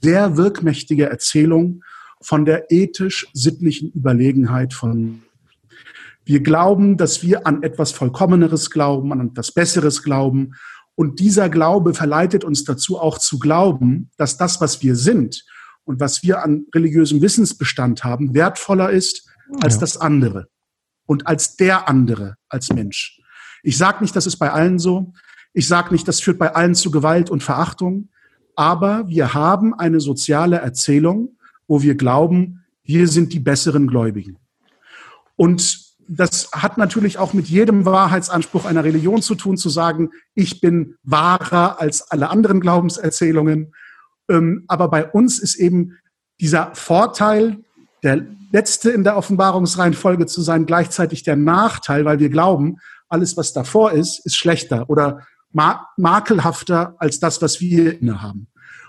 sehr 0.00 0.36
wirkmächtige 0.36 1.06
Erzählungen 1.06 1.82
von 2.20 2.44
der 2.44 2.70
ethisch-sittlichen 2.70 3.90
Überlegenheit 3.92 4.72
von 4.72 5.22
wir 6.24 6.40
glauben, 6.40 6.96
dass 6.96 7.22
wir 7.22 7.46
an 7.46 7.62
etwas 7.62 7.92
Vollkommeneres 7.92 8.70
glauben, 8.70 9.12
an 9.12 9.28
etwas 9.28 9.52
Besseres 9.52 10.02
glauben. 10.02 10.54
Und 10.94 11.20
dieser 11.20 11.48
Glaube 11.48 11.92
verleitet 11.92 12.44
uns 12.44 12.64
dazu 12.64 12.98
auch 12.98 13.18
zu 13.18 13.38
glauben, 13.38 14.10
dass 14.16 14.36
das, 14.36 14.60
was 14.60 14.82
wir 14.82 14.96
sind 14.96 15.44
und 15.84 16.00
was 16.00 16.22
wir 16.22 16.42
an 16.42 16.66
religiösem 16.74 17.20
Wissensbestand 17.20 18.04
haben, 18.04 18.34
wertvoller 18.34 18.90
ist 18.90 19.28
als 19.60 19.74
ja. 19.74 19.80
das 19.80 19.96
andere 19.98 20.48
und 21.06 21.26
als 21.26 21.56
der 21.56 21.88
andere 21.88 22.36
als 22.48 22.72
Mensch. 22.72 23.20
Ich 23.62 23.76
sage 23.76 24.02
nicht, 24.02 24.16
das 24.16 24.26
ist 24.26 24.36
bei 24.36 24.50
allen 24.50 24.78
so. 24.78 25.12
Ich 25.52 25.68
sage 25.68 25.92
nicht, 25.92 26.08
das 26.08 26.20
führt 26.20 26.38
bei 26.38 26.54
allen 26.54 26.74
zu 26.74 26.90
Gewalt 26.90 27.30
und 27.30 27.42
Verachtung. 27.42 28.08
Aber 28.56 29.08
wir 29.08 29.34
haben 29.34 29.74
eine 29.74 30.00
soziale 30.00 30.56
Erzählung, 30.56 31.36
wo 31.66 31.82
wir 31.82 31.96
glauben, 31.96 32.64
wir 32.82 33.08
sind 33.08 33.32
die 33.32 33.40
besseren 33.40 33.86
Gläubigen. 33.86 34.38
Und 35.36 35.83
das 36.08 36.50
hat 36.52 36.78
natürlich 36.78 37.18
auch 37.18 37.32
mit 37.32 37.48
jedem 37.48 37.84
Wahrheitsanspruch 37.84 38.64
einer 38.64 38.84
Religion 38.84 39.22
zu 39.22 39.34
tun, 39.34 39.56
zu 39.56 39.68
sagen, 39.68 40.10
ich 40.34 40.60
bin 40.60 40.96
wahrer 41.02 41.80
als 41.80 42.10
alle 42.10 42.30
anderen 42.30 42.60
Glaubenserzählungen. 42.60 43.72
Ähm, 44.28 44.64
aber 44.68 44.88
bei 44.88 45.10
uns 45.10 45.38
ist 45.38 45.56
eben 45.56 45.98
dieser 46.40 46.74
Vorteil, 46.74 47.58
der 48.02 48.26
letzte 48.52 48.90
in 48.90 49.04
der 49.04 49.16
Offenbarungsreihenfolge 49.16 50.26
zu 50.26 50.42
sein, 50.42 50.66
gleichzeitig 50.66 51.22
der 51.22 51.36
Nachteil, 51.36 52.04
weil 52.04 52.18
wir 52.18 52.28
glauben, 52.28 52.78
alles, 53.08 53.36
was 53.36 53.52
davor 53.52 53.92
ist, 53.92 54.24
ist 54.24 54.36
schlechter 54.36 54.88
oder 54.90 55.26
makelhafter 55.52 56.96
als 56.98 57.20
das, 57.20 57.40
was 57.40 57.60
wir 57.60 58.00
innehaben. 58.00 58.48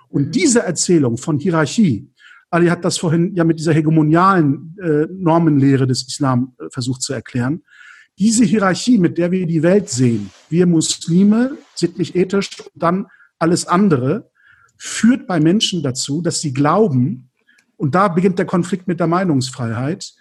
Und 0.10 0.34
diese 0.36 0.64
Erzählung 0.64 1.18
von 1.18 1.38
Hierarchie, 1.38 2.12
Ali 2.50 2.68
hat 2.68 2.86
das 2.86 2.98
vorhin 2.98 3.36
ja 3.36 3.44
mit 3.44 3.60
dieser 3.60 3.74
hegemonialen 3.74 4.76
äh, 4.82 5.08
Normenlehre 5.12 5.88
des 5.88 6.08
Islam 6.08 6.56
äh, 6.60 6.66
versucht 6.70 7.02
zu 7.02 7.14
erklären. 7.14 7.64
Diese 8.18 8.46
Hierarchie, 8.46 8.98
mit 8.98 9.18
der 9.18 9.32
wir 9.32 9.46
die 9.46 9.64
Welt 9.64 9.90
sehen, 9.90 10.30
wir 10.50 10.66
Muslime, 10.68 11.58
sittlich 11.76 12.16
ethisch, 12.16 12.64
dann 12.74 13.08
alles 13.40 13.68
andere, 13.68 14.32
führt 14.78 15.28
bei 15.28 15.40
Menschen 15.40 15.84
dazu, 15.84 16.22
dass 16.22 16.40
sie 16.40 16.54
glauben, 16.54 17.30
und 17.78 17.94
da 17.94 18.08
beginnt 18.08 18.40
der 18.40 18.46
Konflikt 18.46 18.88
mit 18.88 19.02
der 19.02 19.08
Meinungsfreiheit, 19.08 20.14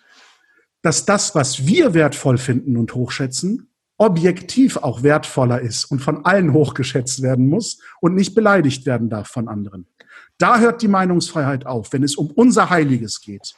dass 0.82 1.06
das, 1.06 1.34
was 1.34 1.66
wir 1.66 1.94
wertvoll 1.94 2.36
finden 2.36 2.76
und 2.76 2.94
hochschätzen, 2.94 3.68
objektiv 3.96 4.76
auch 4.76 5.02
wertvoller 5.02 5.60
ist 5.60 5.84
und 5.84 6.00
von 6.00 6.24
allen 6.24 6.52
hochgeschätzt 6.52 7.22
werden 7.22 7.46
muss 7.46 7.78
und 8.00 8.14
nicht 8.14 8.34
beleidigt 8.34 8.86
werden 8.86 9.08
darf 9.08 9.28
von 9.28 9.48
anderen. 9.48 9.86
Da 10.38 10.58
hört 10.58 10.82
die 10.82 10.88
Meinungsfreiheit 10.88 11.66
auf, 11.66 11.92
wenn 11.92 12.02
es 12.02 12.16
um 12.16 12.30
unser 12.30 12.70
Heiliges 12.70 13.20
geht. 13.20 13.54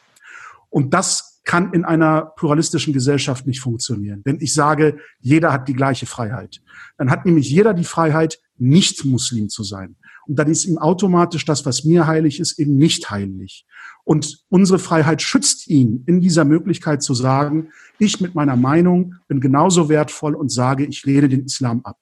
Und 0.69 0.93
das 0.93 1.41
kann 1.45 1.73
in 1.73 1.85
einer 1.85 2.33
pluralistischen 2.37 2.93
Gesellschaft 2.93 3.47
nicht 3.47 3.61
funktionieren. 3.61 4.21
Wenn 4.25 4.41
ich 4.41 4.53
sage, 4.53 4.99
jeder 5.21 5.53
hat 5.53 5.69
die 5.69 5.75
gleiche 5.75 6.05
Freiheit, 6.05 6.61
dann 6.99 7.11
hat 7.11 7.25
nämlich 7.25 7.49
jeder 7.49 7.73
die 7.73 7.85
Freiheit, 7.85 8.41
nicht 8.59 9.05
Muslim 9.05 9.49
zu 9.49 9.63
sein. 9.63 9.97
Und 10.27 10.39
dann 10.39 10.49
ist 10.51 10.65
ihm 10.65 10.79
automatisch 10.79 11.45
das, 11.45 11.65
was 11.65 11.85
mir 11.85 12.07
heilig 12.07 12.41
ist, 12.41 12.59
eben 12.59 12.77
nicht 12.77 13.11
heilig. 13.11 13.65
Und 14.03 14.45
unsere 14.49 14.79
Freiheit 14.79 15.23
schützt 15.23 15.69
ihn 15.69 16.03
in 16.07 16.21
dieser 16.21 16.45
Möglichkeit 16.45 17.03
zu 17.03 17.15
sagen, 17.15 17.69
ich 17.99 18.21
mit 18.21 18.35
meiner 18.35 18.57
Meinung 18.57 19.15
bin 19.29 19.41
genauso 19.41 19.89
wertvoll 19.89 20.35
und 20.35 20.51
sage, 20.51 20.85
ich 20.85 21.05
lehne 21.05 21.29
den 21.29 21.45
Islam 21.45 21.81
ab. 21.85 21.99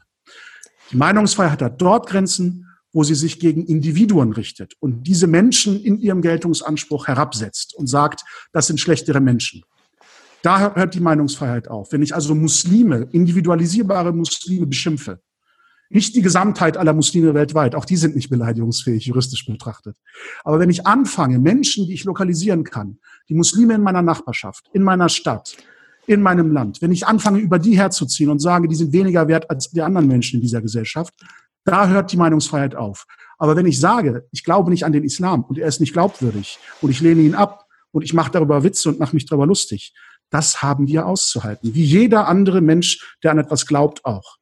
Die 0.90 0.96
Meinungsfreiheit 0.96 1.60
hat 1.60 1.80
dort 1.82 2.08
Grenzen, 2.08 2.63
wo 2.94 3.02
sie 3.02 3.16
sich 3.16 3.40
gegen 3.40 3.66
Individuen 3.66 4.32
richtet 4.32 4.74
und 4.78 5.02
diese 5.02 5.26
Menschen 5.26 5.82
in 5.82 5.98
ihrem 5.98 6.22
Geltungsanspruch 6.22 7.08
herabsetzt 7.08 7.74
und 7.74 7.88
sagt, 7.88 8.24
das 8.52 8.68
sind 8.68 8.80
schlechtere 8.80 9.20
Menschen. 9.20 9.62
Da 10.42 10.74
hört 10.74 10.94
die 10.94 11.00
Meinungsfreiheit 11.00 11.68
auf. 11.68 11.90
Wenn 11.92 12.02
ich 12.02 12.14
also 12.14 12.34
Muslime, 12.34 13.08
individualisierbare 13.10 14.12
Muslime 14.12 14.66
beschimpfe, 14.66 15.20
nicht 15.90 16.14
die 16.14 16.22
Gesamtheit 16.22 16.76
aller 16.76 16.92
Muslime 16.92 17.34
weltweit, 17.34 17.74
auch 17.74 17.84
die 17.84 17.96
sind 17.96 18.14
nicht 18.14 18.30
beleidigungsfähig, 18.30 19.06
juristisch 19.06 19.44
betrachtet. 19.44 19.96
Aber 20.44 20.60
wenn 20.60 20.70
ich 20.70 20.86
anfange, 20.86 21.38
Menschen, 21.38 21.86
die 21.86 21.94
ich 21.94 22.04
lokalisieren 22.04 22.62
kann, 22.62 22.98
die 23.28 23.34
Muslime 23.34 23.74
in 23.74 23.82
meiner 23.82 24.02
Nachbarschaft, 24.02 24.70
in 24.72 24.82
meiner 24.82 25.08
Stadt, 25.08 25.56
in 26.06 26.22
meinem 26.22 26.52
Land, 26.52 26.80
wenn 26.80 26.92
ich 26.92 27.06
anfange, 27.06 27.38
über 27.40 27.58
die 27.58 27.76
herzuziehen 27.76 28.30
und 28.30 28.38
sage, 28.38 28.68
die 28.68 28.74
sind 28.76 28.92
weniger 28.92 29.26
wert 29.26 29.50
als 29.50 29.70
die 29.70 29.82
anderen 29.82 30.06
Menschen 30.06 30.36
in 30.36 30.42
dieser 30.42 30.62
Gesellschaft, 30.62 31.14
da 31.64 31.88
hört 31.88 32.12
die 32.12 32.16
Meinungsfreiheit 32.16 32.74
auf. 32.74 33.06
Aber 33.38 33.56
wenn 33.56 33.66
ich 33.66 33.80
sage, 33.80 34.26
ich 34.30 34.44
glaube 34.44 34.70
nicht 34.70 34.84
an 34.84 34.92
den 34.92 35.04
Islam 35.04 35.44
und 35.44 35.58
er 35.58 35.68
ist 35.68 35.80
nicht 35.80 35.92
glaubwürdig 35.92 36.58
und 36.80 36.90
ich 36.90 37.00
lehne 37.00 37.22
ihn 37.22 37.34
ab 37.34 37.66
und 37.90 38.02
ich 38.02 38.14
mache 38.14 38.30
darüber 38.30 38.62
Witze 38.62 38.88
und 38.88 38.98
mache 38.98 39.14
mich 39.14 39.26
darüber 39.26 39.46
lustig, 39.46 39.94
das 40.30 40.62
haben 40.62 40.88
wir 40.88 41.06
auszuhalten. 41.06 41.74
Wie 41.74 41.84
jeder 41.84 42.28
andere 42.28 42.60
Mensch, 42.60 43.16
der 43.22 43.32
an 43.32 43.38
etwas 43.38 43.66
glaubt, 43.66 44.04
auch. 44.04 44.36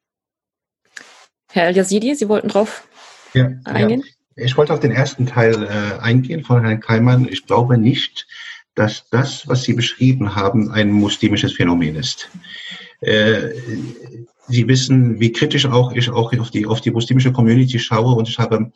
Herr 1.51 1.67
Al-Yazidi, 1.67 2.15
Sie 2.15 2.29
wollten 2.29 2.47
drauf 2.47 2.87
ja, 3.33 3.51
eingehen? 3.65 4.03
Ja. 4.35 4.45
Ich 4.45 4.57
wollte 4.57 4.73
auf 4.73 4.79
den 4.79 4.91
ersten 4.91 5.27
Teil 5.27 5.63
äh, 5.63 5.99
eingehen 6.01 6.43
von 6.43 6.63
Herrn 6.63 6.79
Keimann. 6.79 7.27
Ich 7.27 7.45
glaube 7.45 7.77
nicht, 7.77 8.25
dass 8.73 9.07
das, 9.11 9.47
was 9.47 9.63
Sie 9.63 9.73
beschrieben 9.73 10.35
haben, 10.35 10.71
ein 10.71 10.91
muslimisches 10.91 11.53
Phänomen 11.53 11.95
ist. 11.95 12.29
Äh, 13.01 13.49
Sie 14.47 14.67
wissen, 14.67 15.19
wie 15.19 15.31
kritisch 15.31 15.65
auch 15.65 15.93
ich 15.93 16.09
auch 16.09 16.33
auf 16.37 16.51
die, 16.51 16.65
auf 16.65 16.81
die 16.81 16.91
muslimische 16.91 17.31
Community 17.31 17.79
schaue 17.79 18.15
und 18.15 18.27
ich 18.27 18.37
habe 18.39 18.71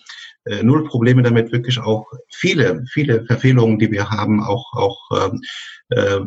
äh, 0.46 0.64
null 0.64 0.86
Probleme 0.86 1.24
damit, 1.24 1.52
wirklich 1.52 1.80
auch 1.80 2.06
viele, 2.30 2.86
viele 2.92 3.26
Verfehlungen, 3.26 3.80
die 3.80 3.92
wir 3.92 4.10
haben, 4.10 4.42
auch, 4.42 4.66
auch 4.74 5.32
äh, 5.90 6.20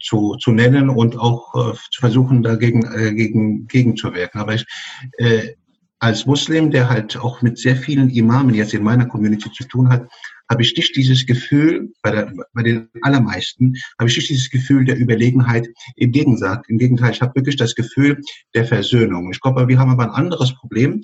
zu, 0.00 0.36
zu 0.36 0.52
nennen 0.52 0.88
und 0.90 1.18
auch 1.18 1.54
äh, 1.54 1.76
zu 1.90 2.00
versuchen, 2.00 2.42
dagegen 2.42 2.84
äh, 2.94 3.12
gegen, 3.14 3.66
gegenzuwirken. 3.66 4.40
Aber 4.40 4.54
ich, 4.54 4.64
äh, 5.18 5.54
als 5.98 6.26
Muslim, 6.26 6.70
der 6.70 6.88
halt 6.88 7.16
auch 7.16 7.42
mit 7.42 7.58
sehr 7.58 7.76
vielen 7.76 8.10
Imamen 8.10 8.54
jetzt 8.54 8.74
in 8.74 8.82
meiner 8.82 9.06
Community 9.06 9.52
zu 9.52 9.64
tun 9.64 9.88
hat, 9.88 10.08
habe 10.52 10.62
ich 10.62 10.76
nicht 10.76 10.94
dieses 10.94 11.24
Gefühl, 11.24 11.92
bei, 12.02 12.10
der, 12.10 12.30
bei 12.52 12.62
den 12.62 12.88
allermeisten, 13.00 13.74
habe 13.98 14.10
ich 14.10 14.16
nicht 14.16 14.28
dieses 14.28 14.50
Gefühl 14.50 14.84
der 14.84 14.98
Überlegenheit. 14.98 15.66
Im 15.96 16.12
Gegenteil, 16.12 16.60
im 16.68 16.76
Gegenteil, 16.76 17.12
ich 17.12 17.22
habe 17.22 17.34
wirklich 17.34 17.56
das 17.56 17.74
Gefühl 17.74 18.20
der 18.54 18.66
Versöhnung. 18.66 19.32
Ich 19.32 19.40
glaube, 19.40 19.66
wir 19.66 19.78
haben 19.78 19.90
aber 19.90 20.04
ein 20.04 20.10
anderes 20.10 20.54
Problem, 20.54 21.02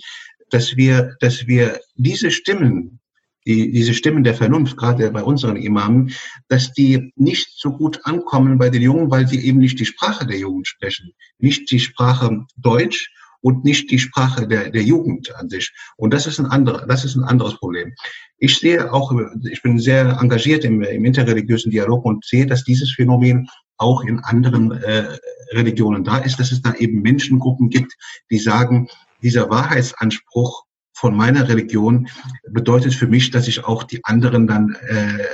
dass 0.51 0.77
wir, 0.77 1.17
dass 1.21 1.47
wir 1.47 1.81
diese 1.97 2.31
Stimmen, 2.31 3.01
die, 3.47 3.73
diese 3.73 3.95
Stimmen 3.95 4.23
der 4.23 4.35
Vernunft, 4.35 4.77
gerade 4.77 5.11
bei 5.11 5.23
unseren 5.23 5.57
Imamen, 5.57 6.13
dass 6.49 6.73
die 6.75 7.13
nicht 7.17 7.49
so 7.57 7.73
gut 7.73 8.01
ankommen 8.05 8.59
bei 8.59 8.69
den 8.69 8.83
Jungen, 8.83 9.11
weil 9.11 9.27
sie 9.27 9.41
eben 9.41 9.59
nicht 9.59 9.81
die 9.81 9.87
Sprache 9.87 10.27
der 10.27 10.39
Jugend 10.39 10.69
sprechen, 10.69 11.15
nicht 11.39 11.71
die 11.71 11.81
Sprache 11.81 12.45
Deutsch 12.59 13.11
und 13.41 13.65
nicht 13.65 13.91
die 13.91 13.99
Sprache 13.99 14.47
der, 14.47 14.71
der 14.71 14.83
Jugend 14.83 15.35
an 15.37 15.49
sich. 15.49 15.73
Und 15.97 16.13
das 16.13 16.27
ist 16.27 16.39
ein 16.39 16.47
anderer, 16.47 16.87
das 16.87 17.05
ist 17.05 17.17
ein 17.17 17.25
anderes 17.25 17.57
Problem. 17.57 17.95
Ich 18.39 18.59
sehe 18.59 18.93
auch, 18.93 19.13
ich 19.51 19.63
bin 19.63 19.79
sehr 19.79 20.19
engagiert 20.21 20.65
im, 20.65 20.83
im 20.83 21.05
interreligiösen 21.05 21.71
Dialog 21.71 22.05
und 22.05 22.25
sehe, 22.25 22.47
dass 22.47 22.65
dieses 22.65 22.93
Phänomen 22.93 23.49
auch 23.77 24.03
in 24.03 24.19
anderen 24.21 24.73
äh, 24.73 25.19
Religionen 25.53 26.05
da 26.05 26.19
ist, 26.19 26.39
dass 26.41 26.53
es 26.53 26.63
da 26.63 26.75
eben 26.75 27.01
Menschengruppen 27.01 27.71
gibt, 27.71 27.95
die 28.31 28.39
sagen, 28.39 28.89
dieser 29.23 29.49
Wahrheitsanspruch 29.51 30.65
von 30.93 31.17
meiner 31.17 31.49
Religion 31.49 32.09
bedeutet 32.51 32.95
für 32.95 33.07
mich, 33.07 33.31
dass 33.31 33.47
ich 33.47 33.65
auch 33.65 33.85
die 33.85 34.05
anderen 34.05 34.49
dann 34.49 34.77
äh, 34.89 35.25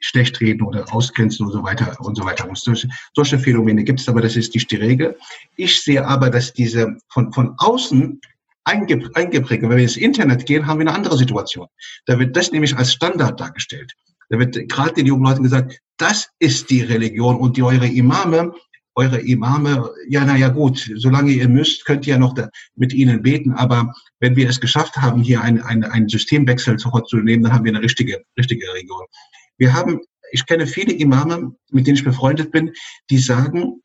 schlecht 0.00 0.40
reden 0.40 0.62
oder 0.62 0.92
ausgrenzen 0.94 1.46
und 1.46 1.52
so 1.52 1.62
weiter 1.62 1.96
und 2.00 2.16
so 2.16 2.24
weiter 2.24 2.46
muss. 2.46 2.62
Solche, 2.62 2.88
solche 3.14 3.38
Phänomene 3.38 3.84
gibt 3.84 4.00
es, 4.00 4.08
aber 4.08 4.20
das 4.20 4.36
ist 4.36 4.54
nicht 4.54 4.70
die 4.70 4.76
Regel. 4.76 5.16
Ich 5.56 5.82
sehe 5.82 6.06
aber, 6.06 6.30
dass 6.30 6.52
diese 6.52 6.96
von, 7.08 7.32
von 7.32 7.54
außen 7.58 8.20
eingeprägt, 8.64 9.62
wenn 9.62 9.70
wir 9.70 9.78
ins 9.78 9.96
Internet 9.96 10.46
gehen, 10.46 10.66
haben 10.66 10.78
wir 10.78 10.86
eine 10.86 10.96
andere 10.96 11.16
Situation. 11.16 11.66
Da 12.06 12.18
wird 12.18 12.36
das 12.36 12.52
nämlich 12.52 12.76
als 12.76 12.92
Standard 12.92 13.40
dargestellt. 13.40 13.94
Da 14.28 14.38
wird 14.38 14.68
gerade 14.68 14.92
den 14.92 15.06
jungen 15.06 15.24
Leuten 15.24 15.42
gesagt, 15.42 15.80
das 15.96 16.28
ist 16.38 16.68
die 16.70 16.82
Religion 16.82 17.36
und 17.36 17.56
die 17.56 17.62
eure 17.62 17.86
Imame, 17.86 18.52
eure 18.94 19.20
Imame, 19.20 19.88
ja, 20.08 20.24
naja, 20.24 20.48
gut, 20.48 20.90
solange 20.96 21.30
ihr 21.30 21.48
müsst, 21.48 21.84
könnt 21.86 22.06
ihr 22.06 22.18
noch 22.18 22.34
da, 22.34 22.48
mit 22.74 22.92
ihnen 22.92 23.22
beten, 23.22 23.52
aber 23.52 23.94
wenn 24.18 24.34
wir 24.36 24.48
es 24.48 24.60
geschafft 24.60 24.96
haben, 24.96 25.22
hier 25.22 25.40
einen 25.40 25.62
ein, 25.62 26.08
Systemwechsel 26.08 26.78
vorzunehmen, 26.78 27.44
dann 27.44 27.52
haben 27.52 27.64
wir 27.64 27.72
eine 27.72 27.82
richtige, 27.82 28.24
richtige 28.36 28.66
Religion. 28.72 29.06
Wir 29.58 29.74
haben, 29.74 30.00
ich 30.32 30.46
kenne 30.46 30.66
viele 30.66 30.92
Imame, 30.92 31.54
mit 31.70 31.86
denen 31.86 31.96
ich 31.96 32.04
befreundet 32.04 32.50
bin, 32.50 32.72
die 33.10 33.18
sagen, 33.18 33.82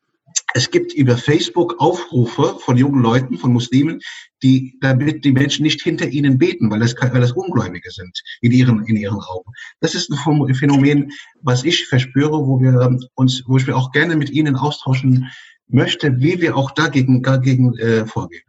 es 0.55 0.69
gibt 0.69 0.93
über 0.93 1.17
Facebook 1.17 1.79
Aufrufe 1.79 2.57
von 2.59 2.77
jungen 2.77 3.01
Leuten, 3.01 3.37
von 3.37 3.53
Muslimen, 3.53 3.99
die, 4.41 4.77
damit 4.81 5.25
die 5.25 5.31
Menschen 5.31 5.63
nicht 5.63 5.81
hinter 5.81 6.07
ihnen 6.07 6.37
beten, 6.37 6.69
weil 6.69 6.79
das, 6.79 6.95
weil 6.99 7.21
das 7.21 7.31
Ungläubige 7.31 7.89
sind 7.91 8.21
in 8.41 8.51
ihren, 8.51 8.85
in 8.85 8.95
ihren 8.95 9.19
Augen. 9.19 9.51
Das 9.79 9.95
ist 9.95 10.11
ein 10.11 10.53
Phänomen, 10.55 11.11
was 11.41 11.63
ich 11.63 11.87
verspüre, 11.87 12.45
wo 12.45 12.61
wir 12.61 12.97
uns, 13.15 13.43
wo 13.47 13.57
ich 13.57 13.67
mir 13.67 13.75
auch 13.75 13.91
gerne 13.91 14.15
mit 14.15 14.29
Ihnen 14.29 14.55
austauschen 14.55 15.29
möchte, 15.67 16.19
wie 16.19 16.39
wir 16.41 16.55
auch 16.55 16.71
dagegen, 16.71 17.23
dagegen 17.23 17.77
äh, 17.77 18.05
vorgehen. 18.05 18.43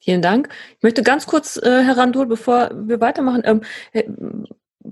Vielen 0.00 0.20
Dank. 0.20 0.50
Ich 0.76 0.82
möchte 0.82 1.02
ganz 1.02 1.26
kurz, 1.26 1.56
äh, 1.56 1.82
Herr 1.82 1.96
Randul, 1.96 2.26
bevor 2.26 2.70
wir 2.74 3.00
weitermachen, 3.00 3.42
ähm, 3.44 3.62
äh, 3.92 4.04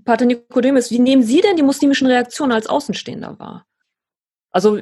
Pater 0.04 0.24
Nikodemus, 0.24 0.90
wie 0.90 0.98
nehmen 0.98 1.22
Sie 1.22 1.40
denn 1.40 1.56
die 1.56 1.62
muslimischen 1.62 2.06
Reaktionen 2.06 2.52
als 2.52 2.66
Außenstehender 2.66 3.38
wahr? 3.38 3.66
Also 4.50 4.80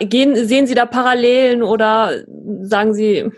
gehen, 0.00 0.46
sehen 0.46 0.66
Sie 0.66 0.74
da 0.74 0.86
Parallelen 0.86 1.62
oder 1.62 2.24
sagen 2.62 2.94
Sie, 2.94 3.30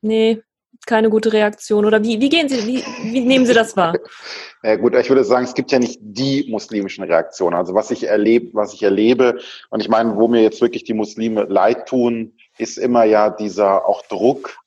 nee, 0.00 0.42
keine 0.86 1.10
gute 1.10 1.32
Reaktion? 1.32 1.84
Oder 1.84 2.02
wie, 2.02 2.20
wie 2.20 2.28
gehen 2.28 2.48
Sie, 2.48 2.66
wie, 2.66 2.84
wie 3.12 3.20
nehmen 3.20 3.46
Sie 3.46 3.54
das 3.54 3.76
wahr? 3.76 3.94
Ja 4.64 4.76
gut, 4.76 4.94
ich 4.94 5.08
würde 5.08 5.24
sagen, 5.24 5.44
es 5.44 5.54
gibt 5.54 5.72
ja 5.72 5.80
nicht 5.80 5.98
die 6.00 6.46
muslimischen 6.48 7.02
Reaktionen. 7.02 7.56
Also 7.56 7.74
was 7.74 7.90
ich 7.90 8.04
erlebe, 8.04 8.54
was 8.54 8.72
ich 8.72 8.84
erlebe, 8.84 9.40
und 9.70 9.80
ich 9.80 9.88
meine, 9.88 10.14
wo 10.14 10.28
mir 10.28 10.40
jetzt 10.40 10.60
wirklich 10.60 10.84
die 10.84 10.94
Muslime 10.94 11.46
leid 11.48 11.88
tun, 11.88 12.36
ist 12.58 12.78
immer 12.78 13.02
ja 13.02 13.28
dieser 13.28 13.88
auch 13.88 14.02
Druck 14.06 14.62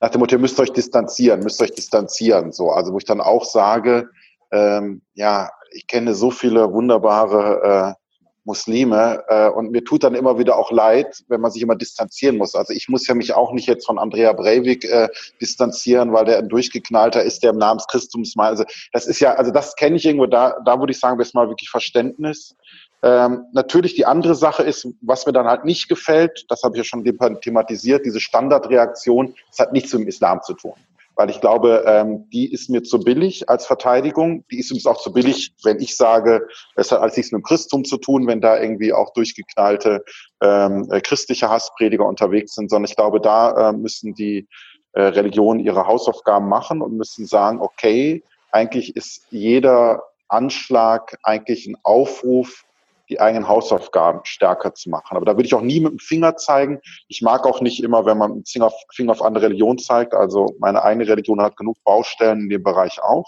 nach 0.00 0.08
dem 0.08 0.20
Motto, 0.20 0.34
ihr 0.34 0.40
müsst 0.40 0.58
euch 0.58 0.72
distanzieren, 0.72 1.40
müsst 1.40 1.60
euch 1.60 1.72
distanzieren. 1.72 2.52
So, 2.52 2.70
also 2.70 2.92
wo 2.92 2.98
ich 2.98 3.04
dann 3.04 3.20
auch 3.20 3.44
sage, 3.44 4.08
ähm, 4.52 5.02
ja, 5.14 5.50
ich 5.72 5.86
kenne 5.86 6.14
so 6.14 6.30
viele 6.30 6.72
wunderbare 6.72 7.96
äh, 7.96 8.00
Muslime 8.44 9.22
äh, 9.28 9.48
und 9.48 9.70
mir 9.70 9.84
tut 9.84 10.02
dann 10.02 10.14
immer 10.14 10.38
wieder 10.38 10.56
auch 10.56 10.72
leid, 10.72 11.22
wenn 11.28 11.40
man 11.40 11.50
sich 11.50 11.62
immer 11.62 11.76
distanzieren 11.76 12.36
muss. 12.36 12.54
Also 12.54 12.72
ich 12.72 12.88
muss 12.88 13.06
ja 13.06 13.14
mich 13.14 13.34
auch 13.34 13.52
nicht 13.52 13.66
jetzt 13.66 13.86
von 13.86 13.98
Andrea 13.98 14.32
Breivik 14.32 14.84
äh, 14.84 15.08
distanzieren, 15.40 16.12
weil 16.12 16.24
der 16.24 16.38
ein 16.38 16.48
durchgeknallter 16.48 17.22
ist, 17.22 17.42
der 17.42 17.50
im 17.50 17.58
Namen 17.58 17.78
des 17.78 17.86
Christums 17.86 18.36
mal. 18.36 18.48
Also 18.48 18.64
das 18.92 19.06
ist 19.06 19.20
ja, 19.20 19.34
also 19.34 19.50
das 19.50 19.76
kenne 19.76 19.96
ich 19.96 20.06
irgendwo. 20.06 20.26
Da, 20.26 20.56
da 20.64 20.80
würde 20.80 20.92
ich 20.92 20.98
sagen, 20.98 21.18
wir 21.18 21.26
mal 21.34 21.48
wirklich 21.48 21.70
Verständnis. 21.70 22.56
Ähm, 23.02 23.44
natürlich 23.52 23.94
die 23.94 24.04
andere 24.04 24.34
Sache 24.34 24.62
ist, 24.62 24.86
was 25.00 25.26
mir 25.26 25.32
dann 25.32 25.46
halt 25.46 25.64
nicht 25.64 25.88
gefällt, 25.88 26.44
das 26.48 26.62
habe 26.62 26.76
ich 26.76 26.78
ja 26.78 26.84
schon 26.84 27.04
thematisiert, 27.40 28.04
diese 28.04 28.20
Standardreaktion, 28.20 29.34
das 29.48 29.58
hat 29.58 29.72
nichts 29.72 29.92
mit 29.92 30.02
dem 30.02 30.08
Islam 30.08 30.42
zu 30.42 30.54
tun 30.54 30.74
weil 31.20 31.28
ich 31.28 31.42
glaube, 31.42 31.84
ähm, 31.86 32.30
die 32.30 32.50
ist 32.50 32.70
mir 32.70 32.82
zu 32.82 32.98
billig 32.98 33.50
als 33.50 33.66
Verteidigung. 33.66 34.42
Die 34.50 34.58
ist 34.58 34.72
uns 34.72 34.86
auch 34.86 34.96
zu 34.96 35.12
billig, 35.12 35.52
wenn 35.64 35.78
ich 35.78 35.94
sage, 35.94 36.48
es 36.76 36.90
hat 36.90 37.00
alles 37.02 37.14
nichts 37.14 37.30
mit 37.30 37.40
dem 37.40 37.44
Christentum 37.44 37.84
zu 37.84 37.98
tun, 37.98 38.26
wenn 38.26 38.40
da 38.40 38.58
irgendwie 38.58 38.94
auch 38.94 39.12
durchgeknallte 39.12 40.02
ähm, 40.40 40.88
äh, 40.90 41.02
christliche 41.02 41.50
Hassprediger 41.50 42.06
unterwegs 42.06 42.54
sind, 42.54 42.70
sondern 42.70 42.88
ich 42.88 42.96
glaube, 42.96 43.20
da 43.20 43.68
äh, 43.68 43.72
müssen 43.74 44.14
die 44.14 44.48
äh, 44.94 45.02
Religionen 45.02 45.60
ihre 45.60 45.86
Hausaufgaben 45.86 46.48
machen 46.48 46.80
und 46.80 46.96
müssen 46.96 47.26
sagen, 47.26 47.60
okay, 47.60 48.22
eigentlich 48.50 48.96
ist 48.96 49.26
jeder 49.28 50.04
Anschlag 50.28 51.18
eigentlich 51.22 51.66
ein 51.66 51.76
Aufruf 51.82 52.64
die 53.10 53.20
eigenen 53.20 53.48
Hausaufgaben 53.48 54.20
stärker 54.24 54.74
zu 54.74 54.88
machen. 54.88 55.16
Aber 55.16 55.26
da 55.26 55.32
würde 55.32 55.46
ich 55.46 55.54
auch 55.54 55.60
nie 55.60 55.80
mit 55.80 55.92
dem 55.92 55.98
Finger 55.98 56.36
zeigen. 56.36 56.80
Ich 57.08 57.20
mag 57.20 57.44
auch 57.44 57.60
nicht 57.60 57.82
immer, 57.82 58.06
wenn 58.06 58.18
man 58.18 58.36
mit 58.36 58.54
dem 58.54 58.70
Finger 58.94 59.12
auf 59.12 59.22
andere 59.22 59.46
Religion 59.46 59.78
zeigt. 59.78 60.14
Also 60.14 60.54
meine 60.60 60.82
eigene 60.82 61.08
Religion 61.08 61.42
hat 61.42 61.56
genug 61.56 61.76
Baustellen 61.84 62.42
in 62.42 62.48
dem 62.48 62.62
Bereich 62.62 63.02
auch. 63.02 63.26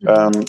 Mhm. 0.00 0.08
Ähm, 0.08 0.44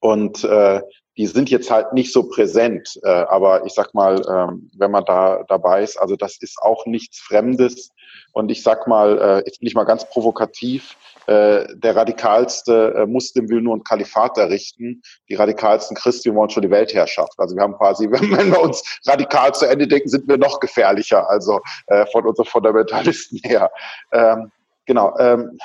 und 0.00 0.42
äh, 0.42 0.80
die 1.16 1.26
sind 1.26 1.50
jetzt 1.50 1.70
halt 1.70 1.92
nicht 1.92 2.12
so 2.12 2.24
präsent. 2.24 2.98
Äh, 3.02 3.08
aber 3.08 3.66
ich 3.66 3.74
sag 3.74 3.94
mal, 3.94 4.22
ähm, 4.28 4.70
wenn 4.76 4.90
man 4.90 5.04
da 5.04 5.44
dabei 5.48 5.82
ist, 5.82 5.96
also 5.96 6.16
das 6.16 6.38
ist 6.40 6.58
auch 6.60 6.86
nichts 6.86 7.18
Fremdes. 7.20 7.90
Und 8.32 8.50
ich 8.50 8.62
sag 8.62 8.86
mal, 8.86 9.18
äh, 9.18 9.36
jetzt 9.46 9.60
bin 9.60 9.68
ich 9.68 9.74
mal 9.74 9.84
ganz 9.84 10.08
provokativ, 10.08 10.96
äh, 11.26 11.66
der 11.74 11.94
radikalste 11.94 12.94
äh, 12.96 13.06
Muslim 13.06 13.48
will 13.48 13.60
nur 13.60 13.76
ein 13.76 13.84
Kalifat 13.84 14.38
errichten, 14.38 15.02
die 15.28 15.34
radikalsten 15.34 15.96
Christen 15.96 16.34
wollen 16.34 16.50
schon 16.50 16.62
die 16.62 16.70
Weltherrschaft. 16.70 17.34
Also 17.38 17.54
wir 17.54 17.62
haben 17.62 17.76
quasi, 17.76 18.06
wenn 18.10 18.50
wir 18.50 18.60
uns 18.60 18.82
radikal 19.06 19.54
zu 19.54 19.66
Ende 19.66 19.86
denken, 19.86 20.08
sind 20.08 20.26
wir 20.28 20.38
noch 20.38 20.60
gefährlicher, 20.60 21.28
also 21.28 21.60
äh, 21.86 22.06
von 22.06 22.26
unseren 22.26 22.46
Fundamentalisten 22.46 23.38
her. 23.44 23.70
Ähm, 24.12 24.50
genau. 24.86 25.16
Ähm, 25.18 25.58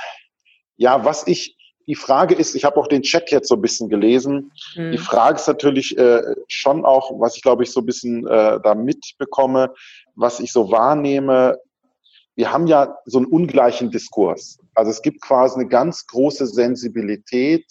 ja, 0.76 1.04
was 1.04 1.26
ich 1.26 1.57
die 1.88 1.96
Frage 1.96 2.36
ist, 2.36 2.56
ich 2.56 2.66
habe 2.66 2.78
auch 2.78 2.88
den 2.88 3.02
Chat 3.02 3.32
jetzt 3.32 3.48
so 3.48 3.56
ein 3.56 3.62
bisschen 3.62 3.90
gelesen. 3.90 4.52
Mhm. 4.76 4.92
Die 4.92 4.98
Frage 4.98 5.38
ist 5.40 5.48
natürlich 5.48 5.98
äh, 5.98 6.22
schon 6.48 6.86
auch, 6.86 7.12
was 7.20 7.38
ich 7.38 7.42
glaube 7.42 7.64
ich 7.64 7.72
so 7.72 7.80
ein 7.80 7.86
bisschen 7.86 8.28
äh, 8.28 8.60
da 8.62 8.76
mitbekomme, 8.76 9.74
was 10.16 10.40
ich 10.40 10.52
so 10.52 10.70
wahrnehme, 10.72 11.58
wir 12.38 12.52
haben 12.52 12.68
ja 12.68 12.96
so 13.06 13.18
einen 13.18 13.26
ungleichen 13.26 13.90
Diskurs. 13.90 14.60
Also 14.76 14.92
es 14.92 15.02
gibt 15.02 15.22
quasi 15.22 15.60
eine 15.60 15.68
ganz 15.68 16.06
große 16.06 16.46
Sensibilität, 16.46 17.66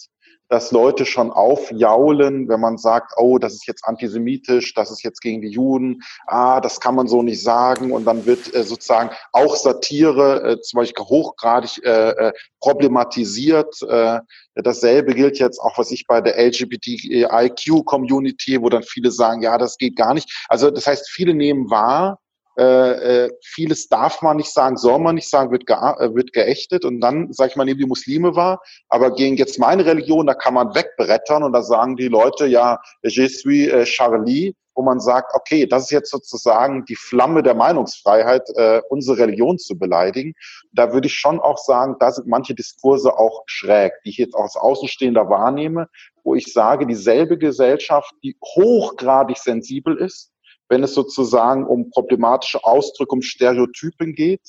dass 0.49 0.71
Leute 0.71 1.05
schon 1.05 1.31
aufjaulen, 1.31 2.47
wenn 2.47 2.59
man 2.59 2.77
sagt, 2.77 3.13
oh, 3.17 3.37
das 3.37 3.53
ist 3.53 3.67
jetzt 3.67 3.85
antisemitisch, 3.85 4.73
das 4.73 4.89
ist 4.91 5.03
jetzt 5.03 5.21
gegen 5.21 5.41
die 5.41 5.49
Juden, 5.49 6.01
ah, 6.25 6.61
das 6.61 6.79
kann 6.79 6.95
man 6.95 7.07
so 7.07 7.21
nicht 7.21 7.43
sagen. 7.43 7.91
Und 7.91 8.05
dann 8.05 8.25
wird 8.25 8.55
äh, 8.55 8.63
sozusagen 8.63 9.11
auch 9.33 9.55
Satire 9.55 10.43
äh, 10.43 10.59
zum 10.61 10.79
Beispiel 10.79 11.05
hochgradig 11.05 11.83
äh, 11.83 12.09
äh 12.09 12.31
problematisiert. 12.59 13.81
Äh, 13.87 14.19
dasselbe 14.55 15.13
gilt 15.13 15.37
jetzt 15.39 15.59
auch, 15.59 15.77
was 15.77 15.91
ich 15.91 16.07
bei 16.07 16.19
der 16.21 16.37
LGBTIQ-Community, 16.37 18.61
wo 18.61 18.69
dann 18.69 18.83
viele 18.83 19.11
sagen, 19.11 19.43
ja, 19.43 19.57
das 19.57 19.77
geht 19.77 19.95
gar 19.95 20.13
nicht. 20.13 20.45
Also 20.49 20.69
das 20.71 20.87
heißt, 20.87 21.09
viele 21.09 21.33
nehmen 21.33 21.69
wahr, 21.69 22.19
äh, 22.59 23.25
äh, 23.25 23.29
vieles 23.43 23.87
darf 23.87 24.21
man 24.21 24.37
nicht 24.37 24.51
sagen, 24.51 24.77
soll 24.77 24.99
man 24.99 25.15
nicht 25.15 25.29
sagen, 25.29 25.51
wird, 25.51 25.67
ge 25.67 25.75
äh, 25.75 26.13
wird 26.15 26.33
geächtet 26.33 26.85
und 26.85 27.01
dann, 27.01 27.31
sag 27.31 27.51
ich 27.51 27.55
mal, 27.55 27.65
nehmen 27.65 27.79
die 27.79 27.85
Muslime 27.85 28.35
wahr, 28.35 28.61
aber 28.89 29.13
gegen 29.13 29.37
jetzt 29.37 29.59
meine 29.59 29.85
Religion, 29.85 30.25
da 30.25 30.33
kann 30.33 30.55
man 30.55 30.73
wegbrettern 30.73 31.43
und 31.43 31.53
da 31.53 31.61
sagen 31.61 31.95
die 31.97 32.07
Leute, 32.07 32.47
ja, 32.47 32.79
je 33.03 33.27
suis 33.27 33.67
äh, 33.67 33.85
Charlie, 33.85 34.55
wo 34.73 34.83
man 34.83 34.99
sagt, 34.99 35.33
okay, 35.33 35.65
das 35.65 35.85
ist 35.85 35.91
jetzt 35.91 36.11
sozusagen 36.11 36.85
die 36.85 36.95
Flamme 36.95 37.41
der 37.43 37.55
Meinungsfreiheit, 37.55 38.47
äh, 38.55 38.81
unsere 38.89 39.17
Religion 39.17 39.57
zu 39.57 39.77
beleidigen. 39.77 40.33
Da 40.71 40.93
würde 40.93 41.07
ich 41.07 41.15
schon 41.15 41.39
auch 41.39 41.57
sagen, 41.57 41.95
da 41.99 42.11
sind 42.11 42.27
manche 42.27 42.53
Diskurse 42.53 43.17
auch 43.17 43.43
schräg, 43.47 43.93
die 44.03 44.09
ich 44.11 44.17
jetzt 44.17 44.35
auch 44.35 44.43
als 44.43 44.55
Außenstehender 44.55 45.29
wahrnehme, 45.29 45.89
wo 46.23 46.35
ich 46.35 46.53
sage, 46.53 46.85
dieselbe 46.85 47.39
Gesellschaft, 47.39 48.13
die 48.23 48.37
hochgradig 48.43 49.37
sensibel 49.37 49.97
ist, 49.97 50.31
wenn 50.69 50.83
es 50.83 50.93
sozusagen 50.93 51.65
um 51.65 51.89
problematische 51.89 52.63
Ausdrücke, 52.63 53.13
um 53.13 53.21
Stereotypen 53.21 54.13
geht, 54.13 54.41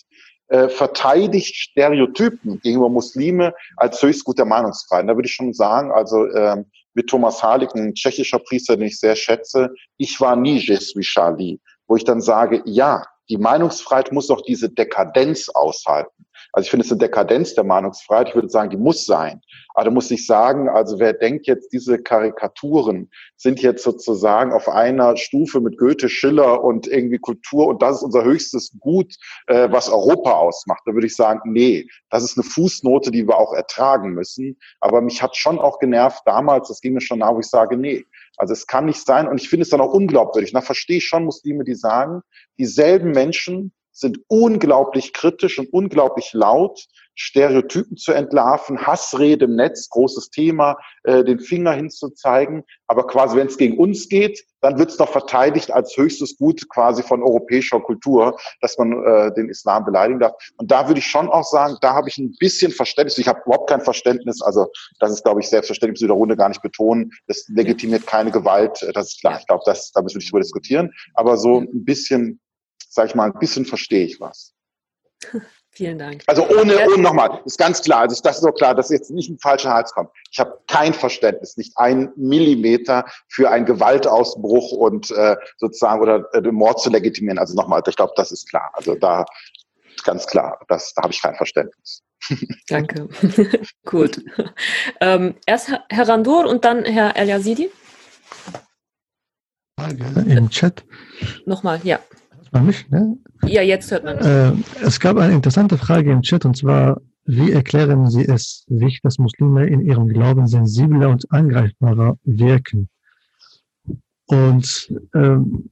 äh, 0.49 0.69
verteidigt 0.69 1.55
Stereotypen 1.55 2.61
gegenüber 2.61 2.89
Muslime 2.89 3.55
als 3.77 4.03
höchst 4.03 4.25
guter 4.25 4.45
Meinungsfreiheit. 4.45 5.09
Da 5.09 5.15
würde 5.15 5.29
ich 5.29 5.35
schon 5.35 5.53
sagen, 5.53 5.93
also 5.93 6.27
ähm, 6.35 6.67
mit 6.95 7.09
Thomas 7.09 7.43
Halik, 7.43 7.75
ein 7.75 7.95
tschechischer 7.95 8.39
Priester, 8.39 8.77
den 8.77 8.89
ich 8.89 8.99
sehr 8.99 9.15
schätze, 9.15 9.71
ich 9.99 10.21
war 10.21 10.37
nie 10.37 10.59
Je 10.59 10.77
suis 10.77 11.07
Charlie, 11.07 11.61
wo 11.87 11.97
ich 11.97 12.05
dann 12.05 12.21
sage, 12.21 12.63
ja, 12.65 13.05
die 13.29 13.37
Meinungsfreiheit 13.37 14.11
muss 14.11 14.29
doch 14.29 14.43
diese 14.43 14.71
Dekadenz 14.71 15.49
aushalten. 15.51 16.25
Also 16.53 16.67
ich 16.67 16.71
finde 16.71 16.85
es 16.85 16.91
eine 16.91 16.99
Dekadenz 16.99 17.55
der 17.55 17.65
Meinungsfreiheit. 17.65 18.29
Ich 18.31 18.35
würde 18.35 18.49
sagen, 18.49 18.71
die 18.71 18.77
muss 18.77 19.05
sein. 19.07 19.41
Aber 19.75 19.85
da 19.85 19.91
muss 19.91 20.11
ich 20.11 20.27
sagen, 20.27 20.69
also 20.69 20.99
wer 20.99 21.13
denkt 21.13 21.47
jetzt, 21.47 21.73
diese 21.73 21.99
Karikaturen 22.03 23.11
sind 23.37 23.61
jetzt 23.63 23.85
sozusagen 23.85 24.53
auf 24.53 24.69
einer 24.69 25.17
Stufe 25.17 25.61
mit 25.61 25.79
Goethe, 25.79 26.09
Schiller 26.09 26.65
und 26.65 26.87
irgendwie 26.87 27.19
Kultur 27.19 27.69
und 27.69 27.83
das 27.83 27.99
ist 27.99 28.03
unser 28.03 28.25
höchstes 28.25 28.73
Gut, 28.81 29.15
äh, 29.47 29.71
was 29.71 29.89
Europa 29.89 30.33
ausmacht. 30.33 30.83
Da 30.87 30.95
würde 30.95 31.07
ich 31.07 31.15
sagen, 31.15 31.53
nee, 31.53 31.87
das 32.11 32.25
ist 32.25 32.37
eine 32.37 32.45
Fußnote, 32.45 33.11
die 33.11 33.27
wir 33.27 33.37
auch 33.37 33.53
ertragen 33.53 34.11
müssen. 34.11 34.59
Aber 34.81 35.01
mich 35.01 35.23
hat 35.23 35.37
schon 35.37 35.59
auch 35.59 35.79
genervt 35.79 36.23
damals, 36.27 36.69
das 36.69 36.81
ging 36.81 36.95
mir 36.95 37.01
schon 37.01 37.21
nach, 37.21 37.35
wo 37.35 37.41
ich 37.41 37.47
sage, 37.47 37.77
nee, 37.77 38.05
also 38.37 38.53
es 38.53 38.67
kann 38.67 38.87
nicht 38.87 39.05
sein 39.05 39.29
und 39.29 39.41
ich 39.41 39.49
finde 39.49 39.63
es 39.65 39.71
dann 39.71 39.81
auch 39.81 39.93
unglaubwürdig. 39.93 40.53
Da 40.53 40.61
verstehe 40.61 40.99
ich 40.99 41.07
schon 41.07 41.25
Muslime, 41.25 41.65
die 41.65 41.75
sagen, 41.75 42.23
dieselben 42.59 43.11
Menschen 43.11 43.73
sind 43.99 44.19
unglaublich 44.29 45.13
kritisch 45.13 45.59
und 45.59 45.73
unglaublich 45.73 46.33
laut, 46.33 46.87
Stereotypen 47.19 47.97
zu 47.97 48.13
entlarven, 48.13 48.87
Hassrede 48.87 49.47
im 49.47 49.57
Netz, 49.57 49.89
großes 49.89 50.31
Thema, 50.31 50.77
äh, 51.03 51.25
den 51.25 51.41
Finger 51.41 51.73
hinzuzeigen. 51.73 52.63
Aber 52.87 53.09
quasi, 53.09 53.37
wenn 53.37 53.49
es 53.49 53.59
gegen 53.59 53.77
uns 53.77 54.09
geht, 54.09 54.45
dann 54.61 54.79
wird 54.79 54.91
es 54.91 54.97
doch 54.97 55.11
verteidigt 55.11 55.73
als 55.73 55.97
höchstes 55.97 56.37
Gut 56.37 56.69
quasi 56.69 57.03
von 57.03 57.23
europäischer 57.23 57.81
Kultur, 57.81 58.39
dass 58.61 58.79
man 58.79 59.05
äh, 59.05 59.35
den 59.35 59.49
Islam 59.49 59.85
beleidigen 59.85 60.21
darf. 60.21 60.35
Und 60.57 60.71
da 60.71 60.87
würde 60.87 61.01
ich 61.01 61.07
schon 61.07 61.29
auch 61.29 61.45
sagen, 61.45 61.77
da 61.81 61.95
habe 61.95 62.09
ich 62.09 62.19
ein 62.19 62.37
bisschen 62.39 62.71
Verständnis. 62.71 63.19
Ich 63.19 63.27
habe 63.27 63.43
überhaupt 63.45 63.69
kein 63.69 63.81
Verständnis. 63.81 64.41
Also 64.41 64.67
das 65.01 65.11
ist, 65.11 65.25
glaube 65.25 65.41
ich, 65.41 65.49
selbstverständlich, 65.49 65.97
muss 65.97 66.03
ich 66.03 66.09
der 66.09 66.17
Runde 66.17 66.37
gar 66.37 66.49
nicht 66.49 66.63
betonen. 66.63 67.11
Das 67.27 67.49
legitimiert 67.49 68.07
keine 68.07 68.31
Gewalt. 68.31 68.89
Das 68.95 69.09
ist 69.09 69.21
klar. 69.21 69.39
Ich 69.41 69.47
glaube, 69.47 69.63
das, 69.67 69.91
da 69.91 70.03
müssen 70.03 70.15
wir 70.15 70.19
nicht 70.21 70.31
drüber 70.31 70.43
diskutieren. 70.43 70.93
Aber 71.15 71.37
so 71.37 71.59
ein 71.59 71.85
bisschen 71.85 72.41
sag 72.89 73.07
ich 73.07 73.15
mal, 73.15 73.31
ein 73.31 73.39
bisschen 73.39 73.65
verstehe 73.65 74.05
ich 74.05 74.21
was. 74.21 74.55
Vielen 75.71 75.99
Dank. 75.99 76.25
Also 76.27 76.49
ohne, 76.49 76.89
ohne 76.89 77.03
nochmal, 77.03 77.41
ist 77.45 77.59
ganz 77.59 77.83
klar, 77.83 78.01
also 78.01 78.21
das 78.21 78.37
ist 78.37 78.43
so 78.43 78.51
klar, 78.51 78.75
dass 78.75 78.89
jetzt 78.89 79.11
nicht 79.11 79.29
ein 79.29 79.39
falscher 79.39 79.73
Hals 79.73 79.93
kommt. 79.93 80.11
Ich 80.33 80.41
habe 80.41 80.59
kein 80.67 80.93
Verständnis, 80.93 81.57
nicht 81.57 81.73
ein 81.77 82.11
Millimeter 82.17 83.05
für 83.29 83.51
einen 83.51 83.67
Gewaltausbruch 83.67 84.73
und 84.73 85.11
äh, 85.11 85.37
sozusagen 85.59 86.01
oder 86.03 86.25
äh, 86.33 86.43
den 86.43 86.55
Mord 86.55 86.81
zu 86.81 86.91
legitimieren. 86.91 87.39
Also 87.39 87.55
nochmal, 87.55 87.83
ich 87.87 87.97
glaube, 87.97 88.13
das 88.17 88.33
ist 88.33 88.49
klar. 88.49 88.71
Also 88.73 88.95
da 88.97 89.25
ganz 90.05 90.27
klar, 90.27 90.59
das, 90.69 90.95
da 90.95 91.03
habe 91.03 91.13
ich 91.13 91.23
kein 91.23 91.37
Verständnis. 91.37 92.03
Danke. 92.69 93.09
Gut. 93.85 94.21
Ähm, 95.01 95.37
erst 95.47 95.71
Herr 95.91 96.09
Randur 96.09 96.47
und 96.47 96.65
dann 96.65 96.85
Herr 96.85 97.15
El 97.17 97.29
Yazidi. 97.29 97.71
Frage 99.79 100.05
im 100.29 100.51
Chat. 100.51 100.85
Nochmal, 101.45 101.81
ja 101.85 102.01
man 102.53 102.67
mich? 102.67 102.89
Ne? 102.91 103.17
Ja, 103.45 103.63
jetzt 103.63 103.91
hört 103.91 104.05
man 104.05 104.17
mich. 104.17 104.27
Äh, 104.27 104.53
es 104.85 105.01
gab 105.01 105.17
eine 105.17 105.35
interessante 105.35 105.77
Frage 105.79 106.11
im 106.11 106.23
Chat 106.23 106.45
und 106.45 106.57
zwar, 106.57 107.01
wie 107.25 107.53
erklären 107.53 108.09
Sie 108.11 108.25
es 108.25 108.65
sich, 108.69 109.01
dass 109.03 109.19
Muslime 109.19 109.67
in 109.67 109.81
ihrem 109.81 110.09
Glauben 110.09 110.47
sensibler 110.47 111.11
und 111.11 111.31
angreifbarer 111.31 112.17
wirken? 112.25 112.89
Und 114.27 114.93
ähm, 115.15 115.71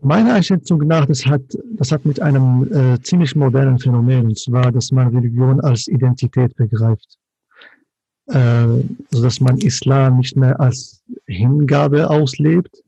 meiner 0.00 0.34
Einschätzung 0.34 0.78
nach, 0.86 1.06
das 1.06 1.24
hat, 1.26 1.42
das 1.76 1.92
hat 1.92 2.04
mit 2.04 2.20
einem 2.20 2.68
äh, 2.72 3.00
ziemlich 3.02 3.36
modernen 3.36 3.78
Phänomen, 3.78 4.26
und 4.26 4.38
zwar, 4.38 4.72
dass 4.72 4.90
man 4.90 5.14
Religion 5.14 5.60
als 5.60 5.86
Identität 5.86 6.54
begreift. 6.56 7.18
Äh, 8.26 8.36
also 8.38 9.22
dass 9.22 9.40
man 9.40 9.58
Islam 9.58 10.18
nicht 10.18 10.36
mehr 10.36 10.58
als 10.60 11.02
Hingabe 11.26 12.08
auslebt, 12.08 12.82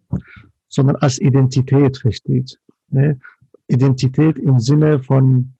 sondern 0.75 0.97
als 0.97 1.21
Identität 1.21 1.99
versteht. 1.99 2.59
Ne? 2.89 3.19
Identität 3.69 4.39
im 4.39 4.59
Sinne 4.59 5.03
von 5.03 5.55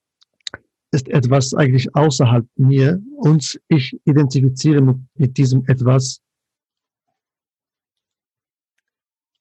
ist 0.91 1.09
etwas 1.09 1.55
eigentlich 1.55 1.95
außerhalb 1.95 2.47
mir 2.57 3.03
und 3.17 3.61
ich 3.69 3.99
identifiziere 4.05 4.81
mit, 4.81 4.97
mit 5.15 5.37
diesem 5.37 5.65
etwas. 5.67 6.21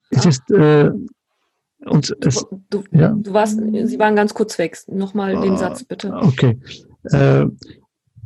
Es 0.10 0.26
ist 0.26 0.50
äh, 0.52 0.92
und 1.86 2.16
es, 2.22 2.46
du, 2.70 2.84
ja. 2.92 3.10
du 3.10 3.34
warst, 3.34 3.60
Sie 3.60 4.00
waren 4.00 4.16
ganz 4.16 4.34
kurz 4.34 4.58
weg. 4.58 4.78
Nochmal 4.88 5.42
den 5.42 5.58
Satz 5.58 5.84
bitte. 5.84 6.14
Okay. 6.14 6.58
Äh, 7.12 7.42
äh 7.42 7.48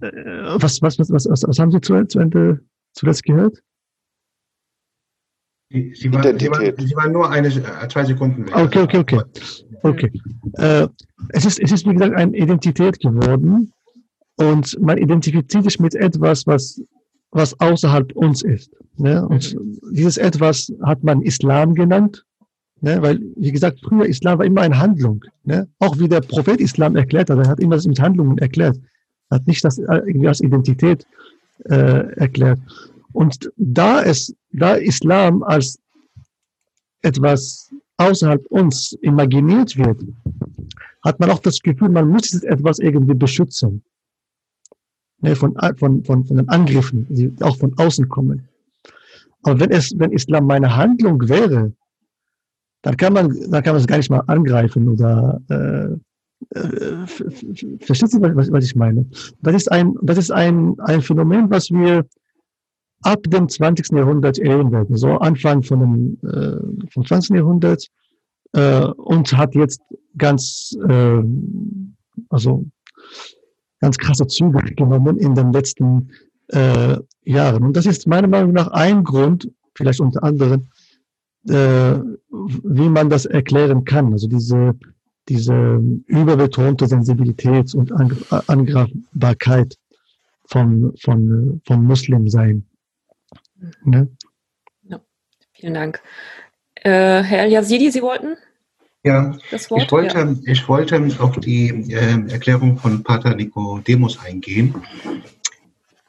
was, 0.02 0.82
was, 0.82 1.00
was, 1.00 1.10
was, 1.10 1.44
was 1.44 1.60
haben 1.60 1.72
Sie 1.72 1.82
zu, 1.82 2.06
zu 2.08 2.20
Ende 2.20 2.60
zuletzt 2.94 3.24
gehört? 3.24 3.64
Sie, 5.70 6.14
war, 6.14 6.24
Sie, 6.24 6.50
war, 6.50 6.62
Sie 6.78 6.96
war 6.96 7.10
nur 7.10 7.30
eine, 7.30 7.50
äh, 7.50 7.88
zwei 7.90 8.06
Sekunden 8.06 8.46
weg. 8.46 8.56
Okay, 8.56 8.80
okay, 8.80 8.98
okay. 9.00 9.22
okay. 9.84 10.12
Äh, 10.54 10.88
es, 11.30 11.46
ist, 11.46 11.60
es 11.60 11.72
ist, 11.72 11.86
wie 11.86 11.94
gesagt, 11.94 12.16
eine 12.16 12.36
Identität 12.38 13.00
geworden 13.00 13.74
und 14.38 14.80
man 14.82 14.98
identifiziert 14.98 15.66
sich 15.66 15.80
mit 15.80 15.94
etwas, 15.96 16.48
was, 16.48 16.82
was 17.32 17.60
außerhalb 17.60 18.14
uns 18.14 18.44
ist. 18.44 18.72
Ne? 18.96 19.28
Und 19.28 19.56
mhm. 19.56 19.80
dieses 19.92 20.18
etwas 20.18 20.72
hat 20.84 21.04
man 21.04 21.22
Islam 21.22 21.76
genannt, 21.76 22.24
ne? 22.80 23.02
weil, 23.02 23.20
wie 23.36 23.52
gesagt, 23.52 23.80
früher 23.84 24.06
Islam 24.06 24.40
war 24.40 24.46
immer 24.46 24.62
eine 24.62 24.80
Handlung. 24.80 25.22
Ne? 25.44 25.68
Auch 25.80 26.00
wie 26.00 26.08
der 26.08 26.22
Prophet 26.22 26.62
Islam 26.62 26.96
erklärt 26.96 27.30
hat, 27.30 27.40
er 27.40 27.48
hat 27.50 27.60
immer 27.60 27.76
das 27.76 27.88
mit 27.88 28.00
Handlungen 28.00 28.38
erklärt. 28.38 28.78
Er 29.30 29.36
hat 29.36 29.48
nicht 29.48 29.66
das 29.66 29.80
äh, 29.80 29.84
irgendwie 30.06 30.30
als 30.30 30.40
Identität 30.40 31.06
äh, 31.66 32.14
erklärt. 32.16 32.60
Und 33.14 33.52
da 33.58 34.04
es, 34.04 34.36
da 34.52 34.76
Islam 34.76 35.44
als 35.44 35.80
etwas 37.02 37.72
außerhalb 37.98 38.46
uns 38.48 38.94
imaginiert 39.02 39.78
wird, 39.78 40.04
hat 41.04 41.20
man 41.20 41.32
auch 41.32 41.40
das 41.40 41.60
Gefühl, 41.62 41.90
man 41.90 42.10
muss 42.10 42.34
etwas 42.44 42.80
irgendwie 42.80 43.16
beschützen. 43.16 43.84
Ne, 45.22 45.36
von, 45.36 45.56
von, 45.78 46.04
von, 46.04 46.26
von 46.26 46.38
den 46.38 46.50
Angriffen, 46.50 47.08
die 47.10 47.34
auch 47.42 47.58
von 47.58 47.76
außen 47.78 48.08
kommen. 48.08 48.48
Aber 49.42 49.60
wenn 49.60 49.72
es, 49.72 49.98
wenn 49.98 50.12
Islam 50.12 50.46
meine 50.46 50.76
Handlung 50.76 51.28
wäre, 51.28 51.74
dann 52.84 52.98
kann 52.98 53.14
man, 53.14 53.36
dann 53.50 53.64
kann 53.64 53.74
man 53.74 53.82
es 53.82 53.88
gar 53.88 53.98
nicht 53.98 54.12
mal 54.12 54.24
angreifen 54.28 54.88
oder, 54.88 55.42
äh, 55.50 55.98
äh, 56.56 57.08
versteht 57.80 58.14
ihr, 58.14 58.36
was, 58.36 58.52
was 58.52 58.66
ich 58.66 58.76
meine? 58.76 59.08
Das 59.42 59.56
ist 59.56 59.72
ein, 59.72 59.96
das 60.04 60.20
ist 60.20 60.32
ein, 60.32 60.80
ein 60.82 61.02
Phänomen, 61.02 61.50
was 61.50 61.72
wir 61.72 62.06
ab 63.02 63.24
dem 63.28 63.48
20. 63.48 63.92
Jahrhundert 63.92 64.38
werden, 64.40 64.98
so 64.98 65.18
Anfang 65.18 65.64
von 65.64 65.80
dem, 65.80 66.18
äh, 66.30 66.90
vom 66.92 67.06
20. 67.06 67.36
Jahrhundert 67.36 67.88
äh, 68.54 68.86
und 68.86 69.32
hat 69.38 69.56
jetzt 69.56 69.82
ganz, 70.18 70.76
äh, 70.88 71.22
also 72.30 72.66
ganz 73.80 73.98
krasse 73.98 74.28
Züge 74.28 74.60
genommen 74.76 75.18
in 75.18 75.36
den 75.36 75.54
letzten 75.54 76.12
äh, 76.48 76.98
Jahren. 77.24 77.64
Und 77.64 77.78
das 77.78 77.86
ist 77.86 78.08
meiner 78.08 78.28
Meinung 78.28 78.54
nach 78.54 78.70
ein 78.70 79.04
Grund, 79.04 79.50
vielleicht 79.76 80.00
unter 80.00 80.24
anderem, 80.24 80.68
äh, 81.48 82.00
wie 82.30 82.90
man 82.90 83.10
das 83.10 83.26
erklären 83.26 83.86
kann. 83.86 84.12
Also 84.12 84.28
diese, 84.28 84.74
diese 85.30 85.82
überbetonte 86.08 86.88
Sensibilität 86.88 87.74
und 87.76 87.92
Angreifbarkeit 87.92 89.76
von, 90.46 90.94
von, 91.00 91.62
von 91.66 91.84
Muslimsein. 91.84 92.66
Ne? 93.84 94.10
Ja, 94.84 95.02
vielen 95.54 95.74
Dank. 95.74 96.02
Äh, 96.76 97.24
Herr 97.24 97.48
Yazidi, 97.48 97.92
Sie 97.92 98.02
wollten? 98.02 98.38
Ja, 99.04 99.38
das 99.52 99.70
Wort? 99.72 99.84
Ich, 99.84 99.92
wollte, 99.92 100.18
ja. 100.18 100.36
ich 100.46 100.68
wollte 100.68 101.02
auf 101.20 101.38
die 101.38 101.70
äh, 101.92 102.32
Erklärung 102.32 102.78
von 102.78 103.04
Pater 103.04 103.36
Nicodemus 103.36 104.20
eingehen. 104.20 104.76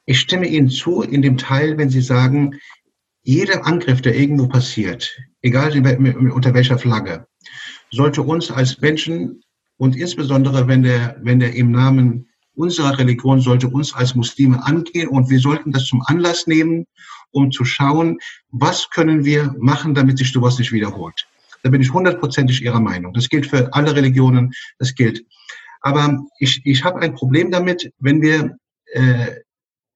Ich 0.04 0.20
stimme 0.20 0.48
Ihnen 0.48 0.68
zu 0.68 1.02
in 1.02 1.22
dem 1.22 1.36
Teil, 1.36 1.78
wenn 1.78 1.90
Sie 1.90 2.00
sagen, 2.00 2.58
jeder 3.22 3.66
Angriff, 3.66 4.00
der 4.00 4.16
irgendwo 4.16 4.48
passiert, 4.48 5.18
egal 5.42 5.70
unter 6.32 6.54
welcher 6.54 6.78
Flagge, 6.78 7.26
sollte 7.90 8.22
uns 8.22 8.50
als 8.50 8.80
Menschen 8.80 9.42
und 9.76 9.96
insbesondere, 9.96 10.66
wenn 10.66 10.82
der, 10.82 11.16
wenn 11.22 11.40
der 11.40 11.54
im 11.54 11.70
Namen 11.70 12.28
unserer 12.54 12.98
Religion 12.98 13.40
sollte 13.40 13.68
uns 13.68 13.94
als 13.94 14.14
Muslime 14.14 14.64
angehen 14.64 15.08
und 15.08 15.30
wir 15.30 15.38
sollten 15.38 15.72
das 15.72 15.84
zum 15.84 16.02
Anlass 16.06 16.46
nehmen, 16.46 16.86
um 17.30 17.50
zu 17.50 17.64
schauen, 17.64 18.18
was 18.50 18.90
können 18.90 19.24
wir 19.24 19.54
machen, 19.58 19.94
damit 19.94 20.18
sich 20.18 20.32
sowas 20.32 20.58
nicht 20.58 20.72
wiederholt. 20.72 21.26
Da 21.62 21.70
bin 21.70 21.80
ich 21.80 21.92
hundertprozentig 21.92 22.62
Ihrer 22.62 22.80
Meinung. 22.80 23.12
Das 23.12 23.28
gilt 23.28 23.46
für 23.46 23.72
alle 23.74 23.94
Religionen, 23.94 24.52
das 24.78 24.94
gilt. 24.94 25.24
Aber 25.80 26.18
ich, 26.38 26.60
ich 26.64 26.84
habe 26.84 27.00
ein 27.00 27.14
Problem 27.14 27.50
damit, 27.50 27.92
wenn 27.98 28.22
wir 28.22 28.56
äh, 28.92 29.26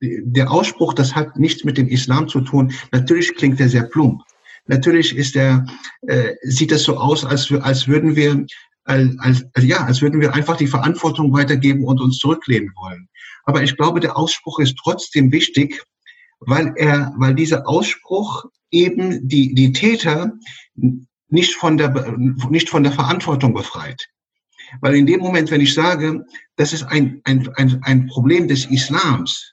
der 0.01 0.51
Ausspruch, 0.51 0.95
das 0.95 1.15
hat 1.15 1.39
nichts 1.39 1.65
mit 1.65 1.79
dem 1.79 1.89
Islam 1.89 2.29
zu 2.29 2.41
tun. 2.41 2.73
Natürlich 2.91 3.35
klingt 3.37 3.61
er 3.61 3.69
sehr 3.69 3.85
plump. 3.85 4.23
Natürlich 4.67 5.17
ist 5.17 5.37
er, 5.37 5.67
äh, 6.07 6.35
sieht 6.43 6.73
es 6.73 6.85
so 6.85 6.97
aus, 6.97 7.25
als, 7.25 7.51
als 7.53 7.89
würden 7.89 8.17
wir, 8.17 8.47
als, 8.85 9.19
als, 9.19 9.45
ja, 9.61 9.85
als 9.85 10.03
würden 10.03 10.21
wir 10.21 10.35
einfach 10.35 10.57
die 10.57 10.67
Verantwortung 10.67 11.33
weitergeben 11.33 11.85
und 11.85 12.01
uns 12.01 12.19
zurücklehnen 12.19 12.73
wollen. 12.77 13.09
Aber 13.45 13.63
ich 13.63 13.77
glaube, 13.77 14.01
der 14.01 14.17
Ausspruch 14.17 14.61
ist 14.61 14.77
trotzdem 14.77 15.33
wichtig, 15.33 15.83
weil 16.47 16.73
er, 16.77 17.13
weil 17.17 17.35
dieser 17.35 17.69
Ausspruch 17.69 18.45
eben 18.71 19.27
die, 19.29 19.55
die 19.55 19.73
Täter 19.73 20.33
nicht 21.29 21.55
von 21.55 21.77
der, 21.77 22.17
nicht 22.51 22.69
von 22.69 22.83
der 22.83 22.93
Verantwortung 22.93 23.55
befreit. 23.55 24.09
Weil 24.81 24.97
in 24.97 25.07
dem 25.07 25.21
Moment, 25.21 25.51
wenn 25.51 25.61
ich 25.61 25.75
sage, 25.75 26.25
das 26.57 26.73
ist 26.73 26.85
ein, 26.85 27.21
ein, 27.25 27.49
ein, 27.57 27.83
ein 27.83 28.07
Problem 28.07 28.49
des 28.49 28.67
Islams, 28.67 29.53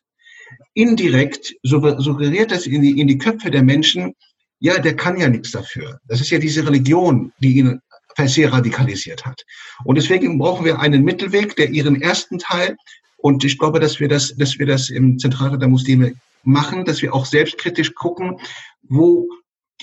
indirekt 0.73 1.53
suggeriert 1.63 2.51
das 2.51 2.65
in 2.65 2.81
die, 2.81 2.99
in 2.99 3.07
die 3.07 3.17
Köpfe 3.17 3.51
der 3.51 3.63
Menschen, 3.63 4.13
ja, 4.59 4.77
der 4.79 4.95
kann 4.95 5.17
ja 5.17 5.27
nichts 5.29 5.51
dafür. 5.51 5.99
Das 6.07 6.21
ist 6.21 6.29
ja 6.29 6.39
diese 6.39 6.65
Religion, 6.65 7.31
die 7.39 7.57
ihn 7.57 7.81
per 8.15 8.27
se 8.27 8.51
radikalisiert 8.51 9.25
hat. 9.25 9.41
Und 9.85 9.95
deswegen 9.95 10.37
brauchen 10.37 10.65
wir 10.65 10.79
einen 10.79 11.03
Mittelweg, 11.03 11.55
der 11.55 11.69
ihren 11.69 12.01
ersten 12.01 12.39
Teil, 12.39 12.75
und 13.21 13.43
ich 13.43 13.57
glaube, 13.57 13.79
dass 13.79 13.99
wir 13.99 14.07
das, 14.07 14.35
dass 14.37 14.57
wir 14.59 14.65
das 14.65 14.89
im 14.89 15.19
Zentralrat 15.19 15.61
der 15.61 15.67
Muslime 15.67 16.13
machen, 16.43 16.85
dass 16.85 17.01
wir 17.01 17.13
auch 17.13 17.25
selbstkritisch 17.25 17.95
gucken, 17.95 18.39
wo, 18.83 19.29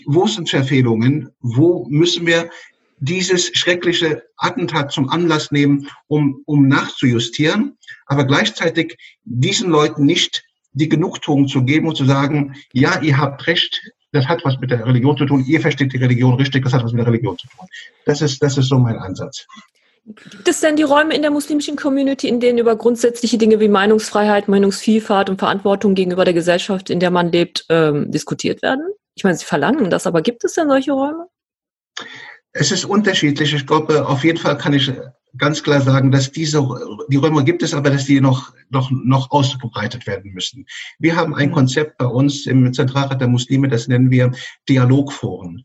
wo 0.05 0.27
sind 0.27 0.51
Verfehlungen, 0.51 1.31
wo 1.41 1.87
müssen 1.89 2.27
wir 2.27 2.51
dieses 2.99 3.49
schreckliche 3.55 4.23
Attentat 4.37 4.93
zum 4.93 5.09
Anlass 5.09 5.51
nehmen, 5.51 5.89
um, 6.07 6.43
um 6.47 6.67
nachzujustieren, 6.69 7.77
aber 8.07 8.25
gleichzeitig 8.25 8.97
diesen 9.25 9.71
Leuten 9.71 10.07
nicht 10.07 10.45
die 10.73 10.89
Genugtuung 10.89 11.49
zu 11.49 11.65
geben 11.65 11.89
und 11.89 11.97
zu 11.97 12.05
sagen, 12.05 12.55
ja, 12.73 13.01
ihr 13.01 13.19
habt 13.19 13.47
recht, 13.47 13.83
das 14.13 14.27
hat 14.27 14.45
was 14.45 14.59
mit 14.59 14.71
der 14.71 14.85
Religion 14.87 15.17
zu 15.17 15.27
tun, 15.27 15.45
ihr 15.47 15.61
versteht 15.61 15.93
die 15.93 15.99
Religion 15.99 16.35
richtig, 16.35 16.65
das 16.65 16.73
hat 16.73 16.85
was 16.85 16.93
mit 16.93 17.01
der 17.01 17.07
Religion 17.07 17.37
zu 17.39 17.49
tun. 17.49 17.67
Das 18.05 18.23
ist, 18.23 18.43
das 18.43 18.57
ist 18.59 18.69
so 18.69 18.79
mein 18.79 18.99
Ansatz. 18.99 19.47
Gibt 20.07 20.49
es 20.49 20.61
denn 20.61 20.77
die 20.77 20.85
Räume 20.85 21.17
in 21.17 21.23
der 21.23 21.33
muslimischen 21.33 21.75
Community, 21.75 22.29
in 22.29 22.39
denen 22.39 22.59
über 22.59 22.77
grundsätzliche 22.77 23.39
Dinge 23.39 23.59
wie 23.59 23.69
Meinungsfreiheit, 23.69 24.47
Meinungsvielfalt 24.47 25.29
und 25.29 25.39
Verantwortung 25.39 25.97
gegenüber 25.97 26.25
der 26.25 26.35
Gesellschaft, 26.35 26.91
in 26.91 27.01
der 27.01 27.11
man 27.11 27.33
lebt, 27.33 27.67
ähm, 27.71 28.13
diskutiert 28.13 28.63
werden? 28.63 28.87
Ich 29.17 29.25
meine, 29.25 29.37
Sie 29.37 29.45
verlangen 29.45 29.91
das, 29.91 30.07
aber 30.07 30.23
gibt 30.23 30.45
es 30.45 30.55
denn 30.55 30.69
solche 30.69 30.93
Räume? 30.93 31.27
Es 32.53 32.71
ist 32.71 32.85
unterschiedlich. 32.85 33.53
Ich 33.53 33.67
glaube, 33.67 34.07
auf 34.07 34.23
jeden 34.23 34.39
Fall 34.39 34.57
kann 34.57 34.75
ich 34.75 34.93
ganz 35.37 35.63
klar 35.63 35.81
sagen, 35.81 36.13
dass 36.13 36.31
diese, 36.31 36.65
die 37.09 37.17
Räume 37.17 37.43
gibt 37.43 37.63
es, 37.63 37.75
aber 37.75 37.91
dass 37.91 38.05
die 38.05 38.21
noch, 38.21 38.55
noch, 38.71 38.91
noch 38.91 39.31
ausgebreitet 39.33 40.07
werden 40.07 40.33
müssen. 40.33 40.67
Wir 40.99 41.17
haben 41.17 41.35
ein 41.35 41.49
mhm. 41.49 41.55
Konzept 41.55 41.99
bei 41.99 42.07
uns 42.07 42.47
im 42.47 42.73
Zentralrat 42.73 43.21
der 43.21 43.29
Muslime, 43.29 43.69
das 43.69 43.89
nennen 43.89 44.11
wir 44.11 44.31
Dialogforen. 44.69 45.65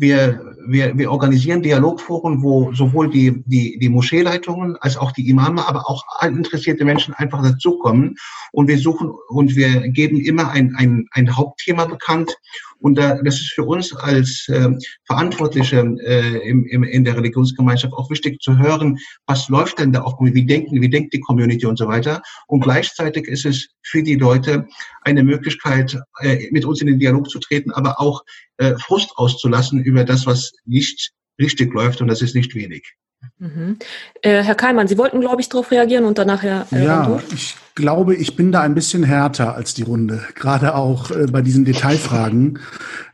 Wir, 0.00 0.54
wir, 0.66 0.96
wir 0.96 1.10
organisieren 1.10 1.62
Dialogforen, 1.62 2.42
wo 2.42 2.72
sowohl 2.72 3.10
die, 3.10 3.42
die, 3.46 3.78
die 3.78 3.88
Moscheeleitungen 3.88 4.76
als 4.76 4.96
auch 4.96 5.10
die 5.10 5.28
Imame, 5.28 5.66
aber 5.66 5.90
auch 5.90 6.04
interessierte 6.22 6.84
Menschen 6.84 7.14
einfach 7.14 7.42
dazukommen. 7.42 8.16
Und 8.52 8.68
wir 8.68 8.78
suchen 8.78 9.10
und 9.28 9.56
wir 9.56 9.88
geben 9.88 10.20
immer 10.20 10.50
ein, 10.50 10.74
ein, 10.76 11.08
ein 11.10 11.36
Hauptthema 11.36 11.84
bekannt 11.86 12.38
und 12.80 12.96
da, 12.96 13.20
das 13.22 13.36
ist 13.36 13.52
für 13.52 13.64
uns 13.64 13.94
als 13.94 14.46
äh, 14.48 14.68
Verantwortliche 15.04 15.78
äh, 16.04 16.48
im, 16.48 16.64
im, 16.66 16.84
in 16.84 17.04
der 17.04 17.16
Religionsgemeinschaft 17.16 17.92
auch 17.94 18.10
wichtig 18.10 18.40
zu 18.40 18.58
hören, 18.58 18.98
was 19.26 19.48
läuft 19.48 19.78
denn 19.78 19.92
da 19.92 20.02
auch, 20.02 20.18
wie 20.20 20.46
denken, 20.46 20.80
wie 20.80 20.88
denkt 20.88 21.12
die 21.12 21.20
Community 21.20 21.66
und 21.66 21.78
so 21.78 21.88
weiter. 21.88 22.22
Und 22.46 22.60
gleichzeitig 22.60 23.26
ist 23.26 23.46
es 23.46 23.68
für 23.82 24.02
die 24.02 24.16
Leute 24.16 24.66
eine 25.02 25.22
Möglichkeit, 25.22 26.00
äh, 26.20 26.48
mit 26.50 26.64
uns 26.64 26.80
in 26.80 26.86
den 26.86 26.98
Dialog 26.98 27.28
zu 27.28 27.38
treten, 27.38 27.70
aber 27.72 28.00
auch 28.00 28.22
äh, 28.58 28.74
Frust 28.78 29.10
auszulassen 29.16 29.82
über 29.82 30.04
das, 30.04 30.26
was 30.26 30.52
nicht 30.64 31.12
richtig 31.40 31.72
läuft 31.72 32.00
und 32.00 32.08
das 32.08 32.22
ist 32.22 32.34
nicht 32.34 32.54
wenig. 32.54 32.94
Mhm. 33.38 33.78
Äh, 34.22 34.42
Herr 34.42 34.54
Keimann, 34.54 34.88
Sie 34.88 34.98
wollten, 34.98 35.20
glaube 35.20 35.40
ich, 35.40 35.48
darauf 35.48 35.70
reagieren 35.70 36.04
und 36.04 36.18
danach 36.18 36.42
Herr 36.42 36.66
äh, 36.72 36.84
Ja, 36.84 37.20
ich 37.32 37.56
glaube, 37.74 38.14
ich 38.14 38.36
bin 38.36 38.52
da 38.52 38.60
ein 38.60 38.74
bisschen 38.74 39.04
härter 39.04 39.54
als 39.54 39.74
die 39.74 39.82
Runde, 39.82 40.22
gerade 40.34 40.74
auch 40.74 41.10
äh, 41.10 41.26
bei 41.26 41.42
diesen 41.42 41.64
Detailfragen. 41.64 42.58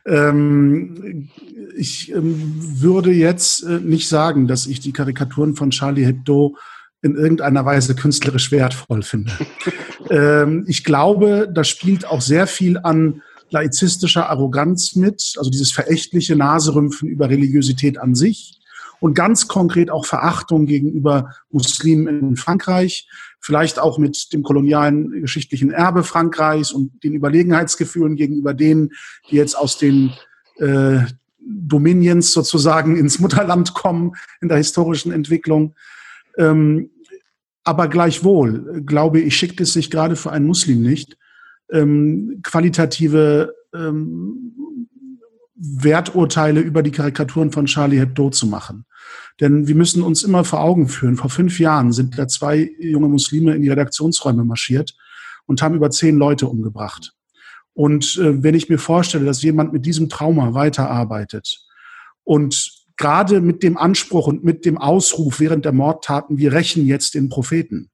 Ähm, 0.05 1.29
ich 1.77 2.11
ähm, 2.11 2.53
würde 2.57 3.11
jetzt 3.11 3.63
äh, 3.63 3.79
nicht 3.79 4.07
sagen, 4.07 4.47
dass 4.47 4.65
ich 4.65 4.79
die 4.79 4.93
Karikaturen 4.93 5.55
von 5.55 5.71
Charlie 5.71 6.05
Hebdo 6.05 6.55
in 7.01 7.15
irgendeiner 7.15 7.65
Weise 7.65 7.93
künstlerisch 7.93 8.51
wertvoll 8.51 9.03
finde. 9.03 9.31
ähm, 10.09 10.65
ich 10.67 10.83
glaube, 10.83 11.49
da 11.53 11.63
spielt 11.63 12.07
auch 12.07 12.21
sehr 12.21 12.47
viel 12.47 12.79
an 12.79 13.21
laizistischer 13.51 14.29
Arroganz 14.29 14.95
mit, 14.95 15.35
also 15.37 15.51
dieses 15.51 15.71
verächtliche 15.71 16.35
Naserümpfen 16.35 17.07
über 17.07 17.29
Religiosität 17.29 17.99
an 17.99 18.15
sich 18.15 18.59
und 18.99 19.13
ganz 19.13 19.47
konkret 19.47 19.89
auch 19.89 20.05
Verachtung 20.05 20.65
gegenüber 20.65 21.31
Muslimen 21.49 22.07
in 22.07 22.35
Frankreich, 22.35 23.07
vielleicht 23.39 23.79
auch 23.79 23.97
mit 23.97 24.33
dem 24.33 24.43
kolonialen 24.43 25.21
geschichtlichen 25.21 25.71
Erbe 25.71 26.03
Frankreichs 26.03 26.71
und 26.71 27.03
den 27.03 27.13
Überlegenheitsgefühlen 27.13 28.15
gegenüber 28.15 28.53
denen, 28.53 28.91
die 29.29 29.35
jetzt 29.35 29.55
aus 29.55 29.77
den 29.77 30.13
äh, 30.57 30.99
Dominions 31.39 32.33
sozusagen 32.33 32.95
ins 32.97 33.19
Mutterland 33.19 33.73
kommen 33.73 34.13
in 34.41 34.47
der 34.47 34.57
historischen 34.57 35.11
Entwicklung. 35.11 35.75
Ähm, 36.37 36.89
aber 37.63 37.87
gleichwohl, 37.87 38.83
glaube 38.85 39.19
ich, 39.19 39.35
schickt 39.35 39.59
es 39.61 39.73
sich 39.73 39.89
gerade 39.89 40.15
für 40.15 40.31
einen 40.31 40.45
Muslim 40.45 40.81
nicht, 40.81 41.17
ähm, 41.71 42.41
qualitative 42.43 43.55
ähm, 43.73 44.54
Werturteile 45.55 46.59
über 46.59 46.83
die 46.83 46.91
Karikaturen 46.91 47.51
von 47.51 47.65
Charlie 47.65 47.99
Hebdo 47.99 48.29
zu 48.29 48.45
machen. 48.47 48.85
Denn 49.39 49.67
wir 49.67 49.75
müssen 49.75 50.03
uns 50.03 50.23
immer 50.23 50.43
vor 50.43 50.61
Augen 50.61 50.87
führen, 50.87 51.15
vor 51.15 51.29
fünf 51.29 51.59
Jahren 51.59 51.91
sind 51.93 52.17
da 52.17 52.27
zwei 52.27 52.71
junge 52.79 53.07
Muslime 53.07 53.55
in 53.55 53.61
die 53.61 53.69
Redaktionsräume 53.69 54.43
marschiert 54.43 54.95
und 55.45 55.61
haben 55.61 55.75
über 55.75 55.89
zehn 55.91 56.17
Leute 56.17 56.47
umgebracht. 56.47 57.13
Und 57.73 58.17
äh, 58.17 58.41
wenn 58.43 58.55
ich 58.55 58.69
mir 58.69 58.79
vorstelle, 58.79 59.25
dass 59.25 59.43
jemand 59.43 59.73
mit 59.73 59.85
diesem 59.85 60.09
Trauma 60.09 60.53
weiterarbeitet 60.53 61.65
und 62.23 62.85
gerade 62.97 63.41
mit 63.41 63.63
dem 63.63 63.77
Anspruch 63.77 64.27
und 64.27 64.43
mit 64.43 64.65
dem 64.65 64.77
Ausruf 64.77 65.39
während 65.39 65.65
der 65.65 65.73
Mordtaten, 65.73 66.37
wir 66.37 66.53
rächen 66.53 66.85
jetzt 66.85 67.13
den 67.15 67.29
Propheten, 67.29 67.91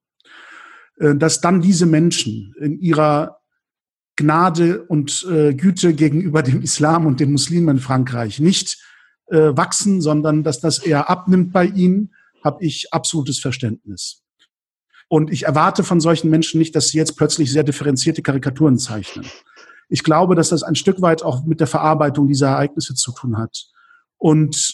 äh, 1.00 1.16
dass 1.16 1.42
dann 1.42 1.62
diese 1.62 1.88
Menschen 1.88 2.54
in 2.60 2.80
ihrer 2.80 3.41
Gnade 4.22 4.84
und 4.84 5.26
äh, 5.30 5.54
Güte 5.54 5.94
gegenüber 5.94 6.44
dem 6.44 6.62
Islam 6.62 7.06
und 7.06 7.20
den 7.20 7.32
Muslimen 7.32 7.78
in 7.78 7.82
Frankreich 7.82 8.40
nicht 8.40 8.78
äh, 9.28 9.56
wachsen, 9.56 10.02
sondern 10.02 10.44
dass 10.44 10.60
das 10.60 10.80
eher 10.80 11.10
abnimmt 11.10 11.52
bei 11.52 11.66
ihnen, 11.66 12.14
habe 12.44 12.64
ich 12.64 12.94
absolutes 12.94 13.40
Verständnis. 13.40 14.24
Und 15.08 15.32
ich 15.32 15.44
erwarte 15.44 15.84
von 15.84 16.00
solchen 16.00 16.30
Menschen 16.30 16.60
nicht, 16.60 16.76
dass 16.76 16.88
sie 16.88 16.98
jetzt 16.98 17.18
plötzlich 17.18 17.52
sehr 17.52 17.64
differenzierte 17.64 18.22
Karikaturen 18.22 18.78
zeichnen. 18.78 19.26
Ich 19.90 20.04
glaube, 20.04 20.36
dass 20.36 20.50
das 20.50 20.64
ein 20.64 20.76
Stück 20.76 21.02
weit 21.02 21.22
auch 21.22 21.44
mit 21.46 21.60
der 21.60 21.68
Verarbeitung 21.68 22.28
dieser 22.28 22.48
Ereignisse 22.48 22.96
zu 22.96 23.12
tun 23.12 23.38
hat. 23.38 23.66
Und 24.18 24.74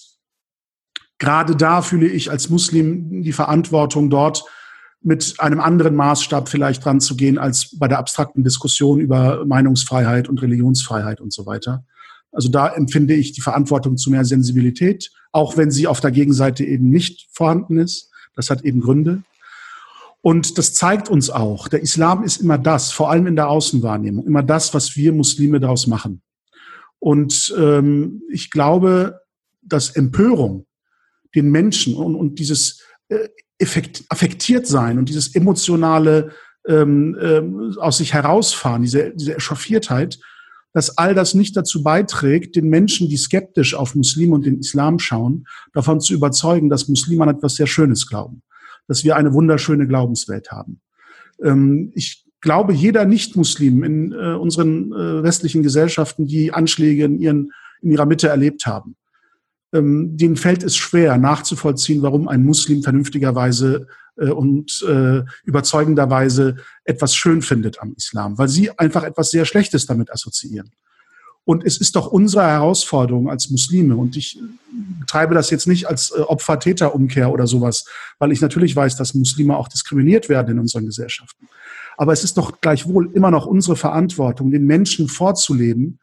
gerade 1.17 1.55
da 1.55 1.81
fühle 1.81 2.07
ich 2.07 2.29
als 2.29 2.49
Muslim 2.49 3.23
die 3.23 3.33
Verantwortung 3.33 4.11
dort, 4.11 4.43
mit 5.01 5.35
einem 5.39 5.59
anderen 5.59 5.95
Maßstab 5.95 6.49
vielleicht 6.49 6.83
dran 6.83 6.99
zu 6.99 7.15
gehen 7.15 7.37
als 7.37 7.77
bei 7.77 7.87
der 7.87 7.99
abstrakten 7.99 8.43
Diskussion 8.43 8.99
über 8.99 9.45
Meinungsfreiheit 9.45 10.27
und 10.27 10.41
Religionsfreiheit 10.41 11.21
und 11.21 11.31
so 11.31 11.45
weiter. 11.45 11.85
Also 12.31 12.49
da 12.49 12.67
empfinde 12.67 13.13
ich 13.13 13.31
die 13.31 13.41
Verantwortung 13.41 13.97
zu 13.97 14.11
mehr 14.11 14.25
Sensibilität, 14.25 15.11
auch 15.31 15.57
wenn 15.57 15.71
sie 15.71 15.87
auf 15.87 16.01
der 16.01 16.11
Gegenseite 16.11 16.65
eben 16.65 16.89
nicht 16.89 17.27
vorhanden 17.31 17.77
ist. 17.77 18.11
Das 18.35 18.49
hat 18.49 18.63
eben 18.63 18.81
Gründe. 18.81 19.23
Und 20.21 20.57
das 20.57 20.73
zeigt 20.73 21.09
uns 21.09 21.29
auch, 21.29 21.67
der 21.67 21.81
Islam 21.81 22.23
ist 22.23 22.41
immer 22.41 22.57
das, 22.57 22.91
vor 22.91 23.09
allem 23.09 23.27
in 23.27 23.35
der 23.35 23.49
Außenwahrnehmung, 23.49 24.25
immer 24.25 24.43
das, 24.43 24.73
was 24.73 24.95
wir 24.95 25.13
Muslime 25.13 25.59
daraus 25.59 25.87
machen. 25.87 26.21
Und 26.99 27.55
ähm, 27.57 28.21
ich 28.29 28.51
glaube, 28.51 29.21
dass 29.61 29.95
Empörung 29.95 30.65
den 31.35 31.49
Menschen 31.49 31.95
und, 31.95 32.15
und 32.15 32.39
dieses 32.39 32.81
äh, 33.09 33.29
effekt, 33.59 34.03
affektiert 34.09 34.67
sein 34.67 34.97
und 34.97 35.09
dieses 35.09 35.33
emotionale 35.35 36.31
ähm, 36.67 37.17
ähm, 37.21 37.75
aus 37.79 37.97
sich 37.97 38.13
herausfahren, 38.13 38.81
diese, 38.81 39.13
diese 39.15 39.33
Erschaffiertheit, 39.33 40.19
dass 40.73 40.97
all 40.97 41.15
das 41.15 41.33
nicht 41.33 41.55
dazu 41.55 41.81
beiträgt, 41.81 42.55
den 42.55 42.69
Menschen, 42.69 43.09
die 43.09 43.17
skeptisch 43.17 43.73
auf 43.73 43.95
Muslime 43.95 44.35
und 44.35 44.45
den 44.45 44.59
Islam 44.59 44.99
schauen, 44.99 45.45
davon 45.73 46.01
zu 46.01 46.13
überzeugen, 46.13 46.69
dass 46.69 46.87
Muslime 46.87 47.23
an 47.23 47.35
etwas 47.35 47.55
sehr 47.55 47.67
Schönes 47.67 48.07
glauben, 48.07 48.43
dass 48.87 49.03
wir 49.03 49.15
eine 49.15 49.33
wunderschöne 49.33 49.87
Glaubenswelt 49.87 50.51
haben. 50.51 50.81
Ähm, 51.43 51.91
ich 51.95 52.25
glaube, 52.41 52.73
jeder 52.73 53.05
Nicht-Muslim 53.05 53.83
in 53.83 54.11
äh, 54.11 54.33
unseren 54.33 54.91
äh, 54.91 55.23
westlichen 55.23 55.63
Gesellschaften, 55.63 56.27
die 56.27 56.53
Anschläge 56.53 57.05
in, 57.05 57.19
ihren, 57.19 57.51
in 57.81 57.91
ihrer 57.91 58.05
Mitte 58.05 58.27
erlebt 58.27 58.65
haben, 58.65 58.95
ähm, 59.77 60.17
denen 60.17 60.35
fällt 60.35 60.63
es 60.63 60.75
schwer 60.75 61.17
nachzuvollziehen, 61.17 62.01
warum 62.01 62.27
ein 62.27 62.43
Muslim 62.43 62.83
vernünftigerweise 62.83 63.87
äh, 64.17 64.29
und 64.29 64.83
äh, 64.87 65.23
überzeugenderweise 65.43 66.57
etwas 66.83 67.15
schön 67.15 67.41
findet 67.41 67.79
am 67.81 67.93
Islam, 67.95 68.37
weil 68.37 68.47
sie 68.47 68.71
einfach 68.77 69.03
etwas 69.03 69.31
sehr 69.31 69.45
Schlechtes 69.45 69.85
damit 69.85 70.11
assoziieren. 70.11 70.71
Und 71.45 71.63
es 71.63 71.77
ist 71.77 71.95
doch 71.95 72.07
unsere 72.07 72.45
Herausforderung 72.45 73.29
als 73.29 73.49
Muslime, 73.49 73.95
und 73.95 74.17
ich 74.17 74.37
treibe 75.07 75.33
das 75.33 75.49
jetzt 75.49 75.65
nicht 75.65 75.87
als 75.87 76.11
äh, 76.11 76.19
Opfer-Täter-Umkehr 76.19 77.31
oder 77.31 77.47
sowas, 77.47 77.85
weil 78.19 78.33
ich 78.33 78.41
natürlich 78.41 78.75
weiß, 78.75 78.97
dass 78.97 79.13
Muslime 79.13 79.55
auch 79.55 79.69
diskriminiert 79.69 80.27
werden 80.27 80.51
in 80.51 80.59
unseren 80.59 80.85
Gesellschaften. 80.85 81.47
Aber 81.95 82.11
es 82.11 82.23
ist 82.23 82.37
doch 82.37 82.59
gleichwohl 82.59 83.09
immer 83.13 83.31
noch 83.31 83.45
unsere 83.45 83.77
Verantwortung, 83.77 84.51
den 84.51 84.65
Menschen 84.65 85.07
vorzuleben, 85.07 85.99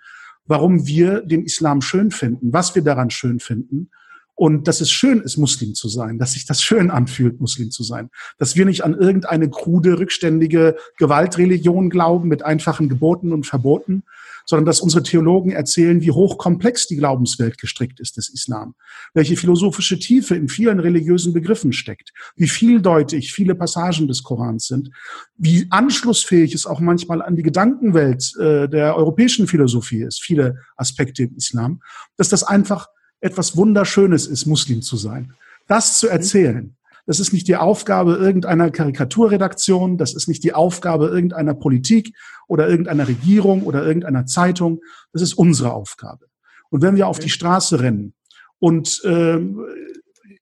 warum 0.46 0.86
wir 0.86 1.20
den 1.22 1.44
Islam 1.44 1.80
schön 1.80 2.10
finden, 2.10 2.52
was 2.52 2.74
wir 2.74 2.82
daran 2.82 3.10
schön 3.10 3.40
finden. 3.40 3.90
Und 4.36 4.66
dass 4.66 4.80
es 4.80 4.90
schön 4.90 5.20
ist, 5.20 5.36
Muslim 5.36 5.74
zu 5.74 5.88
sein, 5.88 6.18
dass 6.18 6.32
sich 6.32 6.44
das 6.44 6.60
schön 6.60 6.90
anfühlt, 6.90 7.40
Muslim 7.40 7.70
zu 7.70 7.84
sein, 7.84 8.10
dass 8.36 8.56
wir 8.56 8.64
nicht 8.64 8.82
an 8.82 8.94
irgendeine 8.94 9.48
krude, 9.48 10.00
rückständige 10.00 10.76
Gewaltreligion 10.98 11.88
glauben 11.88 12.28
mit 12.28 12.44
einfachen 12.44 12.88
Geboten 12.88 13.32
und 13.32 13.46
Verboten, 13.46 14.02
sondern 14.46 14.66
dass 14.66 14.80
unsere 14.80 15.02
Theologen 15.02 15.50
erzählen, 15.50 16.00
wie 16.00 16.10
hochkomplex 16.10 16.86
die 16.86 16.96
Glaubenswelt 16.96 17.58
gestrickt 17.58 18.00
ist 18.00 18.16
des 18.16 18.28
Islam, 18.28 18.74
welche 19.14 19.36
philosophische 19.36 19.98
Tiefe 19.98 20.34
in 20.34 20.48
vielen 20.48 20.80
religiösen 20.80 21.32
Begriffen 21.32 21.72
steckt, 21.72 22.12
wie 22.36 22.48
vieldeutig 22.48 23.32
viele 23.32 23.54
Passagen 23.54 24.08
des 24.08 24.22
Korans 24.22 24.66
sind, 24.66 24.90
wie 25.36 25.66
anschlussfähig 25.70 26.54
es 26.54 26.66
auch 26.66 26.80
manchmal 26.80 27.22
an 27.22 27.36
die 27.36 27.42
Gedankenwelt 27.42 28.32
äh, 28.38 28.68
der 28.68 28.96
europäischen 28.96 29.46
Philosophie 29.46 30.02
ist, 30.02 30.22
viele 30.22 30.58
Aspekte 30.76 31.24
im 31.24 31.36
Islam, 31.36 31.82
dass 32.16 32.28
das 32.28 32.42
einfach 32.42 32.88
etwas 33.20 33.56
Wunderschönes 33.56 34.26
ist, 34.26 34.46
Muslim 34.46 34.82
zu 34.82 34.96
sein. 34.96 35.32
Das 35.66 35.98
zu 35.98 36.08
erzählen, 36.08 36.76
das 37.06 37.20
ist 37.20 37.32
nicht 37.32 37.48
die 37.48 37.56
Aufgabe 37.56 38.14
irgendeiner 38.14 38.70
Karikaturredaktion, 38.70 39.98
das 39.98 40.14
ist 40.14 40.28
nicht 40.28 40.42
die 40.44 40.54
Aufgabe 40.54 41.08
irgendeiner 41.08 41.54
Politik 41.54 42.14
oder 42.48 42.68
irgendeiner 42.68 43.08
Regierung 43.08 43.62
oder 43.62 43.84
irgendeiner 43.84 44.26
Zeitung, 44.26 44.80
das 45.12 45.22
ist 45.22 45.34
unsere 45.34 45.72
Aufgabe. 45.72 46.26
Und 46.70 46.82
wenn 46.82 46.96
wir 46.96 47.08
auf 47.08 47.18
die 47.18 47.30
Straße 47.30 47.80
rennen 47.80 48.14
und 48.58 49.02
äh, 49.04 49.38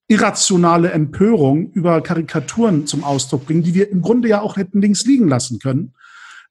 irrationale 0.08 0.92
Empörung 0.92 1.72
über 1.72 2.00
Karikaturen 2.00 2.86
zum 2.86 3.02
Ausdruck 3.02 3.46
bringen, 3.46 3.62
die 3.62 3.74
wir 3.74 3.90
im 3.90 4.02
Grunde 4.02 4.28
ja 4.28 4.40
auch 4.40 4.56
hätten 4.56 4.80
links 4.80 5.04
liegen 5.04 5.28
lassen 5.28 5.58
können, 5.58 5.94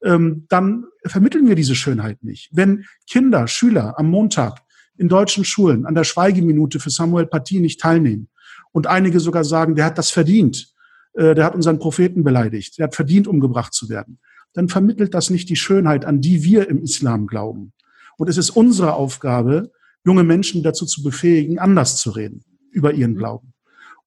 ähm, 0.04 0.46
dann 0.50 0.86
vermitteln 1.06 1.48
wir 1.48 1.56
diese 1.56 1.76
Schönheit 1.76 2.24
nicht. 2.24 2.50
Wenn 2.52 2.86
Kinder, 3.08 3.48
Schüler 3.48 4.00
am 4.00 4.10
Montag 4.10 4.62
in 4.98 5.10
deutschen 5.10 5.46
Schulen 5.46 5.86
an 5.86 5.96
der 5.96 6.04
Schweigeminute 6.04 6.80
für 6.80 6.90
Samuel 6.90 7.26
Paty 7.26 7.60
nicht 7.60 7.80
teilnehmen. 7.80 8.30
Und 8.72 8.88
einige 8.88 9.19
sogar 9.19 9.43
sagen, 9.43 9.76
der 9.76 9.85
hat 9.85 9.98
das 9.98 10.11
verdient. 10.11 10.73
Äh, 11.14 11.35
der 11.35 11.45
hat 11.45 11.56
unseren 11.56 11.80
Propheten 11.80 12.23
beleidigt. 12.23 12.77
Der 12.77 12.85
hat 12.85 12.95
verdient, 12.95 13.27
umgebracht 13.27 13.73
zu 13.73 13.89
werden. 13.89 14.19
Dann 14.53 14.69
vermittelt 14.69 15.14
das 15.14 15.30
nicht 15.30 15.49
die 15.49 15.56
Schönheit, 15.56 16.06
an 16.06 16.22
die 16.22 16.43
wir 16.43 16.69
im 16.69 16.81
Islam 16.81 17.27
glauben. 17.27 17.73
Und 18.18 18.30
es 18.30 18.38
ist 18.38 18.49
unsere 18.52 18.93
Aufgabe, 18.93 19.72
junge 20.06 20.23
Menschen 20.23 20.64
dazu 20.64 20.85
zu 20.85 21.03
befähigen, 21.03 21.60
anders 21.60 21.98
zu 21.98 22.11
reden 22.11 22.43
über 22.72 22.93
ihren 22.93 23.14
mhm. 23.14 23.18
Glauben. 23.18 23.51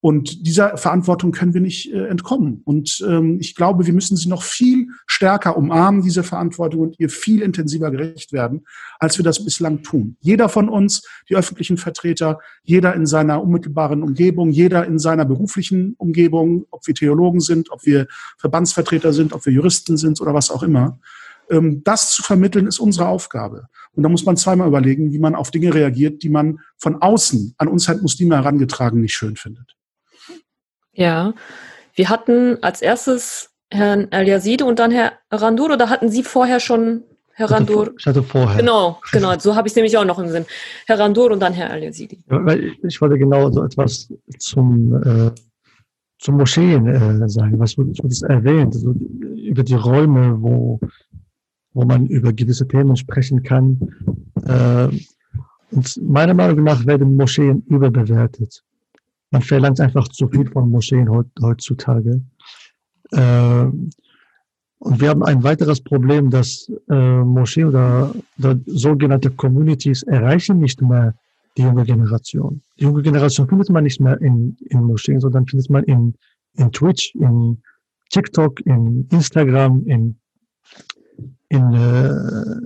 Und 0.04 0.46
dieser 0.46 0.76
Verantwortung 0.76 1.32
können 1.32 1.54
wir 1.54 1.62
nicht 1.62 1.90
äh, 1.90 2.08
entkommen. 2.08 2.60
Und 2.66 3.02
ähm, 3.08 3.38
ich 3.40 3.54
glaube, 3.54 3.86
wir 3.86 3.94
müssen 3.94 4.18
sie 4.18 4.28
noch 4.28 4.42
viel 4.42 4.88
stärker 5.06 5.56
umarmen, 5.56 6.02
diese 6.02 6.22
Verantwortung, 6.22 6.80
und 6.80 7.00
ihr 7.00 7.08
viel 7.08 7.40
intensiver 7.40 7.90
gerecht 7.90 8.30
werden, 8.30 8.66
als 8.98 9.16
wir 9.16 9.24
das 9.24 9.42
bislang 9.42 9.82
tun. 9.82 10.18
Jeder 10.20 10.50
von 10.50 10.68
uns, 10.68 11.08
die 11.30 11.36
öffentlichen 11.36 11.78
Vertreter, 11.78 12.38
jeder 12.64 12.94
in 12.94 13.06
seiner 13.06 13.42
unmittelbaren 13.42 14.02
Umgebung, 14.02 14.50
jeder 14.50 14.84
in 14.84 14.98
seiner 14.98 15.24
beruflichen 15.24 15.94
Umgebung, 15.96 16.66
ob 16.70 16.86
wir 16.86 16.94
Theologen 16.94 17.40
sind, 17.40 17.70
ob 17.70 17.86
wir 17.86 18.06
Verbandsvertreter 18.36 19.14
sind, 19.14 19.32
ob 19.32 19.46
wir 19.46 19.54
Juristen 19.54 19.96
sind 19.96 20.20
oder 20.20 20.34
was 20.34 20.50
auch 20.50 20.62
immer. 20.62 20.98
Ähm, 21.48 21.80
das 21.82 22.12
zu 22.12 22.22
vermitteln 22.22 22.66
ist 22.66 22.78
unsere 22.78 23.08
Aufgabe. 23.08 23.68
Und 23.92 24.02
da 24.02 24.10
muss 24.10 24.26
man 24.26 24.36
zweimal 24.36 24.68
überlegen, 24.68 25.14
wie 25.14 25.18
man 25.18 25.34
auf 25.34 25.50
Dinge 25.50 25.72
reagiert, 25.72 26.22
die 26.22 26.28
man 26.28 26.58
von 26.76 27.00
außen 27.00 27.54
an 27.56 27.68
uns 27.68 27.88
halt 27.88 28.02
Muslime 28.02 28.36
herangetragen 28.36 29.00
nicht 29.00 29.14
schön 29.14 29.36
findet. 29.36 29.74
Ja, 30.94 31.34
wir 31.94 32.08
hatten 32.08 32.58
als 32.62 32.82
erstes 32.82 33.50
Herrn 33.70 34.10
El-Yazidi 34.10 34.64
und 34.64 34.78
dann 34.78 34.90
Herr 34.90 35.12
Randur, 35.30 35.72
oder 35.72 35.90
hatten 35.90 36.08
Sie 36.08 36.22
vorher 36.22 36.60
schon 36.60 37.02
Herr 37.32 37.50
Randur? 37.50 37.92
Ich 37.98 38.06
hatte 38.06 38.22
vorher. 38.22 38.60
Genau, 38.60 39.00
genau, 39.10 39.36
so 39.38 39.56
habe 39.56 39.66
ich 39.66 39.72
es 39.72 39.76
nämlich 39.76 39.96
auch 39.98 40.04
noch 40.04 40.18
im 40.18 40.28
Sinn. 40.28 40.46
Herr 40.86 41.00
Randur 41.00 41.32
und 41.32 41.40
dann 41.40 41.52
Herr 41.52 41.70
El-Yazidi. 41.70 42.24
Ja, 42.30 42.54
ich 42.86 43.00
wollte 43.00 43.18
genau 43.18 43.50
so 43.50 43.64
etwas 43.64 44.12
zum, 44.38 45.02
äh, 45.02 45.30
zum 46.18 46.36
Moscheen 46.36 46.86
äh, 46.86 47.28
sagen, 47.28 47.58
was 47.58 47.76
wurde, 47.76 47.90
wurde 47.90 48.14
erwähnt, 48.32 48.74
also 48.74 48.92
über 48.92 49.64
die 49.64 49.74
Räume, 49.74 50.36
wo, 50.40 50.78
wo 51.72 51.84
man 51.84 52.06
über 52.06 52.32
gewisse 52.32 52.68
Themen 52.68 52.96
sprechen 52.96 53.42
kann. 53.42 53.80
Äh, 54.46 54.88
und 55.72 56.00
meiner 56.02 56.34
Meinung 56.34 56.62
nach 56.62 56.86
werden 56.86 57.16
Moscheen 57.16 57.64
überbewertet. 57.66 58.62
Man 59.34 59.42
verlangt 59.42 59.80
einfach 59.80 60.06
zu 60.06 60.28
viel 60.28 60.48
von 60.48 60.70
Moscheen 60.70 61.08
heutzutage. 61.42 62.22
Äh, 63.10 63.64
und 64.78 65.00
wir 65.00 65.08
haben 65.08 65.24
ein 65.24 65.42
weiteres 65.42 65.80
Problem, 65.80 66.30
dass 66.30 66.70
äh, 66.88 67.18
Moscheen 67.18 67.66
oder, 67.66 68.14
oder 68.38 68.60
sogenannte 68.66 69.32
Communities 69.32 70.04
erreichen 70.04 70.58
nicht 70.58 70.80
mehr 70.80 71.16
die 71.56 71.62
junge 71.62 71.84
Generation. 71.84 72.62
Die 72.78 72.84
junge 72.84 73.02
Generation 73.02 73.48
findet 73.48 73.70
man 73.70 73.82
nicht 73.82 74.00
mehr 74.00 74.20
in, 74.20 74.56
in 74.70 74.84
Moscheen, 74.84 75.18
sondern 75.18 75.48
findet 75.48 75.68
man 75.68 75.82
in, 75.82 76.14
in 76.56 76.70
Twitch, 76.70 77.12
in 77.16 77.60
TikTok, 78.10 78.60
in 78.66 79.08
Instagram, 79.10 79.84
in, 79.86 80.16
in 81.48 81.74
äh, 81.74 82.10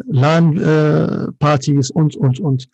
LAN-Partys 0.06 1.88
äh, 1.88 1.94
und, 1.94 2.14
und, 2.16 2.40
und. 2.40 2.68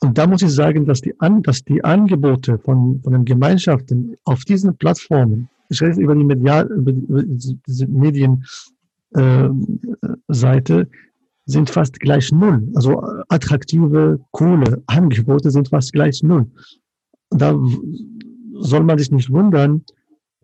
Und 0.00 0.16
da 0.16 0.26
muss 0.26 0.42
ich 0.42 0.50
sagen, 0.50 0.86
dass 0.86 1.00
die, 1.00 1.18
An 1.20 1.42
dass 1.42 1.64
die 1.64 1.82
Angebote 1.82 2.58
von, 2.58 3.00
von 3.02 3.12
den 3.12 3.24
Gemeinschaften 3.24 4.16
auf 4.24 4.44
diesen 4.44 4.76
Plattformen, 4.76 5.48
ich 5.70 5.82
rede 5.82 6.00
über 6.00 6.14
die 6.14 6.24
Medial, 6.24 6.66
über, 6.68 6.92
die, 6.92 7.00
über 7.00 7.22
diese 7.22 7.86
Medienseite, 7.86 10.80
äh, 10.80 10.86
sind 11.46 11.70
fast 11.70 11.98
gleich 11.98 12.30
null. 12.30 12.68
Also 12.74 13.02
attraktive, 13.28 14.20
coole 14.32 14.82
Angebote 14.86 15.50
sind 15.50 15.68
fast 15.68 15.92
gleich 15.92 16.22
null. 16.22 16.46
Da 17.30 17.58
soll 18.60 18.84
man 18.84 18.98
sich 18.98 19.10
nicht 19.10 19.30
wundern, 19.30 19.82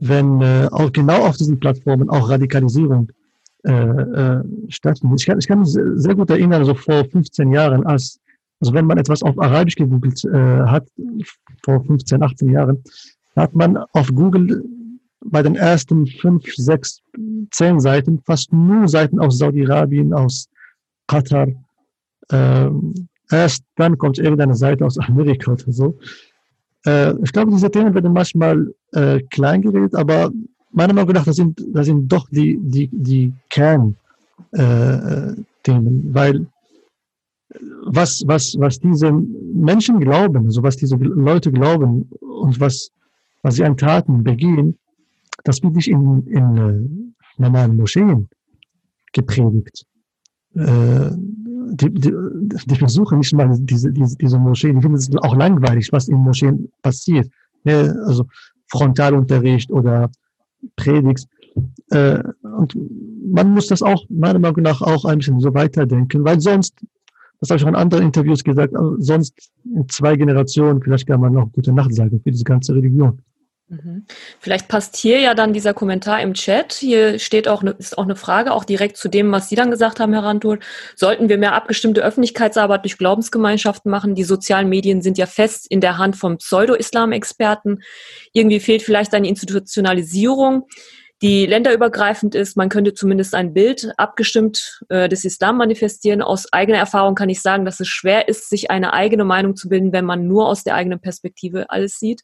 wenn 0.00 0.40
äh, 0.40 0.68
auch 0.72 0.90
genau 0.92 1.26
auf 1.26 1.36
diesen 1.36 1.60
Plattformen 1.60 2.08
auch 2.08 2.28
Radikalisierung 2.28 3.12
äh, 3.64 3.72
äh, 3.72 4.44
stattfindet. 4.68 5.20
Ich 5.20 5.26
kann, 5.26 5.38
ich 5.38 5.46
kann 5.46 5.60
mich 5.60 5.70
sehr 5.70 6.14
gut 6.14 6.30
erinnern, 6.30 6.60
also 6.60 6.74
vor 6.74 7.04
15 7.04 7.52
Jahren, 7.52 7.86
als 7.86 8.20
also 8.60 8.72
wenn 8.72 8.86
man 8.86 8.98
etwas 8.98 9.22
auf 9.22 9.38
Arabisch 9.38 9.76
gegoogelt 9.76 10.24
äh, 10.24 10.30
hat, 10.32 10.86
vor 11.64 11.84
15, 11.84 12.22
18 12.22 12.50
Jahren, 12.50 12.82
hat 13.36 13.54
man 13.54 13.76
auf 13.92 14.08
Google 14.14 14.64
bei 15.24 15.42
den 15.42 15.56
ersten 15.56 16.06
fünf, 16.06 16.44
sechs, 16.54 17.02
zehn 17.50 17.80
Seiten 17.80 18.20
fast 18.24 18.52
nur 18.52 18.88
Seiten 18.88 19.18
aus 19.18 19.38
Saudi-Arabien, 19.38 20.12
aus 20.12 20.48
Katar. 21.06 21.48
Äh, 22.30 22.70
erst 23.30 23.64
dann 23.76 23.98
kommt 23.98 24.18
irgendeine 24.18 24.54
Seite 24.54 24.84
aus 24.84 24.98
Amerika 24.98 25.52
oder 25.52 25.72
so. 25.72 25.98
Äh, 26.86 27.14
ich 27.22 27.32
glaube, 27.32 27.50
diese 27.50 27.70
Themen 27.70 27.94
werden 27.94 28.12
manchmal 28.12 28.72
äh, 28.92 29.20
klein 29.30 29.62
geredet, 29.62 29.94
aber 29.94 30.30
meiner 30.70 30.92
Meinung 30.92 31.14
nach, 31.14 31.24
das 31.24 31.36
sind, 31.36 31.64
das 31.72 31.86
sind 31.86 32.10
doch 32.10 32.28
die, 32.30 32.58
die, 32.60 32.88
die 32.92 33.32
Kernthemen, 33.48 33.96
äh, 35.66 36.14
weil 36.14 36.46
was, 37.86 38.22
was, 38.26 38.56
was 38.58 38.80
diese 38.80 39.12
Menschen 39.12 40.00
glauben, 40.00 40.46
also 40.46 40.62
was 40.62 40.76
diese 40.76 40.96
Leute 40.96 41.52
glauben 41.52 42.08
und 42.20 42.58
was, 42.60 42.90
was 43.42 43.56
sie 43.56 43.64
an 43.64 43.76
Taten 43.76 44.24
begehen, 44.24 44.78
das 45.44 45.62
wird 45.62 45.74
nicht 45.74 45.88
in, 45.88 46.26
in 46.26 46.56
äh, 46.56 47.40
normalen 47.40 47.76
Moscheen 47.76 48.28
gepredigt. 49.12 49.84
Äh, 50.54 51.10
die, 51.76 51.90
die, 51.90 52.12
die 52.66 52.76
versuchen 52.76 53.18
nicht 53.18 53.34
mal 53.34 53.50
diese, 53.60 53.92
diese, 53.92 54.16
diese 54.16 54.38
Moscheen, 54.38 54.76
die 54.76 54.82
finden 54.82 54.98
es 54.98 55.10
auch 55.16 55.36
langweilig, 55.36 55.90
was 55.92 56.08
in 56.08 56.18
Moscheen 56.18 56.70
passiert. 56.82 57.28
Ne? 57.64 57.96
Also 58.06 58.26
Frontalunterricht 58.68 59.70
oder 59.70 60.10
Predigt. 60.76 61.26
Äh, 61.90 62.22
und 62.42 62.76
man 63.32 63.52
muss 63.52 63.68
das 63.68 63.82
auch 63.82 64.04
meiner 64.08 64.38
Meinung 64.38 64.62
nach 64.62 64.80
auch 64.82 65.04
ein 65.04 65.18
bisschen 65.18 65.40
so 65.40 65.52
weiterdenken, 65.54 66.24
weil 66.24 66.40
sonst 66.40 66.74
das 67.44 67.50
habe 67.50 67.58
ich 67.58 67.64
auch 67.64 67.68
in 67.68 67.74
anderen 67.76 68.04
Interviews 68.04 68.42
gesagt, 68.42 68.74
also 68.74 68.96
sonst 68.98 69.50
in 69.64 69.86
zwei 69.88 70.16
Generationen, 70.16 70.82
vielleicht 70.82 71.06
kann 71.06 71.20
man 71.20 71.34
noch 71.34 71.52
gute 71.52 71.72
Nacht 71.72 71.94
sagen 71.94 72.20
für 72.22 72.30
diese 72.30 72.44
ganze 72.44 72.74
Religion. 72.74 73.20
Mhm. 73.68 74.06
Vielleicht 74.40 74.68
passt 74.68 74.96
hier 74.96 75.20
ja 75.20 75.34
dann 75.34 75.52
dieser 75.52 75.74
Kommentar 75.74 76.22
im 76.22 76.32
Chat. 76.32 76.72
Hier 76.72 77.18
steht 77.18 77.46
auch, 77.46 77.62
ist 77.62 77.98
auch 77.98 78.04
eine 78.04 78.16
Frage, 78.16 78.52
auch 78.52 78.64
direkt 78.64 78.96
zu 78.96 79.08
dem, 79.08 79.30
was 79.30 79.50
Sie 79.50 79.56
dann 79.56 79.70
gesagt 79.70 80.00
haben, 80.00 80.14
Herr 80.14 80.24
Rantur. 80.24 80.58
Sollten 80.96 81.28
wir 81.28 81.36
mehr 81.36 81.54
abgestimmte 81.54 82.02
Öffentlichkeitsarbeit 82.02 82.82
durch 82.82 82.96
Glaubensgemeinschaften 82.96 83.90
machen? 83.90 84.14
Die 84.14 84.24
sozialen 84.24 84.70
Medien 84.70 85.02
sind 85.02 85.18
ja 85.18 85.26
fest 85.26 85.66
in 85.68 85.82
der 85.82 85.98
Hand 85.98 86.16
von 86.16 86.38
Pseudo-Islam-Experten. 86.38 87.80
Irgendwie 88.32 88.60
fehlt 88.60 88.82
vielleicht 88.82 89.12
eine 89.12 89.28
Institutionalisierung 89.28 90.66
die 91.24 91.46
länderübergreifend 91.46 92.34
ist. 92.34 92.54
Man 92.54 92.68
könnte 92.68 92.92
zumindest 92.92 93.34
ein 93.34 93.54
Bild 93.54 93.90
abgestimmt 93.96 94.82
äh, 94.90 95.08
des 95.08 95.24
Islam 95.24 95.56
manifestieren. 95.56 96.20
Aus 96.20 96.52
eigener 96.52 96.76
Erfahrung 96.76 97.14
kann 97.14 97.30
ich 97.30 97.40
sagen, 97.40 97.64
dass 97.64 97.80
es 97.80 97.88
schwer 97.88 98.28
ist, 98.28 98.50
sich 98.50 98.70
eine 98.70 98.92
eigene 98.92 99.24
Meinung 99.24 99.56
zu 99.56 99.70
bilden, 99.70 99.94
wenn 99.94 100.04
man 100.04 100.28
nur 100.28 100.46
aus 100.46 100.64
der 100.64 100.74
eigenen 100.74 101.00
Perspektive 101.00 101.70
alles 101.70 101.98
sieht. 101.98 102.20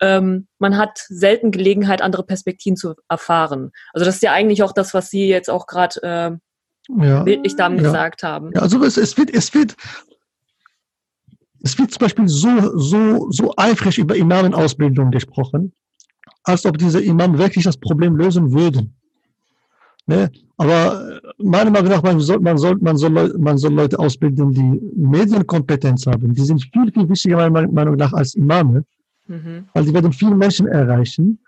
Ähm, 0.00 0.48
man 0.58 0.78
hat 0.78 1.04
selten 1.10 1.50
Gelegenheit, 1.50 2.00
andere 2.00 2.24
Perspektiven 2.24 2.78
zu 2.78 2.94
erfahren. 3.06 3.70
Also 3.92 4.06
das 4.06 4.14
ist 4.14 4.22
ja 4.22 4.32
eigentlich 4.32 4.62
auch 4.62 4.72
das, 4.72 4.94
was 4.94 5.10
Sie 5.10 5.28
jetzt 5.28 5.50
auch 5.50 5.66
gerade 5.66 6.02
äh, 6.02 7.04
ja, 7.06 7.22
bildlich 7.24 7.54
damit 7.56 7.80
ja. 7.80 7.88
gesagt 7.88 8.22
haben. 8.22 8.50
Ja, 8.54 8.62
also 8.62 8.82
es, 8.82 8.96
es, 8.96 9.18
wird, 9.18 9.28
es 9.28 9.52
wird 9.52 9.76
es 11.62 11.78
wird 11.78 11.90
zum 11.90 12.00
Beispiel 12.00 12.28
so, 12.28 12.78
so, 12.78 13.30
so 13.30 13.52
eifrig 13.58 13.98
über 13.98 14.16
Imamenausbildung 14.16 15.10
gesprochen, 15.10 15.74
als 16.44 16.66
ob 16.66 16.78
diese 16.78 17.00
Imam 17.00 17.38
wirklich 17.38 17.64
das 17.64 17.76
Problem 17.76 18.16
lösen 18.16 18.52
würden. 18.52 18.94
Ne? 20.06 20.30
Aber 20.56 21.20
meiner 21.38 21.70
Meinung 21.70 21.90
nach, 21.90 22.02
man 22.02 22.18
soll, 22.20 22.40
man, 22.40 22.58
soll, 22.58 22.76
man, 22.80 22.96
soll, 22.96 23.34
man 23.38 23.58
soll 23.58 23.72
Leute 23.72 23.98
ausbilden, 23.98 24.52
die 24.52 24.80
Medienkompetenz 24.96 26.06
haben. 26.06 26.34
Die 26.34 26.44
sind 26.44 26.62
viel, 26.72 26.92
viel 26.92 27.08
wichtiger, 27.08 27.50
meiner 27.50 27.68
Meinung 27.68 27.96
nach, 27.96 28.12
als 28.12 28.34
Imame. 28.34 28.84
Mhm. 29.26 29.68
Weil 29.72 29.84
die 29.84 29.94
werden 29.94 30.12
viele 30.12 30.34
Menschen 30.34 30.66
erreichen 30.66 31.38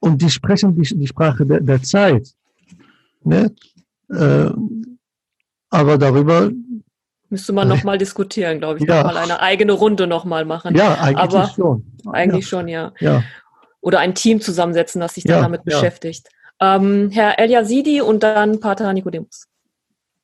und 0.00 0.22
die 0.22 0.30
sprechen 0.30 0.74
die, 0.74 0.82
die 0.82 1.06
Sprache 1.06 1.44
der, 1.44 1.60
der 1.60 1.82
Zeit. 1.82 2.28
Ne? 3.24 3.52
Äh, 4.10 4.50
aber 5.70 5.98
darüber 5.98 6.50
Müsste 7.28 7.52
man 7.52 7.66
nochmal 7.66 7.98
diskutieren, 7.98 8.58
glaube 8.58 8.78
ich. 8.78 8.86
Ja. 8.86 9.02
Nochmal 9.02 9.16
eine 9.16 9.40
eigene 9.40 9.72
Runde 9.72 10.06
nochmal 10.06 10.44
machen. 10.44 10.76
Ja, 10.76 10.94
eigentlich 11.00 11.34
Aber 11.34 11.48
schon. 11.48 11.84
Eigentlich 12.12 12.44
ja. 12.44 12.48
schon, 12.48 12.68
ja. 12.68 12.92
ja. 13.00 13.24
Oder 13.86 14.00
ein 14.00 14.16
Team 14.16 14.40
zusammensetzen, 14.40 15.00
das 15.00 15.14
sich 15.14 15.22
dann 15.22 15.42
damit 15.42 15.62
beschäftigt. 15.62 16.28
Ähm, 16.60 17.10
Herr 17.12 17.38
El 17.38 17.50
Yazidi 17.50 18.00
und 18.00 18.24
dann 18.24 18.58
Pater 18.58 18.92
Nicodemus. 18.92 19.46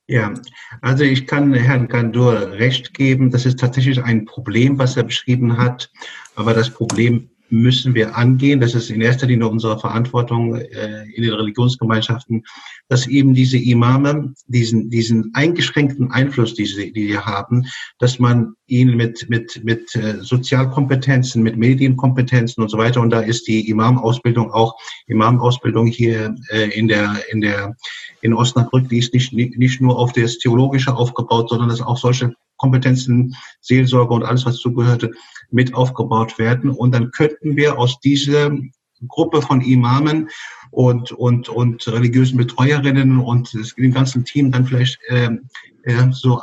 Ja, 0.09 0.35
also 0.81 1.05
ich 1.05 1.29
kann 1.29 1.55
Herrn 1.55 1.87
Gandur 1.87 2.51
recht 2.55 2.93
geben. 2.93 3.31
Das 3.31 3.47
ist 3.47 3.61
tatsächlich 3.61 4.03
ein 4.03 4.25
Problem, 4.25 4.81
was 4.81 4.97
er 4.97 5.05
beschrieben 5.05 5.59
hat. 5.59 5.93
Aber 6.35 6.55
das 6.55 6.71
Problem 6.71 7.31
müssen 7.53 7.95
wir 7.95 8.17
angehen. 8.17 8.61
Das 8.61 8.75
ist 8.75 8.91
in 8.91 9.03
erster 9.03 9.27
Linie 9.27 9.47
unsere 9.47 9.79
Verantwortung 9.79 10.57
äh, 10.57 11.05
in 11.15 11.23
den 11.23 11.35
Religionsgemeinschaften, 11.35 12.45
dass 12.89 13.07
eben 13.07 13.35
diese 13.35 13.59
Imame 13.59 14.33
diesen, 14.47 14.89
diesen 14.89 15.31
eingeschränkten 15.35 16.11
Einfluss, 16.11 16.55
die 16.55 16.65
sie, 16.65 16.93
die 16.93 17.09
sie 17.09 17.19
haben, 17.19 17.67
dass 17.99 18.19
man 18.19 18.55
ihnen 18.67 18.97
mit, 18.97 19.29
mit, 19.29 19.63
mit 19.65 19.95
äh, 19.95 20.23
Sozialkompetenzen, 20.23 21.43
mit 21.43 21.59
Medienkompetenzen 21.59 22.63
und 22.63 22.71
so 22.71 22.79
weiter, 22.79 23.03
und 23.03 23.11
da 23.11 23.21
ist 23.21 23.47
die 23.47 23.69
Imam-Ausbildung 23.69 24.51
auch, 24.51 24.75
Imam-Ausbildung 25.07 25.87
hier 25.87 26.35
äh, 26.49 26.71
in 26.71 26.89
der, 26.89 27.17
in 27.31 27.43
der, 27.43 27.77
in 28.23 28.33
Osnabrück, 28.33 28.89
die 28.89 28.99
ist 28.99 29.13
nicht, 29.13 29.35
nicht 29.35 29.81
nur 29.81 29.99
auf 29.99 30.13
das 30.13 30.39
Theologische 30.39 30.97
aufgebaut, 30.97 31.51
sondern 31.51 31.69
dass 31.69 31.83
auch 31.83 31.99
solche 31.99 32.35
Kompetenzen, 32.63 33.35
Seelsorge 33.61 34.15
und 34.15 34.23
alles, 34.23 34.47
was 34.47 34.59
zugehörte, 34.59 35.11
mit 35.51 35.75
aufgebaut 35.75 36.39
werden. 36.39 36.71
Und 36.71 36.95
dann 36.95 37.11
könnten 37.11 37.57
wir 37.57 37.77
aus 37.77 37.99
dieser 38.01 38.53
Gruppe 39.09 39.43
von 39.43 39.61
Imamen 39.61 40.31
und, 40.71 41.11
und, 41.11 41.49
und 41.49 41.87
religiösen 41.89 42.39
Betreuerinnen 42.39 43.19
und 43.19 43.53
dem 43.77 43.93
ganzen 43.93 44.25
Team 44.25 44.53
dann 44.53 44.65
vielleicht 44.65 44.99
äh, 45.09 45.31
äh, 45.83 46.13
so 46.13 46.41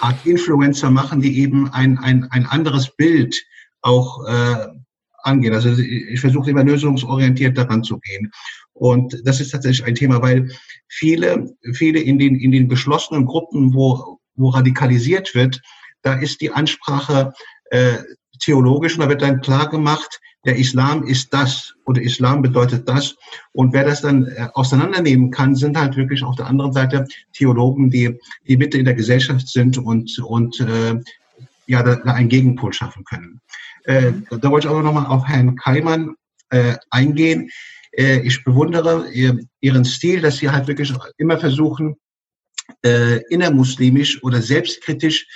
Art 0.00 0.26
Influencer 0.26 0.90
machen, 0.90 1.20
die 1.20 1.38
eben 1.38 1.70
ein, 1.70 1.96
ein, 1.98 2.24
ein 2.30 2.44
anderes 2.46 2.90
Bild 2.96 3.40
auch 3.82 4.26
äh, 4.26 4.66
angehen. 5.22 5.54
Also 5.54 5.70
ich 5.70 6.20
versuche 6.20 6.50
immer 6.50 6.64
lösungsorientiert 6.64 7.56
daran 7.56 7.84
zu 7.84 7.98
gehen. 8.00 8.32
Und 8.72 9.22
das 9.24 9.40
ist 9.40 9.50
tatsächlich 9.50 9.86
ein 9.86 9.94
Thema, 9.94 10.20
weil 10.20 10.50
viele, 10.88 11.56
viele 11.72 12.00
in 12.00 12.18
den, 12.18 12.36
in 12.36 12.50
den 12.50 12.68
geschlossenen 12.68 13.24
Gruppen, 13.24 13.72
wo, 13.72 14.15
wo 14.36 14.50
radikalisiert 14.50 15.34
wird, 15.34 15.60
da 16.02 16.14
ist 16.14 16.40
die 16.40 16.52
Ansprache 16.52 17.32
äh, 17.70 17.98
theologisch 18.40 18.94
und 18.94 19.00
da 19.00 19.08
wird 19.08 19.22
dann 19.22 19.40
klar 19.40 19.68
gemacht, 19.68 20.20
der 20.44 20.56
Islam 20.56 21.02
ist 21.04 21.34
das 21.34 21.74
oder 21.84 22.00
Islam 22.00 22.40
bedeutet 22.40 22.88
das. 22.88 23.16
Und 23.52 23.72
wer 23.72 23.84
das 23.84 24.02
dann 24.02 24.26
äh, 24.26 24.48
auseinandernehmen 24.54 25.32
kann, 25.32 25.56
sind 25.56 25.76
halt 25.76 25.96
wirklich 25.96 26.22
auf 26.22 26.36
der 26.36 26.46
anderen 26.46 26.72
Seite 26.72 27.06
Theologen, 27.32 27.90
die, 27.90 28.16
die 28.46 28.56
Mitte 28.56 28.78
in 28.78 28.84
der 28.84 28.94
Gesellschaft 28.94 29.48
sind 29.48 29.76
und, 29.76 30.16
und 30.20 30.60
äh, 30.60 31.00
ja, 31.66 31.82
da, 31.82 31.96
da 31.96 32.12
einen 32.12 32.28
Gegenpol 32.28 32.72
schaffen 32.72 33.04
können. 33.04 33.40
Äh, 33.84 34.12
da 34.30 34.50
wollte 34.50 34.68
ich 34.68 34.70
aber 34.70 34.84
nochmal 34.84 35.06
auf 35.06 35.26
Herrn 35.26 35.56
Keimann 35.56 36.14
äh, 36.50 36.76
eingehen. 36.90 37.50
Äh, 37.90 38.20
ich 38.20 38.44
bewundere 38.44 39.10
ihr, 39.10 39.40
Ihren 39.60 39.84
Stil, 39.84 40.20
dass 40.20 40.36
Sie 40.36 40.50
halt 40.50 40.68
wirklich 40.68 40.92
immer 41.16 41.38
versuchen, 41.38 41.96
äh, 42.82 43.20
innermuslimisch 43.28 44.22
oder 44.22 44.42
selbstkritisch 44.42 45.26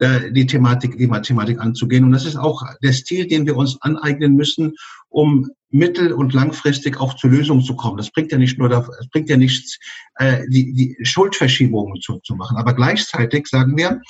äh, 0.00 0.30
die 0.30 0.46
Thematik, 0.46 0.96
die 0.96 1.06
Mathematik 1.06 1.60
anzugehen. 1.60 2.04
Und 2.04 2.12
das 2.12 2.24
ist 2.24 2.36
auch 2.36 2.62
der 2.82 2.92
Stil, 2.92 3.26
den 3.26 3.46
wir 3.46 3.56
uns 3.56 3.80
aneignen 3.82 4.34
müssen, 4.34 4.74
um 5.08 5.48
mittel- 5.70 6.12
und 6.12 6.32
langfristig 6.32 7.00
auch 7.00 7.14
zur 7.14 7.30
Lösung 7.30 7.62
zu 7.62 7.74
kommen. 7.76 7.98
Das 7.98 8.10
bringt 8.10 8.32
ja 8.32 8.38
nicht 8.38 8.58
nur, 8.58 8.68
das 8.68 8.86
bringt 9.12 9.28
ja 9.28 9.36
nichts, 9.36 9.78
äh, 10.16 10.44
die, 10.48 10.72
die 10.72 10.96
Schuldverschiebungen 11.02 12.00
zu, 12.00 12.18
zu 12.20 12.34
machen. 12.36 12.56
Aber 12.56 12.74
gleichzeitig 12.74 13.48
sagen 13.48 13.76
wir, 13.76 14.00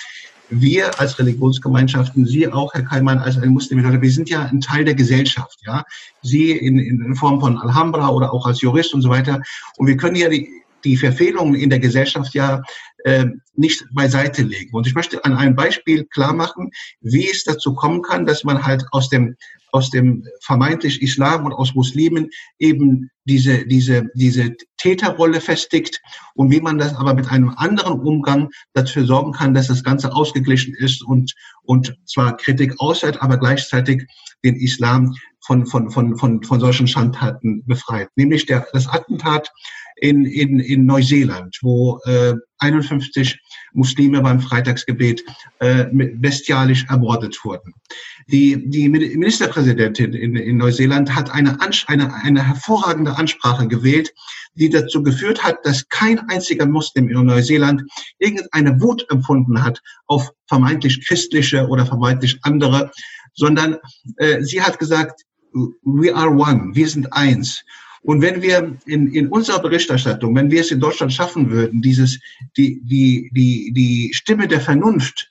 wir 0.51 0.99
als 0.99 1.19
Religionsgemeinschaften, 1.19 2.27
Sie 2.27 2.49
auch, 2.49 2.73
Herr 2.75 2.83
Keimann, 2.83 3.19
als 3.19 3.37
ein 3.37 3.51
Muslim, 3.51 3.83
wir 3.83 4.11
sind 4.11 4.31
ja 4.31 4.45
ein 4.45 4.61
Teil 4.61 4.85
der 4.85 4.95
Gesellschaft, 4.95 5.59
ja. 5.67 5.85
Sie 6.23 6.53
in, 6.53 6.79
in 6.79 7.15
Form 7.15 7.41
von 7.41 7.59
Alhambra 7.59 8.09
oder 8.09 8.33
auch 8.33 8.47
als 8.47 8.61
Jurist 8.63 8.95
und 8.95 9.03
so 9.03 9.11
weiter. 9.11 9.43
Und 9.77 9.87
wir 9.87 9.97
können 9.97 10.17
ja 10.17 10.29
die, 10.29 10.49
die 10.85 10.97
Verfehlungen 10.97 11.55
in 11.55 11.71
der 11.71 11.79
Gesellschaft 11.79 12.35
ja 12.35 12.63
äh, 13.05 13.27
nicht 13.55 13.85
beiseite 13.93 14.43
legen. 14.43 14.75
Und 14.75 14.87
ich 14.87 14.95
möchte 14.95 15.25
an 15.25 15.35
einem 15.35 15.57
Beispiel 15.57 16.05
klar 16.05 16.33
machen, 16.33 16.71
wie 17.01 17.29
es 17.29 17.45
dazu 17.45 17.75
kommen 17.75 18.03
kann, 18.03 18.27
dass 18.27 18.45
man 18.45 18.65
halt 18.65 18.85
aus 18.93 19.09
dem 19.09 19.37
aus 19.73 19.91
dem 19.91 20.25
vermeintlich 20.41 21.03
Islam 21.03 21.45
und 21.45 21.53
aus 21.53 21.75
Muslimen 21.75 22.31
eben 22.59 23.11
diese, 23.25 23.67
diese, 23.67 24.09
diese 24.15 24.57
Täterrolle 24.79 25.41
festigt 25.41 26.01
und 26.35 26.51
wie 26.51 26.61
man 26.61 26.79
das 26.79 26.95
aber 26.95 27.15
mit 27.15 27.31
einem 27.31 27.51
anderen 27.51 28.01
Umgang 28.01 28.51
dafür 28.73 29.05
sorgen 29.05 29.33
kann, 29.33 29.55
dass 29.55 29.69
das 29.69 29.85
Ganze 29.85 30.13
ausgeglichen 30.15 30.75
ist 30.75 31.03
und, 31.03 31.35
und 31.63 31.95
zwar 32.07 32.37
Kritik 32.37 32.81
äußert, 32.81 33.21
aber 33.21 33.37
gleichzeitig 33.37 34.07
den 34.45 34.57
Islam 34.57 35.15
von, 35.41 35.67
von, 35.67 35.91
von, 35.91 36.17
von, 36.17 36.43
von 36.43 36.61
solchen 36.61 36.87
Schandtaten 36.87 37.65
befreit. 37.67 38.09
Nämlich 38.17 38.47
der, 38.47 38.67
das 38.73 38.89
Attentat 38.89 39.51
in, 40.01 40.25
in, 40.25 40.61
in 40.61 40.87
Neuseeland, 40.87 41.59
wo 41.63 42.01
äh, 42.05 42.35
51 42.59 43.39
Muslime 43.73 44.21
beim 44.21 44.41
Freitagsgebet 44.41 45.23
äh, 45.61 45.87
bestialisch 45.93 46.87
ermordet 46.89 47.39
wurden. 47.45 47.75
Die, 48.29 48.69
die 48.69 48.89
Ministerpräsidentin 48.89 50.13
in, 50.13 50.37
in 50.37 50.57
Neuseeland 50.57 51.15
hat 51.15 51.31
eine, 51.31 51.59
eine, 51.87 52.15
eine 52.15 52.47
hervorragende 52.47 53.17
Ansprache 53.17 53.69
gewählt, 53.69 54.13
die 54.55 54.69
dazu 54.69 55.03
geführt 55.03 55.43
hat, 55.43 55.65
dass 55.65 55.89
kein 55.89 56.19
einziger 56.29 56.67
Muslim 56.67 57.09
in 57.09 57.25
Neuseeland 57.25 57.83
irgendeine 58.19 58.81
Wut 58.81 59.07
empfunden 59.11 59.63
hat 59.63 59.81
auf 60.07 60.33
vermeintlich 60.47 61.07
christliche 61.07 61.67
oder 61.69 61.87
vermeintlich 61.87 62.39
andere, 62.43 62.91
sondern 63.35 63.79
äh, 64.17 64.43
sie 64.43 64.61
hat 64.61 64.79
gesagt, 64.79 65.23
we 65.83 66.15
are 66.15 66.31
one, 66.31 66.75
wir 66.75 66.89
sind 66.89 67.13
eins. 67.13 67.63
Und 68.03 68.23
wenn 68.23 68.43
wir 68.43 68.77
in, 68.87 69.13
in 69.13 69.29
unserer 69.29 69.61
Berichterstattung, 69.61 70.35
wenn 70.35 70.51
wir 70.51 70.61
es 70.61 70.71
in 70.71 70.81
Deutschland 70.81 71.13
schaffen 71.13 71.51
würden, 71.51 71.83
dieses, 71.83 72.21
die, 72.57 72.81
die, 72.83 73.31
die, 73.33 73.73
die 73.73 74.15
Stimme 74.15 74.47
der 74.49 74.61
Vernunft 74.61 75.31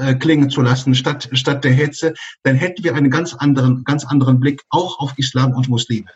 äh, 0.00 0.14
klingen 0.14 0.50
zu 0.50 0.62
lassen, 0.62 0.94
statt, 0.94 1.28
statt 1.32 1.64
der 1.64 1.72
Hetze, 1.72 2.14
dann 2.42 2.56
hätten 2.56 2.84
wir 2.84 2.94
einen 2.94 3.10
ganz 3.10 3.34
anderen, 3.34 3.84
ganz 3.84 4.04
anderen 4.04 4.40
Blick 4.40 4.62
auch 4.70 4.98
auf 4.98 5.12
Islam 5.16 5.52
und 5.52 5.68
Muslime. 5.68 6.10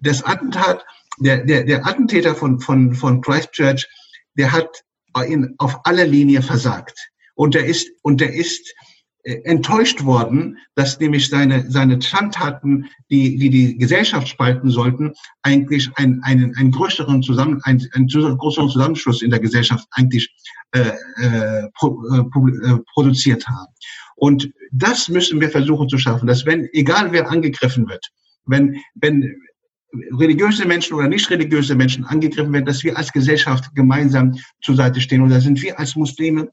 Das 0.00 0.22
Attentat, 0.24 0.84
der, 1.18 1.44
der, 1.44 1.64
der 1.64 1.86
Attentäter 1.86 2.34
von, 2.34 2.60
von, 2.60 2.94
von 2.94 3.20
Christchurch, 3.20 3.86
der 4.36 4.52
hat 4.52 4.84
in, 5.26 5.54
auf 5.58 5.84
aller 5.84 6.06
Linie 6.06 6.42
versagt. 6.42 7.10
Und 7.34 7.54
der 7.54 7.66
ist, 7.66 7.88
und 8.02 8.20
der 8.20 8.32
ist 8.32 8.74
enttäuscht 9.24 10.04
worden, 10.04 10.58
dass 10.74 10.98
nämlich 11.00 11.28
seine, 11.28 11.70
seine 11.70 12.00
Schandtaten, 12.00 12.86
die, 13.10 13.36
die 13.36 13.50
die 13.50 13.76
Gesellschaft 13.76 14.28
spalten 14.28 14.70
sollten, 14.70 15.12
eigentlich 15.42 15.90
einen, 15.96 16.22
einen, 16.22 16.56
einen 16.56 16.70
größeren 16.70 17.22
Zusammen, 17.22 17.60
einen, 17.64 17.86
einen 17.94 18.06
größeren 18.06 18.68
Zusammenschluss 18.68 19.22
in 19.22 19.30
der 19.30 19.40
Gesellschaft 19.40 19.86
eigentlich 19.92 20.34
äh, 20.72 20.92
äh, 21.20 21.64
äh, 21.64 22.20
äh, 22.20 22.78
produziert 22.94 23.46
haben. 23.46 23.72
Und 24.16 24.50
das 24.72 25.08
müssen 25.08 25.40
wir 25.40 25.50
versuchen 25.50 25.88
zu 25.88 25.98
schaffen, 25.98 26.26
dass 26.26 26.46
wenn, 26.46 26.68
egal 26.72 27.12
wer 27.12 27.30
angegriffen 27.30 27.88
wird, 27.88 28.06
wenn, 28.46 28.76
wenn 28.94 29.34
religiöse 30.18 30.66
Menschen 30.66 30.94
oder 30.94 31.08
nicht 31.08 31.28
religiöse 31.30 31.74
Menschen 31.74 32.04
angegriffen 32.04 32.52
werden, 32.52 32.66
dass 32.66 32.84
wir 32.84 32.96
als 32.96 33.12
Gesellschaft 33.12 33.74
gemeinsam 33.74 34.36
zur 34.62 34.76
Seite 34.76 35.00
stehen. 35.00 35.22
Und 35.22 35.30
da 35.30 35.40
sind 35.40 35.60
wir 35.62 35.78
als 35.78 35.96
Muslime 35.96 36.50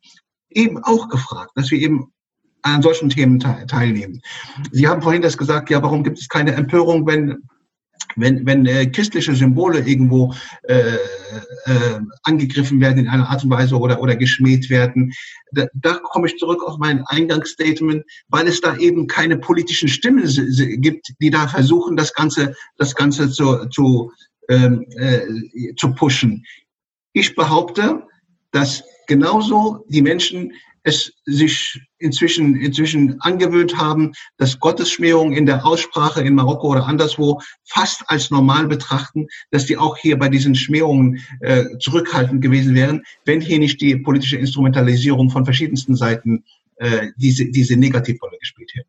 eben 0.50 0.78
auch 0.84 1.10
gefragt, 1.10 1.52
dass 1.56 1.72
wir 1.72 1.80
eben 1.80 2.14
an 2.74 2.82
solchen 2.82 3.10
Themen 3.10 3.40
teilnehmen. 3.40 4.22
Sie 4.72 4.88
haben 4.88 5.02
vorhin 5.02 5.22
das 5.22 5.38
gesagt, 5.38 5.70
ja, 5.70 5.82
warum 5.84 6.04
gibt 6.04 6.20
es 6.20 6.28
keine 6.28 6.54
Empörung, 6.54 7.06
wenn 7.06 7.38
wenn, 8.18 8.46
wenn 8.46 8.66
äh, 8.66 8.86
christliche 8.86 9.36
Symbole 9.36 9.80
irgendwo 9.80 10.34
äh, 10.64 10.94
äh, 11.66 12.00
angegriffen 12.24 12.80
werden 12.80 13.00
in 13.00 13.08
einer 13.10 13.30
Art 13.30 13.44
und 13.44 13.50
Weise 13.50 13.78
oder, 13.78 14.02
oder 14.02 14.16
geschmäht 14.16 14.70
werden, 14.70 15.12
da, 15.52 15.66
da 15.74 15.96
komme 15.96 16.28
ich 16.28 16.38
zurück 16.38 16.64
auf 16.66 16.78
mein 16.78 17.04
Eingangsstatement, 17.08 18.06
weil 18.30 18.48
es 18.48 18.62
da 18.62 18.78
eben 18.78 19.08
keine 19.08 19.38
politischen 19.38 19.90
Stimmen 19.90 20.24
gibt, 20.82 21.14
die 21.20 21.30
da 21.30 21.48
versuchen, 21.48 21.98
das 21.98 22.14
Ganze, 22.14 22.56
das 22.78 22.96
Ganze 22.96 23.30
zu, 23.30 23.66
zu, 23.66 24.12
ähm, 24.48 24.86
äh, 24.96 25.76
zu 25.76 25.94
pushen. 25.94 26.46
Ich 27.12 27.36
behaupte, 27.36 28.04
dass 28.52 28.84
genauso 29.08 29.86
die 29.90 30.02
Menschen 30.02 30.54
es 30.86 31.12
sich 31.26 31.82
inzwischen, 31.98 32.56
inzwischen 32.56 33.20
angewöhnt 33.22 33.76
haben, 33.76 34.14
dass 34.38 34.60
Gottesschmähungen 34.60 35.36
in 35.36 35.48
der 35.48 35.66
Aussprache 35.66 36.22
in 36.22 36.36
Marokko 36.36 36.70
oder 36.70 36.86
anderswo 36.86 37.42
fast 37.64 38.04
als 38.08 38.30
normal 38.30 38.68
betrachten, 38.68 39.28
dass 39.50 39.66
die 39.66 39.78
auch 39.78 39.98
hier 39.98 40.18
bei 40.18 40.30
diesen 40.30 40.54
Schmähungen 40.54 41.20
äh, 41.42 41.66
zurückhaltend 41.80 42.42
gewesen 42.42 42.76
wären, 42.76 43.02
wenn 43.26 43.42
hier 43.42 43.58
nicht 43.58 43.82
die 43.82 43.96
politische 43.98 44.38
Instrumentalisierung 44.38 45.32
von 45.32 45.44
verschiedensten 45.44 45.96
Seiten 45.96 46.44
äh, 46.76 47.08
diese, 47.18 47.46
diese 47.46 47.78
Negativrolle 47.78 48.38
gespielt 48.40 48.72
hätte. 48.76 48.88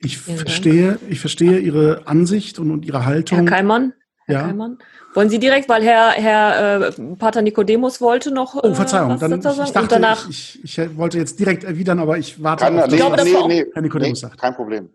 Ich 0.00 0.18
verstehe, 0.18 0.98
ich 1.08 1.20
verstehe 1.20 1.60
Ihre 1.60 2.06
Ansicht 2.08 2.58
und, 2.58 2.72
und 2.72 2.84
Ihre 2.84 3.04
Haltung. 3.04 3.38
Herr 3.38 3.46
Keimann? 3.46 3.92
Herr 4.26 4.34
ja. 4.34 4.46
Keimann? 4.46 4.78
Wollen 5.14 5.30
Sie 5.30 5.38
direkt, 5.38 5.68
weil 5.68 5.82
Herr, 5.82 6.10
Herr 6.10 6.88
äh, 6.88 6.92
Pater 7.16 7.42
Nicodemus 7.42 8.00
wollte 8.00 8.30
noch. 8.30 8.54
oh, 8.54 8.74
Verzeihung, 8.74 9.12
äh, 9.12 9.18
dann, 9.18 9.32
ich, 9.32 9.46
ich, 9.46 9.72
dachte, 9.72 9.88
danach, 9.88 10.28
ich, 10.28 10.64
ich, 10.64 10.78
ich, 10.78 10.96
wollte 10.96 11.18
jetzt 11.18 11.38
direkt 11.38 11.64
erwidern, 11.64 11.98
aber 11.98 12.18
ich 12.18 12.42
warte 12.42 12.64
Kann, 12.64 12.78
auf 12.80 12.90
nee, 12.90 12.98
das, 12.98 13.24
nee, 13.24 13.34
nee, 13.46 13.66
Herr 13.72 13.82
Nicodemus 13.82 14.20
sagt. 14.20 14.38
Kein 14.38 14.54
Problem. 14.54 14.88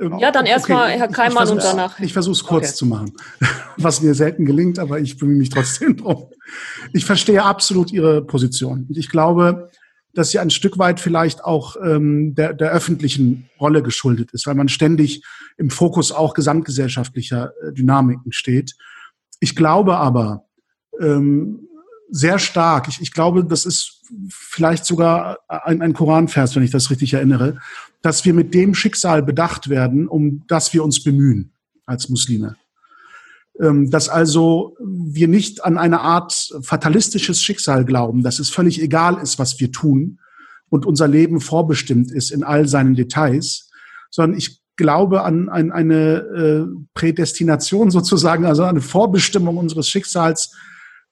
Ähm, 0.00 0.18
ja, 0.18 0.30
dann 0.30 0.46
erstmal 0.46 0.88
okay. 0.88 0.98
Herr 0.98 1.08
Keimann 1.08 1.48
und 1.48 1.62
danach. 1.62 2.00
Ich 2.00 2.12
versuche 2.12 2.32
es 2.32 2.44
kurz 2.44 2.68
okay. 2.68 2.74
zu 2.74 2.86
machen, 2.86 3.12
was 3.76 4.02
mir 4.02 4.14
selten 4.14 4.44
gelingt, 4.44 4.78
aber 4.78 4.98
ich 4.98 5.18
bemühe 5.18 5.38
mich 5.38 5.50
trotzdem 5.50 5.96
drum. 5.98 6.30
Ich 6.92 7.04
verstehe 7.04 7.42
absolut 7.42 7.92
Ihre 7.92 8.22
Position. 8.22 8.86
Und 8.88 8.98
ich 8.98 9.08
glaube, 9.08 9.70
dass 10.14 10.30
sie 10.30 10.38
ein 10.38 10.50
Stück 10.50 10.78
weit 10.78 11.00
vielleicht 11.00 11.44
auch 11.44 11.76
ähm, 11.82 12.34
der, 12.34 12.54
der 12.54 12.70
öffentlichen 12.70 13.48
Rolle 13.60 13.82
geschuldet 13.82 14.30
ist, 14.32 14.46
weil 14.46 14.54
man 14.54 14.68
ständig 14.68 15.22
im 15.56 15.70
Fokus 15.70 16.12
auch 16.12 16.34
gesamtgesellschaftlicher 16.34 17.52
äh, 17.62 17.72
Dynamiken 17.72 18.32
steht. 18.32 18.74
Ich 19.40 19.56
glaube 19.56 19.96
aber 19.96 20.44
ähm, 21.00 21.68
sehr 22.10 22.38
stark, 22.38 22.88
ich, 22.88 23.00
ich 23.00 23.12
glaube, 23.12 23.44
das 23.44 23.66
ist 23.66 24.02
vielleicht 24.28 24.84
sogar 24.84 25.38
ein, 25.48 25.82
ein 25.82 25.94
Koranvers, 25.94 26.54
wenn 26.54 26.62
ich 26.62 26.70
das 26.70 26.90
richtig 26.90 27.14
erinnere, 27.14 27.58
dass 28.02 28.24
wir 28.24 28.34
mit 28.34 28.54
dem 28.54 28.74
Schicksal 28.74 29.22
bedacht 29.22 29.68
werden, 29.68 30.06
um 30.06 30.44
das 30.46 30.72
wir 30.72 30.84
uns 30.84 31.02
bemühen 31.02 31.52
als 31.86 32.08
Muslime. 32.08 32.56
Ähm, 33.60 33.88
dass 33.88 34.08
also 34.08 34.76
wir 34.80 35.28
nicht 35.28 35.64
an 35.64 35.78
eine 35.78 36.00
Art 36.00 36.52
fatalistisches 36.62 37.40
Schicksal 37.40 37.84
glauben, 37.84 38.24
dass 38.24 38.40
es 38.40 38.50
völlig 38.50 38.82
egal 38.82 39.22
ist, 39.22 39.38
was 39.38 39.60
wir 39.60 39.70
tun 39.70 40.18
und 40.70 40.84
unser 40.84 41.06
Leben 41.06 41.40
vorbestimmt 41.40 42.10
ist 42.10 42.32
in 42.32 42.42
all 42.42 42.66
seinen 42.66 42.96
Details, 42.96 43.70
sondern 44.10 44.36
ich 44.36 44.60
glaube 44.76 45.22
an, 45.22 45.48
an 45.48 45.70
eine 45.70 46.16
äh, 46.16 46.66
Prädestination 46.94 47.90
sozusagen, 47.92 48.44
also 48.44 48.64
eine 48.64 48.80
Vorbestimmung 48.80 49.56
unseres 49.56 49.88
Schicksals, 49.88 50.52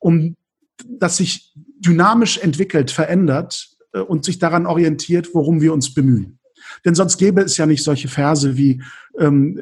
um 0.01 0.37
das 0.85 1.19
sich 1.19 1.53
dynamisch 1.79 2.39
entwickelt, 2.39 2.91
verändert 2.91 3.69
äh, 3.93 4.01
und 4.01 4.25
sich 4.25 4.41
daran 4.41 4.67
orientiert, 4.67 5.29
worum 5.33 5.61
wir 5.61 5.73
uns 5.73 5.95
bemühen. 5.95 6.41
Denn 6.85 6.97
sonst 6.97 7.19
gäbe 7.19 7.43
es 7.43 7.57
ja 7.57 7.67
nicht 7.67 7.85
solche 7.85 8.09
Verse 8.09 8.57
wie 8.57 8.83
ähm, 9.19 9.61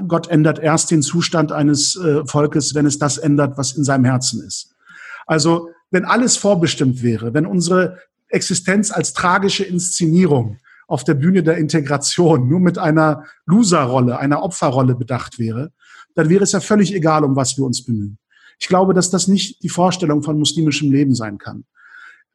Gott 0.00 0.28
ändert 0.28 0.58
erst 0.58 0.90
den 0.90 1.02
Zustand 1.02 1.52
eines 1.52 1.96
äh, 1.96 2.24
Volkes, 2.26 2.74
wenn 2.74 2.86
es 2.86 2.98
das 2.98 3.18
ändert, 3.18 3.58
was 3.58 3.72
in 3.72 3.84
seinem 3.84 4.04
Herzen 4.04 4.42
ist. 4.42 4.74
Also 5.26 5.68
wenn 5.90 6.04
alles 6.04 6.36
vorbestimmt 6.36 7.02
wäre, 7.02 7.34
wenn 7.34 7.46
unsere 7.46 7.98
Existenz 8.28 8.90
als 8.90 9.12
tragische 9.12 9.64
Inszenierung 9.64 10.58
auf 10.88 11.04
der 11.04 11.14
Bühne 11.14 11.42
der 11.42 11.58
Integration 11.58 12.48
nur 12.48 12.60
mit 12.60 12.78
einer 12.78 13.24
Loser-Rolle, 13.46 14.18
einer 14.18 14.42
Opferrolle 14.42 14.94
bedacht 14.94 15.38
wäre, 15.38 15.72
dann 16.14 16.28
wäre 16.28 16.44
es 16.44 16.52
ja 16.52 16.60
völlig 16.60 16.94
egal, 16.94 17.24
um 17.24 17.36
was 17.36 17.56
wir 17.56 17.64
uns 17.64 17.84
bemühen. 17.84 18.18
Ich 18.58 18.68
glaube, 18.68 18.94
dass 18.94 19.10
das 19.10 19.28
nicht 19.28 19.62
die 19.62 19.68
Vorstellung 19.68 20.22
von 20.22 20.38
muslimischem 20.38 20.90
Leben 20.90 21.14
sein 21.14 21.38
kann. 21.38 21.64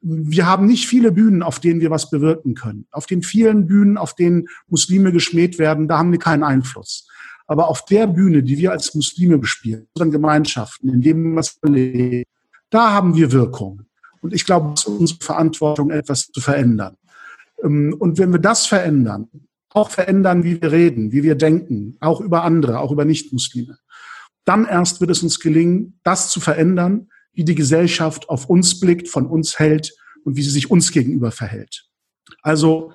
Wir 0.00 0.46
haben 0.46 0.66
nicht 0.66 0.86
viele 0.86 1.10
Bühnen, 1.10 1.42
auf 1.42 1.58
denen 1.58 1.80
wir 1.80 1.90
was 1.90 2.10
bewirken 2.10 2.54
können. 2.54 2.86
Auf 2.92 3.06
den 3.06 3.22
vielen 3.22 3.66
Bühnen, 3.66 3.96
auf 3.96 4.14
denen 4.14 4.46
Muslime 4.68 5.10
geschmäht 5.10 5.58
werden, 5.58 5.88
da 5.88 5.98
haben 5.98 6.12
wir 6.12 6.20
keinen 6.20 6.44
Einfluss. 6.44 7.07
Aber 7.48 7.68
auf 7.68 7.84
der 7.86 8.06
Bühne, 8.06 8.42
die 8.42 8.58
wir 8.58 8.70
als 8.70 8.94
Muslime 8.94 9.38
bespielen, 9.38 9.88
unseren 9.94 10.12
Gemeinschaften, 10.12 10.90
in 10.90 11.00
dem 11.00 11.24
wir 11.24 11.36
was 11.36 11.58
erleben, 11.62 12.24
da 12.70 12.92
haben 12.92 13.16
wir 13.16 13.32
Wirkung. 13.32 13.82
Und 14.20 14.34
ich 14.34 14.44
glaube, 14.44 14.74
es 14.74 14.80
ist 14.82 14.88
unsere 14.88 15.20
Verantwortung, 15.20 15.90
etwas 15.90 16.26
zu 16.26 16.40
verändern. 16.40 16.96
Ähm, 17.64 17.96
und 17.98 18.18
wenn 18.18 18.30
wir 18.32 18.38
das 18.38 18.66
verändern, 18.66 19.28
auch 19.70 19.90
verändern, 19.90 20.44
wie 20.44 20.60
wir 20.60 20.70
reden, 20.70 21.10
wie 21.12 21.22
wir 21.22 21.34
denken, 21.34 21.96
auch 22.00 22.20
über 22.20 22.44
andere, 22.44 22.80
auch 22.80 22.92
über 22.92 23.04
Nichtmuslime, 23.04 23.78
dann 24.44 24.66
erst 24.66 25.00
wird 25.00 25.10
es 25.10 25.22
uns 25.22 25.40
gelingen, 25.40 25.98
das 26.04 26.30
zu 26.30 26.40
verändern, 26.40 27.08
wie 27.32 27.44
die 27.44 27.54
Gesellschaft 27.54 28.28
auf 28.28 28.46
uns 28.46 28.80
blickt, 28.80 29.08
von 29.08 29.26
uns 29.26 29.58
hält 29.58 29.94
und 30.24 30.36
wie 30.36 30.42
sie 30.42 30.50
sich 30.50 30.70
uns 30.70 30.90
gegenüber 30.90 31.30
verhält. 31.30 31.86
Also 32.42 32.92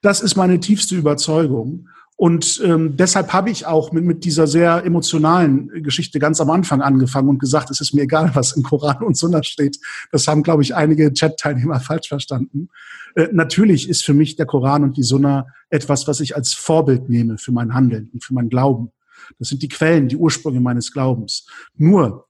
das 0.00 0.20
ist 0.20 0.36
meine 0.36 0.60
tiefste 0.60 0.96
Überzeugung. 0.96 1.88
Und 2.18 2.62
ähm, 2.64 2.96
deshalb 2.96 3.34
habe 3.34 3.50
ich 3.50 3.66
auch 3.66 3.92
mit, 3.92 4.02
mit 4.02 4.24
dieser 4.24 4.46
sehr 4.46 4.82
emotionalen 4.86 5.68
Geschichte 5.82 6.18
ganz 6.18 6.40
am 6.40 6.48
Anfang 6.48 6.80
angefangen 6.80 7.28
und 7.28 7.38
gesagt, 7.38 7.70
es 7.70 7.82
ist 7.82 7.92
mir 7.92 8.02
egal, 8.02 8.30
was 8.34 8.56
im 8.56 8.62
Koran 8.62 9.02
und 9.02 9.18
Sunna 9.18 9.42
steht. 9.42 9.78
Das 10.12 10.26
haben, 10.26 10.42
glaube 10.42 10.62
ich, 10.62 10.74
einige 10.74 11.12
Chat-Teilnehmer 11.12 11.78
falsch 11.80 12.08
verstanden. 12.08 12.70
Äh, 13.16 13.28
natürlich 13.32 13.86
ist 13.90 14.02
für 14.02 14.14
mich 14.14 14.34
der 14.36 14.46
Koran 14.46 14.82
und 14.82 14.96
die 14.96 15.02
Sunna 15.02 15.46
etwas, 15.68 16.08
was 16.08 16.20
ich 16.20 16.34
als 16.34 16.54
Vorbild 16.54 17.10
nehme 17.10 17.36
für 17.36 17.52
mein 17.52 17.74
Handeln 17.74 18.08
und 18.14 18.24
für 18.24 18.32
mein 18.32 18.48
Glauben. 18.48 18.92
Das 19.38 19.48
sind 19.48 19.62
die 19.62 19.68
Quellen, 19.68 20.08
die 20.08 20.16
Ursprünge 20.16 20.60
meines 20.60 20.92
Glaubens. 20.92 21.46
Nur, 21.76 22.28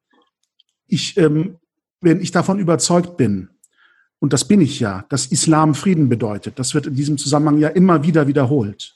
ich, 0.89 1.17
ähm, 1.17 1.59
wenn 2.01 2.21
ich 2.21 2.33
davon 2.33 2.59
überzeugt 2.59 3.17
bin, 3.17 3.51
und 4.19 4.33
das 4.33 4.49
bin 4.49 4.61
ich 4.61 4.81
ja, 4.81 5.05
dass 5.11 5.27
Islam 5.27 5.77
Frieden 5.77 6.09
bedeutet, 6.09 6.59
das 6.59 6.75
wird 6.75 6.87
in 6.87 6.95
diesem 6.95 7.19
Zusammenhang 7.19 7.59
ja 7.59 7.69
immer 7.69 8.03
wieder 8.03 8.27
wiederholt 8.27 8.96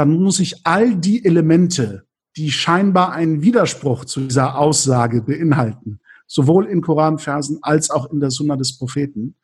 dann 0.00 0.18
muss 0.18 0.40
ich 0.40 0.64
all 0.64 0.96
die 0.96 1.26
Elemente, 1.26 2.06
die 2.34 2.50
scheinbar 2.50 3.12
einen 3.12 3.42
Widerspruch 3.42 4.06
zu 4.06 4.20
dieser 4.20 4.56
Aussage 4.56 5.20
beinhalten, 5.20 6.00
sowohl 6.26 6.64
in 6.64 6.80
Koranversen 6.80 7.58
als 7.60 7.90
auch 7.90 8.10
in 8.10 8.18
der 8.18 8.30
Sunna 8.30 8.56
des 8.56 8.78
Propheten, 8.78 9.34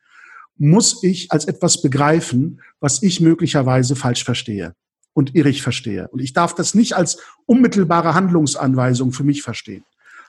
muss 0.57 1.03
ich 1.03 1.31
als 1.31 1.45
etwas 1.45 1.83
begreifen, 1.83 2.59
was 2.79 3.03
ich 3.03 3.21
möglicherweise 3.21 3.95
falsch 3.95 4.23
verstehe 4.23 4.73
und 5.13 5.35
irrig 5.35 5.61
verstehe. 5.61 6.07
Und 6.07 6.23
ich 6.23 6.33
darf 6.33 6.55
das 6.55 6.73
nicht 6.73 6.95
als 6.95 7.19
unmittelbare 7.45 8.15
Handlungsanweisung 8.15 9.11
für 9.11 9.23
mich 9.23 9.43
verstehen, 9.43 9.85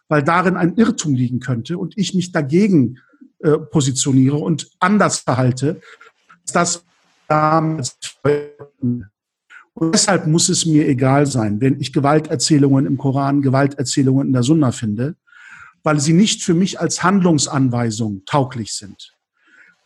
weil 0.09 0.22
darin 0.22 0.59
ein 0.59 0.76
Irrtum 0.76 1.14
liegen 1.14 1.40
könnte 1.40 1.78
und 1.78 1.96
ich 1.96 2.12
mich 2.12 2.32
dagegen 2.32 2.98
äh, 3.38 3.52
positioniere 3.52 4.36
und 4.36 4.68
anders 4.78 5.20
verhalte, 5.20 5.80
als 6.42 6.52
das 6.52 6.84
damals 7.28 7.96
und 9.78 9.94
deshalb 9.94 10.26
muss 10.26 10.48
es 10.48 10.66
mir 10.66 10.88
egal 10.88 11.26
sein, 11.26 11.60
wenn 11.60 11.80
ich 11.80 11.92
Gewalterzählungen 11.92 12.84
im 12.84 12.98
Koran, 12.98 13.42
Gewalterzählungen 13.42 14.26
in 14.26 14.32
der 14.32 14.42
Sunna 14.42 14.72
finde, 14.72 15.14
weil 15.84 16.00
sie 16.00 16.14
nicht 16.14 16.42
für 16.42 16.55
mich 16.55 16.80
als 16.80 17.05
Handlungsanweisung 17.05 18.22
tauglich 18.26 18.72
sind. 18.72 19.14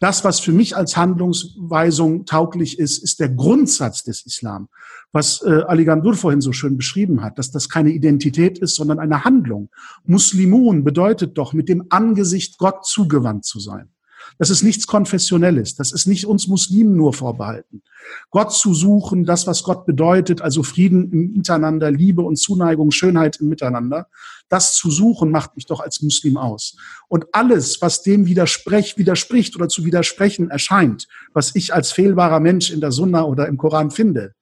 Das, 0.00 0.24
was 0.24 0.40
für 0.40 0.52
mich 0.52 0.76
als 0.78 0.96
Handlungsweisung 0.96 2.24
tauglich 2.24 2.78
ist, 2.78 3.02
ist 3.04 3.20
der 3.20 3.28
Grundsatz 3.28 4.02
des 4.02 4.24
Islam, 4.24 4.68
was 5.12 5.42
äh, 5.42 5.62
Ali 5.68 5.84
Gandur 5.84 6.14
vorhin 6.14 6.40
so 6.40 6.52
schön 6.52 6.78
beschrieben 6.78 7.22
hat, 7.22 7.38
dass 7.38 7.50
das 7.50 7.68
keine 7.68 7.90
Identität 7.90 8.58
ist, 8.58 8.74
sondern 8.74 8.98
eine 8.98 9.24
Handlung. 9.24 9.68
Muslimun 10.04 10.84
bedeutet 10.84 11.36
doch, 11.36 11.52
mit 11.52 11.68
dem 11.68 11.84
Angesicht 11.90 12.56
Gott 12.56 12.86
zugewandt 12.86 13.44
zu 13.44 13.60
sein. 13.60 13.91
Das 14.38 14.50
ist 14.50 14.62
nichts 14.62 14.86
Konfessionelles. 14.86 15.74
Das 15.74 15.92
ist 15.92 16.06
nicht 16.06 16.26
uns 16.26 16.48
Muslimen 16.48 16.96
nur 16.96 17.12
vorbehalten. 17.12 17.82
Gott 18.30 18.52
zu 18.52 18.74
suchen, 18.74 19.24
das, 19.24 19.46
was 19.46 19.62
Gott 19.62 19.86
bedeutet, 19.86 20.42
also 20.42 20.62
Frieden 20.62 21.10
im 21.12 21.32
Miteinander, 21.32 21.90
Liebe 21.90 22.22
und 22.22 22.36
Zuneigung, 22.36 22.90
Schönheit 22.90 23.38
im 23.40 23.48
Miteinander, 23.48 24.08
das 24.48 24.76
zu 24.76 24.90
suchen, 24.90 25.30
macht 25.30 25.56
mich 25.56 25.66
doch 25.66 25.80
als 25.80 26.02
Muslim 26.02 26.36
aus. 26.36 26.76
Und 27.08 27.26
alles, 27.32 27.80
was 27.80 28.02
dem 28.02 28.26
widerspricht, 28.26 28.98
widerspricht 28.98 29.56
oder 29.56 29.68
zu 29.68 29.84
widersprechen 29.84 30.50
erscheint, 30.50 31.08
was 31.32 31.54
ich 31.54 31.72
als 31.72 31.92
fehlbarer 31.92 32.40
Mensch 32.40 32.70
in 32.70 32.80
der 32.80 32.92
Sunna 32.92 33.22
oder 33.24 33.48
im 33.48 33.56
Koran 33.56 33.90
finde, 33.90 34.34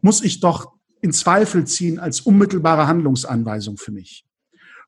muss 0.00 0.22
ich 0.22 0.40
doch 0.40 0.72
in 1.00 1.12
Zweifel 1.12 1.66
ziehen 1.66 1.98
als 1.98 2.20
unmittelbare 2.20 2.86
Handlungsanweisung 2.86 3.76
für 3.76 3.92
mich. 3.92 4.24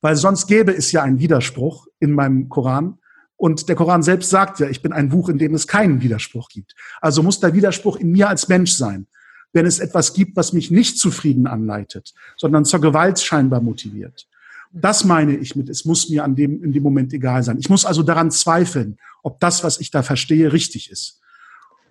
Weil 0.01 0.17
sonst 0.17 0.47
gäbe 0.47 0.75
es 0.75 0.93
ja 0.93 1.03
einen 1.03 1.19
Widerspruch 1.19 1.87
in 2.01 2.13
meinem 2.13 2.49
Koran, 2.49 2.99
und 3.37 3.69
der 3.69 3.77
Koran 3.77 4.03
selbst 4.03 4.31
sagt 4.31 4.61
ja, 4.61 4.69
ich 4.69 4.83
bin 4.83 4.93
ein 4.93 5.11
Buch, 5.11 5.29
in 5.29 5.39
dem 5.39 5.55
es 5.55 5.67
keinen 5.67 6.01
Widerspruch 6.01 6.49
gibt. 6.49 6.75
Also 7.01 7.23
muss 7.23 7.41
der 7.41 7.55
Widerspruch 7.55 7.97
in 7.97 8.11
mir 8.11 8.29
als 8.29 8.49
Mensch 8.49 8.73
sein. 8.73 9.07
Wenn 9.53 9.67
es 9.67 9.79
etwas 9.79 10.15
gibt, 10.15 10.37
was 10.37 10.53
mich 10.53 10.71
nicht 10.71 10.99
zufrieden 10.99 11.47
anleitet, 11.47 12.15
sondern 12.37 12.65
zur 12.65 12.81
Gewalt 12.81 13.21
scheinbar 13.21 13.61
motiviert. 13.61 14.27
Das 14.73 15.05
meine 15.05 15.37
ich 15.37 15.57
mit, 15.57 15.69
es 15.69 15.85
muss 15.85 16.09
mir 16.09 16.25
an 16.25 16.35
dem, 16.35 16.63
in 16.63 16.73
dem 16.73 16.83
Moment 16.83 17.13
egal 17.13 17.43
sein. 17.43 17.59
Ich 17.59 17.71
muss 17.71 17.85
also 17.85 18.03
daran 18.03 18.31
zweifeln, 18.31 18.99
ob 19.23 19.41
das, 19.41 19.65
was 19.65 19.81
ich 19.81 19.91
da 19.91 20.03
verstehe, 20.03 20.53
richtig 20.53 20.91
ist. 20.91 21.21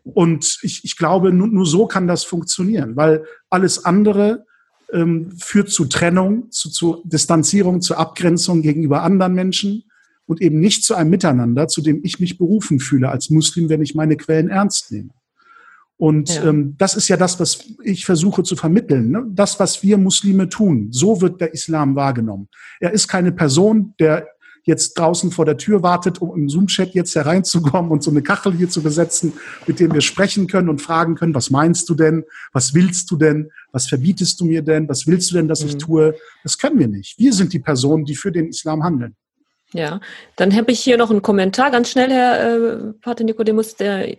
Und 0.04 0.60
ich, 0.62 0.84
ich 0.84 0.98
glaube, 0.98 1.32
nur, 1.32 1.48
nur 1.48 1.66
so 1.66 1.88
kann 1.88 2.08
das 2.08 2.24
funktionieren, 2.24 2.96
weil 2.96 3.26
alles 3.50 3.86
andere 3.86 4.46
ähm, 4.94 5.32
führt 5.38 5.70
zu 5.70 5.86
Trennung, 5.86 6.52
zu, 6.52 6.70
zu 6.70 7.02
Distanzierung, 7.06 7.82
zu 7.82 7.96
Abgrenzung 7.96 8.62
gegenüber 8.62 9.02
anderen 9.02 9.34
Menschen 9.34 9.85
und 10.26 10.42
eben 10.42 10.60
nicht 10.60 10.84
zu 10.84 10.96
einem 10.96 11.10
Miteinander, 11.10 11.68
zu 11.68 11.82
dem 11.82 12.02
ich 12.04 12.20
mich 12.20 12.38
berufen 12.38 12.80
fühle 12.80 13.10
als 13.10 13.30
Muslim, 13.30 13.70
wenn 13.70 13.82
ich 13.82 13.96
meine 13.96 14.18
Quellen 14.18 14.50
ernst 14.50 14.92
nehme. 14.92 15.10
Und 15.98 16.36
ja. 16.36 16.50
ähm, 16.50 16.76
das 16.78 16.96
ist 16.96 17.08
ja 17.08 17.16
das, 17.16 17.40
was 17.40 17.64
ich 17.84 18.06
versuche 18.06 18.44
zu 18.44 18.56
vermitteln. 18.56 19.12
Ne? 19.12 19.26
Das, 19.30 19.60
was 19.60 19.82
wir 19.82 19.98
Muslime 19.98 20.50
tun, 20.50 20.90
so 20.92 21.22
wird 21.22 21.40
der 21.40 21.54
Islam 21.54 21.96
wahrgenommen. 21.96 22.50
Er 22.80 22.92
ist 22.92 23.08
keine 23.08 23.32
Person, 23.32 23.94
der 24.00 24.28
jetzt 24.66 24.96
draußen 24.96 25.32
vor 25.32 25.46
der 25.46 25.58
Tür 25.58 25.84
wartet, 25.84 26.20
um 26.20 26.36
im 26.36 26.50
Zoom-Chat 26.50 26.96
jetzt 26.96 27.16
hereinzukommen 27.16 27.92
und 27.92 28.04
so 28.04 28.10
eine 28.10 28.24
Kachel 28.24 28.54
hier 28.54 28.68
zu 28.68 28.82
besetzen, 28.82 29.34
mit 29.68 29.80
dem 29.80 29.94
wir 29.94 30.02
sprechen 30.02 30.48
können 30.48 30.70
und 30.70 30.82
fragen 30.82 31.16
können, 31.16 31.36
was 31.36 31.52
meinst 31.52 31.88
du 31.88 31.94
denn? 31.94 32.24
Was 32.52 32.74
willst 32.74 33.10
du 33.12 33.16
denn? 33.16 33.52
Was 33.72 33.88
verbietest 33.88 34.40
du 34.40 34.46
mir 34.46 34.64
denn? 34.64 34.90
Was 34.90 35.06
willst 35.06 35.32
du 35.32 35.36
denn, 35.36 35.48
dass 35.48 35.62
mhm. 35.62 35.70
ich 35.70 35.78
tue? 35.78 36.16
Das 36.44 36.58
können 36.58 36.80
wir 36.80 36.88
nicht. 36.88 37.18
Wir 37.20 37.32
sind 37.32 37.54
die 37.54 37.60
Personen, 37.60 38.06
die 38.06 38.16
für 38.16 38.32
den 38.32 38.48
Islam 38.48 38.84
handeln. 38.84 39.16
Ja, 39.74 40.00
dann 40.36 40.56
habe 40.56 40.72
ich 40.72 40.80
hier 40.80 40.98
noch 40.98 41.10
einen 41.12 41.22
Kommentar, 41.22 41.72
ganz 41.72 41.90
schnell, 41.90 42.12
Herr 42.12 42.56
äh, 42.56 42.94
Pater 43.02 43.24
Nikodemus, 43.24 43.76
der 43.76 44.16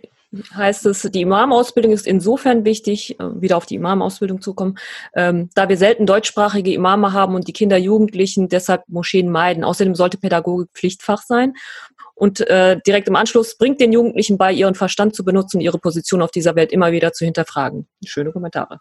heißt 0.53 0.85
es, 0.87 1.03
die 1.03 1.21
Imamausbildung 1.21 1.93
ist 1.93 2.05
insofern 2.05 2.65
wichtig, 2.65 3.19
äh, 3.19 3.41
wieder 3.41 3.57
auf 3.57 3.65
die 3.65 3.75
Imamausbildung 3.75 4.41
zu 4.41 4.53
kommen, 4.53 4.77
ähm, 5.15 5.49
da 5.55 5.69
wir 5.69 5.77
selten 5.77 6.05
deutschsprachige 6.05 6.73
Imame 6.73 7.13
haben 7.13 7.35
und 7.35 7.47
die 7.47 7.53
Kinder, 7.53 7.77
Jugendlichen 7.77 8.49
deshalb 8.49 8.83
Moscheen 8.87 9.31
meiden. 9.31 9.63
Außerdem 9.63 9.95
sollte 9.95 10.17
Pädagogik 10.17 10.69
Pflichtfach 10.73 11.23
sein. 11.23 11.53
Und 12.13 12.41
äh, 12.41 12.79
direkt 12.85 13.07
im 13.07 13.15
Anschluss 13.15 13.57
bringt 13.57 13.79
den 13.79 13.93
Jugendlichen 13.93 14.37
bei, 14.37 14.51
ihren 14.51 14.73
Verstand 14.73 15.15
zu 15.15 15.23
benutzen, 15.23 15.61
ihre 15.61 15.77
Position 15.77 16.23
auf 16.23 16.31
dieser 16.31 16.55
Welt 16.55 16.71
immer 16.71 16.91
wieder 16.91 17.13
zu 17.13 17.25
hinterfragen. 17.25 17.87
Schöne 18.03 18.31
Kommentare. 18.31 18.77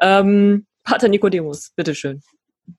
Ähm, 0.00 0.66
Pater 0.84 1.08
Nikodemus, 1.08 1.72
bitteschön. 1.74 2.22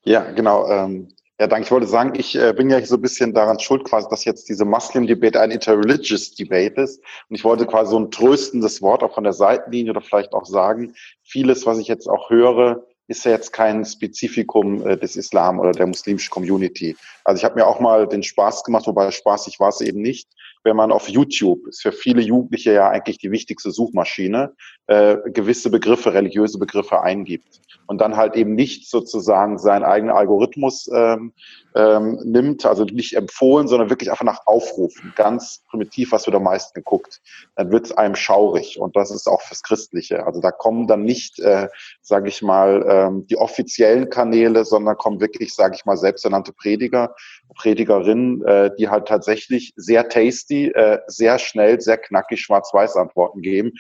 Ja, 0.04 0.32
genau. 0.32 0.70
Ähm, 0.70 1.10
ja, 1.42 1.48
danke. 1.48 1.66
Ich 1.66 1.72
wollte 1.72 1.88
sagen, 1.88 2.14
ich 2.16 2.38
äh, 2.38 2.54
bin 2.54 2.70
ja 2.70 2.80
so 2.86 2.98
ein 2.98 3.02
bisschen 3.02 3.34
daran 3.34 3.60
schuld, 3.60 3.84
quasi, 3.84 4.08
dass 4.10 4.26
jetzt 4.26 4.48
diese 4.48 4.64
Muslim-Debate 4.64 5.42
ein 5.42 5.50
interreligious 5.50 6.36
Debate 6.36 6.80
ist. 6.80 7.04
Und 7.30 7.36
ich 7.36 7.44
wollte 7.44 7.66
quasi 7.66 7.90
so 7.90 8.00
ein 8.00 8.12
tröstendes 8.12 8.80
Wort 8.84 9.02
auch 9.02 9.16
von 9.16 9.24
der 9.24 9.34
Seitenlinie 9.34 9.90
oder 9.90 10.02
vielleicht 10.02 10.34
auch 10.34 10.46
sagen, 10.46 10.94
vieles, 11.24 11.66
was 11.66 11.80
ich 11.80 11.88
jetzt 11.88 12.08
auch 12.08 12.30
höre, 12.30 12.86
ist 13.08 13.26
ja 13.26 13.32
jetzt 13.32 13.54
kein 13.54 13.84
Spezifikum 13.84 14.86
äh, 14.86 14.98
des 14.98 15.16
Islam 15.16 15.60
oder 15.60 15.72
der 15.72 15.88
muslimischen 15.88 16.30
Community. 16.30 16.96
Also 17.24 17.40
ich 17.40 17.44
habe 17.44 17.56
mir 17.56 17.66
auch 17.66 17.80
mal 17.80 18.08
den 18.08 18.22
Spaß 18.22 18.64
gemacht, 18.64 18.86
wobei 18.86 19.10
spaßig 19.10 19.60
war 19.60 19.70
es 19.70 19.82
eben 19.82 20.04
nicht, 20.04 20.30
wenn 20.64 20.76
man 20.76 20.92
auf 20.92 21.10
YouTube, 21.10 21.66
ist 21.66 21.82
für 21.82 21.92
viele 21.92 22.22
Jugendliche 22.22 22.72
ja 22.72 22.88
eigentlich 22.88 23.18
die 23.18 23.32
wichtigste 23.32 23.72
Suchmaschine, 23.72 24.54
äh, 24.86 25.18
gewisse 25.26 25.72
Begriffe, 25.72 26.14
religiöse 26.14 26.60
Begriffe 26.60 27.02
eingibt 27.02 27.62
und 27.92 28.00
dann 28.00 28.16
halt 28.16 28.38
eben 28.38 28.56
nicht 28.56 28.90
sozusagen 28.90 29.58
seinen 29.58 29.84
eigenen 29.84 30.16
Algorithmus 30.16 30.90
ähm, 30.94 31.34
ähm, 31.76 32.22
nimmt, 32.24 32.66
also 32.66 32.86
nicht 32.86 33.18
empfohlen, 33.18 33.68
sondern 33.68 33.90
wirklich 33.90 34.10
einfach 34.10 34.24
nach 34.24 34.48
Aufrufen, 34.48 35.12
ganz 35.18 35.66
primitiv, 35.70 36.14
was 36.14 36.26
wird 36.26 36.38
am 36.38 36.44
meisten 36.44 36.74
geguckt, 36.74 37.22
dann 37.58 37.70
wird 37.70 37.88
es 37.88 37.92
einem 37.92 38.16
schaurig 38.16 38.80
und 38.80 38.96
das 38.96 39.12
ist 39.12 39.28
auch 39.28 39.42
fürs 39.42 39.62
Christliche. 39.62 40.26
Also 40.26 40.40
da 40.40 40.52
kommen 40.52 40.88
dann 40.88 41.04
nicht, 41.04 41.42
äh, 41.42 41.68
sage 42.02 42.30
ich 42.30 42.42
mal, 42.42 42.86
ähm, 42.88 43.28
die 43.28 43.36
offiziellen 43.36 44.10
Kanäle, 44.10 44.64
sondern 44.64 44.96
kommen 44.96 45.20
wirklich, 45.20 45.54
sage 45.54 45.76
ich 45.76 45.84
mal, 45.84 45.98
selbsternannte 45.98 46.54
Prediger, 46.54 47.14
Predigerinnen, 47.56 48.42
äh, 48.46 48.72
die 48.80 48.88
halt 48.88 49.10
tatsächlich 49.10 49.74
sehr 49.76 50.08
tasty, 50.08 50.68
äh, 50.68 51.00
sehr 51.08 51.40
schnell, 51.40 51.82
sehr 51.82 51.98
knackig 51.98 52.40
schwarz-weiß 52.40 52.96
Antworten 52.96 53.42
geben. 53.42 53.74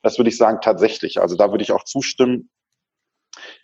Das 0.00 0.18
würde 0.18 0.30
ich 0.30 0.38
sagen 0.38 0.60
tatsächlich. 0.62 1.20
Also 1.20 1.36
da 1.36 1.50
würde 1.50 1.64
ich 1.64 1.72
auch 1.72 1.84
zustimmen 1.84 2.48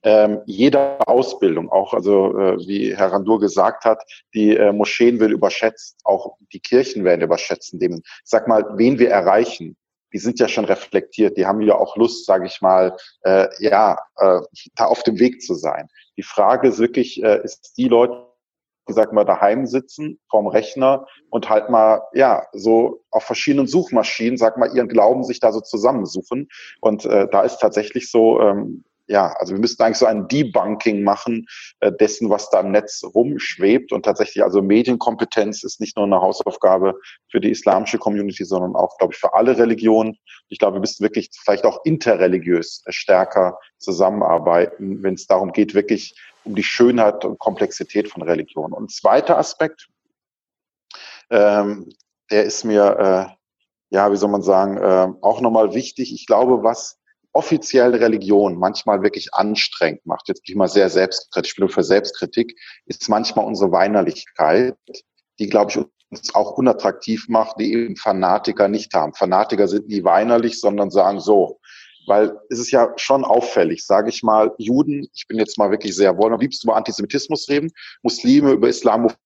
ähm, 0.02 0.40
jede 0.46 0.98
Ausbildung, 1.06 1.70
auch 1.70 1.94
also 1.94 2.38
äh, 2.38 2.58
wie 2.66 2.96
Herr 2.96 3.12
Randur 3.12 3.40
gesagt 3.40 3.84
hat, 3.84 4.02
die 4.34 4.56
äh, 4.56 4.72
Moscheen 4.72 5.20
wird 5.20 5.30
überschätzt, 5.30 6.00
auch 6.04 6.36
die 6.52 6.60
Kirchen 6.60 7.04
werden 7.04 7.22
überschätzen. 7.22 7.78
Dem, 7.78 8.02
sag 8.24 8.48
mal, 8.48 8.64
wen 8.76 8.98
wir 8.98 9.10
erreichen, 9.10 9.76
die 10.12 10.18
sind 10.18 10.38
ja 10.38 10.46
schon 10.48 10.64
reflektiert, 10.64 11.36
die 11.36 11.44
haben 11.44 11.60
ja 11.60 11.74
auch 11.74 11.96
Lust, 11.96 12.24
sage 12.24 12.46
ich 12.46 12.60
mal, 12.60 12.96
äh, 13.22 13.48
ja, 13.58 13.98
äh, 14.16 14.40
da 14.76 14.86
auf 14.86 15.02
dem 15.02 15.18
Weg 15.18 15.42
zu 15.42 15.54
sein. 15.54 15.88
Die 16.16 16.22
Frage 16.22 16.68
ist 16.68 16.78
wirklich, 16.78 17.22
äh, 17.22 17.42
ist 17.42 17.74
die 17.76 17.88
Leute, 17.88 18.24
die 18.88 18.92
sag 18.92 19.12
mal 19.12 19.24
daheim 19.24 19.66
sitzen 19.66 20.20
vorm 20.30 20.46
Rechner 20.46 21.06
und 21.30 21.48
halt 21.48 21.70
mal 21.70 22.02
ja 22.12 22.46
so 22.52 23.02
auf 23.10 23.24
verschiedenen 23.24 23.66
Suchmaschinen 23.66 24.36
sag 24.36 24.58
mal 24.58 24.74
ihren 24.74 24.88
Glauben 24.88 25.24
sich 25.24 25.40
da 25.40 25.52
so 25.52 25.60
zusammensuchen 25.60 26.48
und 26.80 27.04
äh, 27.06 27.26
da 27.30 27.42
ist 27.42 27.58
tatsächlich 27.58 28.10
so 28.10 28.40
ähm, 28.40 28.84
ja, 29.06 29.34
also 29.38 29.52
wir 29.52 29.60
müssten 29.60 29.82
eigentlich 29.82 29.98
so 29.98 30.06
ein 30.06 30.28
Debunking 30.28 31.02
machen 31.02 31.46
äh, 31.80 31.92
dessen, 31.92 32.30
was 32.30 32.48
da 32.50 32.60
im 32.60 32.70
Netz 32.70 33.02
rumschwebt. 33.04 33.92
Und 33.92 34.04
tatsächlich, 34.04 34.42
also 34.42 34.62
Medienkompetenz 34.62 35.62
ist 35.62 35.80
nicht 35.80 35.96
nur 35.96 36.06
eine 36.06 36.20
Hausaufgabe 36.20 36.98
für 37.30 37.40
die 37.40 37.50
islamische 37.50 37.98
Community, 37.98 38.44
sondern 38.44 38.74
auch, 38.74 38.96
glaube 38.98 39.12
ich, 39.12 39.20
für 39.20 39.34
alle 39.34 39.58
Religionen. 39.58 40.16
Ich 40.48 40.58
glaube, 40.58 40.76
wir 40.76 40.80
müssten 40.80 41.04
wirklich 41.04 41.30
vielleicht 41.44 41.66
auch 41.66 41.84
interreligiös 41.84 42.82
stärker 42.88 43.58
zusammenarbeiten, 43.78 45.02
wenn 45.02 45.14
es 45.14 45.26
darum 45.26 45.52
geht, 45.52 45.74
wirklich 45.74 46.18
um 46.44 46.54
die 46.54 46.64
Schönheit 46.64 47.24
und 47.24 47.38
Komplexität 47.38 48.08
von 48.08 48.22
Religion. 48.22 48.72
Und 48.72 48.90
zweiter 48.90 49.38
Aspekt, 49.38 49.88
ähm, 51.30 51.90
der 52.30 52.44
ist 52.44 52.64
mir, 52.64 53.28
äh, 53.30 53.94
ja, 53.94 54.10
wie 54.10 54.16
soll 54.16 54.30
man 54.30 54.42
sagen, 54.42 54.78
äh, 54.78 55.12
auch 55.20 55.40
nochmal 55.42 55.74
wichtig. 55.74 56.12
Ich 56.14 56.26
glaube, 56.26 56.62
was 56.62 56.98
offizielle 57.34 58.00
Religion 58.00 58.58
manchmal 58.58 59.02
wirklich 59.02 59.34
anstrengend 59.34 60.06
macht, 60.06 60.28
jetzt 60.28 60.44
bin 60.44 60.52
ich 60.52 60.56
mal 60.56 60.68
sehr 60.68 60.88
selbstkritisch, 60.88 61.52
ich 61.52 61.56
bin 61.56 61.68
für 61.68 61.82
Selbstkritik, 61.82 62.58
ist 62.86 63.08
manchmal 63.08 63.44
unsere 63.44 63.72
Weinerlichkeit, 63.72 64.76
die, 65.38 65.48
glaube 65.48 65.70
ich, 65.70 65.78
uns 66.10 66.34
auch 66.34 66.52
unattraktiv 66.52 67.26
macht, 67.28 67.58
die 67.58 67.72
eben 67.72 67.96
Fanatiker 67.96 68.68
nicht 68.68 68.94
haben. 68.94 69.14
Fanatiker 69.14 69.66
sind 69.66 69.88
nie 69.88 70.04
weinerlich, 70.04 70.60
sondern 70.60 70.90
sagen 70.90 71.18
so, 71.18 71.60
weil 72.06 72.38
es 72.50 72.60
ist 72.60 72.70
ja 72.70 72.92
schon 72.96 73.24
auffällig, 73.24 73.84
sage 73.84 74.10
ich 74.10 74.22
mal, 74.22 74.52
Juden, 74.58 75.08
ich 75.12 75.26
bin 75.26 75.38
jetzt 75.38 75.58
mal 75.58 75.70
wirklich 75.70 75.96
sehr, 75.96 76.16
wollen 76.16 76.34
am 76.34 76.40
liebsten 76.40 76.68
über 76.68 76.76
Antisemitismus 76.76 77.48
reden, 77.48 77.72
Muslime 78.02 78.52
über 78.52 78.68
Islamophobie 78.68 79.23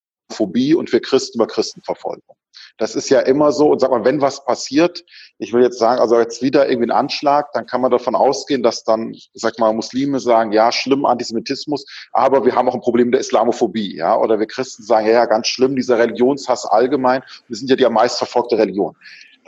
und 0.74 0.92
wir 0.92 1.00
Christen 1.00 1.38
über 1.38 1.46
Christenverfolgung. 1.46 2.36
Das 2.76 2.94
ist 2.94 3.10
ja 3.10 3.20
immer 3.20 3.50
so. 3.50 3.70
Und 3.72 3.80
sag 3.80 3.90
mal, 3.90 4.04
wenn 4.04 4.20
was 4.20 4.44
passiert, 4.44 5.04
ich 5.38 5.52
will 5.52 5.62
jetzt 5.62 5.78
sagen, 5.78 6.00
also 6.00 6.18
jetzt 6.18 6.42
wieder 6.42 6.68
irgendwie 6.68 6.88
ein 6.88 6.96
Anschlag, 6.96 7.52
dann 7.52 7.66
kann 7.66 7.80
man 7.80 7.90
davon 7.90 8.14
ausgehen, 8.14 8.62
dass 8.62 8.84
dann, 8.84 9.14
sag 9.34 9.58
mal, 9.58 9.72
Muslime 9.72 10.20
sagen, 10.20 10.52
ja, 10.52 10.70
schlimm 10.70 11.04
Antisemitismus, 11.04 11.84
aber 12.12 12.44
wir 12.44 12.54
haben 12.54 12.68
auch 12.68 12.74
ein 12.74 12.80
Problem 12.80 13.10
der 13.10 13.20
Islamophobie, 13.20 13.96
ja. 13.96 14.16
Oder 14.16 14.38
wir 14.38 14.46
Christen 14.46 14.84
sagen, 14.84 15.06
ja, 15.06 15.12
ja, 15.12 15.26
ganz 15.26 15.48
schlimm, 15.48 15.74
dieser 15.74 15.98
Religionshass 15.98 16.66
allgemein. 16.66 17.22
Wir 17.48 17.56
sind 17.56 17.68
ja 17.68 17.76
die 17.76 17.84
am 17.84 17.94
meist 17.94 18.18
verfolgte 18.18 18.56
Religion 18.56 18.96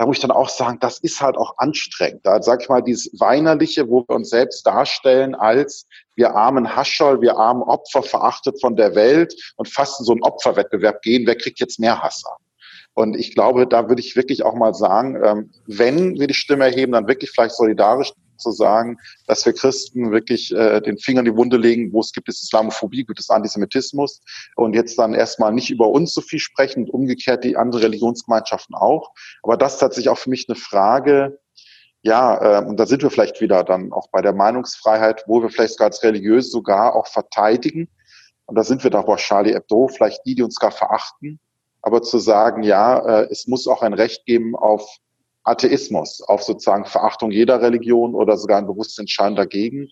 da 0.00 0.06
muss 0.06 0.16
ich 0.16 0.22
dann 0.22 0.30
auch 0.30 0.48
sagen, 0.48 0.78
das 0.80 0.98
ist 1.00 1.20
halt 1.20 1.36
auch 1.36 1.58
anstrengend. 1.58 2.24
Da 2.24 2.40
sag 2.40 2.62
ich 2.62 2.70
mal, 2.70 2.80
dieses 2.80 3.20
Weinerliche, 3.20 3.86
wo 3.86 4.02
wir 4.08 4.16
uns 4.16 4.30
selbst 4.30 4.66
darstellen 4.66 5.34
als 5.34 5.86
wir 6.16 6.34
armen 6.34 6.74
Hascherl, 6.74 7.20
wir 7.20 7.36
armen 7.36 7.62
Opfer 7.62 8.02
verachtet 8.02 8.58
von 8.62 8.76
der 8.76 8.94
Welt 8.94 9.34
und 9.56 9.68
fast 9.68 10.00
in 10.00 10.06
so 10.06 10.12
einen 10.12 10.22
Opferwettbewerb 10.22 11.02
gehen, 11.02 11.26
wer 11.26 11.36
kriegt 11.36 11.60
jetzt 11.60 11.78
mehr 11.78 12.00
Hass 12.00 12.22
an? 12.24 12.42
Und 12.94 13.14
ich 13.14 13.34
glaube, 13.34 13.66
da 13.66 13.90
würde 13.90 14.00
ich 14.00 14.16
wirklich 14.16 14.42
auch 14.42 14.54
mal 14.54 14.72
sagen, 14.72 15.20
ähm, 15.22 15.50
wenn 15.66 16.18
wir 16.18 16.28
die 16.28 16.34
Stimme 16.34 16.64
erheben, 16.64 16.92
dann 16.92 17.06
wirklich 17.06 17.30
vielleicht 17.30 17.56
solidarisch 17.56 18.14
zu 18.40 18.50
sagen, 18.52 18.98
dass 19.26 19.46
wir 19.46 19.52
Christen 19.52 20.10
wirklich 20.10 20.52
äh, 20.54 20.80
den 20.80 20.98
Finger 20.98 21.20
in 21.20 21.26
die 21.26 21.36
Wunde 21.36 21.56
legen, 21.56 21.92
wo 21.92 22.00
es 22.00 22.12
gibt 22.12 22.28
es 22.28 22.42
Islamophobie, 22.42 23.04
gibt 23.04 23.20
es 23.20 23.30
Antisemitismus 23.30 24.22
und 24.56 24.74
jetzt 24.74 24.98
dann 24.98 25.14
erstmal 25.14 25.52
nicht 25.52 25.70
über 25.70 25.88
uns 25.88 26.12
so 26.12 26.20
viel 26.20 26.40
sprechen 26.40 26.84
und 26.84 26.90
umgekehrt 26.90 27.44
die 27.44 27.56
anderen 27.56 27.84
Religionsgemeinschaften 27.84 28.74
auch. 28.74 29.12
Aber 29.42 29.56
das 29.56 29.74
ist 29.74 29.80
tatsächlich 29.80 30.08
auch 30.08 30.18
für 30.18 30.30
mich 30.30 30.48
eine 30.48 30.56
Frage, 30.56 31.38
ja, 32.02 32.60
äh, 32.60 32.64
und 32.66 32.78
da 32.78 32.86
sind 32.86 33.02
wir 33.02 33.10
vielleicht 33.10 33.40
wieder 33.40 33.62
dann 33.62 33.92
auch 33.92 34.08
bei 34.10 34.22
der 34.22 34.32
Meinungsfreiheit, 34.32 35.24
wo 35.26 35.42
wir 35.42 35.50
vielleicht 35.50 35.74
sogar 35.74 35.88
als 35.88 36.02
religiös 36.02 36.50
sogar 36.50 36.94
auch 36.94 37.06
verteidigen. 37.06 37.88
Und 38.46 38.56
da 38.56 38.64
sind 38.64 38.82
wir 38.82 38.90
doch 38.90 39.04
bei 39.04 39.16
Charlie 39.16 39.54
Hebdo, 39.54 39.88
vielleicht 39.88 40.24
die, 40.24 40.34
die 40.34 40.42
uns 40.42 40.58
gar 40.58 40.72
verachten, 40.72 41.38
aber 41.82 42.02
zu 42.02 42.18
sagen, 42.18 42.62
ja, 42.62 42.98
äh, 42.98 43.28
es 43.30 43.46
muss 43.46 43.68
auch 43.68 43.82
ein 43.82 43.94
Recht 43.94 44.24
geben 44.26 44.56
auf 44.56 44.88
Atheismus, 45.44 46.20
auf 46.20 46.42
sozusagen 46.42 46.84
Verachtung 46.84 47.30
jeder 47.30 47.62
Religion 47.62 48.14
oder 48.14 48.36
sogar 48.36 48.58
ein 48.58 48.66
bewusstes 48.66 48.98
Entscheiden 48.98 49.36
dagegen. 49.36 49.88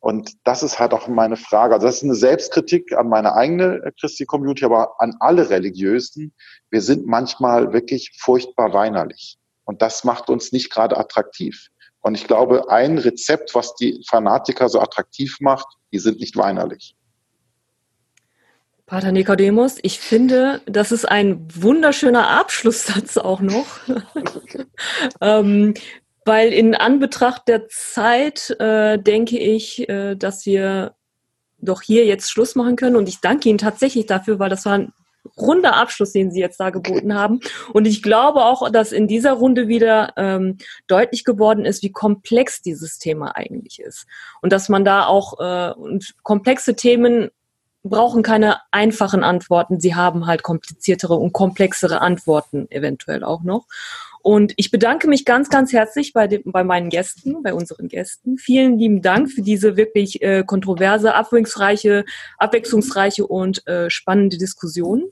Und 0.00 0.32
das 0.44 0.62
ist 0.62 0.78
halt 0.78 0.92
auch 0.92 1.08
meine 1.08 1.36
Frage. 1.36 1.74
Also 1.74 1.86
das 1.86 1.96
ist 1.96 2.04
eine 2.04 2.14
Selbstkritik 2.14 2.92
an 2.92 3.08
meine 3.08 3.34
eigene 3.34 3.92
Christi-Community, 3.98 4.64
aber 4.64 5.00
an 5.00 5.16
alle 5.20 5.50
Religiösen. 5.50 6.32
Wir 6.70 6.80
sind 6.80 7.06
manchmal 7.06 7.72
wirklich 7.72 8.12
furchtbar 8.20 8.72
weinerlich. 8.72 9.38
Und 9.64 9.82
das 9.82 10.04
macht 10.04 10.30
uns 10.30 10.52
nicht 10.52 10.70
gerade 10.70 10.96
attraktiv. 10.96 11.68
Und 12.00 12.14
ich 12.14 12.26
glaube, 12.28 12.70
ein 12.70 12.98
Rezept, 12.98 13.54
was 13.54 13.74
die 13.74 14.00
Fanatiker 14.08 14.68
so 14.68 14.80
attraktiv 14.80 15.38
macht, 15.40 15.66
die 15.92 15.98
sind 15.98 16.20
nicht 16.20 16.36
weinerlich. 16.36 16.94
Pater 18.86 19.10
Nikodemus, 19.10 19.78
ich 19.82 19.98
finde, 19.98 20.60
das 20.66 20.92
ist 20.92 21.06
ein 21.06 21.48
wunderschöner 21.52 22.30
Abschlusssatz 22.30 23.16
auch 23.16 23.40
noch. 23.40 23.66
ähm, 25.20 25.74
weil 26.24 26.52
in 26.52 26.76
Anbetracht 26.76 27.48
der 27.48 27.66
Zeit 27.68 28.50
äh, 28.60 28.96
denke 28.98 29.38
ich, 29.38 29.88
äh, 29.88 30.14
dass 30.14 30.46
wir 30.46 30.94
doch 31.58 31.82
hier 31.82 32.06
jetzt 32.06 32.30
Schluss 32.30 32.54
machen 32.54 32.76
können. 32.76 32.94
Und 32.94 33.08
ich 33.08 33.20
danke 33.20 33.48
Ihnen 33.48 33.58
tatsächlich 33.58 34.06
dafür, 34.06 34.38
weil 34.38 34.50
das 34.50 34.64
war 34.66 34.86
runder 35.36 35.74
Abschluss, 35.74 36.12
den 36.12 36.30
Sie 36.30 36.40
jetzt 36.40 36.60
da 36.60 36.70
geboten 36.70 37.14
haben. 37.14 37.40
Und 37.72 37.86
ich 37.86 38.04
glaube 38.04 38.44
auch, 38.44 38.70
dass 38.70 38.92
in 38.92 39.08
dieser 39.08 39.32
Runde 39.32 39.66
wieder 39.66 40.12
ähm, 40.16 40.58
deutlich 40.86 41.24
geworden 41.24 41.64
ist, 41.64 41.82
wie 41.82 41.90
komplex 41.90 42.62
dieses 42.62 42.98
Thema 42.98 43.36
eigentlich 43.36 43.80
ist. 43.80 44.06
Und 44.42 44.52
dass 44.52 44.68
man 44.68 44.84
da 44.84 45.06
auch 45.06 45.40
äh, 45.40 45.74
komplexe 46.22 46.76
Themen 46.76 47.30
brauchen 47.88 48.22
keine 48.22 48.58
einfachen 48.70 49.22
Antworten. 49.24 49.80
Sie 49.80 49.94
haben 49.94 50.26
halt 50.26 50.42
kompliziertere 50.42 51.14
und 51.14 51.32
komplexere 51.32 52.00
Antworten 52.00 52.70
eventuell 52.70 53.24
auch 53.24 53.42
noch. 53.42 53.66
Und 54.22 54.54
ich 54.56 54.70
bedanke 54.72 55.06
mich 55.08 55.24
ganz, 55.24 55.50
ganz 55.50 55.72
herzlich 55.72 56.12
bei, 56.12 56.26
dem, 56.26 56.42
bei 56.46 56.64
meinen 56.64 56.90
Gästen, 56.90 57.42
bei 57.42 57.54
unseren 57.54 57.88
Gästen. 57.88 58.38
Vielen 58.38 58.78
lieben 58.78 59.00
Dank 59.00 59.30
für 59.30 59.42
diese 59.42 59.76
wirklich 59.76 60.20
äh, 60.20 60.42
kontroverse, 60.44 61.14
abwechslungsreiche, 61.14 62.04
abwechslungsreiche 62.38 63.26
und 63.26 63.66
äh, 63.68 63.88
spannende 63.88 64.36
Diskussion. 64.36 65.04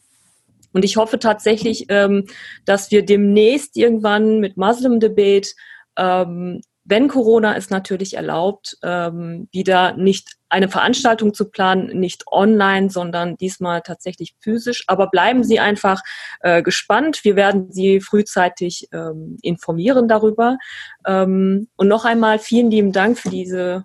Und 0.73 0.85
ich 0.85 0.97
hoffe 0.97 1.21
tatsächlich, 1.21 1.87
ähm, 1.91 2.27
dass 2.65 2.91
wir 2.91 3.05
demnächst 3.05 3.77
irgendwann 3.77 4.41
mit 4.41 4.57
Muslim 4.57 4.99
Debate 4.99 5.51
ähm, 5.97 6.61
wenn 6.85 7.09
Corona 7.09 7.57
es 7.57 7.71
natürlich 7.71 8.15
erlaubt, 8.15 8.77
ähm, 8.83 9.49
wieder 9.53 9.97
nicht 9.97 10.34
eine 10.49 10.69
Veranstaltung 10.69 11.35
zu 11.35 11.51
planen, 11.51 11.99
nicht 11.99 12.25
online, 12.31 12.91
sondern 12.91 13.37
diesmal 13.37 13.83
tatsächlich 13.83 14.35
physisch. 14.41 14.85
Aber 14.87 15.09
bleiben 15.09 15.45
Sie 15.45 15.59
einfach 15.59 16.03
äh, 16.41 16.63
gespannt. 16.63 17.25
Wir 17.25 17.37
werden 17.37 17.73
Sie 17.73 18.01
frühzeitig 18.01 18.89
ähm, 18.93 19.39
informieren 19.43 20.09
darüber. 20.09 20.59
Ähm, 21.07 21.69
und 21.77 21.89
noch 21.89 22.05
einmal 22.05 22.39
vielen 22.39 22.71
lieben 22.71 22.93
Dank 22.93 23.19
für 23.19 23.31
diese 23.31 23.85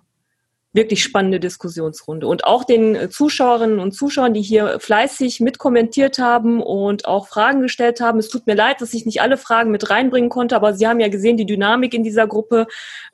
wirklich 0.72 1.02
spannende 1.02 1.40
Diskussionsrunde. 1.40 2.26
Und 2.26 2.44
auch 2.44 2.64
den 2.64 2.94
äh, 2.94 3.10
Zuschauerinnen 3.10 3.80
und 3.80 3.92
Zuschauern, 3.92 4.34
die 4.34 4.42
hier 4.42 4.78
fleißig 4.78 5.40
mitkommentiert 5.40 6.18
haben 6.18 6.62
und 6.62 7.06
auch 7.06 7.26
Fragen 7.26 7.60
gestellt 7.60 8.00
haben. 8.00 8.18
Es 8.18 8.28
tut 8.28 8.46
mir 8.46 8.54
leid, 8.54 8.80
dass 8.80 8.94
ich 8.94 9.04
nicht 9.04 9.20
alle 9.20 9.36
Fragen 9.36 9.72
mit 9.72 9.90
reinbringen 9.90 10.30
konnte, 10.30 10.54
aber 10.54 10.74
Sie 10.74 10.86
haben 10.86 11.00
ja 11.00 11.08
gesehen, 11.08 11.36
die 11.36 11.46
Dynamik 11.46 11.94
in 11.94 12.04
dieser 12.04 12.28
Gruppe 12.28 12.68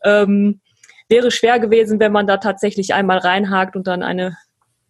ähm, 0.05 0.61
wäre 1.09 1.31
schwer 1.31 1.59
gewesen, 1.59 2.01
wenn 2.01 2.13
man 2.13 2.27
da 2.27 2.39
tatsächlich 2.39 2.95
einmal 2.95 3.19
reinhakt 3.19 3.77
und 3.77 3.87
dann 3.87 4.03
eine 4.03 4.37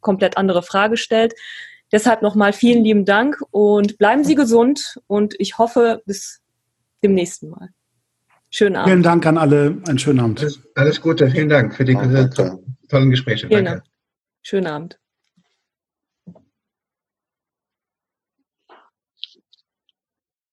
komplett 0.01 0.37
andere 0.37 0.63
Frage 0.63 0.97
stellt. 0.97 1.35
Deshalb 1.93 2.23
nochmal 2.23 2.53
vielen 2.53 2.83
lieben 2.83 3.05
Dank 3.05 3.41
und 3.51 3.99
bleiben 3.99 4.25
Sie 4.25 4.35
gesund 4.35 4.99
und 5.07 5.35
ich 5.39 5.59
hoffe 5.59 6.03
bis 6.05 6.41
dem 7.03 7.15
nächsten 7.15 7.49
Mal. 7.51 7.69
Schönen 8.51 8.77
Abend. 8.77 8.89
Vielen 8.89 9.03
Dank 9.03 9.27
an 9.27 9.39
alle. 9.39 9.79
Einen 9.87 9.99
schönen 9.99 10.21
Abend. 10.21 10.41
Alles, 10.41 10.61
alles 10.75 11.01
Gute. 11.01 11.31
Vielen 11.31 11.49
Dank 11.49 11.75
für 11.75 11.85
die 11.85 11.95
Danke. 11.95 12.31
tollen 12.89 13.11
Gespräche. 13.11 13.49
Vielen 13.49 13.65
Danke. 13.65 13.81
Dank. 13.81 13.91
Schönen 14.43 14.67
Abend. 14.67 14.99